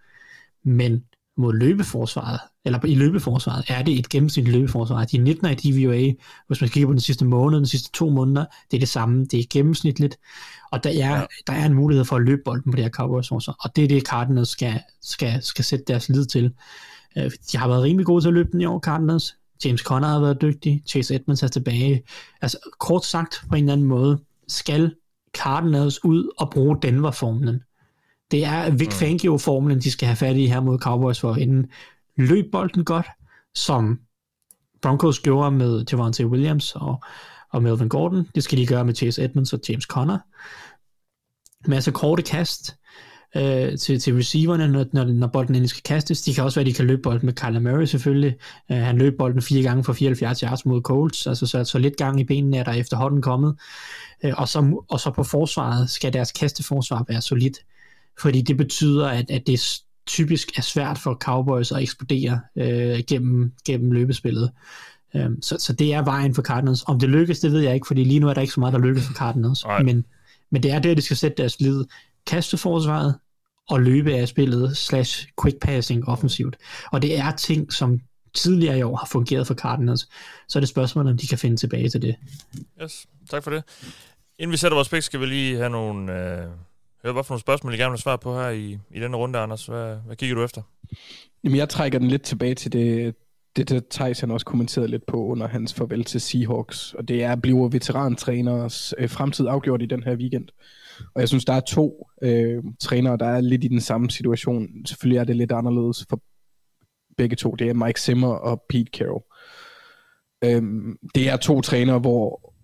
men 0.64 1.04
mod 1.36 1.54
løbeforsvaret, 1.54 2.40
eller 2.64 2.84
i 2.84 2.94
løbeforsvaret, 2.94 3.64
er 3.68 3.82
det 3.82 3.98
et 3.98 4.08
gennemsnitligt 4.08 4.56
løbeforsvar. 4.56 5.04
De 5.04 5.16
er 5.16 5.20
19 5.20 5.50
i 5.50 5.54
DVOA, 5.54 6.12
hvis 6.46 6.60
man 6.60 6.70
kigger 6.70 6.86
på 6.86 6.92
den 6.92 7.00
sidste 7.00 7.24
måned, 7.24 7.58
den 7.58 7.66
sidste 7.66 7.92
to 7.92 8.10
måneder, 8.10 8.44
det 8.70 8.76
er 8.76 8.80
det 8.80 8.88
samme, 8.88 9.24
det 9.24 9.40
er 9.40 9.44
gennemsnitligt, 9.50 10.18
og 10.72 10.84
der 10.84 10.90
er, 10.90 11.18
ja. 11.18 11.24
der 11.46 11.52
er 11.52 11.66
en 11.66 11.74
mulighed 11.74 12.04
for 12.04 12.16
at 12.16 12.22
løbe 12.22 12.42
bolden 12.44 12.72
på 12.72 12.76
det 12.76 12.84
her 12.84 12.90
Cowboys 12.90 13.28
forsvar, 13.28 13.56
og 13.60 13.76
det 13.76 13.84
er 13.84 13.88
det, 13.88 14.02
Cardinals 14.02 14.48
skal, 14.48 14.80
skal, 15.02 15.42
skal 15.42 15.64
sætte 15.64 15.84
deres 15.88 16.08
lid 16.08 16.24
til. 16.24 16.52
Øh, 17.18 17.30
de 17.52 17.58
har 17.58 17.68
været 17.68 17.82
rimelig 17.82 18.06
gode 18.06 18.24
til 18.24 18.28
at 18.28 18.34
løbe 18.34 18.48
den 18.52 18.60
i 18.60 18.64
år, 18.64 18.80
Cardinals. 18.80 19.36
James 19.64 19.80
Conner 19.80 20.08
har 20.08 20.20
været 20.20 20.42
dygtig, 20.42 20.82
Chase 20.86 21.14
Edmonds 21.14 21.42
er 21.42 21.48
tilbage. 21.48 22.02
Altså 22.42 22.58
kort 22.78 23.04
sagt 23.04 23.44
på 23.48 23.54
en 23.54 23.64
eller 23.64 23.72
anden 23.72 23.86
måde, 23.86 24.18
skal 24.48 24.94
Cardinals 25.34 26.04
ud 26.04 26.30
og 26.38 26.50
bruge 26.50 26.78
Denver-formlen. 26.82 27.62
Det 28.30 28.44
er 28.44 28.70
Vic 28.70 28.88
mm. 28.88 28.92
Fangio-formlen, 28.92 29.80
de 29.80 29.90
skal 29.90 30.06
have 30.06 30.16
fat 30.16 30.36
i 30.36 30.46
her 30.46 30.60
mod 30.60 30.78
Cowboys 30.78 31.20
for 31.20 31.36
inden 31.36 31.66
løb 32.16 32.44
bolden 32.52 32.84
godt, 32.84 33.06
som 33.54 34.00
Broncos 34.82 35.18
gjorde 35.18 35.50
med 35.50 35.84
Javante 35.92 36.26
Williams 36.26 36.74
og, 36.76 37.04
og 37.52 37.62
Melvin 37.62 37.88
Gordon. 37.88 38.28
Det 38.34 38.44
skal 38.44 38.58
de 38.58 38.66
gøre 38.66 38.84
med 38.84 38.94
Chase 38.94 39.24
Edmonds 39.24 39.52
og 39.52 39.60
James 39.68 39.84
Conner. 39.84 40.18
Masser 41.68 41.92
korte 41.92 42.22
kast 42.22 42.76
øh, 43.36 43.78
til, 43.78 44.00
til 44.00 44.14
receiverne, 44.14 44.68
når, 44.68 44.84
når, 44.92 45.04
når 45.04 45.26
bolden 45.26 45.54
endelig 45.54 45.70
skal 45.70 45.82
kastes. 45.82 46.22
De 46.22 46.34
kan 46.34 46.44
også 46.44 46.60
være, 46.60 46.62
at 46.62 46.66
de 46.66 46.74
kan 46.74 46.86
løbe 46.86 47.02
bolden 47.02 47.26
med 47.26 47.34
Kyler 47.34 47.60
Murray 47.60 47.84
selvfølgelig. 47.84 48.36
Uh, 48.70 48.76
han 48.76 48.98
løb 48.98 49.18
bolden 49.18 49.42
fire 49.42 49.62
gange 49.62 49.84
for 49.84 49.92
74 49.92 50.40
yards 50.40 50.66
mod 50.66 50.82
Colts, 50.82 51.26
altså 51.26 51.46
så, 51.46 51.64
så 51.64 51.78
lidt 51.78 51.96
gang 51.96 52.20
i 52.20 52.24
benene 52.24 52.56
er 52.56 52.64
der 52.64 52.72
efterhånden 52.72 53.22
kommet. 53.22 53.56
Uh, 54.24 54.30
og, 54.36 54.48
så, 54.48 54.84
og 54.88 55.00
så 55.00 55.10
på 55.10 55.22
forsvaret 55.22 55.90
skal 55.90 56.12
deres 56.12 56.32
kasteforsvar 56.32 57.04
være 57.08 57.22
solidt 57.22 57.58
fordi 58.20 58.42
det 58.42 58.56
betyder, 58.56 59.08
at, 59.08 59.30
at 59.30 59.46
det 59.46 59.80
typisk 60.06 60.58
er 60.58 60.62
svært 60.62 60.98
for 60.98 61.14
Cowboys 61.14 61.72
at 61.72 61.82
eksplodere 61.82 62.40
øh, 62.56 63.02
gennem, 63.08 63.52
gennem 63.66 63.92
løbespillet. 63.92 64.50
Um, 65.14 65.42
så, 65.42 65.56
så 65.58 65.72
det 65.72 65.94
er 65.94 66.02
vejen 66.02 66.34
for 66.34 66.42
Cardinals. 66.42 66.84
Om 66.86 66.98
det 66.98 67.08
lykkes, 67.08 67.40
det 67.40 67.52
ved 67.52 67.60
jeg 67.60 67.74
ikke, 67.74 67.86
fordi 67.86 68.04
lige 68.04 68.20
nu 68.20 68.28
er 68.28 68.34
der 68.34 68.40
ikke 68.40 68.54
så 68.54 68.60
meget, 68.60 68.72
der 68.72 68.78
lykkes 68.78 69.06
for 69.06 69.14
Cardinals. 69.14 69.64
Men, 69.84 70.04
men 70.50 70.62
det 70.62 70.72
er 70.72 70.78
der, 70.78 70.94
de 70.94 71.02
skal 71.02 71.16
sætte 71.16 71.36
deres 71.36 71.60
lid. 71.60 71.84
Kasteforsvaret 72.26 73.14
og 73.68 73.80
løbe 73.80 74.14
af 74.14 74.28
spillet 74.28 74.76
slash 74.76 75.28
quick 75.42 75.58
passing 75.60 76.08
offensivt. 76.08 76.56
Og 76.92 77.02
det 77.02 77.18
er 77.18 77.30
ting, 77.30 77.72
som 77.72 78.00
tidligere 78.34 78.78
i 78.78 78.82
år 78.82 78.96
har 78.96 79.06
fungeret 79.06 79.46
for 79.46 79.54
Cardinals. 79.54 80.08
Så 80.48 80.58
er 80.58 80.60
det 80.60 80.68
spørgsmålet, 80.68 81.10
om 81.10 81.18
de 81.18 81.26
kan 81.26 81.38
finde 81.38 81.56
tilbage 81.56 81.88
til 81.88 82.02
det. 82.02 82.16
Yes, 82.82 83.06
tak 83.30 83.44
for 83.44 83.50
det. 83.50 83.62
Inden 84.38 84.52
vi 84.52 84.56
sætter 84.56 84.76
vores 84.76 84.88
pæk, 84.88 85.02
skal 85.02 85.20
vi 85.20 85.26
lige 85.26 85.56
have 85.56 85.70
nogle... 85.70 86.12
Øh 86.12 86.46
Hør, 87.04 87.12
hvad 87.12 87.24
for 87.24 87.34
nogle 87.34 87.40
spørgsmål, 87.40 87.74
I 87.74 87.76
gerne 87.76 87.90
vil 87.90 88.00
svare 88.00 88.18
på 88.18 88.34
her 88.34 88.48
i, 88.48 88.78
i 88.90 89.00
denne 89.00 89.16
runde, 89.16 89.38
Anders. 89.38 89.66
Hvad, 89.66 89.96
hvad 90.06 90.16
kigger 90.16 90.36
du 90.36 90.44
efter? 90.44 90.62
Jamen, 91.44 91.58
jeg 91.58 91.68
trækker 91.68 91.98
den 91.98 92.08
lidt 92.08 92.22
tilbage 92.22 92.54
til 92.54 92.72
det, 92.72 93.14
det 93.56 93.68
det 93.68 93.88
Thijs 93.90 94.20
han 94.20 94.30
også 94.30 94.46
kommenterede 94.46 94.88
lidt 94.88 95.06
på 95.06 95.24
under 95.24 95.48
hans 95.48 95.74
farvel 95.74 96.04
til 96.04 96.20
Seahawks. 96.20 96.94
Og 96.94 97.08
det 97.08 97.22
er, 97.22 97.36
bliver 97.36 97.68
veterantræners 97.68 98.94
øh, 98.98 99.10
fremtid 99.10 99.46
afgjort 99.46 99.82
i 99.82 99.86
den 99.86 100.02
her 100.02 100.16
weekend. 100.16 100.48
Og 101.14 101.20
jeg 101.20 101.28
synes, 101.28 101.44
der 101.44 101.52
er 101.52 101.60
to 101.60 102.08
øh, 102.22 102.62
trænere, 102.80 103.16
der 103.16 103.26
er 103.26 103.40
lidt 103.40 103.64
i 103.64 103.68
den 103.68 103.80
samme 103.80 104.10
situation. 104.10 104.68
Selvfølgelig 104.86 105.18
er 105.18 105.24
det 105.24 105.36
lidt 105.36 105.52
anderledes 105.52 106.06
for 106.08 106.20
begge 107.16 107.36
to. 107.36 107.50
Det 107.50 107.68
er 107.68 107.74
Mike 107.74 108.00
Zimmer 108.00 108.34
og 108.34 108.62
Pete 108.68 108.90
Carroll. 108.98 109.24
Øhm, 110.44 110.96
det 111.14 111.28
er 111.28 111.36
to 111.36 111.60
trænere, 111.60 111.98
hvor 111.98 112.54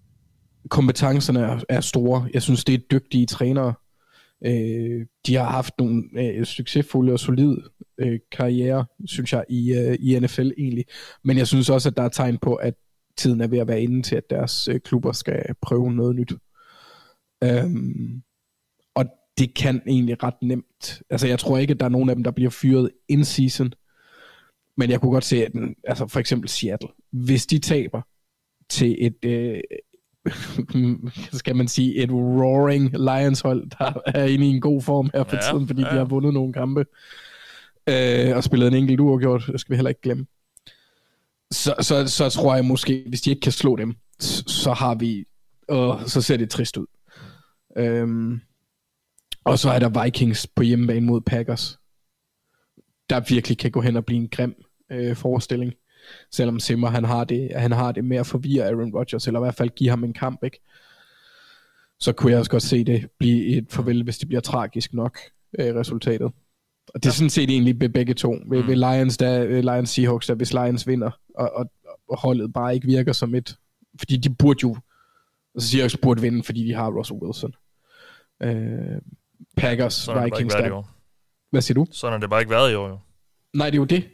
kompetencerne 0.70 1.40
er, 1.40 1.60
er 1.68 1.80
store. 1.80 2.28
Jeg 2.34 2.42
synes, 2.42 2.64
det 2.64 2.74
er 2.74 2.78
dygtige 2.90 3.26
trænere. 3.26 3.74
Øh, 4.46 5.06
de 5.26 5.34
har 5.34 5.44
haft 5.44 5.74
nogle 5.78 6.04
øh, 6.16 6.44
succesfulde 6.44 7.12
og 7.12 7.20
solide 7.20 7.62
øh, 7.98 8.20
karriere, 8.32 8.86
synes 9.06 9.32
jeg, 9.32 9.44
i, 9.48 9.72
øh, 9.72 9.96
i 10.00 10.18
NFL 10.18 10.50
egentlig. 10.58 10.84
Men 11.24 11.38
jeg 11.38 11.46
synes 11.46 11.70
også, 11.70 11.88
at 11.88 11.96
der 11.96 12.02
er 12.02 12.08
tegn 12.08 12.38
på, 12.38 12.54
at 12.54 12.74
tiden 13.16 13.40
er 13.40 13.46
ved 13.46 13.58
at 13.58 13.68
være 13.68 13.82
inde 13.82 14.02
til, 14.02 14.16
at 14.16 14.30
deres 14.30 14.68
øh, 14.68 14.80
klubber 14.80 15.12
skal 15.12 15.54
prøve 15.62 15.92
noget 15.92 16.16
nyt. 16.16 16.32
Øhm, 17.44 18.22
og 18.94 19.06
det 19.38 19.54
kan 19.54 19.82
egentlig 19.86 20.22
ret 20.22 20.42
nemt. 20.42 21.02
Altså, 21.10 21.26
jeg 21.26 21.38
tror 21.38 21.58
ikke, 21.58 21.70
at 21.70 21.80
der 21.80 21.86
er 21.86 21.90
nogen 21.90 22.08
af 22.08 22.14
dem, 22.16 22.24
der 22.24 22.30
bliver 22.30 22.50
fyret 22.50 22.90
in 23.08 23.24
season. 23.24 23.72
Men 24.76 24.90
jeg 24.90 25.00
kunne 25.00 25.12
godt 25.12 25.24
se, 25.24 25.46
at 25.46 25.52
den, 25.52 25.74
altså 25.84 26.06
for 26.06 26.20
eksempel 26.20 26.48
Seattle, 26.48 26.88
hvis 27.12 27.46
de 27.46 27.58
taber 27.58 28.02
til 28.68 28.96
et, 29.06 29.24
øh, 29.24 29.60
skal 31.32 31.56
man 31.56 31.68
sige, 31.68 31.96
et 31.96 32.10
roaring 32.10 32.90
Lions-hold, 32.90 33.70
der 33.78 33.92
er 34.06 34.24
inde 34.24 34.46
i 34.46 34.50
en 34.50 34.60
god 34.60 34.82
form 34.82 35.10
her 35.14 35.24
for 35.24 35.36
ja, 35.36 35.42
tiden, 35.42 35.66
fordi 35.66 35.82
ja. 35.82 35.88
de 35.88 35.94
har 35.94 36.04
vundet 36.04 36.34
nogle 36.34 36.52
kampe 36.52 36.84
øh, 37.88 38.36
og 38.36 38.44
spillet 38.44 38.68
en 38.68 38.74
enkelt 38.74 39.00
uafgjort, 39.00 39.42
det 39.52 39.60
skal 39.60 39.72
vi 39.72 39.76
heller 39.76 39.88
ikke 39.88 40.00
glemme. 40.00 40.26
Så, 41.50 41.74
så, 41.80 42.06
så 42.06 42.28
tror 42.28 42.54
jeg 42.54 42.64
måske, 42.64 43.04
hvis 43.08 43.20
de 43.20 43.30
ikke 43.30 43.40
kan 43.40 43.52
slå 43.52 43.76
dem, 43.76 43.94
så 44.46 44.72
har 44.72 44.94
vi, 44.94 45.24
øh, 45.70 46.06
så 46.06 46.22
ser 46.22 46.36
det 46.36 46.50
trist 46.50 46.76
ud. 46.76 46.86
Øhm, 47.76 48.40
og 49.44 49.58
så 49.58 49.70
er 49.70 49.78
der 49.78 50.04
Vikings 50.04 50.46
på 50.46 50.62
hjemmebane 50.62 51.06
mod 51.06 51.20
Packers, 51.20 51.78
der 53.10 53.20
virkelig 53.28 53.58
kan 53.58 53.70
gå 53.70 53.80
hen 53.80 53.96
og 53.96 54.04
blive 54.04 54.20
en 54.20 54.28
grim 54.28 54.54
øh, 54.92 55.16
forestilling 55.16 55.72
selvom 56.32 56.60
Simmer 56.60 56.88
han 56.88 57.04
har 57.04 57.24
det, 57.24 57.50
han 57.56 57.72
har 57.72 57.92
det 57.92 58.04
med 58.04 58.16
at 58.16 58.26
forvirre 58.26 58.64
Aaron 58.64 58.94
Rodgers, 58.94 59.26
eller 59.26 59.40
i 59.40 59.44
hvert 59.44 59.54
fald 59.54 59.70
give 59.70 59.90
ham 59.90 60.04
en 60.04 60.12
kamp, 60.12 60.44
ikke? 60.44 60.60
så 62.00 62.12
kunne 62.12 62.30
jeg 62.32 62.38
også 62.38 62.50
godt 62.50 62.62
se 62.62 62.84
det 62.84 63.10
blive 63.18 63.46
et 63.46 63.66
farvel, 63.70 64.02
hvis 64.04 64.18
det 64.18 64.28
bliver 64.28 64.40
tragisk 64.40 64.94
nok, 64.94 65.18
øh, 65.58 65.74
resultatet. 65.74 66.32
Og 66.94 67.02
det 67.02 67.06
er 67.06 67.12
sådan 67.12 67.30
set 67.30 67.50
egentlig 67.50 67.80
ved 67.80 67.88
begge 67.88 68.14
to. 68.14 68.30
Ved, 68.46 68.62
mm. 68.62 68.68
ved 68.68 68.76
Lions, 68.76 69.16
der, 69.16 69.44
øh, 69.44 69.60
Lions 69.60 69.90
Seahawks, 69.90 70.26
der 70.26 70.34
hvis 70.34 70.52
Lions 70.52 70.86
vinder, 70.86 71.10
og, 71.34 71.52
og, 71.54 71.70
og 72.08 72.18
holdet 72.20 72.52
bare 72.52 72.74
ikke 72.74 72.86
virker 72.86 73.12
som 73.12 73.34
et... 73.34 73.56
Fordi 73.98 74.16
de 74.16 74.34
burde 74.34 74.58
jo... 74.62 74.76
Altså 75.54 75.70
Seahawks 75.70 75.96
burde 75.96 76.20
vinde, 76.20 76.42
fordi 76.42 76.66
de 76.66 76.74
har 76.74 76.90
Russell 76.90 77.20
Wilson. 77.22 77.54
Øh, 78.42 79.00
Packers, 79.56 79.94
Sådan 79.94 80.24
Vikings, 80.24 80.54
der... 80.54 80.82
Hvad 81.50 81.60
siger 81.60 81.74
du? 81.74 81.86
Sådan 81.90 82.12
har 82.12 82.18
det 82.18 82.30
bare 82.30 82.40
ikke 82.40 82.50
været 82.50 82.72
i 82.72 82.74
år, 82.74 82.88
jo. 82.88 82.98
Nej, 83.54 83.70
det 83.70 83.76
er 83.76 83.80
jo 83.80 83.84
det. 83.84 84.04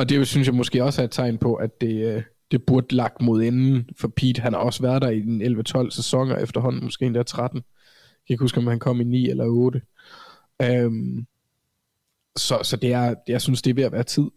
Og 0.00 0.08
det 0.08 0.28
synes 0.28 0.46
jeg 0.46 0.54
måske 0.54 0.84
også 0.84 1.02
er 1.02 1.04
et 1.04 1.10
tegn 1.10 1.38
på, 1.38 1.54
at 1.54 1.80
det, 1.80 2.16
øh, 2.16 2.22
det 2.50 2.66
burde 2.66 2.94
lagt 2.94 3.20
mod 3.20 3.42
enden, 3.42 3.88
for 3.98 4.08
Pete 4.08 4.42
han 4.42 4.52
har 4.52 4.60
også 4.60 4.82
været 4.82 5.02
der 5.02 5.10
i 5.10 5.20
den 5.20 5.42
11-12 5.42 5.90
sæsoner 5.90 6.36
efterhånden, 6.36 6.84
måske 6.84 7.04
endda 7.04 7.22
13. 7.22 7.56
Jeg 7.56 7.62
kan 8.26 8.34
ikke 8.34 8.44
huske, 8.44 8.58
om 8.58 8.66
han 8.66 8.78
kom 8.78 9.00
i 9.00 9.04
9 9.04 9.28
eller 9.28 9.44
8. 9.44 9.82
Um, 10.62 10.66
øhm, 10.66 11.26
så, 12.36 12.58
så 12.62 12.76
det 12.76 12.92
er, 12.92 13.14
jeg 13.28 13.40
synes, 13.40 13.62
det 13.62 13.70
er 13.70 13.74
ved 13.74 13.84
at 13.84 13.92
være 13.92 14.02
tid. 14.02 14.30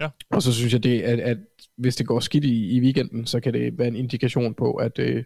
Ja. 0.00 0.08
Og 0.30 0.42
så 0.42 0.52
synes 0.52 0.72
jeg, 0.72 0.82
det, 0.82 1.02
at, 1.02 1.20
at 1.20 1.38
hvis 1.76 1.96
det 1.96 2.06
går 2.06 2.20
skidt 2.20 2.44
i, 2.44 2.76
i 2.76 2.80
weekenden, 2.80 3.26
så 3.26 3.40
kan 3.40 3.52
det 3.52 3.78
være 3.78 3.88
en 3.88 3.96
indikation 3.96 4.54
på, 4.54 4.72
at 4.72 4.98
øh, 4.98 5.24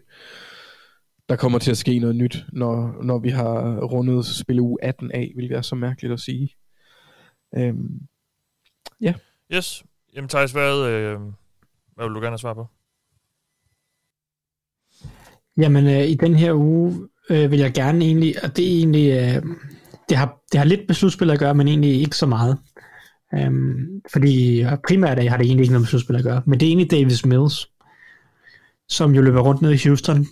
der 1.29 1.35
kommer 1.35 1.59
til 1.59 1.71
at 1.71 1.77
ske 1.77 1.99
noget 1.99 2.15
nyt, 2.15 2.45
når, 2.53 3.03
når 3.03 3.19
vi 3.19 3.29
har 3.29 3.79
rundet 3.79 4.25
spille 4.25 4.61
u 4.61 4.77
18 4.81 5.11
af, 5.11 5.33
vil 5.35 5.49
være 5.49 5.63
så 5.63 5.75
mærkeligt 5.75 6.13
at 6.13 6.19
sige. 6.19 6.49
Um, 7.57 8.07
Ja. 9.01 9.13
Yes. 9.53 9.83
Jamen 10.15 10.29
Thijs, 10.29 10.51
hvad, 10.51 10.85
øh, 10.87 11.19
hvad 11.95 12.05
vil 12.05 12.15
du 12.15 12.19
gerne 12.19 12.31
have 12.31 12.37
svar 12.37 12.53
på? 12.53 12.67
Jamen, 15.57 15.87
øh, 15.87 16.07
i 16.07 16.15
den 16.15 16.35
her 16.35 16.53
uge 16.53 17.07
øh, 17.29 17.51
vil 17.51 17.59
jeg 17.59 17.73
gerne 17.73 18.05
egentlig, 18.05 18.35
og 18.43 18.57
det 18.57 18.65
er 18.65 18.77
egentlig, 18.77 19.09
øh, 19.11 19.43
det, 20.09 20.17
har, 20.17 20.37
det 20.51 20.57
har 20.57 20.65
lidt 20.65 20.81
med 20.87 20.95
slutspil 20.95 21.29
at 21.29 21.39
gøre, 21.39 21.55
men 21.55 21.67
egentlig 21.67 22.01
ikke 22.01 22.17
så 22.17 22.25
meget. 22.25 22.57
Um, 23.47 24.01
fordi 24.13 24.63
primært 24.87 25.29
har 25.29 25.37
det 25.37 25.45
egentlig 25.45 25.63
ikke 25.63 25.73
noget 25.73 25.81
med 25.81 25.87
slutspil 25.87 26.15
at 26.15 26.23
gøre, 26.23 26.41
men 26.45 26.59
det 26.59 26.65
er 26.65 26.69
egentlig 26.69 26.91
Davis 26.91 27.25
Mills, 27.25 27.69
som 28.89 29.15
jo 29.15 29.21
løber 29.21 29.41
rundt 29.41 29.61
ned 29.61 29.71
i 29.71 29.87
Houston 29.87 30.25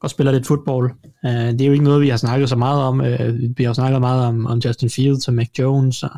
og 0.00 0.10
spiller 0.10 0.32
lidt 0.32 0.46
fodbold. 0.46 0.90
Uh, 1.04 1.30
det 1.30 1.60
er 1.60 1.66
jo 1.66 1.72
ikke 1.72 1.84
noget, 1.84 2.02
vi 2.02 2.08
har 2.08 2.16
snakket 2.16 2.48
så 2.48 2.56
meget 2.56 2.82
om. 2.82 3.00
Uh, 3.00 3.58
vi 3.58 3.64
har 3.64 3.72
snakket 3.72 4.00
meget 4.00 4.26
om, 4.26 4.46
om 4.46 4.58
Justin 4.64 4.90
Fields 4.90 5.28
og 5.28 5.34
Mac 5.34 5.48
Jones 5.58 6.02
og 6.02 6.10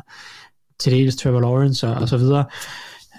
til 0.81 0.91
dels 0.91 1.15
Trevor 1.15 1.39
Lawrence 1.39 1.87
og, 1.87 1.93
og 1.93 2.09
så 2.09 2.17
videre. 2.17 2.45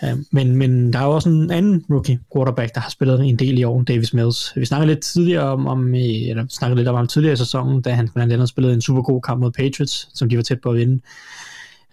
Øhm, 0.04 0.26
men, 0.32 0.56
men 0.56 0.92
der 0.92 0.98
er 0.98 1.04
jo 1.04 1.10
også 1.10 1.28
en 1.28 1.50
anden 1.50 1.84
rookie 1.90 2.20
quarterback, 2.34 2.74
der 2.74 2.80
har 2.80 2.90
spillet 2.90 3.24
en 3.24 3.36
del 3.36 3.58
i 3.58 3.64
år, 3.64 3.82
Davis 3.82 4.14
Mills. 4.14 4.52
Vi 4.56 4.64
snakkede 4.64 4.94
lidt 4.94 5.04
tidligere 5.04 5.44
om, 5.44 5.66
om 5.66 5.94
eller 5.94 6.46
snakkede 6.48 6.80
lidt 6.80 6.88
om 6.88 6.94
ham 6.94 7.06
tidligere 7.06 7.32
i 7.32 7.36
sæsonen, 7.36 7.82
da 7.82 7.90
han 7.90 8.08
blandt 8.14 8.32
andet 8.32 8.48
spillede 8.48 8.74
en 8.74 8.80
super 8.80 9.02
god 9.02 9.22
kamp 9.22 9.40
mod 9.40 9.52
Patriots, 9.52 10.08
som 10.18 10.28
de 10.28 10.36
var 10.36 10.42
tæt 10.42 10.60
på 10.60 10.70
at 10.70 10.76
vinde. 10.76 11.02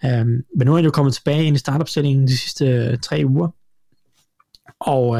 Um, 0.04 0.42
men 0.56 0.66
nu 0.66 0.72
er 0.72 0.76
han 0.76 0.84
jo 0.84 0.90
kommet 0.90 1.14
tilbage 1.14 1.44
ind 1.44 1.56
i 1.56 1.58
startopstillingen 1.58 2.26
de 2.26 2.38
sidste 2.38 2.66
øh, 2.66 2.98
tre 2.98 3.22
uger. 3.26 3.48
Og 4.80 5.08
uh, 5.08 5.18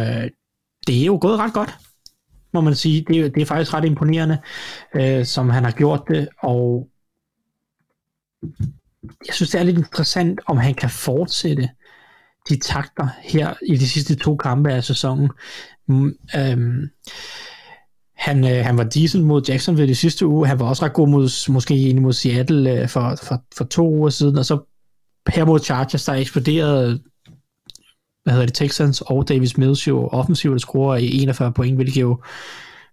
det 0.87 1.01
er 1.01 1.07
jo 1.07 1.19
gået 1.21 1.39
ret 1.39 1.53
godt, 1.53 1.79
må 2.55 2.61
man 2.61 2.75
sige. 2.75 3.05
Det 3.09 3.21
er, 3.21 3.29
det 3.29 3.43
er 3.43 3.47
faktisk 3.47 3.75
ret 3.75 3.85
imponerende, 3.85 4.39
uh, 4.95 5.25
som 5.25 5.51
han 5.51 5.65
har 5.65 5.71
gjort 5.71 6.03
det, 6.09 6.29
og 6.43 6.89
jeg 9.03 9.35
synes, 9.35 9.51
det 9.51 9.61
er 9.61 9.65
lidt 9.65 9.79
interessant, 9.79 10.41
om 10.47 10.57
han 10.57 10.75
kan 10.75 10.91
fortsætte 10.91 11.69
de 12.49 12.59
takter 12.59 13.09
her 13.23 13.55
i 13.67 13.77
de 13.77 13.89
sidste 13.89 14.15
to 14.15 14.37
kampe 14.37 14.73
af 14.73 14.85
sæsonen. 14.85 15.31
Mm, 15.89 16.15
øhm, 16.37 16.89
han, 18.17 18.45
øh, 18.45 18.65
han 18.65 18.79
var 18.79 18.85
decent 18.85 19.25
mod 19.25 19.43
Jacksonville 19.49 19.89
de 19.89 19.95
sidste 19.95 20.27
uge. 20.27 20.47
Han 20.47 20.59
var 20.59 20.69
også 20.69 20.85
ret 20.85 20.93
god 20.93 21.09
mod, 21.09 21.51
måske 21.53 21.75
egentlig 21.75 22.03
mod 22.03 22.13
Seattle 22.13 22.73
øh, 22.73 22.89
for, 22.89 23.19
for, 23.23 23.45
for 23.57 23.65
to 23.65 23.89
uger 23.89 24.11
siden. 24.11 24.39
Og 24.39 24.45
så 24.45 24.61
her 25.29 25.45
mod 25.45 25.61
Chargers, 25.61 26.05
der 26.05 26.13
eksploderede 26.13 27.01
hvad 28.23 28.33
hedder 28.33 28.47
det, 28.47 28.55
Texans 28.55 29.01
og 29.07 29.29
Davis 29.29 29.59
Mills 29.59 29.89
jo 29.89 30.07
offensivt 30.07 30.61
scorer 30.61 30.97
i 30.97 31.23
41 31.23 31.53
point, 31.53 31.77
hvilket 31.77 32.01
jo 32.01 32.23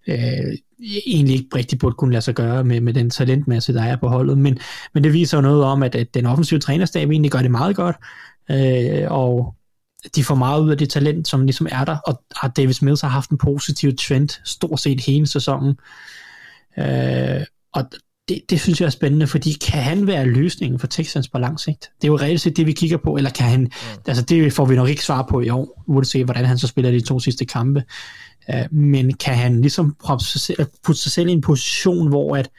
øh, 0.08 0.58
egentlig 1.06 1.36
ikke 1.36 1.56
rigtig 1.56 1.80
burde 1.80 1.96
kunne 1.96 2.12
lade 2.12 2.22
sig 2.22 2.36
gøre 2.36 2.64
med, 2.64 2.82
med 2.82 2.94
den 2.94 3.10
talentmasse, 3.10 3.74
der 3.74 3.84
er 3.84 3.96
på 3.96 4.08
holdet. 4.08 4.38
Men, 4.38 4.60
men 4.94 5.04
det 5.04 5.14
viser 5.14 5.38
jo 5.38 5.42
noget 5.42 5.64
om, 5.64 5.84
at, 5.84 5.96
at 5.96 6.14
den 6.14 6.26
offensive 6.26 6.60
trænerstab 6.60 7.10
egentlig 7.10 7.32
gør 7.32 7.42
det 7.42 7.52
meget 7.52 7.76
godt, 7.76 7.96
øh, 8.52 9.12
og 9.12 9.56
de 10.16 10.24
får 10.24 10.36
meget 10.36 10.62
ud 10.62 10.72
af 10.72 10.78
det 10.78 10.90
talent, 10.90 11.28
som 11.28 11.44
ligesom 11.44 11.68
er 11.72 11.86
der, 11.86 11.98
og, 12.08 12.24
og 12.44 12.58
Davis 12.58 12.82
Mills 12.82 13.02
har 13.02 13.08
haft 13.08 13.30
en 13.30 13.38
positiv 13.38 13.96
trend 13.96 14.30
stort 14.46 14.80
set 14.80 15.02
hele 15.02 15.28
sæsonen. 15.28 15.76
Øh, 16.78 17.46
og 17.74 17.84
det, 18.28 18.42
det 18.50 18.62
synes 18.62 18.82
jeg 18.82 18.86
er 18.86 18.92
spændende, 18.92 19.28
fordi 19.28 19.52
kan 19.52 19.84
han 19.84 20.08
være 20.08 20.26
løsningen 20.26 20.80
for 20.80 20.88
Texans 20.88 21.30
på 21.30 21.38
lang 21.38 21.60
sigt? 21.60 21.90
Det 22.02 22.08
er 22.08 22.12
jo 22.12 22.18
reelt 22.18 22.42
set 22.42 22.58
det, 22.58 22.66
vi 22.66 22.72
kigger 22.72 22.98
på, 22.98 23.16
eller 23.16 23.30
kan 23.30 23.46
han, 23.46 23.62
mm. 23.62 24.02
altså 24.08 24.24
det 24.24 24.54
får 24.54 24.66
vi 24.66 24.76
nok 24.76 24.90
ikke 24.90 25.04
svar 25.04 25.28
på 25.30 25.42
i 25.42 25.50
år, 25.50 25.84
uanset 25.88 26.26
hvordan 26.26 26.46
han 26.46 26.58
så 26.58 26.68
spiller 26.68 26.92
de 26.92 27.02
to 27.02 27.20
sidste 27.20 27.46
kampe. 27.46 27.84
Øh, 28.54 28.74
men 28.74 29.14
kan 29.14 29.36
han 29.36 29.62
ligesom 29.62 29.96
putte 30.86 31.02
sig 31.02 31.12
selv 31.12 31.30
i 31.30 31.32
en 31.32 31.42
position, 31.42 32.08
hvor 32.08 32.38
at 32.38 32.50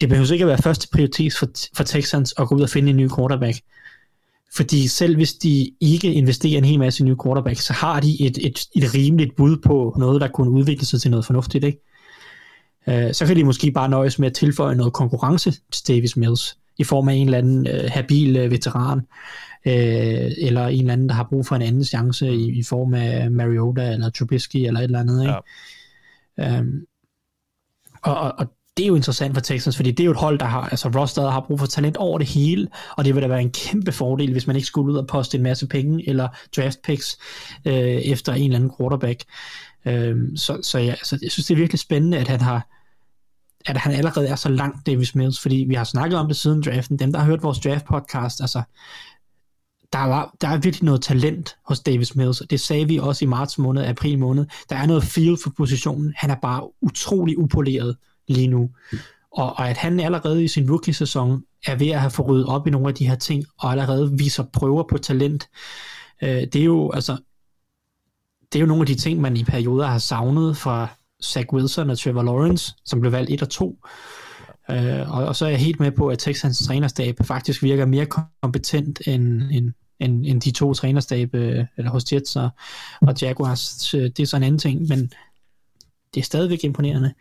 det 0.00 0.08
behøver 0.08 0.32
ikke 0.32 0.44
at 0.44 0.48
være 0.48 0.62
første 0.62 0.88
prioritet 0.92 1.34
for, 1.34 1.46
for 1.76 1.84
Texans 1.84 2.34
at 2.38 2.48
gå 2.48 2.54
ud 2.54 2.60
og 2.60 2.70
finde 2.70 2.90
en 2.90 2.96
ny 2.96 3.08
quarterback. 3.16 3.58
Fordi 4.56 4.88
selv 4.88 5.16
hvis 5.16 5.34
de 5.34 5.70
ikke 5.80 6.12
investerer 6.12 6.58
en 6.58 6.64
hel 6.64 6.78
masse 6.78 7.02
i 7.02 7.06
nye 7.06 7.16
quarterback, 7.24 7.60
så 7.60 7.72
har 7.72 8.00
de 8.00 8.26
et, 8.26 8.38
et, 8.46 8.66
et 8.76 8.94
rimeligt 8.94 9.36
bud 9.36 9.56
på 9.56 9.94
noget, 9.98 10.20
der 10.20 10.28
kunne 10.28 10.50
udvikle 10.50 10.86
sig 10.86 11.00
til 11.00 11.10
noget 11.10 11.26
fornuftigt. 11.26 11.64
Ikke? 11.64 11.78
Øh, 12.88 13.14
så 13.14 13.26
kan 13.26 13.36
de 13.36 13.44
måske 13.44 13.70
bare 13.70 13.88
nøjes 13.88 14.18
med 14.18 14.26
at 14.26 14.34
tilføje 14.34 14.74
noget 14.74 14.92
konkurrence 14.92 15.54
til 15.72 15.88
Davis 15.88 16.16
Mills, 16.16 16.58
i 16.78 16.84
form 16.84 17.08
af 17.08 17.14
en 17.14 17.26
eller 17.26 17.38
anden 17.38 17.66
øh, 17.66 17.90
habil 17.92 18.50
veteran, 18.50 19.00
uh, 19.66 20.46
eller 20.46 20.66
en 20.66 20.80
eller 20.80 20.92
anden, 20.92 21.08
der 21.08 21.14
har 21.14 21.26
brug 21.30 21.46
for 21.46 21.56
en 21.56 21.62
anden 21.62 21.84
chance 21.84 22.34
i, 22.34 22.58
i 22.58 22.62
form 22.62 22.94
af 22.94 23.30
Mariota 23.30 23.92
eller 23.92 24.10
Trubisky 24.10 24.56
eller 24.56 24.80
et 24.80 24.84
eller 24.84 25.00
andet. 25.00 25.22
Ikke? 25.22 25.34
Ja. 26.38 26.60
Um, 26.60 26.86
og, 28.02 28.16
og, 28.16 28.34
og 28.38 28.46
det 28.76 28.82
er 28.82 28.86
jo 28.88 28.94
interessant 28.94 29.34
for 29.34 29.40
Texans, 29.40 29.76
fordi 29.76 29.90
det 29.90 30.00
er 30.00 30.04
jo 30.04 30.10
et 30.10 30.16
hold, 30.16 30.38
der 30.38 30.46
har, 30.46 30.60
altså 30.60 30.88
Ross 30.88 31.14
der 31.14 31.30
har 31.30 31.44
brug 31.46 31.58
for 31.58 31.66
talent 31.66 31.96
over 31.96 32.18
det 32.18 32.26
hele, 32.26 32.68
og 32.96 33.04
det 33.04 33.14
vil 33.14 33.22
da 33.22 33.28
være 33.28 33.42
en 33.42 33.50
kæmpe 33.50 33.92
fordel, 33.92 34.32
hvis 34.32 34.46
man 34.46 34.56
ikke 34.56 34.66
skulle 34.66 34.92
ud 34.92 34.98
og 34.98 35.06
poste 35.06 35.36
en 35.36 35.42
masse 35.42 35.66
penge 35.66 36.08
eller 36.08 36.28
draft 36.56 36.82
picks 36.84 37.18
øh, 37.64 37.74
efter 37.74 38.32
en 38.32 38.44
eller 38.44 38.56
anden 38.56 38.72
quarterback. 38.78 39.24
Øh, 39.86 40.16
så, 40.36 40.58
så 40.62 40.78
ja, 40.78 40.94
så 41.02 41.18
jeg 41.22 41.30
synes, 41.30 41.46
det 41.46 41.54
er 41.54 41.58
virkelig 41.58 41.80
spændende, 41.80 42.18
at 42.18 42.28
han 42.28 42.40
har 42.40 42.68
at 43.66 43.76
han 43.76 43.92
allerede 43.92 44.28
er 44.28 44.36
så 44.36 44.48
langt, 44.48 44.86
Davis 44.86 45.14
Mills, 45.14 45.40
fordi 45.40 45.64
vi 45.68 45.74
har 45.74 45.84
snakket 45.84 46.18
om 46.18 46.26
det 46.26 46.36
siden 46.36 46.62
draften. 46.62 46.98
Dem, 46.98 47.12
der 47.12 47.18
har 47.18 47.26
hørt 47.26 47.42
vores 47.42 47.58
draft 47.58 47.84
podcast, 47.84 48.40
altså, 48.40 48.62
der, 49.92 50.04
var, 50.04 50.34
der 50.40 50.48
er 50.48 50.56
virkelig 50.56 50.84
noget 50.84 51.02
talent 51.02 51.56
hos 51.66 51.80
Davis 51.80 52.16
Mills, 52.16 52.40
og 52.40 52.50
det 52.50 52.60
sagde 52.60 52.88
vi 52.88 52.98
også 52.98 53.24
i 53.24 53.28
marts 53.28 53.58
måned, 53.58 53.84
april 53.84 54.18
måned. 54.18 54.46
Der 54.70 54.76
er 54.76 54.86
noget 54.86 55.04
feel 55.04 55.36
for 55.42 55.50
positionen. 55.56 56.12
Han 56.16 56.30
er 56.30 56.36
bare 56.42 56.62
utrolig 56.82 57.38
upoleret 57.38 57.96
lige 58.28 58.48
nu. 58.48 58.70
Og, 59.30 59.52
og 59.56 59.68
at 59.70 59.76
han 59.76 60.00
allerede 60.00 60.44
i 60.44 60.48
sin 60.48 60.70
rookie-sæson 60.70 61.42
er 61.66 61.76
ved 61.76 61.88
at 61.88 62.00
have 62.00 62.10
fået 62.10 62.28
ryddet 62.28 62.46
op 62.46 62.66
i 62.66 62.70
nogle 62.70 62.88
af 62.88 62.94
de 62.94 63.08
her 63.08 63.14
ting, 63.14 63.44
og 63.58 63.70
allerede 63.70 64.12
viser 64.18 64.44
prøver 64.52 64.82
på 64.82 64.98
talent, 64.98 65.48
øh, 66.22 66.28
det 66.28 66.56
er 66.56 66.64
jo 66.64 66.90
altså 66.90 67.16
det 68.52 68.58
er 68.58 68.60
jo 68.60 68.66
nogle 68.66 68.82
af 68.82 68.86
de 68.86 68.94
ting, 68.94 69.20
man 69.20 69.36
i 69.36 69.44
perioder 69.44 69.86
har 69.86 69.98
savnet 69.98 70.56
fra 70.56 70.88
Zach 71.24 71.52
Wilson 71.52 71.90
og 71.90 71.98
Trevor 71.98 72.22
Lawrence, 72.22 72.74
som 72.84 73.00
blev 73.00 73.12
valgt 73.12 73.30
1 73.30 73.42
og 73.42 73.48
2. 73.48 73.78
Øh, 74.70 75.10
og, 75.14 75.24
og 75.24 75.36
så 75.36 75.44
er 75.46 75.50
jeg 75.50 75.58
helt 75.58 75.80
med 75.80 75.90
på, 75.90 76.08
at 76.08 76.18
Texans 76.18 76.58
trænerstab 76.66 77.18
faktisk 77.24 77.62
virker 77.62 77.86
mere 77.86 78.06
kompetent 78.42 79.02
end, 79.06 79.42
end, 79.42 79.72
end, 80.00 80.26
end 80.26 80.40
de 80.40 80.50
to 80.50 80.74
trænerstab, 80.74 81.34
øh, 81.34 81.64
eller 81.76 81.90
hos 81.90 82.12
Jets 82.12 82.36
og, 82.36 82.48
og 83.00 83.22
Jaguars. 83.22 83.88
Det 83.92 84.20
er 84.20 84.26
så 84.26 84.36
en 84.36 84.42
anden 84.42 84.58
ting, 84.58 84.88
men 84.88 85.12
det 86.14 86.20
er 86.20 86.24
stadigvæk 86.24 86.64
imponerende. 86.64 87.14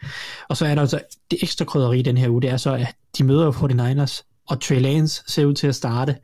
Og 0.49 0.57
så 0.57 0.65
er 0.65 0.75
der 0.75 0.81
altså 0.81 1.01
det 1.31 1.43
ekstra 1.43 1.65
krydderi 1.65 2.01
den 2.01 2.17
her 2.17 2.29
uge, 2.29 2.41
det 2.41 2.49
er 2.49 2.57
så, 2.57 2.73
at 2.73 2.95
de 3.17 3.23
møder 3.23 3.45
jo 3.45 3.51
49ers, 3.51 4.21
og 4.49 4.61
Trey 4.61 4.81
Lance 4.81 5.23
ser 5.27 5.45
ud 5.45 5.53
til 5.53 5.67
at 5.67 5.75
starte, 5.75 6.17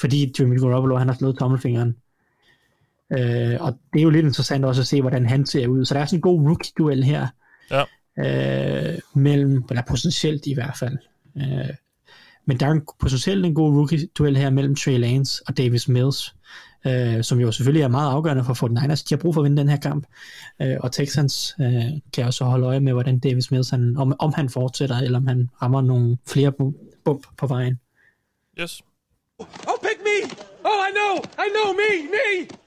fordi 0.00 0.32
Jimmy 0.38 0.60
Garoppolo, 0.60 0.96
han 0.96 1.08
har 1.08 1.14
slået 1.14 1.38
tommelfingeren. 1.38 1.96
Øh, 3.12 3.56
og 3.60 3.78
det 3.92 3.98
er 3.98 4.02
jo 4.02 4.10
lidt 4.10 4.26
interessant 4.26 4.64
også 4.64 4.80
at 4.80 4.86
se, 4.86 5.00
hvordan 5.00 5.26
han 5.26 5.46
ser 5.46 5.66
ud. 5.68 5.84
Så 5.84 5.94
der 5.94 6.00
er 6.00 6.06
sådan 6.06 6.16
en 6.16 6.20
god 6.20 6.40
rookie-duel 6.40 7.04
her. 7.04 7.26
Ja. 7.70 7.84
Øh, 8.18 8.98
mellem, 9.14 9.64
eller 9.70 9.82
potentielt 9.88 10.46
i 10.46 10.54
hvert 10.54 10.76
fald. 10.78 10.98
Øh, 11.36 11.74
men 12.46 12.60
der 12.60 12.66
er 12.66 12.70
en, 12.70 12.82
potentielt 13.00 13.46
en 13.46 13.54
god 13.54 13.74
rookie-duel 13.74 14.36
her 14.36 14.50
mellem 14.50 14.74
Trey 14.74 14.98
Lance 14.98 15.42
og 15.46 15.56
Davis 15.56 15.88
Mills 15.88 16.34
øh, 16.86 17.24
som 17.24 17.40
jo 17.40 17.52
selvfølgelig 17.52 17.82
er 17.82 17.88
meget 17.88 18.10
afgørende 18.10 18.44
for 18.44 18.54
49ers. 18.54 19.04
De 19.08 19.14
har 19.14 19.16
brug 19.16 19.34
for 19.34 19.40
at 19.40 19.44
vinde 19.44 19.56
den 19.56 19.68
her 19.68 19.76
kamp, 19.76 20.06
øh, 20.62 20.76
og 20.80 20.92
Texans 20.92 21.54
øh, 21.60 21.84
kan 22.12 22.24
også 22.24 22.44
holde 22.44 22.66
øje 22.66 22.80
med, 22.80 22.92
hvordan 22.92 23.18
Davis 23.18 23.50
Mills, 23.50 23.70
han, 23.70 23.96
om, 23.96 24.14
om 24.18 24.32
han 24.32 24.48
fortsætter, 24.48 24.96
eller 24.96 25.18
om 25.18 25.26
han 25.26 25.50
rammer 25.62 25.80
nogle 25.80 26.18
flere 26.26 26.52
bump 27.04 27.26
på 27.36 27.46
vejen. 27.46 27.80
Yes. 28.60 28.82
Oh, 29.38 29.46
pick 29.82 30.00
me! 30.00 30.36
Oh, 30.64 30.78
I 30.88 30.90
know! 30.98 31.14
I 31.44 31.48
know 31.54 31.72
me! 31.72 31.90
Me! 32.10 32.61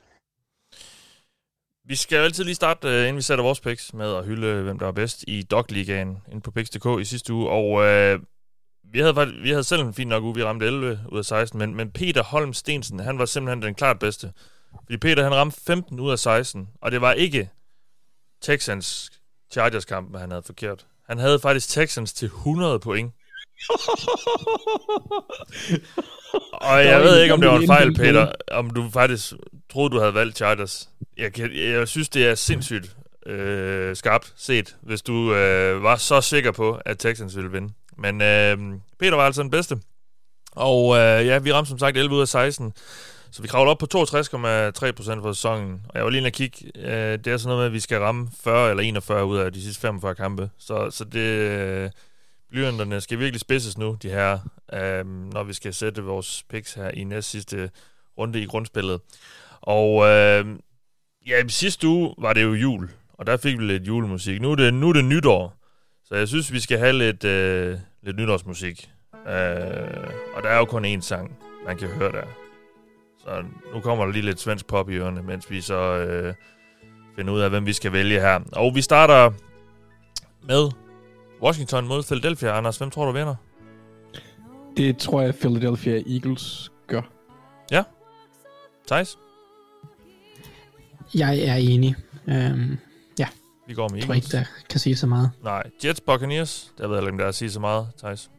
Vi 1.88 1.96
skal 1.96 2.18
jo 2.18 2.24
altid 2.24 2.44
lige 2.44 2.56
starte, 2.56 2.88
øh, 2.88 3.02
inden 3.02 3.16
vi 3.16 3.22
sætter 3.22 3.44
vores 3.44 3.60
picks, 3.60 3.94
med 3.94 4.16
at 4.16 4.26
hylde, 4.26 4.48
øh, 4.48 4.64
hvem 4.64 4.80
der 4.80 4.88
er 4.88 4.92
bedst 4.92 5.24
i 5.28 5.44
Dog-ligaen 5.44 6.18
inde 6.32 6.42
på 6.42 6.52
picks.dk 6.52 7.02
i 7.02 7.06
sidste 7.06 7.34
uge. 7.34 7.50
Og 7.50 7.84
øh, 7.84 8.20
vi 8.92 9.00
havde, 9.00 9.34
vi 9.42 9.50
havde 9.50 9.64
selv 9.64 9.82
en 9.82 9.94
fin 9.94 10.08
nok 10.08 10.24
uge, 10.24 10.36
vi 10.36 10.44
ramte 10.44 10.66
11 10.66 11.00
ud 11.12 11.18
af 11.18 11.26
16, 11.26 11.60
men, 11.60 11.76
men 11.76 11.92
Peter 11.92 12.24
Holm 12.24 12.54
Stensen, 12.54 13.00
han 13.00 13.20
var 13.20 13.26
simpelthen 13.26 13.62
den 13.62 13.76
klart 13.76 14.00
bedste. 14.00 14.34
Fordi 14.84 14.98
Peter, 14.98 15.24
han 15.24 15.36
ramte 15.36 15.62
15 15.62 16.00
ud 16.00 16.12
af 16.12 16.20
16, 16.20 16.68
og 16.82 16.92
det 16.92 17.02
var 17.02 17.14
ikke 17.14 17.50
Texans 18.42 19.12
Chargers 19.52 19.86
kampen, 19.86 20.20
han 20.20 20.32
havde 20.32 20.44
forkert. 20.44 20.86
Han 21.08 21.18
havde 21.18 21.40
faktisk 21.40 21.70
Texans 21.70 22.14
til 22.14 22.26
100 22.26 22.80
point 22.80 23.14
og 26.52 26.86
jeg 26.86 27.02
ved 27.02 27.22
ikke, 27.22 27.34
om 27.34 27.42
det 27.42 27.50
var 27.50 27.60
en 27.60 27.68
fejl, 27.68 27.94
Peter, 27.94 28.32
om 28.52 28.70
du 28.70 28.90
faktisk 28.94 29.34
troede, 29.72 29.90
du 29.90 30.00
havde 30.00 30.14
valgt 30.14 30.38
Chargers. 30.38 30.90
Jeg, 31.18 31.40
jeg, 31.40 31.50
jeg 31.54 31.88
synes, 31.88 32.10
det 32.10 32.28
er 32.28 32.36
sindssygt 32.36 32.96
øh, 33.26 33.96
skarpt 33.96 34.34
set, 34.38 34.76
hvis 34.82 35.02
du 35.02 35.34
øh, 35.34 35.84
var 35.84 35.96
så 35.96 36.22
sikker 36.22 36.52
på, 36.52 36.80
at 36.86 37.00
Texans 37.00 37.36
ville 37.36 37.52
vinde. 37.52 37.74
Men 37.98 38.22
øh, 38.22 38.58
Peter 39.00 39.16
var 39.16 39.26
altså 39.26 39.42
den 39.42 39.52
bedste. 39.52 39.78
Og 40.52 40.98
øh, 40.98 41.26
ja, 41.26 41.38
vi 41.38 41.54
ramte 41.54 41.70
som 41.70 41.80
sagt 41.80 41.98
11 41.98 42.16
ud 42.16 42.22
af 42.22 42.28
16. 42.28 42.74
Så 43.32 43.42
vi 43.42 43.48
kravlede 43.48 43.72
op 43.72 43.78
på 43.78 43.88
62,3% 43.96 44.00
for 45.22 45.34
sæsonen. 45.34 45.82
Og 45.90 45.96
jeg 45.96 46.04
var 46.04 46.10
lige 46.10 46.18
inde 46.18 46.28
og 46.28 46.32
kigge. 46.32 46.72
Øh, 46.76 47.20
det 47.20 47.28
er 47.28 47.38
sådan 47.38 47.48
noget 47.48 47.60
med, 47.60 47.66
at 47.66 47.74
vi 47.74 47.80
skal 47.80 48.00
ramme 48.00 48.30
40 48.44 48.70
eller 48.70 48.84
41 48.84 49.26
ud 49.26 49.38
af 49.38 49.54
de 49.54 49.62
sidste 49.64 49.82
45 49.82 50.16
kampe. 50.16 50.50
Så, 50.58 50.90
så 50.92 51.04
det... 51.04 51.20
Øh, 51.20 51.90
blyanterne 52.52 53.02
skal 53.02 53.20
virkelig 53.20 53.40
spidses 53.42 53.78
nu, 53.78 53.98
de 54.04 54.10
her, 54.10 54.40
øh, 54.74 55.06
når 55.34 55.44
vi 55.44 55.54
skal 55.54 55.74
sætte 55.74 56.04
vores 56.04 56.44
picks 56.50 56.74
her 56.74 56.90
i 56.90 57.04
næste 57.04 57.32
sidste 57.32 57.70
runde 58.18 58.42
i 58.42 58.46
grundspillet. 58.46 59.02
Og 59.62 60.08
øh, 60.08 60.46
ja, 61.28 61.48
sidste 61.48 61.88
uge 61.88 62.16
var 62.18 62.34
det 62.34 62.44
jo 62.44 62.54
jul, 62.54 62.90
og 63.14 63.28
der 63.28 63.38
fik 63.38 63.60
vi 63.60 63.64
lidt 63.64 63.88
julemusik. 63.88 64.42
Nu 64.42 64.52
er 64.52 64.56
det, 64.56 64.74
nu 64.74 64.90
er 64.90 64.94
det 64.94 65.06
nytår, 65.06 65.58
så 66.04 66.16
jeg 66.16 66.28
synes, 66.28 66.54
vi 66.54 66.60
skal 66.60 66.80
have 66.80 66.94
lidt, 66.94 67.24
øh, 67.24 67.78
lidt 68.04 68.18
nytårsmusik. 68.18 68.90
Øh, 69.14 70.08
og 70.36 70.44
der 70.44 70.50
er 70.50 70.58
jo 70.58 70.66
kun 70.66 70.86
én 70.86 71.02
sang, 71.02 71.38
man 71.66 71.78
kan 71.78 71.88
høre 71.88 72.12
der. 72.12 72.26
Så 73.20 73.44
nu 73.74 73.80
kommer 73.80 74.06
der 74.06 74.12
lige 74.12 74.26
lidt 74.26 74.40
svensk 74.40 74.68
pop 74.68 74.90
i 74.90 74.96
ørene, 74.96 75.22
mens 75.24 75.52
vi 75.52 75.62
så 75.62 75.98
øh, 75.98 76.34
finder 77.16 77.34
ud 77.34 77.40
af, 77.40 77.50
hvem 77.50 77.66
vi 77.66 77.74
skal 77.74 77.92
vælge 77.92 78.20
her. 78.20 78.40
Og 78.52 78.76
vi 78.76 78.82
starter 78.82 79.32
med 80.44 80.85
Washington 81.42 81.88
mod 81.88 82.04
Philadelphia. 82.04 82.58
Anders, 82.58 82.78
hvem 82.78 82.90
tror 82.90 83.06
du 83.06 83.12
vinder? 83.12 83.36
Det 84.78 84.98
tror 84.98 85.22
jeg, 85.22 85.36
Philadelphia 85.36 86.02
Eagles 86.14 86.72
gør. 86.88 87.02
Thijs, 88.88 89.18
Jeg 91.16 91.40
er 91.40 91.56
enig. 91.56 91.96
Øhm, 92.28 92.78
vi 93.68 93.74
går 93.74 93.90
med 93.90 93.98
jeg 93.98 94.06
tror 94.06 94.14
ikke, 94.14 94.28
Eagles. 94.34 94.50
der 94.62 94.68
kan 94.70 94.80
sige 94.80 94.96
så 94.96 95.08
meget. 95.08 95.32
Nej, 95.44 95.64
Jets 95.86 96.02
Buccaneers. 96.02 96.74
Der 96.78 96.88
ved 96.88 96.96
jeg 96.96 97.04
ikke, 97.04 97.12
om 97.12 97.18
der 97.18 97.26
er 97.26 97.30
at 97.30 97.36
sige 97.36 97.52
så 97.52 97.60
meget, 97.60 97.88
Thijs. 97.98 98.32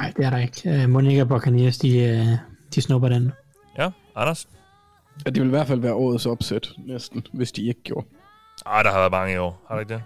Nej, 0.00 0.12
det 0.16 0.24
er 0.24 0.30
der 0.30 0.38
ikke. 0.38 0.82
Øh, 0.82 0.88
Monica 0.88 1.20
og 1.22 1.28
Buccaneers, 1.28 1.78
de, 1.78 1.98
øh, 1.98 2.26
de 2.74 2.80
snupper 2.82 3.08
den. 3.08 3.32
Ja, 3.78 3.90
Anders? 4.16 4.48
Ja, 5.26 5.30
det 5.30 5.40
vil 5.42 5.46
i 5.46 5.50
hvert 5.50 5.66
fald 5.66 5.80
være 5.80 5.94
årets 5.94 6.26
opsæt, 6.26 6.68
næsten, 6.78 7.26
hvis 7.32 7.52
de 7.52 7.62
ikke 7.66 7.82
gjorde. 7.82 8.06
Ah, 8.66 8.84
der 8.84 8.90
har 8.90 8.98
været 8.98 9.10
mange 9.10 9.34
i 9.34 9.36
år. 9.36 9.64
Har 9.68 9.74
der 9.74 9.80
ikke 9.80 9.94
det? 9.94 10.02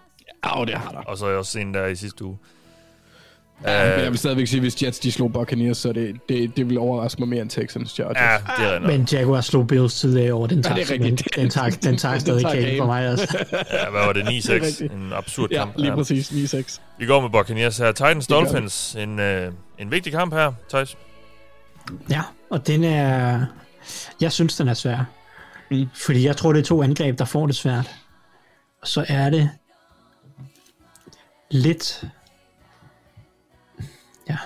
Ja, 0.46 0.64
det 0.64 0.74
har 0.74 0.90
der. 0.90 0.98
Og 0.98 1.18
så 1.18 1.24
er 1.26 1.28
jeg 1.30 1.38
også 1.38 1.58
en 1.58 1.74
der 1.74 1.86
i 1.86 1.96
sidste 1.96 2.24
uge. 2.24 2.38
Ja, 3.64 3.84
Øh, 3.90 3.94
men 3.96 4.00
jeg 4.04 4.10
vil 4.10 4.18
stadigvæk 4.18 4.46
sige, 4.46 4.60
hvis 4.60 4.82
Jets 4.82 4.98
de 4.98 5.12
slog 5.12 5.32
Buccaneers, 5.32 5.78
så 5.78 5.92
det, 5.92 6.16
det, 6.28 6.56
det 6.56 6.68
vil 6.68 6.78
overraske 6.78 7.20
mig 7.20 7.28
mere 7.28 7.42
end 7.42 7.50
Texans 7.50 7.90
Chargers. 7.90 8.16
Ja, 8.16 8.64
det 8.64 8.74
er. 8.74 8.80
Men 8.80 9.08
Jaguars 9.12 9.46
slog 9.46 9.66
Bills 9.66 10.00
tidligere 10.00 10.32
over. 10.32 10.46
Den 10.46 10.62
tager, 10.62 10.76
det 10.76 10.90
er 10.90 10.92
rigtigt. 10.92 11.28
den 11.36 11.50
tager, 11.50 11.70
den 11.70 11.96
tager 12.02 12.18
stadig 12.18 12.40
tager 12.42 12.54
kagen 12.54 12.64
kagen. 12.66 12.78
for 12.80 12.86
mig. 12.86 13.06
Altså. 13.06 13.38
Ja, 13.72 13.90
hvad 13.90 14.00
var 14.06 14.12
det? 14.12 14.22
9-6? 14.22 14.26
Det 14.26 14.48
er 14.50 14.66
rigtigt. 14.66 14.92
en 14.92 15.12
absurd 15.12 15.50
Ja, 15.50 15.58
kamp. 15.58 15.72
lige 15.76 15.92
præcis. 15.92 16.30
9-6. 16.54 16.80
Vi 16.98 17.06
går 17.06 17.20
med 17.20 17.30
Buccaneers 17.30 17.78
her. 17.78 17.92
Titans. 17.92 18.26
Dolphins. 18.26 18.94
En, 18.94 19.18
øh, 19.20 19.52
en 19.78 19.90
vigtig 19.90 20.12
kamp 20.12 20.34
her, 20.34 20.52
Thijs. 20.68 20.96
Ja, 22.10 22.22
og 22.50 22.66
den 22.66 22.84
er... 22.84 23.40
Jeg 24.20 24.32
synes, 24.32 24.56
den 24.56 24.68
er 24.68 24.74
svær. 24.74 24.98
Mm. 25.70 25.88
Fordi 26.06 26.26
jeg 26.26 26.36
tror, 26.36 26.52
det 26.52 26.60
er 26.60 26.64
to 26.64 26.82
angreb, 26.82 27.18
der 27.18 27.24
får 27.24 27.46
det 27.46 27.56
svært. 27.56 27.90
Og 28.82 28.88
så 28.88 29.04
er 29.08 29.30
det 29.30 29.50
lidt... 31.50 32.04
Ja. 34.28 34.36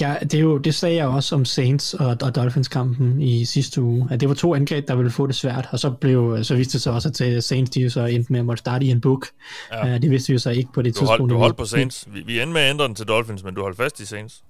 Ja, 0.00 0.14
det, 0.22 0.34
er 0.34 0.40
jo, 0.40 0.58
det 0.58 0.74
sagde 0.74 0.96
jeg 0.96 1.06
også 1.06 1.34
om 1.34 1.44
Saints 1.44 1.94
og, 1.94 2.16
og 2.22 2.34
Dolphins-kampen 2.34 3.22
i 3.22 3.44
sidste 3.44 3.82
uge, 3.82 4.08
at 4.10 4.20
det 4.20 4.28
var 4.28 4.34
to 4.34 4.54
angreb, 4.54 4.88
der 4.88 4.94
ville 4.94 5.10
få 5.10 5.26
det 5.26 5.34
svært, 5.34 5.68
og 5.72 5.78
så, 5.78 5.90
blev, 5.90 6.38
så 6.44 6.54
viste 6.54 6.72
det 6.72 6.82
sig 6.82 6.92
også, 6.92 7.08
at 7.08 7.44
Saints 7.44 7.70
de 7.70 7.90
så 7.90 8.04
endte 8.04 8.32
med 8.32 8.40
at 8.40 8.46
måtte 8.46 8.60
starte 8.60 8.84
i 8.86 8.90
en 8.90 9.00
book. 9.00 9.26
Ja. 9.72 9.86
Ja. 9.86 9.94
Uh, 9.94 10.00
det 10.02 10.10
vidste 10.10 10.28
vi 10.28 10.32
jo 10.32 10.38
så 10.38 10.50
ikke 10.50 10.72
på 10.72 10.82
det 10.82 10.94
Du 10.94 10.98
tidspunkt. 10.98 11.30
du 11.30 11.34
vi- 11.36 11.40
holdt 11.40 11.56
på 11.56 11.64
Saints. 11.64 12.08
Vi, 12.12 12.22
vi 12.26 12.40
endte 12.40 12.52
med 12.52 12.60
at 12.60 12.70
ændre 12.70 12.84
den 12.86 12.94
til 12.94 13.06
Dolphins, 13.08 13.44
men 13.44 13.54
du 13.54 13.62
holdt 13.62 13.76
fast 13.76 14.00
i 14.00 14.06
Saints. 14.06 14.42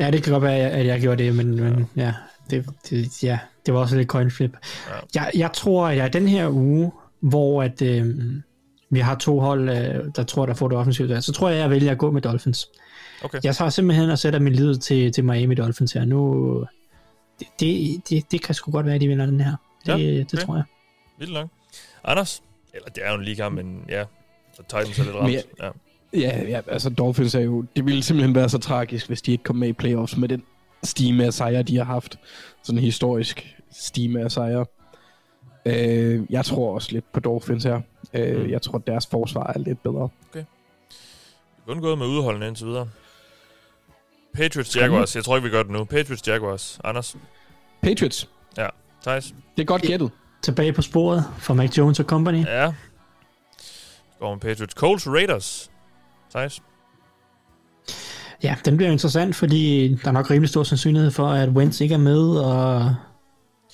Ja, 0.00 0.10
det 0.10 0.22
kan 0.22 0.32
godt 0.32 0.42
være, 0.42 0.70
at 0.70 0.86
jeg, 0.86 1.00
gjorde 1.00 1.24
det, 1.24 1.34
men 1.34 1.54
ja, 1.54 1.62
men, 1.62 1.86
ja, 1.96 2.14
det, 2.50 2.66
det, 2.90 3.22
ja, 3.22 3.38
det 3.66 3.74
var 3.74 3.80
også 3.80 3.96
lidt 3.96 4.08
coin 4.08 4.30
flip. 4.30 4.56
Ja. 4.88 4.94
Ja. 4.94 5.00
Jeg, 5.14 5.30
jeg 5.34 5.50
tror, 5.52 5.86
at 5.88 5.96
jeg 5.96 6.12
den 6.12 6.28
her 6.28 6.48
uge, 6.50 6.92
hvor 7.20 7.62
at, 7.62 7.82
øh, 7.82 8.06
vi 8.90 8.98
har 8.98 9.14
to 9.14 9.40
hold, 9.40 9.68
øh, 9.68 10.04
der 10.16 10.22
tror, 10.22 10.46
der 10.46 10.54
får 10.54 10.68
det 10.68 10.78
offensivt, 10.78 11.08
valg, 11.08 11.24
så 11.24 11.32
tror 11.32 11.48
jeg, 11.48 11.58
jeg 11.58 11.70
vælger 11.70 11.90
at 11.90 11.98
gå 11.98 12.10
med 12.10 12.22
Dolphins. 12.22 12.68
Okay. 13.24 13.40
Jeg 13.44 13.56
tager 13.56 13.68
simpelthen 13.68 14.10
og 14.10 14.18
sætter 14.18 14.38
min 14.38 14.52
lid 14.52 14.76
til, 14.76 15.12
til 15.12 15.24
Miami 15.24 15.54
Dolphins 15.54 15.92
her. 15.92 16.04
Nu, 16.04 16.64
det, 17.40 17.46
det, 17.60 18.02
det, 18.08 18.32
det 18.32 18.42
kan 18.42 18.54
sgu 18.54 18.70
godt 18.70 18.86
være, 18.86 18.94
at 18.94 19.00
de 19.00 19.08
vinder 19.08 19.26
den 19.26 19.40
her. 19.40 19.56
Det, 19.86 19.92
Ja, 19.92 19.96
ja, 19.96 20.10
det 20.10 20.34
okay. 20.34 20.44
tror 20.44 20.54
jeg. 20.54 20.64
Vildt 21.18 21.32
nok. 21.32 21.48
Anders? 22.04 22.42
Eller 22.74 22.88
det 22.88 23.06
er 23.06 23.12
jo 23.12 23.18
en 23.18 23.24
liga, 23.24 23.48
men 23.48 23.84
ja. 23.88 24.04
Så 24.52 24.62
Titans 24.62 24.98
er 24.98 25.04
lidt 25.04 25.16
ramt. 25.16 25.32
Ja. 25.32 25.70
Ja, 26.12 26.48
ja, 26.48 26.60
altså 26.66 26.90
Dolphins 26.90 27.34
er 27.34 27.40
jo... 27.40 27.64
Det 27.76 27.84
ville 27.84 28.02
simpelthen 28.02 28.34
være 28.34 28.48
så 28.48 28.58
tragisk, 28.58 29.06
hvis 29.06 29.22
de 29.22 29.32
ikke 29.32 29.44
kom 29.44 29.56
med 29.56 29.68
i 29.68 29.72
playoffs 29.72 30.16
med 30.16 30.28
den 30.28 30.42
stime 30.84 31.24
af 31.24 31.34
sejre, 31.34 31.62
de 31.62 31.76
har 31.76 31.84
haft. 31.84 32.18
Sådan 32.62 32.78
en 32.78 32.84
historisk 32.84 33.56
stime 33.72 34.20
af 34.20 34.32
sejre. 34.32 34.66
Øh, 35.66 36.22
jeg 36.30 36.44
tror 36.44 36.74
også 36.74 36.92
lidt 36.92 37.12
på 37.12 37.20
Dolphins 37.20 37.64
her. 37.64 37.80
Øh, 38.14 38.44
Mm. 38.44 38.50
Jeg 38.50 38.62
tror, 38.62 38.78
deres 38.78 39.06
forsvar 39.06 39.52
er 39.54 39.58
lidt 39.58 39.82
bedre. 39.82 40.08
Kun 41.66 41.80
gået 41.80 41.98
med 41.98 42.06
udholdende 42.06 42.46
indtil 42.48 42.66
videre. 42.66 42.88
Patriots 44.34 44.76
Jaguars. 44.76 45.16
Jeg 45.16 45.24
tror 45.24 45.36
ikke, 45.36 45.44
vi 45.48 45.50
gør 45.50 45.62
det 45.62 45.72
nu. 45.72 45.84
Patriots 45.84 46.28
Jaguars. 46.28 46.80
Anders? 46.84 47.16
Patriots, 47.82 48.28
Thijs? 49.02 49.34
det 49.56 49.62
er 49.62 49.66
godt 49.66 49.82
gættet. 49.82 50.10
Tilbage 50.42 50.72
på 50.72 50.82
sporet 50.82 51.24
for 51.38 51.54
Mac 51.54 51.78
Jones 51.78 52.00
og 52.00 52.04
company. 52.06 52.44
Ja. 52.44 52.62
Ja. 52.64 52.72
Går 54.20 54.34
med 54.34 54.40
Patriots. 54.40 54.74
Colts 54.74 55.06
Raiders. 55.08 55.70
Thijs? 56.30 56.62
ja, 58.42 58.56
den 58.64 58.76
bliver 58.76 58.90
interessant, 58.92 59.36
fordi 59.36 59.88
der 60.02 60.08
er 60.08 60.12
nok 60.12 60.30
rimelig 60.30 60.48
stor 60.48 60.62
sandsynlighed 60.62 61.10
for, 61.10 61.28
at 61.28 61.48
Wentz 61.48 61.80
ikke 61.80 61.94
er 61.94 61.98
med, 61.98 62.28
og 62.28 62.94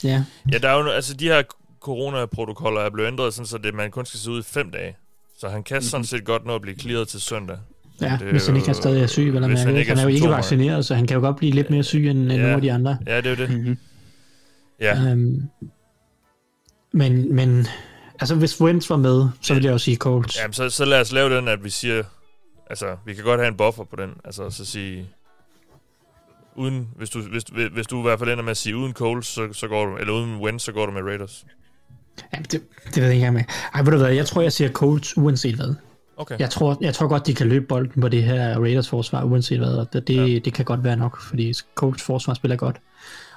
ja, 0.05 0.25
Ja, 0.53 0.59
der 0.59 0.69
er 0.69 0.79
jo, 0.83 0.87
altså 0.91 1.15
de 1.15 1.25
her 1.29 1.43
coronaprotokoller 1.83 2.81
er 2.81 2.91
blevet 2.91 3.09
ændret, 3.09 3.35
sådan, 3.35 3.47
så 3.47 3.59
det, 3.59 3.75
man 3.75 3.91
kun 3.91 4.07
skal 4.07 4.21
se 4.21 4.31
ud 4.31 4.41
i 4.41 4.43
fem 4.43 4.71
dage. 4.71 4.97
Så 5.39 5.49
han 5.49 5.63
kan 5.63 5.83
sådan 5.83 6.05
set 6.05 6.25
godt 6.25 6.47
nå 6.47 6.55
at 6.55 6.63
blive 6.63 6.77
clearet 6.77 7.09
til 7.09 7.21
søndag. 7.21 7.59
Ja, 8.01 8.17
Det 8.21 8.31
hvis 8.31 8.47
han 8.47 8.57
ikke 8.57 8.69
er 8.69 8.73
stadig 8.73 9.03
er 9.03 9.07
syg, 9.07 9.27
eller 9.27 9.49
hvis 9.49 9.61
han, 9.61 9.77
ikke 9.77 9.89
han 9.89 9.99
er 9.99 10.03
er 10.03 10.09
jo 10.09 10.15
ikke 10.15 10.29
vaccineret, 10.29 10.85
så 10.85 10.95
han 10.95 11.07
kan 11.07 11.15
jo 11.15 11.21
godt 11.21 11.37
blive 11.37 11.53
lidt 11.53 11.71
mere 11.71 11.83
syg 11.83 12.07
end, 12.11 12.19
end 12.19 12.33
Ja. 12.33 12.37
nogle 12.39 12.55
af 12.55 12.61
de 12.61 12.73
andre. 12.73 12.99
Ja, 13.07 13.17
det 13.17 13.27
er 13.27 13.31
jo 13.31 13.37
det. 13.37 13.51
Mm-hmm. 13.51 13.79
Ja, 14.81 15.13
Um, 15.13 15.43
men, 16.93 17.35
men 17.35 17.67
altså 18.21 18.35
hvis 18.35 18.61
Wentz 18.61 18.91
var 18.91 18.97
med, 18.97 19.29
så 19.41 19.55
ville 19.55 19.67
jeg 19.67 19.73
jo 19.73 19.79
sige 19.79 19.97
Colts. 19.97 20.39
Jamen, 20.39 20.53
så, 20.53 20.71
så 20.71 20.85
lad 20.85 21.01
os 21.01 21.13
lave 21.13 21.37
den, 21.37 21.49
at 21.49 21.65
vi 21.65 21.71
siger... 21.71 22.03
Altså, 22.71 22.97
vi 23.07 23.15
kan 23.15 23.25
godt 23.25 23.41
have 23.41 23.49
en 23.49 23.57
buffer 23.57 23.85
på 23.85 23.97
den. 23.97 24.11
Altså, 24.25 24.51
så 24.51 24.65
sige... 24.65 25.09
Uden, 26.57 26.89
hvis, 26.97 27.11
du, 27.11 27.23
hvis, 27.23 27.45
hvis 27.73 27.87
du 27.87 27.99
i 27.99 28.03
hvert 28.03 28.19
fald 28.19 28.31
ender 28.31 28.45
med 28.45 28.51
at 28.51 28.57
sige 28.57 28.77
uden 28.77 28.93
Coles, 28.93 29.27
så, 29.27 29.53
så 29.53 29.69
går 29.69 29.87
du, 29.87 29.97
eller 29.97 30.13
uden 30.15 30.37
Wentz, 30.41 30.65
så 30.65 30.73
går 30.73 30.87
du 30.87 30.93
med 30.93 31.03
Raiders. 31.03 31.45
Ja, 32.33 32.39
det, 32.39 32.51
det 32.85 32.97
ved 32.97 33.03
jeg 33.03 33.13
ikke 33.13 33.27
engang 33.27 33.35
med. 33.35 33.45
Ej, 33.75 33.83
ved 33.83 33.93
du 33.93 33.99
hvad, 33.99 34.11
jeg 34.13 34.27
tror, 34.27 34.43
jeg 34.43 34.53
siger 34.53 34.71
Colts 34.71 35.17
uanset 35.17 35.55
hvad. 35.55 35.75
Okay. 36.17 36.39
Jeg 36.39 36.51
tror, 36.51 36.79
jeg 36.81 36.95
tror 36.95 37.09
godt, 37.09 37.27
de 37.27 37.35
kan 37.35 37.49
løbe 37.49 37.67
bolden 37.67 38.03
på 38.03 38.09
det 38.09 38.23
her 38.23 38.59
Raiders 38.59 38.89
forsvar 38.89 39.23
uanset 39.25 39.59
hvad. 39.59 39.75
Og 39.75 39.93
det, 39.93 40.33
ja. 40.35 40.39
det 40.39 40.55
kan 40.55 40.65
godt 40.65 40.85
være 40.85 40.97
nok, 40.97 41.21
fordi 41.21 41.55
Colts 41.75 42.03
forsvar 42.03 42.35
spiller 42.35 42.57
godt. 42.57 42.77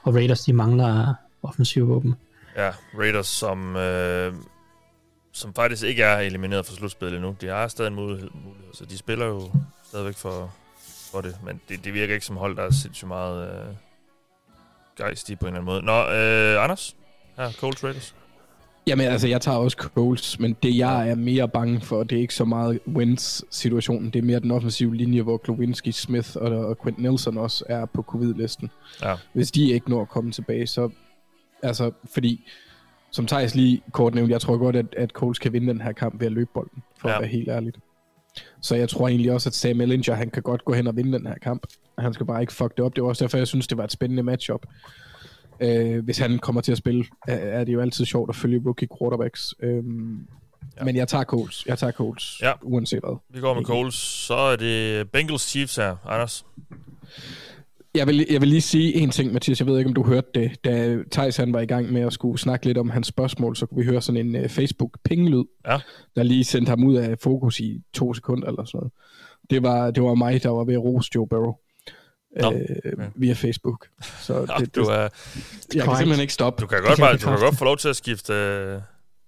Og 0.04 0.16
Raiders, 0.16 0.42
de 0.42 0.54
mangler 0.54 1.14
offensiv 1.44 1.88
våben. 1.88 2.16
Ja, 2.56 2.72
Raiders, 3.00 3.28
som, 3.28 3.76
øh, 3.76 4.34
som 5.32 5.54
faktisk 5.54 5.84
ikke 5.84 6.04
er 6.04 6.18
elimineret 6.18 6.66
fra 6.66 6.76
slutspillet 6.76 7.16
endnu. 7.16 7.36
De 7.42 7.48
har 7.48 7.68
stadig 7.68 7.88
en 7.90 7.96
mulighed, 7.96 8.30
mulighed 8.34 8.74
så 8.74 8.86
de 8.86 8.98
spiller 8.98 9.26
jo 9.26 9.52
stadigvæk 9.84 10.16
for, 10.16 10.54
for 11.12 11.22
det. 11.22 11.36
Men 11.44 11.62
det, 11.70 11.86
det 11.86 11.94
virker 11.94 12.14
ikke 12.14 12.26
som 12.26 12.38
hold, 12.38 12.56
der 12.56 12.64
er 12.64 12.72
sindssygt 12.72 13.08
meget 13.08 13.50
øh, 13.50 13.76
gejst 14.98 15.30
i 15.30 15.36
på 15.36 15.46
en 15.48 15.56
eller 15.56 15.74
anden 15.74 15.74
måde. 15.74 15.82
Nå, 15.82 16.12
øh, 16.12 16.64
Anders? 16.64 16.96
Ja, 17.38 17.52
Colts 17.52 17.84
Raiders. 17.84 18.16
Jamen 18.88 19.08
altså, 19.08 19.28
jeg 19.28 19.42
tager 19.42 19.58
også 19.58 19.78
Coles, 19.78 20.40
men 20.40 20.56
det 20.64 20.78
jeg 20.78 21.10
er 21.10 21.16
mere 21.16 21.50
bange 21.50 21.82
for, 21.82 22.04
det 22.04 22.16
er 22.16 22.22
ikke 22.22 22.34
så 22.36 22.46
meget 22.46 22.80
Wentz-situationen. 22.88 24.10
Det 24.10 24.20
er 24.20 24.24
mere 24.24 24.40
den 24.40 24.52
offensive 24.52 24.96
linje, 24.96 25.22
hvor 25.22 25.38
Glowinski, 25.38 25.92
Smith 25.92 26.30
og, 26.36 26.52
og 26.52 26.78
Quint 26.84 27.00
Nelson 27.00 27.38
også 27.38 27.66
er 27.70 27.86
på 27.86 28.02
covid-listen. 28.02 28.70
Ja. 29.04 29.16
Hvis 29.34 29.52
de 29.52 29.72
ikke 29.72 29.90
når 29.90 30.02
at 30.02 30.10
komme 30.10 30.32
tilbage, 30.32 30.68
så... 30.68 30.90
Altså, 31.64 31.92
fordi... 32.14 32.48
Som 33.12 33.28
Thijs 33.28 33.56
lige 33.56 33.82
kort 33.92 34.16
nævnte, 34.16 34.32
jeg 34.34 34.42
tror 34.42 34.58
godt, 34.58 34.76
at, 34.76 34.86
at 34.98 35.10
Coles 35.10 35.40
kan 35.40 35.54
vinde 35.54 35.68
den 35.68 35.82
her 35.82 35.92
kamp 35.92 36.20
ved 36.20 36.28
at 36.28 36.34
løbe 36.34 36.50
bolden, 36.54 36.84
for 37.02 37.10
Ja. 37.10 37.16
at 37.16 37.22
være 37.22 37.30
helt 37.30 37.50
ærligt. 37.50 37.78
Så 38.62 38.76
jeg 38.76 38.90
tror 38.90 39.08
egentlig 39.08 39.32
også, 39.32 39.50
at 39.50 39.54
Sam 39.54 39.82
Ellinger, 39.82 40.14
han 40.14 40.30
kan 40.30 40.44
godt 40.44 40.66
gå 40.66 40.74
hen 40.74 40.88
og 40.88 40.96
vinde 40.96 41.18
den 41.18 41.28
her 41.28 41.36
kamp. 41.42 41.68
Han 41.98 42.14
skal 42.14 42.26
bare 42.26 42.42
ikke 42.42 42.54
fuck 42.54 42.78
det 42.78 42.86
op. 42.86 42.96
Det 42.96 43.04
var 43.04 43.10
også 43.10 43.24
derfor, 43.26 43.38
jeg 43.38 43.48
synes, 43.48 43.68
det 43.68 43.78
var 43.78 43.84
et 43.84 43.92
spændende 43.92 44.24
matchup. 44.24 44.66
Øh, 45.60 46.04
hvis 46.04 46.18
han 46.18 46.40
kommer 46.40 46.62
til 46.62 46.72
at 46.72 46.78
spille, 46.78 47.06
er, 47.28 47.64
det 47.64 47.74
jo 47.74 47.82
altid 47.82 48.06
sjovt 48.06 48.30
at 48.30 48.36
følge 48.36 48.62
rookie 48.66 48.88
quarterbacks. 49.00 49.54
Øhm, 49.60 50.28
Ja. 50.76 50.80
ja. 50.80 50.86
Men 50.86 50.96
jeg 50.96 51.08
tager 51.08 51.24
Coles. 51.24 51.66
Jeg 51.68 51.78
tager 51.78 51.92
Coles, 51.92 52.40
Ja. 52.42 52.52
uanset 52.64 53.00
hvad. 53.00 53.18
Vi 53.34 53.40
går 53.40 53.54
med 53.54 53.64
Coles. 53.64 53.96
Så 53.96 54.34
er 54.36 54.56
det 54.56 55.10
Bengals 55.12 55.42
Chiefs 55.50 55.76
her. 55.76 55.96
Anders? 56.06 56.46
Jeg 57.96 58.08
vil, 58.08 58.26
jeg 58.32 58.42
vil 58.42 58.50
lige 58.50 58.62
sige 58.62 58.96
en 58.96 59.10
ting, 59.10 59.34
Mathias. 59.34 59.60
Jeg 59.60 59.68
ved 59.68 59.78
ikke, 59.78 59.88
om 59.88 59.94
du 59.94 60.04
hørte 60.04 60.28
det. 60.36 60.66
Da 60.66 60.98
Thijs 61.12 61.38
han 61.38 61.54
var 61.54 61.60
i 61.60 61.66
gang 61.66 61.92
med 61.94 62.02
at 62.02 62.14
skulle 62.14 62.40
snakke 62.40 62.66
lidt 62.66 62.78
om 62.78 62.90
hans 62.90 63.08
spørgsmål, 63.08 63.56
så 63.56 63.66
kunne 63.66 63.78
vi 63.80 63.86
høre 63.92 64.02
sådan 64.02 64.28
en 64.28 64.36
uh, 64.44 64.50
Facebook-pingelyd, 64.50 65.44
Ja. 65.68 65.80
der 66.16 66.24
lige 66.24 66.44
sendte 66.44 66.70
ham 66.70 66.84
ud 66.84 66.96
af 66.96 67.18
fokus 67.20 67.60
i 67.60 67.82
to 67.94 68.14
sekunder 68.14 68.48
eller 68.48 68.66
sådan 68.66 68.78
noget. 68.78 68.92
Det 69.50 69.64
var, 69.64 69.92
det 69.92 70.04
var 70.04 70.14
mig, 70.16 70.44
der 70.44 70.50
var 70.50 70.64
ved 70.64 70.74
at 70.74 70.84
rose 70.84 71.10
Joe 71.16 71.28
Burrow. 71.28 71.54
Nå, 72.42 72.52
øh, 72.52 72.60
okay. 72.94 73.08
via 73.16 73.34
Facebook. 73.34 73.88
Så 74.22 74.34
Nå, 74.40 74.54
det, 74.60 74.76
du, 74.76 74.82
det, 74.82 74.90
er, 74.90 75.00
jeg 75.00 75.10
kan 75.74 75.82
Korrekt. 75.82 75.98
simpelthen 75.98 76.22
ikke 76.22 76.34
stoppe. 76.34 76.62
du 76.62 76.68
kan 76.68 76.84
godt, 76.84 77.00
bare, 77.00 77.14
du 77.14 77.18
kan 77.18 77.40
godt 77.40 77.58
få 77.58 77.66
lov 77.66 77.78
til 77.78 77.90
at 77.90 77.96
skifte, 77.96 78.34
øh, 78.34 78.82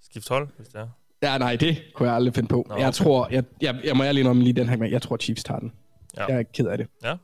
skifte 0.04 0.30
hold, 0.30 0.48
hvis 0.58 0.68
det 0.68 0.76
er. 0.76 0.88
Ja, 1.24 1.38
nej, 1.38 1.56
det 1.56 1.84
kunne 1.96 2.10
jeg 2.10 2.16
aldrig 2.16 2.36
finde 2.36 2.50
på. 2.50 2.66
Nå, 2.70 2.76
Nå, 2.76 2.80
jeg 2.80 2.88
okay. 2.88 2.96
tror, 2.96 3.28
jeg, 3.32 3.44
jeg, 3.62 3.76
jeg 3.84 3.98
må 3.98 4.04
ærlig 4.04 4.28
om 4.28 4.42
lige 4.42 4.54
den 4.54 4.70
her 4.70 4.78
gang, 4.78 4.92
jeg 4.92 5.02
tror 5.02 5.18
Chiefs 5.18 5.44
tager 5.44 5.60
den. 5.60 5.72
Ja. 6.18 6.26
Jeg 6.26 6.40
er 6.40 6.44
ked 6.54 6.66
af 6.66 6.78
det. 6.78 6.88
Ja, 7.04 7.16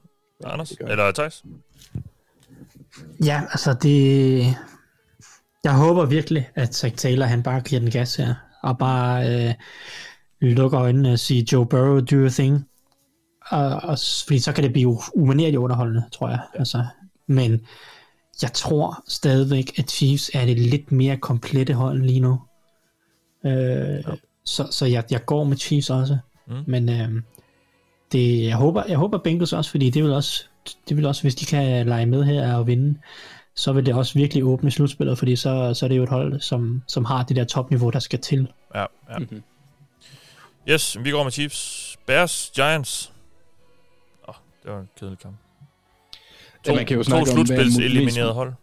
Anders? 0.46 0.70
det. 0.70 0.92
Eller 0.92 1.12
Thijs? 1.12 1.44
Ja, 3.26 3.42
altså 3.52 3.76
det... 3.84 4.56
Jeg 5.64 5.74
håber 5.76 6.06
virkelig, 6.06 6.50
at 6.56 6.76
Zach 6.76 6.96
Taylor 6.96 7.26
han 7.26 7.44
bare 7.44 7.62
giver 7.62 7.80
den 7.80 7.92
gas 7.92 8.16
her, 8.16 8.36
og 8.64 8.78
bare 8.78 9.30
øh, 9.48 9.54
lukker 10.42 10.80
øjnene 10.80 11.12
og 11.12 11.20
siger, 11.20 11.44
Joe 11.52 11.66
Burrow, 11.66 12.00
do 12.00 12.16
your 12.16 12.30
thing. 12.30 12.68
Og, 13.50 13.66
og, 13.66 13.98
fordi 14.26 14.40
så 14.40 14.52
kan 14.54 14.64
det 14.64 14.74
blive 14.74 14.98
umanerligt 15.14 15.58
underholdende, 15.58 16.04
tror 16.12 16.30
jeg. 16.30 16.40
Altså, 16.54 16.86
men 17.28 17.62
jeg 18.42 18.54
tror 18.54 19.04
stadigvæk, 19.08 19.80
at 19.80 19.92
Chiefs 19.92 20.32
er 20.34 20.46
det 20.46 20.60
lidt 20.60 20.92
mere 20.92 21.18
komplette 21.18 21.74
hold 21.74 22.04
lige 22.04 22.20
nu. 22.20 22.42
Øh, 23.46 24.04
Så, 24.46 24.68
så 24.72 24.86
jeg, 24.86 25.04
jeg 25.12 25.26
går 25.26 25.44
med 25.44 25.58
Chiefs 25.58 25.90
også. 25.90 26.18
Mm. 26.48 26.64
Men 26.68 26.90
øh, 26.90 27.22
det, 28.12 28.44
jeg, 28.44 28.56
håber, 28.56 28.84
jeg 28.88 28.98
håber 28.98 29.18
Bengals 29.18 29.54
også, 29.54 29.72
fordi 29.72 29.90
det 29.90 30.04
vil 30.04 30.12
også 30.14 30.46
det 30.90 30.98
vil 30.98 31.06
også, 31.06 31.22
hvis 31.22 31.36
de 31.36 31.46
kan 31.46 31.86
lege 31.88 32.06
med 32.06 32.24
her 32.24 32.56
og 32.56 32.68
vinde, 32.68 33.00
så 33.56 33.74
vil 33.74 33.86
det 33.86 33.94
også 33.94 34.14
virkelig 34.14 34.44
åbne 34.44 34.72
slutspillet, 34.72 35.18
fordi 35.18 35.36
så, 35.36 35.74
så 35.74 35.86
er 35.86 35.88
det 35.88 35.98
jo 35.98 36.04
et 36.04 36.10
hold, 36.10 36.42
som, 36.42 36.84
som 36.88 37.06
har 37.06 37.24
det 37.24 37.36
der 37.36 37.44
topniveau, 37.44 37.90
der 37.90 38.00
skal 38.00 38.20
til. 38.20 38.48
Ja, 38.76 38.80
ja. 38.80 38.86
Mhm. 39.18 39.22
Mm-hmm. 39.22 39.44
Yes, 40.70 40.98
vi 41.04 41.12
går 41.12 41.24
med 41.24 41.32
Chiefs. 41.32 41.98
Bears, 42.06 42.52
Giants. 42.56 43.13
Det 44.64 44.72
var 44.72 44.80
en 44.80 44.90
kedelig 45.00 45.20
kamp. 45.20 45.36
To, 46.64 46.72
Ja, 46.72 46.76
man 46.76 46.86
kan 46.86 46.98
jo 46.98 47.04
to 47.04 47.10
snakke 47.10 47.32
om, 47.32 47.38
er 47.40 47.46
slutspils 47.46 47.78
mest- 47.78 47.80
eliminerede 47.86 48.34
hold. 48.34 48.54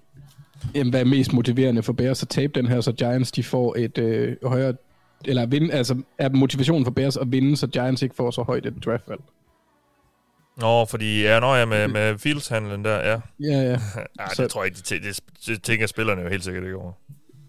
Jamen, 0.74 0.90
hvad 0.90 1.00
er 1.00 1.04
mest 1.04 1.32
motiverende 1.32 1.82
for 1.82 1.92
Bears 1.92 2.22
at 2.22 2.28
tabe 2.28 2.52
den 2.60 2.66
her, 2.68 2.80
så 2.80 2.92
Giants 2.92 3.32
de 3.32 3.42
får 3.44 3.76
et 3.78 3.98
øh, 3.98 4.36
højere... 4.44 4.74
Eller 5.24 5.46
vinde, 5.46 5.72
altså 5.72 6.02
er 6.18 6.28
motivationen 6.28 6.84
for 6.84 6.90
Bears 6.92 7.16
at 7.16 7.32
vinde, 7.32 7.56
så 7.56 7.66
Giants 7.66 8.02
ikke 8.02 8.14
får 8.14 8.30
så 8.30 8.42
højt 8.42 8.66
et 8.66 8.84
draftvalg. 8.84 9.20
Nå, 10.56 10.84
fordi 10.84 11.22
ja, 11.22 11.40
når 11.40 11.54
jeg 11.56 11.68
med, 11.68 11.88
med 11.88 12.18
Fields-handlen 12.18 12.84
der, 12.84 12.96
ja. 13.10 13.20
Ja, 13.40 13.62
ja. 13.70 13.78
Så- 14.34 14.42
det 14.42 14.50
tror 14.50 14.62
jeg 14.62 14.66
ikke, 14.66 14.76
de, 14.90 14.96
tæ- 14.96 15.08
det, 15.08 15.20
det 15.46 15.62
tænker 15.62 15.86
spillerne 15.86 16.22
jo 16.22 16.28
helt 16.28 16.44
sikkert 16.44 16.64
ikke 16.64 16.76
over. 16.76 16.92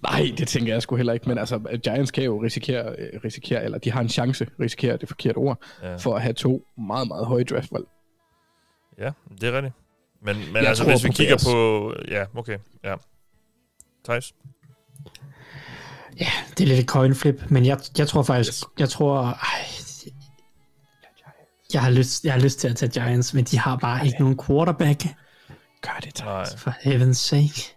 Nej, 0.03 0.31
det 0.37 0.47
tænker 0.47 0.73
jeg 0.73 0.81
sgu 0.81 0.95
heller 0.95 1.13
ikke, 1.13 1.29
men 1.29 1.37
altså, 1.37 1.59
Giants 1.83 2.11
kan 2.11 2.23
jo 2.23 2.43
risikere, 2.43 2.95
øh, 2.99 3.19
risikere 3.25 3.63
eller 3.63 3.77
de 3.77 3.91
har 3.91 4.01
en 4.01 4.09
chance, 4.09 4.47
risikere 4.59 4.97
det 4.97 5.07
forkerte 5.09 5.37
ord, 5.37 5.63
ja. 5.83 5.95
for 5.95 6.15
at 6.15 6.21
have 6.21 6.33
to 6.33 6.61
meget, 6.77 7.07
meget 7.07 7.25
høje 7.25 7.43
draftvalg. 7.43 7.83
Ja, 8.97 9.11
det 9.41 9.43
er 9.49 9.51
rigtigt. 9.53 9.75
Men, 10.21 10.37
men 10.37 10.55
Jeg 10.55 10.65
altså, 10.67 10.83
hvis 10.83 11.03
vi 11.03 11.09
på 11.09 11.13
kigger 11.13 11.33
Bears. 11.35 11.43
på... 11.45 11.93
Ja, 12.07 12.25
okay. 12.35 12.57
Ja. 12.83 12.95
Thijs? 14.05 14.33
Ja, 16.19 16.29
det 16.57 16.63
er 16.63 16.67
lidt 16.67 16.79
et 16.79 16.85
coin 16.85 17.15
flip, 17.15 17.41
men 17.49 17.65
jeg, 17.65 17.79
jeg 17.97 18.07
tror 18.07 18.23
faktisk, 18.23 18.63
jeg 18.79 18.89
tror, 18.89 19.21
ej, 19.21 19.65
jeg 21.73 21.81
har, 21.81 21.89
lyst, 21.89 22.25
jeg 22.25 22.33
har 22.33 22.39
lyst 22.39 22.59
til 22.59 22.67
at 22.67 22.75
tage 22.75 22.89
Giants, 22.91 23.33
men 23.33 23.43
de 23.43 23.59
har 23.59 23.75
bare 23.75 24.05
ikke 24.05 24.19
nogen 24.19 24.39
quarterback, 24.47 25.03
Gør 25.81 25.99
det, 26.01 26.19
Nej. 26.25 26.45
for 26.57 26.71
heaven's 26.71 27.13
sake. 27.13 27.70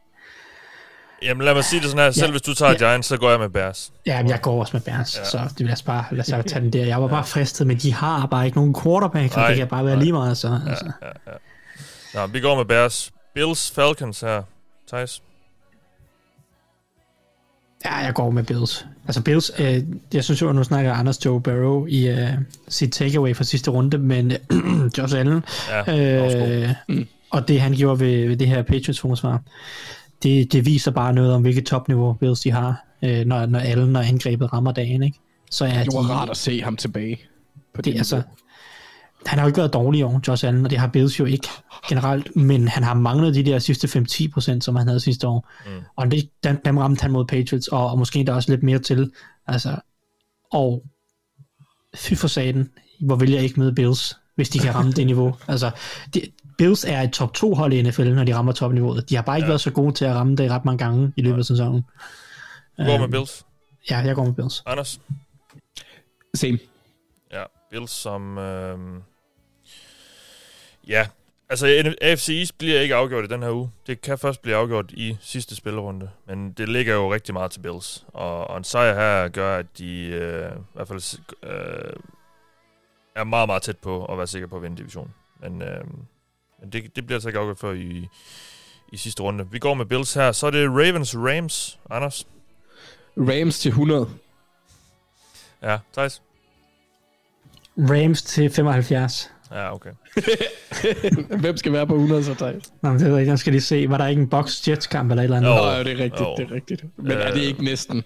Jamen 1.25 1.45
lad 1.45 1.55
mig 1.55 1.65
sige 1.65 1.81
det 1.81 1.91
sådan 1.91 2.05
her. 2.05 2.11
Selv 2.11 2.25
Ja. 2.27 2.31
hvis 2.31 2.43
du 2.43 2.55
tager 2.55 2.73
Ja. 2.73 2.77
Giants, 2.79 3.09
så 3.09 3.17
går 3.17 3.31
jeg 3.31 3.39
med 3.41 3.49
Bears. 3.49 3.93
Ja, 4.07 4.23
men 4.23 4.31
jeg 4.31 4.41
går 4.41 4.61
også 4.61 4.71
med 4.77 4.81
Bears, 4.81 5.17
Ja. 5.17 5.21
ja. 5.21 5.27
så 5.29 5.39
det 5.39 5.59
vil 5.59 5.67
jeg 5.67 5.77
bare 5.87 6.05
lad 6.11 6.21
os 6.21 6.31
bare 6.31 6.43
tage 6.53 6.61
den 6.61 6.73
der. 6.73 6.85
Jeg 6.87 7.03
var 7.03 7.09
bare 7.09 7.25
fristet, 7.25 7.67
men 7.67 7.77
de 7.77 7.95
har 7.95 8.27
bare 8.27 8.47
ikke 8.47 8.59
nogen 8.59 8.75
quarterback, 8.83 9.37
Nej, 9.37 9.49
det 9.49 9.57
kan 9.57 9.69
bare 9.69 9.85
være 9.85 9.95
nej. 9.95 10.03
lige 10.03 10.13
meget. 10.13 10.37
Så, 10.37 10.61
altså. 10.69 10.93
Ja, 11.03 11.07
ja, 11.07 11.33
ja. 12.15 12.21
Nå, 12.21 12.27
vi 12.33 12.41
går 12.41 12.57
med 12.57 12.65
Bears. 12.65 13.13
Bills, 13.35 13.71
Falcons 13.71 14.21
her. 14.21 14.43
Thijs? 14.89 15.23
Ja, 17.85 17.95
jeg 17.97 18.15
går 18.15 18.31
med 18.31 18.45
Bills. 18.45 18.87
Altså 19.07 19.23
Bills, 19.23 19.51
øh, 19.59 19.83
jeg 20.15 20.25
synes 20.25 20.43
jo, 20.43 20.49
at 20.49 20.55
nu 20.55 20.65
snakker 20.65 20.93
Anders 20.93 21.25
Joe 21.25 21.41
Barrow 21.41 21.87
i 21.87 22.09
øh, 22.09 22.29
sit 22.69 22.93
takeaway 22.93 23.37
fra 23.37 23.45
sidste 23.45 23.71
runde, 23.71 23.99
men 23.99 24.33
øh, 24.33 24.39
Josh 24.99 25.19
Allen, 25.19 25.45
Ja, 25.89 26.65
øh, 26.65 26.75
og 27.31 27.49
det 27.49 27.61
han 27.61 27.73
gjorde 27.73 28.01
ved, 28.01 28.29
ved 28.29 28.37
det 28.37 28.49
her 28.49 28.63
Patriots-forsvar, 28.63 29.41
det, 30.25 30.53
det 30.53 30.67
viser 30.67 30.91
bare 30.91 31.13
noget 31.13 31.35
om, 31.35 31.43
hvilket 31.43 31.67
topniveau 31.67 32.13
Bills 32.13 32.41
de 32.41 32.51
har, 32.51 32.87
øh, 33.03 33.27
når, 33.27 33.47
når 33.47 33.59
Allen 33.59 33.97
og 33.97 34.07
angrebet 34.07 34.53
rammer 34.53 34.73
dagen, 34.73 35.03
ikke? 35.03 35.19
Så 35.51 35.65
er 35.65 35.69
Det 35.69 35.95
var 35.95 36.03
de, 36.03 36.09
rart 36.09 36.31
at 36.31 36.37
se 36.37 36.63
ham 36.63 36.77
tilbage. 36.77 37.21
På 37.75 37.83
det, 37.83 37.97
altså, 37.97 38.23
han 39.27 39.39
har 39.39 39.47
jo 39.47 39.49
ikke 39.49 39.59
været 39.59 39.73
dårlig 39.73 39.99
i 39.99 40.03
år, 40.03 40.21
Josh 40.29 40.47
Allen, 40.47 40.65
og 40.65 40.71
det 40.71 40.79
har 40.79 40.87
Bills 40.87 41.21
jo 41.21 41.25
ikke 41.25 41.49
generelt, 41.89 42.37
men 42.37 42.69
han 42.69 42.83
har 42.83 42.95
manglet 42.95 43.35
de 43.35 43.43
der 43.43 43.59
sidste 43.59 43.99
5-10 43.99 44.31
procent, 44.33 44.65
som 44.65 44.77
han 44.77 44.87
havde 44.87 45.01
sidste 45.01 45.29
år. 45.29 45.51
Mm. 45.67 45.73
Og 45.97 46.11
det, 46.11 46.31
dem, 46.45 46.61
dem 46.65 46.79
ramte 46.79 47.03
han 47.03 47.11
mod 47.11 47.25
Patriots, 47.25 47.69
og, 47.69 47.91
og 47.91 47.99
måske 47.99 48.25
der 48.25 48.33
også 48.35 48.51
lidt 48.51 48.63
mere 48.63 48.79
til. 48.79 49.13
Altså, 49.47 49.77
og 50.53 50.83
fy 51.97 52.15
for 52.15 52.29
saten, 52.29 52.71
hvor 53.01 53.17
vil 53.17 53.31
jeg 53.31 53.43
ikke 53.43 53.61
møde 53.61 53.75
Bills, 53.75 54.17
hvis 54.37 54.49
de 54.49 54.59
kan 54.59 54.75
ramme 54.75 54.93
det 54.93 55.07
niveau. 55.07 55.35
Altså, 55.49 55.71
de, 56.15 56.21
Bills 56.59 56.85
er 56.85 57.01
et 57.01 57.13
top 57.13 57.35
2 57.35 57.55
hold 57.55 57.73
i 57.73 57.83
NFL, 57.83 58.09
når 58.09 58.25
de 58.25 58.35
rammer 58.35 58.53
topniveauet. 58.53 59.11
De 59.11 59.15
har 59.15 59.23
bare 59.23 59.37
ikke 59.37 59.47
ja. 59.47 59.51
været 59.51 59.61
så 59.61 59.71
gode 59.71 59.95
til 59.95 60.05
at 60.05 60.15
ramme 60.15 60.37
det 60.37 60.51
ret 60.51 60.65
mange 60.65 60.79
gange 60.85 61.13
i 61.17 61.23
løbet 61.23 61.39
af 61.39 61.45
sæsonen. 61.45 61.85
Du 62.79 62.85
går 62.85 62.99
med 62.99 63.09
Bills. 63.09 63.47
Ja, 63.91 63.99
jeg 63.99 64.15
går 64.15 64.25
med 64.25 64.33
Bills. 64.33 64.63
Anders? 64.67 65.01
Same. 66.35 66.59
Ja, 67.33 67.43
Bills 67.71 67.91
som... 67.91 68.39
Øh... 68.39 68.79
Ja, 70.89 71.07
altså 71.51 71.95
AFC 72.03 72.29
East 72.29 72.59
bliver 72.59 72.81
ikke 72.81 72.95
afgjort 72.95 73.25
i 73.25 73.29
den 73.29 73.43
her 73.43 73.51
uge. 73.51 73.71
Det 73.87 74.01
kan 74.01 74.19
først 74.19 74.43
blive 74.43 74.57
afgjort 74.57 74.93
i 74.93 75.17
sidste 75.21 75.57
spillerunde. 75.57 76.11
Men 76.27 76.53
det 76.53 76.69
ligger 76.69 76.95
jo 76.95 77.15
rigtig 77.15 77.33
meget 77.33 77.51
til 77.51 77.61
Bills. 77.61 78.05
Og, 78.09 78.47
og 78.47 78.57
en 78.57 78.65
sejr 78.65 78.95
her 78.95 79.29
gør, 79.29 79.59
at 79.59 79.67
de 79.79 80.07
øh, 80.07 80.53
i 80.57 80.61
hvert 80.75 80.89
fald 80.89 81.19
øh, 81.43 81.93
er 83.15 83.25
meget, 83.25 83.49
meget 83.49 83.63
tæt 83.63 83.79
på 83.79 84.05
at 84.05 84.19
være 84.19 84.27
sikker 84.27 84.49
på 84.49 84.57
at 84.57 84.63
vinde 84.63 84.77
divisionen. 84.77 85.15
Men, 85.41 85.63
øh, 85.63 85.85
men 86.65 86.73
det, 86.73 86.97
det 86.97 87.07
bliver 87.07 87.17
altså 87.17 87.29
ikke 87.29 87.39
afgjort 87.39 87.59
før 87.59 87.73
i, 87.73 88.09
i 88.93 88.97
sidste 88.97 89.23
runde. 89.23 89.47
Vi 89.51 89.59
går 89.59 89.75
med 89.75 89.87
Bills 89.87 90.15
her. 90.15 90.33
Så 90.33 90.47
er 90.47 90.51
det 90.51 90.69
Ravens 90.71 91.17
Rams. 91.17 91.79
Anders? 91.91 92.27
Rams 93.17 93.59
til 93.59 93.69
100. 93.69 94.09
Ja, 95.63 95.79
Thijs? 95.93 96.23
Rams 97.79 98.23
til 98.23 98.51
75. 98.51 99.31
Ja, 99.51 99.75
okay. 99.75 99.91
Hvem 101.41 101.57
skal 101.57 101.73
være 101.73 101.87
på 101.87 101.95
100 101.95 102.25
så, 102.25 102.35
Thijs? 102.35 102.73
Nå, 102.83 102.91
men 102.91 102.99
det 102.99 103.07
ved 103.07 103.13
jeg 103.15 103.21
ikke, 103.21 103.31
jeg 103.31 103.39
skal 103.39 103.53
lige 103.53 103.63
se. 103.63 103.87
Var 103.89 103.99
der 103.99 104.07
ikke 104.07 104.23
en 104.23 104.29
box 104.29 104.69
jets 104.69 104.87
kamp 104.87 105.11
eller 105.11 105.23
et 105.23 105.25
eller 105.25 105.37
andet? 105.37 105.51
Nå, 105.55 105.71
ja, 105.71 105.79
det 105.85 105.93
er 105.93 106.05
rigtigt, 106.05 106.21
Jo. 106.21 106.35
det 106.39 106.51
er 106.51 106.55
rigtigt. 106.55 106.85
Men 106.97 107.13
er 107.13 107.29
Øh. 107.29 107.35
det 107.35 107.41
ikke 107.43 107.65
næsten? 107.65 108.03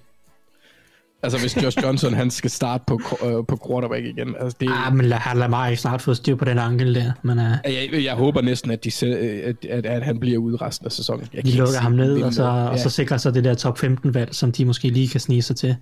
Altså, 1.23 1.39
hvis 1.39 1.63
Josh 1.63 1.79
Johnson, 1.83 2.15
han 2.15 2.31
skal 2.31 2.51
starte 2.51 2.85
på, 2.87 3.01
øh, 3.25 3.47
på 3.49 3.59
quarterback 3.69 4.05
igen. 4.05 4.35
Altså, 4.41 4.57
det, 4.61 4.69
Ah, 4.73 4.97
men 4.97 5.07
lad, 5.07 5.19
lad 5.35 5.49
mig 5.49 5.71
ikke 5.71 5.83
snart 5.83 6.03
få 6.03 6.15
styr 6.15 6.35
på 6.37 6.45
den 6.45 6.59
ankel 6.59 6.95
der. 6.95 7.13
Men 7.23 7.39
uh, 7.39 7.45
jeg, 7.65 8.05
jeg 8.05 8.15
håber 8.15 8.41
næsten, 8.41 8.71
at, 8.71 8.85
de 8.85 8.91
selv, 8.91 9.15
at, 9.45 9.65
at, 9.65 9.87
at 9.87 10.03
han 10.03 10.21
bliver 10.21 10.39
ude 10.39 10.57
resten 10.57 10.87
af 10.87 10.93
sæsonen. 10.93 11.29
Jeg 11.35 11.45
de 11.45 11.57
lukker 11.57 11.75
se 11.75 11.81
ham 11.81 11.93
ned, 11.93 12.23
og 12.23 12.35
så, 12.35 12.43
noget. 12.43 12.69
og 12.69 12.79
så 12.79 12.91
sikrer 12.91 13.17
sig 13.17 13.35
det 13.35 13.45
der 13.45 13.55
top 13.55 13.79
15 13.79 14.15
valg, 14.15 14.35
som 14.35 14.53
de 14.53 14.65
måske 14.65 14.89
lige 14.91 15.09
kan 15.09 15.21
snige 15.21 15.43
sig 15.43 15.57
til. 15.57 15.77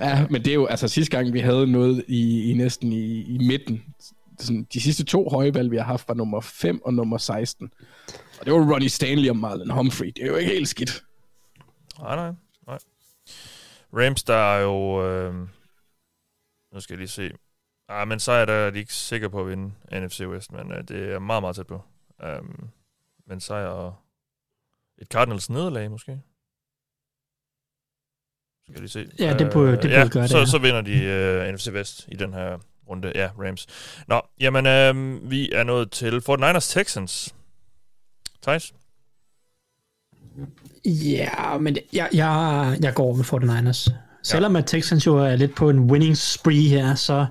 Ja, 0.00 0.26
men 0.30 0.44
det 0.44 0.50
er 0.50 0.54
jo, 0.54 0.66
altså 0.66 0.88
sidste 0.88 1.16
gang 1.16 1.32
vi 1.32 1.40
havde 1.40 1.66
noget 1.66 2.04
i, 2.08 2.50
i 2.50 2.54
næsten 2.54 2.92
i, 2.92 3.22
i 3.22 3.38
midten, 3.38 3.82
sådan, 4.40 4.66
de 4.74 4.80
sidste 4.80 5.04
to 5.04 5.28
høje 5.28 5.54
valg, 5.54 5.70
vi 5.70 5.76
har 5.76 5.84
haft, 5.84 6.08
var 6.08 6.14
nummer 6.14 6.40
5 6.40 6.80
og 6.84 6.94
nummer 6.94 7.18
16. 7.18 7.70
Og 8.40 8.46
det 8.46 8.52
var 8.54 8.72
Ronnie 8.72 8.88
Stanley 8.88 9.28
og 9.28 9.36
Marlon 9.36 9.70
Humphrey. 9.70 10.06
Det 10.06 10.22
er 10.22 10.26
jo 10.26 10.36
ikke 10.36 10.52
helt 10.52 10.68
skidt. 10.68 11.02
Nej, 12.00 12.16
nej. 12.16 12.30
Rams, 13.92 14.22
der 14.24 14.34
er 14.54 14.60
jo... 14.60 15.06
Øh, 15.08 15.34
nu 16.72 16.80
skal 16.80 16.94
jeg 16.94 16.98
lige 16.98 17.08
se. 17.08 17.30
Ah, 17.88 18.08
men 18.08 18.20
så 18.20 18.32
er 18.32 18.44
der 18.44 18.52
er 18.52 18.70
de 18.70 18.78
ikke 18.78 18.94
sikre 18.94 19.30
på 19.30 19.40
at 19.40 19.48
vinde 19.48 19.74
NFC 19.92 20.20
West, 20.20 20.52
men 20.52 20.72
øh, 20.72 20.88
det 20.88 21.12
er 21.12 21.18
meget, 21.18 21.42
meget 21.42 21.56
tæt 21.56 21.66
på. 21.66 21.82
Um, 22.40 22.68
men 23.26 23.40
sejr 23.40 23.66
og 23.66 23.94
et 24.98 25.08
Cardinals 25.08 25.50
nederlag 25.50 25.90
måske. 25.90 26.20
Skal 28.62 28.72
jeg 28.72 28.80
lige 28.80 28.88
se. 28.88 29.10
Ja, 29.18 29.36
det 29.38 29.52
burde- 29.52 29.70
det 29.72 29.80
burde 29.80 29.88
ja, 29.88 30.08
gøre 30.12 30.22
det, 30.22 30.30
så, 30.30 30.46
så 30.46 30.58
vinder 30.58 30.80
de 30.80 31.46
uh, 31.48 31.54
NFC 31.54 31.68
West 31.72 32.08
i 32.08 32.16
den 32.16 32.32
her 32.32 32.58
runde. 32.88 33.12
Ja, 33.14 33.30
Rams. 33.38 33.66
Nå, 34.08 34.20
jamen, 34.40 34.66
øh, 34.66 35.30
vi 35.30 35.52
er 35.52 35.62
nået 35.64 35.90
til 35.90 36.22
49ers 36.28 36.72
Texans. 36.72 37.34
Thijs? 38.42 38.74
Ja, 40.84 41.58
men 41.58 41.76
jeg, 41.92 42.08
jeg, 42.14 42.76
jeg 42.82 42.94
går 42.94 43.14
med 43.14 43.24
49ers. 43.24 43.92
Selvom 44.24 44.56
at 44.56 44.66
Texans 44.66 45.06
jo 45.06 45.16
er 45.18 45.36
lidt 45.36 45.54
på 45.54 45.70
en 45.70 45.78
winning 45.80 46.16
spree 46.16 46.68
her, 46.68 46.94
så, 46.94 47.26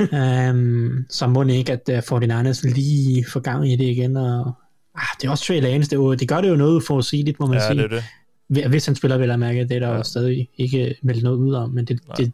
um, 0.00 1.04
så 1.18 1.26
må 1.26 1.44
det 1.44 1.52
ikke, 1.52 1.72
at 1.72 2.12
uh, 2.12 2.18
49ers 2.22 2.74
lige 2.74 3.24
får 3.30 3.40
gang 3.40 3.68
i 3.72 3.76
det 3.76 3.84
igen. 3.84 4.16
Og, 4.16 4.52
ah, 4.94 5.02
det 5.20 5.26
er 5.26 5.30
også 5.30 5.44
Trey 5.44 5.60
Lance, 5.60 5.90
det, 5.90 5.96
jo- 5.96 6.14
det 6.14 6.28
gør 6.28 6.40
det 6.40 6.48
jo 6.48 6.56
noget 6.56 6.82
forudsigeligt, 6.86 7.40
må 7.40 7.46
man 7.46 7.58
Ja, 7.58 7.66
sige. 7.66 7.76
det 7.82 7.84
er 7.84 7.88
det. 7.88 8.04
Hvi- 8.48 8.68
Hvis 8.68 8.86
han 8.86 8.94
spiller 8.94 9.18
vel 9.18 9.30
at 9.30 9.38
mærke, 9.38 9.60
det 9.64 9.72
er 9.72 9.80
der 9.80 9.88
Ja. 9.88 9.96
jo 9.96 10.02
stadig 10.02 10.48
ikke 10.56 10.94
meldt 11.02 11.22
noget 11.22 11.36
ud 11.38 11.54
om, 11.54 11.70
men 11.70 11.84
det, 11.84 12.00
det 12.16 12.32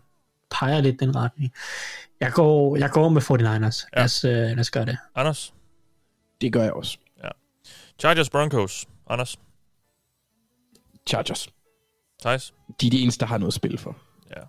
peger 0.50 0.80
lidt 0.80 1.00
den 1.00 1.16
retning. 1.16 1.52
Jeg 2.20 2.32
går, 2.32 2.76
jeg 2.76 2.90
går 2.90 3.08
med 3.08 3.22
49ers. 3.22 3.86
Ja. 3.96 3.98
Lad, 3.98 4.04
os, 4.04 4.24
uh, 4.24 4.30
lad 4.30 4.58
os 4.58 4.70
gøre 4.70 4.84
det. 4.84 4.96
Anders? 5.16 5.54
Det 6.40 6.52
gør 6.52 6.62
jeg 6.62 6.72
også. 6.72 6.98
Chargers 7.98 8.30
Broncos. 8.30 8.86
Anders? 9.10 9.36
Chargers. 11.08 11.48
Thijs? 12.22 12.54
De 12.80 12.86
er 12.86 12.90
de 12.90 13.00
eneste, 13.02 13.20
der 13.20 13.26
har 13.26 13.38
noget 13.38 13.50
at 13.50 13.54
spille 13.54 13.78
for. 13.78 13.96
Ja. 14.30 14.40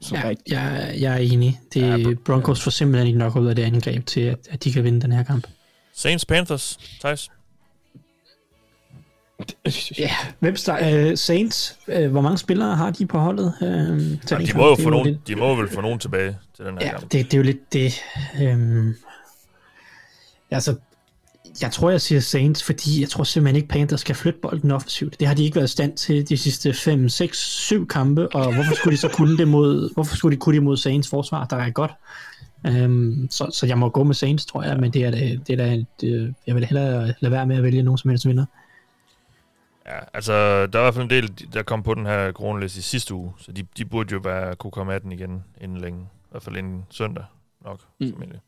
Så 0.00 0.14
Ja, 0.16 0.28
rigtig. 0.28 0.52
jeg, 0.52 0.94
jeg 1.00 1.12
er 1.12 1.16
enig. 1.18 1.60
Det, 1.74 1.80
Ja, 1.82 1.96
ja, 1.96 2.02
Bro- 2.04 2.14
Broncos 2.24 2.62
får 2.62 2.70
simpelthen 2.70 3.06
ikke 3.06 3.18
nok 3.18 3.36
ud 3.36 3.46
af 3.46 3.56
det 3.56 3.62
angreb 3.62 4.06
til, 4.06 4.20
at, 4.20 4.38
at 4.50 4.64
de 4.64 4.72
kan 4.72 4.84
vinde 4.84 5.00
den 5.00 5.12
her 5.12 5.22
kamp. 5.22 5.46
Saints 5.94 6.24
Panthers. 6.24 6.78
Thijs? 7.00 7.30
Ja, 9.98 10.10
hvem 10.38 10.56
start, 10.56 11.10
uh, 11.10 11.18
Saints, 11.18 11.78
uh, 11.88 12.06
hvor 12.06 12.20
mange 12.20 12.38
spillere 12.38 12.76
har 12.76 12.90
de 12.90 13.06
på 13.06 13.18
holdet? 13.18 13.54
Uh, 13.60 13.66
Jamen, 13.68 14.20
de, 14.46 14.52
må 14.56 14.68
jo 14.68 14.76
få 14.82 14.90
nogen, 14.90 15.18
de 15.26 15.36
må 15.36 15.54
vel 15.54 15.68
få 15.70 15.80
nogen 15.80 15.98
tilbage 15.98 16.36
til 16.56 16.64
den 16.64 16.78
her 16.78 16.84
Ja, 16.86 16.90
kamp. 16.90 17.02
det, 17.02 17.12
det 17.24 17.34
er 17.34 17.38
jo 17.38 17.42
lidt 17.42 17.72
det. 17.72 17.92
Um, 18.54 18.94
altså, 20.50 20.76
jeg 21.62 21.72
tror, 21.72 21.90
jeg 21.90 22.00
siger 22.00 22.20
Saints, 22.20 22.62
fordi 22.62 23.00
jeg 23.00 23.08
tror 23.08 23.24
simpelthen 23.24 23.56
ikke, 23.56 23.68
Panthers 23.68 24.00
skal 24.00 24.14
flytte 24.14 24.38
bolden 24.42 24.70
offensivt. 24.70 25.20
Det 25.20 25.28
har 25.28 25.34
de 25.34 25.44
ikke 25.44 25.56
været 25.56 25.68
i 25.68 25.72
stand 25.72 25.96
til 25.96 26.28
de 26.28 26.36
sidste 26.36 26.74
5, 26.74 27.08
6, 27.08 27.38
7 27.38 27.86
kampe, 27.86 28.34
og 28.34 28.54
hvorfor 28.54 28.74
skulle 28.74 28.96
de 28.96 29.00
så 29.00 29.08
kunne 29.08 29.38
det 29.38 29.48
mod, 29.48 29.94
hvorfor 29.94 30.16
skulle 30.16 30.36
de 30.36 30.40
kunne 30.40 30.54
det 30.54 30.62
mod 30.62 30.76
Saints 30.76 31.10
forsvar, 31.10 31.44
der 31.44 31.56
er 31.56 31.70
godt? 31.70 31.92
Um, 32.68 33.28
så, 33.30 33.50
så 33.52 33.66
jeg 33.66 33.78
må 33.78 33.88
gå 33.88 34.04
med 34.04 34.14
Saints, 34.14 34.46
tror 34.46 34.62
jeg, 34.62 34.76
men 34.76 34.92
det 34.92 35.04
er, 35.04 35.10
det, 35.10 35.46
det 35.46 35.52
er 35.52 35.56
da, 35.56 35.84
det, 36.00 36.34
jeg 36.46 36.54
vil 36.54 36.64
hellere 36.64 37.14
lade 37.20 37.32
være 37.32 37.46
med 37.46 37.56
at 37.56 37.62
vælge 37.62 37.82
nogen 37.82 37.98
som 37.98 38.10
helst 38.10 38.26
vinder. 38.26 38.44
Ja, 39.86 39.98
altså, 40.14 40.32
der 40.66 40.78
er 40.78 40.82
i 40.82 40.84
hvert 40.84 40.94
fald 40.94 41.04
en 41.04 41.10
del, 41.10 41.52
der 41.52 41.62
kom 41.62 41.82
på 41.82 41.94
den 41.94 42.06
her 42.06 42.32
kroneliste 42.32 42.78
i 42.78 42.82
sidste 42.82 43.14
uge, 43.14 43.32
så 43.38 43.52
de, 43.52 43.66
de 43.78 43.84
burde 43.84 44.12
jo 44.12 44.20
være, 44.24 44.56
kunne 44.56 44.70
komme 44.70 44.94
af 44.94 45.00
den 45.00 45.12
igen 45.12 45.44
inden 45.60 45.78
længe. 45.78 46.00
I 46.00 46.26
hvert 46.30 46.42
fald 46.42 46.56
inden 46.56 46.84
søndag 46.90 47.24
nok, 47.64 47.80
mm. 48.00 48.12
formentlig. 48.12 48.40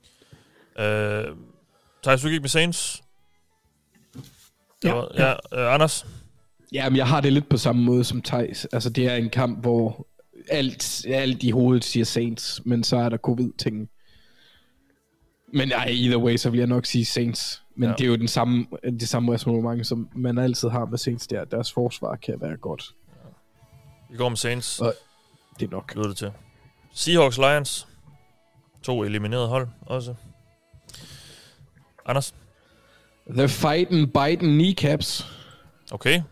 Øh, 0.79 1.37
Thijs, 2.03 2.23
du 2.23 2.29
gik 2.29 2.41
med 2.41 2.49
Saints? 2.49 3.03
Ja. 4.85 4.97
ja. 4.97 5.27
ja 5.27 5.33
øh, 5.33 5.75
Anders? 5.75 6.07
Jamen, 6.73 6.97
jeg 6.97 7.07
har 7.07 7.21
det 7.21 7.33
lidt 7.33 7.49
på 7.49 7.57
samme 7.57 7.83
måde 7.83 8.05
som 8.05 8.23
Thijs. 8.23 8.65
Altså, 8.65 8.91
det 8.91 9.07
er 9.07 9.15
en 9.17 9.31
kamp, 9.31 9.61
hvor 9.61 10.07
alt, 10.49 11.07
alt 11.09 11.43
i 11.43 11.51
hovedet 11.51 11.85
siger 11.85 12.05
Saints, 12.05 12.61
men 12.65 12.85
så 12.85 12.97
er 12.97 13.09
der 13.09 13.17
covid-ting. 13.17 13.89
Men 15.53 15.69
nej, 15.69 15.85
either 15.89 16.19
way, 16.19 16.37
så 16.37 16.51
vil 16.51 16.59
jeg 16.59 16.67
nok 16.67 16.87
sige 16.87 17.05
Saints. 17.05 17.63
Men 17.77 17.89
ja. 17.89 17.95
det 17.95 18.05
er 18.05 18.09
jo 18.09 18.17
den 18.17 18.29
samme, 18.29 18.67
det 18.83 19.09
samme 19.09 19.35
resonemang, 19.35 19.87
som 19.87 20.09
man 20.17 20.39
altid 20.39 20.69
har 20.69 20.85
med 20.85 20.99
Saints 20.99 21.27
der. 21.27 21.45
Deres 21.45 21.73
forsvar 21.73 22.17
kan 22.17 22.41
være 22.41 22.57
godt. 22.57 22.85
Ja. 23.09 23.29
Vi 24.11 24.17
går 24.17 24.29
med 24.29 24.37
Saints. 24.37 24.81
Og 24.81 24.95
det 25.61 25.67
er 25.67 25.71
nok. 25.71 25.95
Lyder 25.95 26.09
det 26.09 26.17
til. 26.17 26.33
Seahawks 26.93 27.39
Lions. 27.39 27.89
To 28.83 29.03
eliminerede 29.03 29.49
hold 29.49 29.69
også. 29.81 30.15
Anders? 32.07 32.35
The 33.31 33.49
Fighting 33.49 34.13
Biden 34.13 34.59
Kneecaps. 34.59 35.27
Okay. 35.93 36.23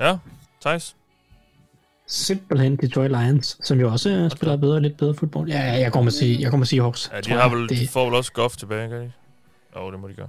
Ja, 0.00 0.16
Thijs? 0.60 0.96
Simpelthen 2.06 2.76
Detroit 2.76 3.10
Lions, 3.10 3.58
som 3.62 3.80
jo 3.80 3.92
også 3.92 4.10
okay. 4.10 4.36
spiller 4.36 4.56
bedre, 4.56 4.80
lidt 4.80 4.96
bedre 4.96 5.14
fodbold. 5.14 5.48
Ja, 5.48 5.60
jeg 5.62 5.92
går 5.92 6.02
med, 6.02 6.12
sige, 6.12 6.40
jeg 6.40 6.50
går 6.50 6.58
med 6.58 6.66
Seahawks. 6.66 7.10
Ja, 7.14 7.20
de, 7.20 7.30
har 7.30 7.48
vel, 7.48 7.68
det... 7.68 7.78
de 7.78 7.88
får 7.88 8.04
vel 8.04 8.14
også 8.14 8.32
Goff 8.32 8.56
tilbage, 8.56 8.88
kan 8.88 9.00
de? 9.00 9.12
Jo, 9.76 9.86
oh, 9.86 9.92
det 9.92 10.00
må 10.00 10.08
de 10.08 10.14
gøre. 10.14 10.28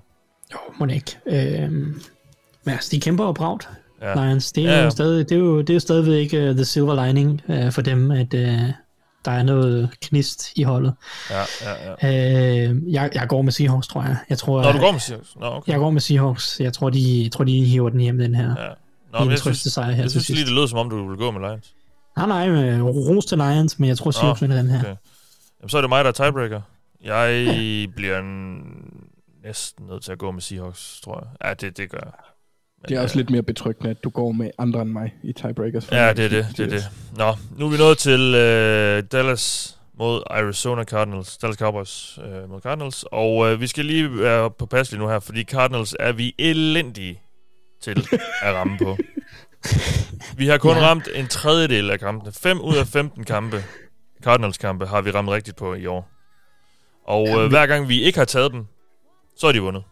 Jo, 0.53 0.57
må 0.79 0.85
det 0.85 0.93
ikke. 0.93 1.17
Øhm, 1.25 2.01
men 2.63 2.73
altså, 2.73 2.89
de 2.91 2.99
kæmper 2.99 3.25
jo 3.25 3.31
bragt, 3.31 3.69
ja. 4.01 4.25
Lions. 4.25 4.51
Det 4.51 4.65
er, 4.65 4.71
ja, 4.71 4.77
ja. 4.77 4.83
Jo 4.83 4.89
stadig, 4.89 5.29
det, 5.29 5.35
er 5.35 5.39
jo, 5.39 5.59
det 5.59 5.69
er 5.69 5.73
jo 5.73 5.79
stadigvæk 5.79 6.33
uh, 6.33 6.55
the 6.55 6.65
silver 6.65 7.05
lining 7.05 7.41
uh, 7.47 7.71
for 7.71 7.81
dem, 7.81 8.11
at 8.11 8.33
uh, 8.33 8.69
der 9.25 9.31
er 9.31 9.43
noget 9.43 9.89
knist 10.01 10.51
i 10.55 10.63
holdet. 10.63 10.93
Ja, 11.29 11.39
ja, 11.61 11.95
ja. 12.01 12.69
Uh, 12.69 12.93
jeg, 12.93 13.09
jeg 13.13 13.27
går 13.27 13.41
med 13.41 13.51
Seahawks, 13.51 13.87
tror 13.87 14.01
jeg. 14.01 14.17
jeg 14.29 14.37
tror, 14.37 14.63
Nå, 14.63 14.71
du 14.71 14.79
går 14.79 14.91
med 14.91 14.99
Seahawks? 14.99 15.35
Nå, 15.35 15.45
okay. 15.45 15.71
Jeg 15.71 15.79
går 15.79 15.89
med 15.89 16.01
Seahawks. 16.01 16.59
Jeg 16.59 16.73
tror, 16.73 16.89
de, 16.89 17.23
jeg 17.23 17.31
tror, 17.31 17.43
de 17.43 17.65
hiver 17.65 17.89
den 17.89 17.99
hjem, 17.99 18.17
den 18.17 18.35
her. 18.35 18.55
Ja. 18.63 18.69
Nå, 19.13 19.19
men 19.19 19.31
jeg 19.31 19.39
synes, 19.39 19.59
sejr 19.59 19.91
her 19.91 20.01
jeg 20.01 20.11
synes 20.11 20.29
lige, 20.29 20.45
det 20.45 20.53
lød 20.53 20.67
som 20.67 20.79
om, 20.79 20.89
du 20.89 21.07
vil 21.09 21.17
gå 21.17 21.31
med 21.31 21.41
Lions. 21.41 21.73
Nej, 22.17 22.27
nej, 22.27 22.49
med 22.49 22.81
ros 22.81 23.25
til 23.25 23.37
Lions, 23.37 23.79
men 23.79 23.89
jeg 23.89 23.97
tror, 23.97 24.11
Seahawks 24.11 24.41
vinder 24.41 24.57
den 24.57 24.69
her. 24.69 24.79
Okay. 24.79 24.95
Jamen, 25.61 25.69
så 25.69 25.77
er 25.77 25.81
det 25.81 25.89
mig, 25.89 26.03
der 26.03 26.09
er 26.09 26.13
tiebreaker. 26.13 26.61
Jeg 27.03 27.45
ja. 27.45 27.85
bliver 27.95 28.21
næsten 29.43 29.85
nødt 29.85 30.03
til 30.03 30.11
at 30.11 30.17
gå 30.17 30.31
med 30.31 30.41
Seahawks, 30.41 31.01
tror 31.03 31.19
jeg. 31.19 31.47
Ja, 31.49 31.53
det, 31.53 31.77
det 31.77 31.89
gør 31.89 31.99
jeg. 32.03 32.13
Men, 32.81 32.89
det 32.89 32.97
er 32.97 33.01
også 33.01 33.13
øh, 33.13 33.17
lidt 33.17 33.29
mere 33.29 33.43
betryggende, 33.43 33.89
at 33.89 34.03
du 34.03 34.09
går 34.09 34.31
med 34.31 34.51
andre 34.57 34.81
end 34.81 34.89
mig 34.89 35.15
i 35.23 35.33
tiebreakers. 35.33 35.91
Ja, 35.91 36.13
det 36.13 36.25
er 36.25 36.29
det, 36.29 36.47
det 36.57 36.65
er 36.65 36.69
det. 36.69 36.83
Nå, 37.17 37.35
nu 37.57 37.65
er 37.65 37.69
vi 37.69 37.77
nået 37.77 37.97
til 37.97 38.19
uh, 38.33 39.09
Dallas 39.11 39.77
mod 39.97 40.23
Arizona 40.29 40.83
Cardinals. 40.83 41.37
Dallas 41.37 41.57
Cowboys 41.57 42.17
uh, 42.17 42.49
mod 42.49 42.61
Cardinals. 42.61 43.05
Og 43.11 43.37
uh, 43.37 43.61
vi 43.61 43.67
skal 43.67 43.85
lige 43.85 44.19
være 44.19 44.51
på 44.51 44.65
pas 44.65 44.93
nu 44.93 45.07
her, 45.07 45.19
fordi 45.19 45.43
Cardinals 45.43 45.95
er 45.99 46.11
vi 46.11 46.35
elendige 46.39 47.21
til 47.81 48.07
at 48.45 48.53
ramme 48.53 48.77
på. 48.77 48.97
Vi 50.37 50.47
har 50.47 50.57
kun 50.57 50.77
ja. 50.77 50.81
ramt 50.81 51.09
en 51.15 51.27
tredjedel 51.27 51.89
af 51.89 51.99
kampene. 51.99 52.31
5 52.31 52.61
ud 52.61 52.75
af 52.77 52.87
15 52.87 53.23
kampe, 53.23 53.63
Cardinals 54.23 54.57
kampe, 54.57 54.85
har 54.85 55.01
vi 55.01 55.11
ramt 55.11 55.29
rigtigt 55.29 55.57
på 55.57 55.73
i 55.73 55.85
år. 55.85 56.11
Og 57.03 57.27
øh, 57.27 57.49
hver 57.49 57.67
gang 57.67 57.89
vi 57.89 58.01
ikke 58.01 58.17
har 58.17 58.25
taget 58.25 58.51
dem, 58.51 58.65
så 59.37 59.47
er 59.47 59.51
de 59.51 59.61
vundet. 59.61 59.83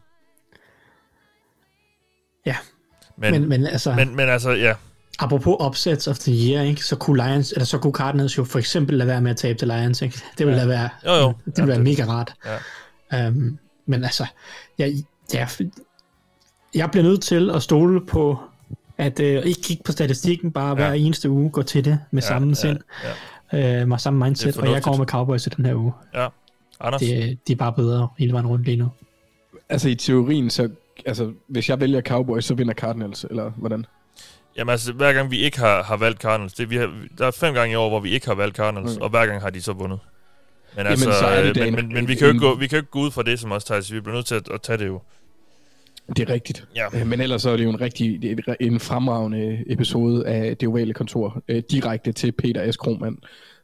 Ja. 2.46 2.56
Men, 3.20 3.32
men, 3.32 3.50
men 3.50 3.66
altså... 3.66 3.96
Men, 3.96 4.16
men 4.16 4.30
altså, 4.30 4.52
ja. 4.52 4.74
Apropos 5.20 5.56
upsets 5.60 6.08
of 6.08 6.20
the 6.20 6.32
year, 6.32 6.64
ikke, 6.64 6.86
så 6.86 6.96
kunne 6.96 7.24
Lions, 7.24 7.52
eller 7.52 7.66
så 7.66 7.78
kunne 7.78 7.94
Cardinals 7.94 8.38
jo 8.38 8.44
for 8.44 8.60
eksempel 8.60 8.98
lade 8.98 9.08
være 9.08 9.22
med 9.22 9.32
at 9.32 9.38
tabe 9.38 9.60
til 9.60 9.68
Lions, 9.68 10.02
ikke? 10.02 10.22
Det 10.38 10.48
ville 10.48 10.62
ja. 10.62 10.68
da 10.68 10.70
være, 10.70 10.90
jo, 11.06 11.14
jo. 11.14 11.28
Det 11.46 11.58
ville 11.58 11.62
ja, 11.62 11.66
være 11.66 11.78
det. 11.78 11.84
mega 11.84 12.06
rart. 12.12 12.34
Ja. 13.12 13.28
Um, 13.28 13.60
men 13.86 14.04
altså, 14.04 14.26
jeg, 14.78 14.94
jeg, 15.34 15.48
jeg 16.76 16.92
bliver 16.92 17.04
nødt 17.04 17.22
til 17.22 17.52
at 17.52 17.64
stole 17.64 18.06
på 18.06 18.40
at 18.98 19.20
øh, 19.20 19.46
ikke 19.46 19.62
kigge 19.62 19.84
på 19.84 19.92
statistikken, 19.92 20.52
bare 20.52 20.68
ja. 20.68 20.74
hver 20.74 20.94
eneste 20.94 21.30
uge 21.30 21.50
gå 21.50 21.62
til 21.62 21.86
det 21.86 22.00
med 22.12 22.22
ja, 22.22 22.28
samme 22.28 22.48
ja, 22.48 22.54
sind, 22.54 22.80
ja. 23.54 23.82
Øh, 23.82 23.88
med 23.88 23.98
samme 23.98 24.26
mindset, 24.26 24.58
og 24.58 24.72
jeg 24.72 24.84
går 24.84 24.98
med 24.98 25.06
Cowboys 25.06 25.48
i 25.48 25.50
den 25.50 25.66
her 25.66 25.76
uge. 25.76 25.94
Ja, 26.14 26.28
Anders? 26.80 27.02
Det, 27.02 27.40
de 27.48 27.52
er 27.52 27.56
bare 27.56 27.74
bedre 27.74 28.08
hele 28.18 28.34
vejen 28.34 28.48
rundt 28.48 28.66
lige 28.66 28.78
nu. 28.78 28.90
Altså 29.70 29.90
i 29.90 29.96
teorien, 29.96 30.50
så 30.50 30.70
altså, 31.10 31.32
hvis 31.48 31.70
jeg 31.70 31.80
vælger 31.80 32.02
Cowboys, 32.02 32.46
så 32.46 32.54
vinder 32.54 32.74
Cardinals, 32.74 33.26
eller 33.30 33.52
hvordan? 33.52 33.86
Jamen 34.58 34.72
altså, 34.72 34.94
hver 34.94 35.14
gang 35.14 35.32
vi 35.32 35.38
ikke 35.38 35.60
har, 35.60 35.84
har 35.84 35.98
valgt 35.98 36.22
Cardinals, 36.22 36.54
det, 36.54 36.70
vi 36.70 36.76
har, 36.76 36.94
der 37.18 37.28
er 37.28 37.32
fem 37.32 37.54
gange 37.54 37.74
i 37.74 37.76
år, 37.76 37.90
hvor 37.90 38.00
vi 38.00 38.10
ikke 38.10 38.28
har 38.28 38.36
valgt 38.36 38.58
Cardinals, 38.58 38.96
okay. 38.96 39.04
og 39.04 39.10
hver 39.10 39.26
gang 39.26 39.42
har 39.42 39.50
de 39.50 39.62
så 39.62 39.74
vundet. 39.74 40.00
Men, 40.76 40.88
altså, 40.88 41.06
Jamen, 41.06 41.20
så 41.20 41.26
er 41.26 41.54
det 41.54 41.74
men, 41.74 41.76
men, 41.76 41.94
men 41.94 42.08
vi, 42.08 42.16
kan 42.16 42.28
jo 42.28 42.34
ikke 42.34 42.46
gå, 42.48 42.56
vi 42.56 42.68
kan 42.68 42.76
jo 42.76 42.82
ikke 42.82 42.92
gå 42.92 43.00
ud 43.00 43.12
fra 43.12 43.24
det 43.24 43.40
som 43.40 43.52
også, 43.52 43.68
Thijs. 43.68 43.94
Vi 43.94 44.00
bliver 44.00 44.16
nødt 44.16 44.26
til 44.26 44.36
at, 44.36 44.50
at 44.54 44.62
tage 44.62 44.78
det 44.78 44.88
jo 44.88 45.02
det 46.16 46.30
er 46.30 46.34
rigtigt. 46.34 46.68
Ja. 46.76 47.00
Øh, 47.00 47.08
men 47.08 47.22
ellers 47.22 47.42
så 47.42 47.50
er 47.50 47.58
det 47.58 47.64
jo 47.64 47.70
en 47.70 47.82
rigtig 47.82 48.38
en 48.60 48.80
fremragende 48.80 49.64
episode 49.68 50.28
af 50.28 50.58
Det 50.58 50.68
Ovale 50.70 50.94
Kontor, 50.94 51.44
øh, 51.48 51.64
direkte 51.72 52.12
til 52.12 52.32
Peter 52.32 52.72
S. 52.72 52.78
Krohmann, 52.78 53.18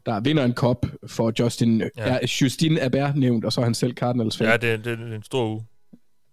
der 0.05 0.19
vinder 0.19 0.45
en 0.45 0.53
kop 0.53 0.85
for 1.07 1.33
Justin, 1.39 1.79
ja. 1.79 1.89
er 1.97 2.35
Justin 2.41 2.79
Aber 2.79 3.13
nævnt, 3.15 3.45
og 3.45 3.53
så 3.53 3.61
er 3.61 3.65
han 3.65 3.73
selv 3.73 3.93
Cardinals 3.93 4.37
fan. 4.37 4.47
Ja, 4.47 4.53
det, 4.53 4.85
det, 4.85 4.97
det 4.97 5.11
er 5.11 5.15
en 5.15 5.23
stor 5.23 5.47
uge. 5.47 5.65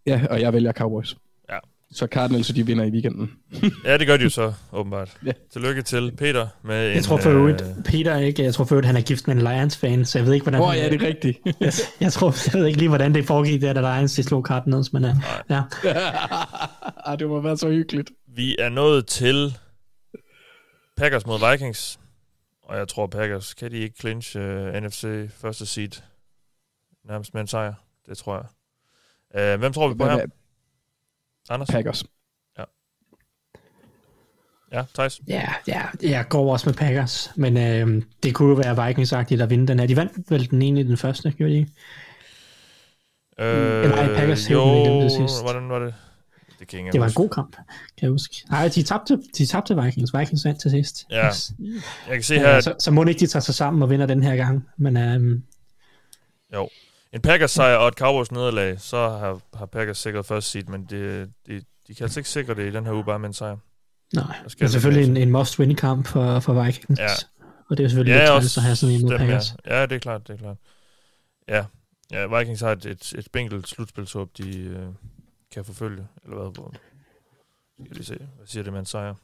Ja, 0.07 0.23
og 0.31 0.41
jeg 0.41 0.53
vælger 0.53 0.73
Cowboys. 0.73 1.17
Ja. 1.51 1.59
Så 1.93 2.07
Cardinals, 2.07 2.49
de 2.49 2.67
vinder 2.67 2.85
i 2.85 2.91
weekenden. 2.91 3.33
ja, 3.85 3.99
det 3.99 4.07
gør 4.07 4.17
de 4.17 4.23
jo 4.23 4.31
så, 4.31 4.53
åbenbart. 4.73 5.17
Ja. 5.27 5.33
Tillykke 5.53 5.83
til 5.83 6.13
Peter 6.17 6.49
med 6.65 6.77
Jeg 6.77 6.97
en, 6.97 7.03
tror 7.03 7.17
for 7.17 7.31
øvrigt, 7.31 7.63
øh... 7.63 7.85
Peter 7.85 8.17
ikke, 8.17 8.43
jeg 8.43 8.55
tror 8.55 8.65
for 8.65 8.75
øvrigt, 8.75 8.87
han 8.87 8.97
er 8.97 9.01
gift 9.01 9.29
med 9.29 9.37
en 9.37 9.43
Lions-fan, 9.43 10.05
så 10.05 10.19
jeg 10.19 10.27
ved 10.27 10.35
ikke, 10.35 10.45
hvordan... 10.45 10.61
Hvor 10.61 10.69
oh, 10.69 10.77
ja, 10.77 10.89
det 10.89 11.03
er 11.03 11.07
rigtigt. 11.07 11.39
jeg, 11.61 11.73
jeg, 12.01 12.13
tror, 12.13 12.35
jeg 12.53 12.61
ved 12.61 12.67
ikke 12.67 12.79
lige, 12.79 12.89
hvordan 12.89 13.15
det 13.15 13.27
foregik 13.27 13.61
der, 13.61 13.73
da 13.73 13.81
Lions 13.81 14.15
de 14.15 14.23
slog 14.23 14.43
Cardinals, 14.47 14.93
men 14.93 15.05
uh, 15.05 15.11
ja. 15.51 15.63
ja. 17.09 17.17
det 17.17 17.29
må 17.29 17.41
være 17.41 17.57
så 17.57 17.69
hyggeligt. 17.69 18.11
Vi 18.27 18.57
er 18.59 18.69
nået 18.69 19.07
til 19.07 19.59
Packers 20.97 21.27
mod 21.27 21.51
Vikings, 21.51 21.99
og 22.63 22.79
jeg 22.79 22.89
tror, 22.89 23.07
Packers, 23.07 23.55
kan 23.55 23.71
de 23.71 23.77
ikke 23.77 23.97
clinch 24.01 24.37
uh, 24.37 24.43
NFC 24.75 25.05
første 25.31 25.67
seed 25.67 26.03
nærmest 27.05 27.35
med 27.35 27.41
en 27.41 27.47
sejr? 27.47 27.75
Det 28.09 28.19
tror 28.19 28.37
jeg. 28.37 28.45
Uh, 29.39 29.59
hvem 29.59 29.73
tror 29.73 29.89
vi 29.89 29.95
på 29.95 30.05
her? 30.05 30.27
Anders? 31.51 31.69
Packers. 31.69 32.05
Ja. 32.59 32.65
Ja, 34.73 34.85
Thijs? 34.95 35.21
Ja, 35.29 35.49
ja, 35.67 35.83
jeg 36.03 36.29
går 36.29 36.53
også 36.53 36.69
med 36.69 36.75
Packers, 36.75 37.31
men 37.37 37.57
øh, 37.57 38.03
det 38.23 38.35
kunne 38.35 38.49
jo 38.49 38.55
være 38.55 38.89
Vikings-agtigt 38.89 39.43
at 39.43 39.51
vinde 39.51 39.67
den 39.67 39.79
her. 39.79 39.87
De 39.87 39.97
vandt 39.97 40.31
vel 40.31 40.51
den 40.51 40.63
ene 40.63 40.81
i 40.81 40.83
den 40.83 40.97
første, 40.97 41.31
gjorde 41.31 41.53
de 41.53 41.59
ikke? 41.59 41.73
Øh, 43.39 43.91
nej, 43.91 44.15
Packers 44.15 44.51
jo, 44.51 44.85
det 45.03 45.13
sidste. 45.13 45.43
hvordan 45.43 45.69
var 45.69 45.79
det? 45.79 45.95
Det, 46.59 46.69
kan 46.69 46.93
det 46.93 47.01
var 47.01 47.07
huske. 47.07 47.21
en 47.21 47.23
god 47.23 47.31
kamp, 47.31 47.57
kan 47.57 48.03
jeg 48.03 48.11
huske. 48.11 48.37
Nej, 48.51 48.69
de 48.69 48.83
tabte, 48.83 49.19
de 49.39 49.47
tabte 49.47 49.83
Vikings. 49.83 50.15
Vikings 50.19 50.45
vandt 50.45 50.61
til 50.61 50.71
sidst. 50.71 51.07
Ja, 51.11 51.31
jeg 52.09 52.15
kan 52.15 52.23
se 52.23 52.39
her... 52.39 52.49
Ja, 52.49 52.61
så, 52.61 52.75
så 52.79 52.91
må 52.91 53.05
ikke 53.05 53.21
de 53.21 53.27
tage 53.27 53.43
sig 53.43 53.55
sammen 53.55 53.83
og 53.83 53.91
vinder 53.91 54.07
den 54.07 54.23
her 54.23 54.37
gang, 54.37 54.69
men... 54.77 54.97
Um, 54.97 55.43
jo, 56.55 56.69
en 57.13 57.21
Packers 57.21 57.51
sejr 57.51 57.77
og 57.77 57.89
et 57.89 57.95
Cowboys 57.95 58.33
nederlag, 58.33 58.81
så 58.81 59.09
har, 59.09 59.41
har 59.55 59.67
Packers 59.67 59.99
sikret 59.99 60.27
første 60.27 60.51
seed, 60.51 60.65
men 60.65 60.85
det, 60.85 61.33
det, 61.47 61.65
de 61.89 61.95
kan 61.95 62.05
altså 62.05 62.21
ikke 62.21 62.31
sikre 62.31 62.55
det 62.55 62.69
i 62.69 62.71
den 62.71 62.87
her 62.87 62.93
uge 62.93 63.05
bare 63.05 63.19
med 63.19 63.29
en 63.29 63.35
sejr. 63.35 63.57
Nej, 64.15 64.37
det 64.45 64.63
er 64.63 64.67
selvfølgelig 64.67 65.11
en, 65.11 65.17
en 65.17 65.31
must-win-kamp 65.31 66.07
for, 66.07 66.41
for 66.41 66.65
Vikings. 66.65 67.01
Ja. 67.01 67.09
Og 67.69 67.77
det 67.77 67.85
er 67.85 67.89
selvfølgelig 67.89 68.17
ja, 68.17 68.39
lidt 68.39 68.57
at 68.57 68.63
have 68.63 68.77
sådan 68.77 68.95
en 68.95 69.03
mod 69.03 69.19
Packers. 69.19 69.55
Ja. 69.67 69.81
ja, 69.81 69.87
det 69.87 69.95
er 69.95 69.99
klart, 69.99 70.29
det 70.29 70.35
er 70.35 70.39
klart. 70.39 70.57
Ja, 71.49 71.65
ja 72.11 72.39
Vikings 72.39 72.61
har 72.61 72.73
et, 72.73 72.87
et, 72.87 73.13
et 73.19 73.25
spinkelt 73.25 73.69
slutspilshåb, 73.69 74.31
de 74.39 74.59
øh, 74.59 74.87
kan 75.51 75.65
forfølge, 75.65 76.07
eller 76.25 76.37
hvad, 76.37 76.53
hvor, 76.55 76.75
skal 77.85 77.97
lige 77.97 78.05
se, 78.05 78.19
hvad 78.37 78.47
siger 78.47 78.63
det 78.63 78.73
med 78.73 78.81
en 78.81 78.87
sejr? 78.87 79.15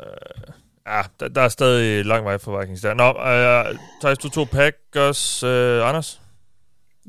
Øh, 0.00 0.54
Ja, 0.86 1.02
der, 1.20 1.28
der 1.28 1.40
er 1.40 1.48
stadig 1.48 2.04
lang 2.04 2.24
vej 2.24 2.38
for 2.38 2.60
Vikings 2.60 2.80
der. 2.80 2.94
Nå, 2.94 3.10
uh, 3.10 3.78
Thijs, 4.00 4.18
du 4.18 4.28
tog 4.28 4.48
Packers, 4.48 5.42
uh, 5.42 5.88
Anders? 5.88 6.20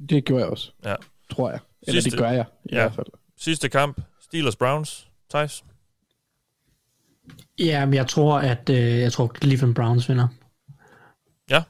Det 0.10 0.26
gjorde 0.26 0.44
jeg 0.44 0.52
også. 0.52 0.72
Ja. 0.86 0.96
Tror 1.30 1.50
jeg. 1.50 1.60
Eller 1.82 2.02
Sidste, 2.02 2.12
det 2.12 2.20
gør 2.20 2.32
jeg, 2.32 2.46
i 2.66 2.70
ja. 2.72 2.82
hvert 2.82 2.94
fald. 2.94 3.08
Sidste 3.38 3.70
kamp, 3.70 4.02
Steelers-Browns. 4.22 5.08
Thijs? 5.30 5.64
Ja, 7.60 7.86
men 7.86 7.94
jeg 7.94 8.08
tror, 8.08 8.40
at 8.40 8.70
uh, 8.70 8.76
jeg 8.76 9.14
tror, 9.14 9.36
Cleveland 9.42 9.76
Browns 9.76 10.10
vinder. 10.10 10.28
Ja. 11.50 11.64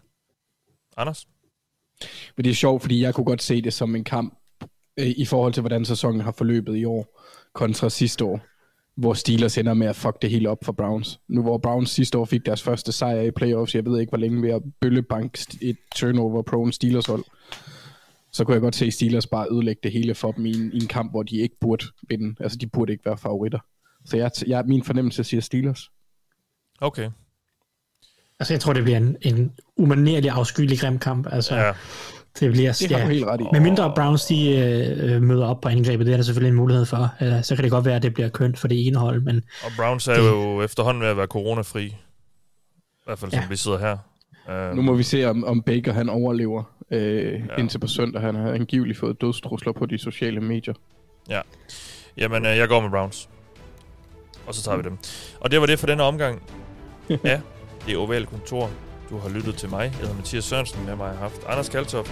Anders? 0.98 1.28
Men 2.38 2.44
det 2.44 2.52
er 2.52 2.56
sjovt, 2.56 2.82
fordi 2.82 3.02
jeg 3.02 3.14
kunne 3.14 3.26
godt 3.26 3.44
se 3.44 3.62
det 3.62 3.74
som 3.74 3.96
en 3.96 4.04
kamp 4.04 4.38
øh, 5.00 5.08
i 5.18 5.26
forhold 5.26 5.54
til, 5.54 5.62
hvordan 5.62 5.86
sæsonen 5.86 6.22
har 6.22 6.32
forløbet 6.32 6.78
i 6.78 6.86
år 6.86 7.20
kontra 7.54 7.90
sidste 7.90 8.26
år 8.26 8.40
hvor 9.02 9.14
Steelers 9.14 9.58
ender 9.58 9.74
med 9.74 9.88
at 9.88 9.96
fuck 9.96 10.22
det 10.22 10.30
hele 10.30 10.50
op 10.50 10.64
for 10.64 10.72
Browns. 10.72 11.20
Nu 11.28 11.42
hvor 11.42 11.58
Browns 11.58 11.90
sidste 11.90 12.18
år 12.18 12.26
fik 12.26 12.46
deres 12.46 12.64
første 12.64 12.92
sejr 12.92 13.22
i 13.22 13.32
playoffs, 13.32 13.76
jeg 13.76 13.86
ved 13.86 14.00
ikke 14.00 14.10
hvor 14.10 14.18
længe 14.18 14.42
ved 14.42 14.50
at 14.50 14.62
bøllebank 14.82 15.38
et 15.62 15.78
turnover 15.96 16.42
prone 16.42 16.74
Steelers 16.74 17.06
hold, 17.06 17.24
så 18.32 18.44
kunne 18.44 18.54
jeg 18.54 18.62
godt 18.62 18.76
se 18.76 18.92
Steelers 18.92 19.28
bare 19.28 19.48
ødelægge 19.52 19.80
det 19.84 19.92
hele 19.92 20.16
for 20.16 20.32
dem 20.32 20.46
i 20.46 20.52
en, 20.52 20.74
i 20.74 20.78
en 20.78 20.88
kamp, 20.88 21.12
hvor 21.12 21.24
de 21.24 21.38
ikke 21.38 21.56
burde 21.62 21.86
vinde. 22.10 22.36
Altså 22.40 22.58
de 22.58 22.68
burde 22.68 22.92
ikke 22.92 23.06
være 23.06 23.18
favoritter. 23.18 23.60
Så 24.06 24.18
jeg, 24.18 24.32
jeg, 24.48 24.64
min 24.66 24.84
fornemmelse 24.84 25.24
siger 25.24 25.42
Steelers. 25.42 25.90
Okay. 26.82 27.10
Altså, 28.40 28.54
jeg 28.54 28.62
tror, 28.62 28.74
det 28.74 28.84
bliver 28.84 28.98
en, 28.98 29.18
en 29.22 29.52
umanerlig 29.78 30.32
afskyelig 30.32 30.80
grim 30.80 31.00
kamp. 31.00 31.28
Altså, 31.32 31.56
Ja. 31.56 31.74
Det 32.40 32.52
bliver... 32.52 32.72
Det 32.90 32.92
har 32.92 33.06
du 33.06 33.12
helt 33.12 33.26
ret 33.26 33.42
i. 33.42 33.44
Med 33.52 33.60
mindre 33.60 33.92
Browns, 33.96 34.26
de 34.26 34.58
øh, 34.58 35.22
møder 35.22 35.46
op 35.46 35.62
på 35.62 35.70
angrebet, 35.70 36.06
det 36.06 36.14
er 36.14 36.18
der 36.18 36.24
selvfølgelig 36.24 36.50
en 36.50 36.56
mulighed 36.58 36.86
for. 36.86 37.14
Øh, 37.22 37.44
så 37.44 37.56
kan 37.56 37.64
det 37.64 37.72
godt 37.72 37.86
være, 37.86 37.96
at 37.96 38.04
det 38.04 38.14
bliver 38.14 38.30
kønt 38.30 38.60
for 38.60 38.68
det 38.68 38.88
ene 38.88 38.98
hold, 38.98 39.22
men 39.22 39.44
Og 39.64 39.72
Browns 39.78 40.08
er 40.08 40.18
jo 40.20 40.62
efterhånden 40.62 41.04
ved 41.04 41.10
at 41.10 41.18
være 41.18 41.28
coronafri. 41.28 41.86
I 41.86 41.96
hvert 43.06 43.20
fald 43.20 43.32
som 43.32 43.40
Ja. 43.40 43.48
vi 43.50 43.56
sidder 43.56 43.78
her. 43.80 43.98
Uh, 44.72 44.76
Nu 44.76 44.82
må 44.82 44.94
vi 44.94 45.04
se, 45.04 45.26
om, 45.26 45.44
om 45.44 45.62
Baker 45.62 45.94
han 45.94 46.10
overlever 46.10 46.64
øh, 46.92 47.34
ja. 47.34 47.40
indtil 47.58 47.80
på 47.80 47.88
søndag. 47.88 48.22
Han 48.22 48.36
har 48.36 48.52
angiveligt 48.52 49.00
fået 49.00 49.22
dødstrusler 49.22 49.72
på 49.74 49.86
de 49.86 49.98
sociale 49.98 50.42
medier. 50.42 50.74
Ja. 51.30 51.42
Jamen, 52.18 52.46
øh, 52.46 52.58
jeg 52.58 52.68
går 52.68 52.82
med 52.82 52.90
Browns. 52.90 53.30
Og 54.48 54.56
så 54.56 54.64
tager 54.64 54.78
vi 54.78 54.84
dem. 54.84 54.98
Og 55.40 55.52
det 55.52 55.60
var 55.62 55.66
det 55.66 55.80
for 55.80 55.88
denne 55.88 56.04
omgang. 56.04 56.42
ja, 57.10 57.42
det 57.86 57.94
er 57.94 57.98
Ovale 57.98 58.26
Kontor. 58.26 58.70
Du 59.12 59.18
har 59.18 59.30
lyttet 59.30 59.56
til 59.56 59.70
mig. 59.70 59.84
Jeg 59.84 59.92
hedder 59.92 60.16
Mathias 60.16 60.44
Sørensen. 60.44 60.86
Med 60.86 60.96
mig 60.96 61.06
har 61.06 61.14
jeg 61.14 61.20
haft 61.20 61.44
Anders 61.48 61.70
Kaltoft 61.70 62.12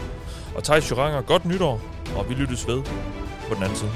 og 0.55 0.63
Thijs 0.63 0.91
Joranger. 0.91 1.21
Godt 1.21 1.45
nytår, 1.45 1.81
og 2.15 2.29
vi 2.29 2.33
lyttes 2.33 2.67
ved 2.67 2.83
på 3.49 3.55
den 3.55 3.63
anden 3.63 3.77
side. 3.77 3.91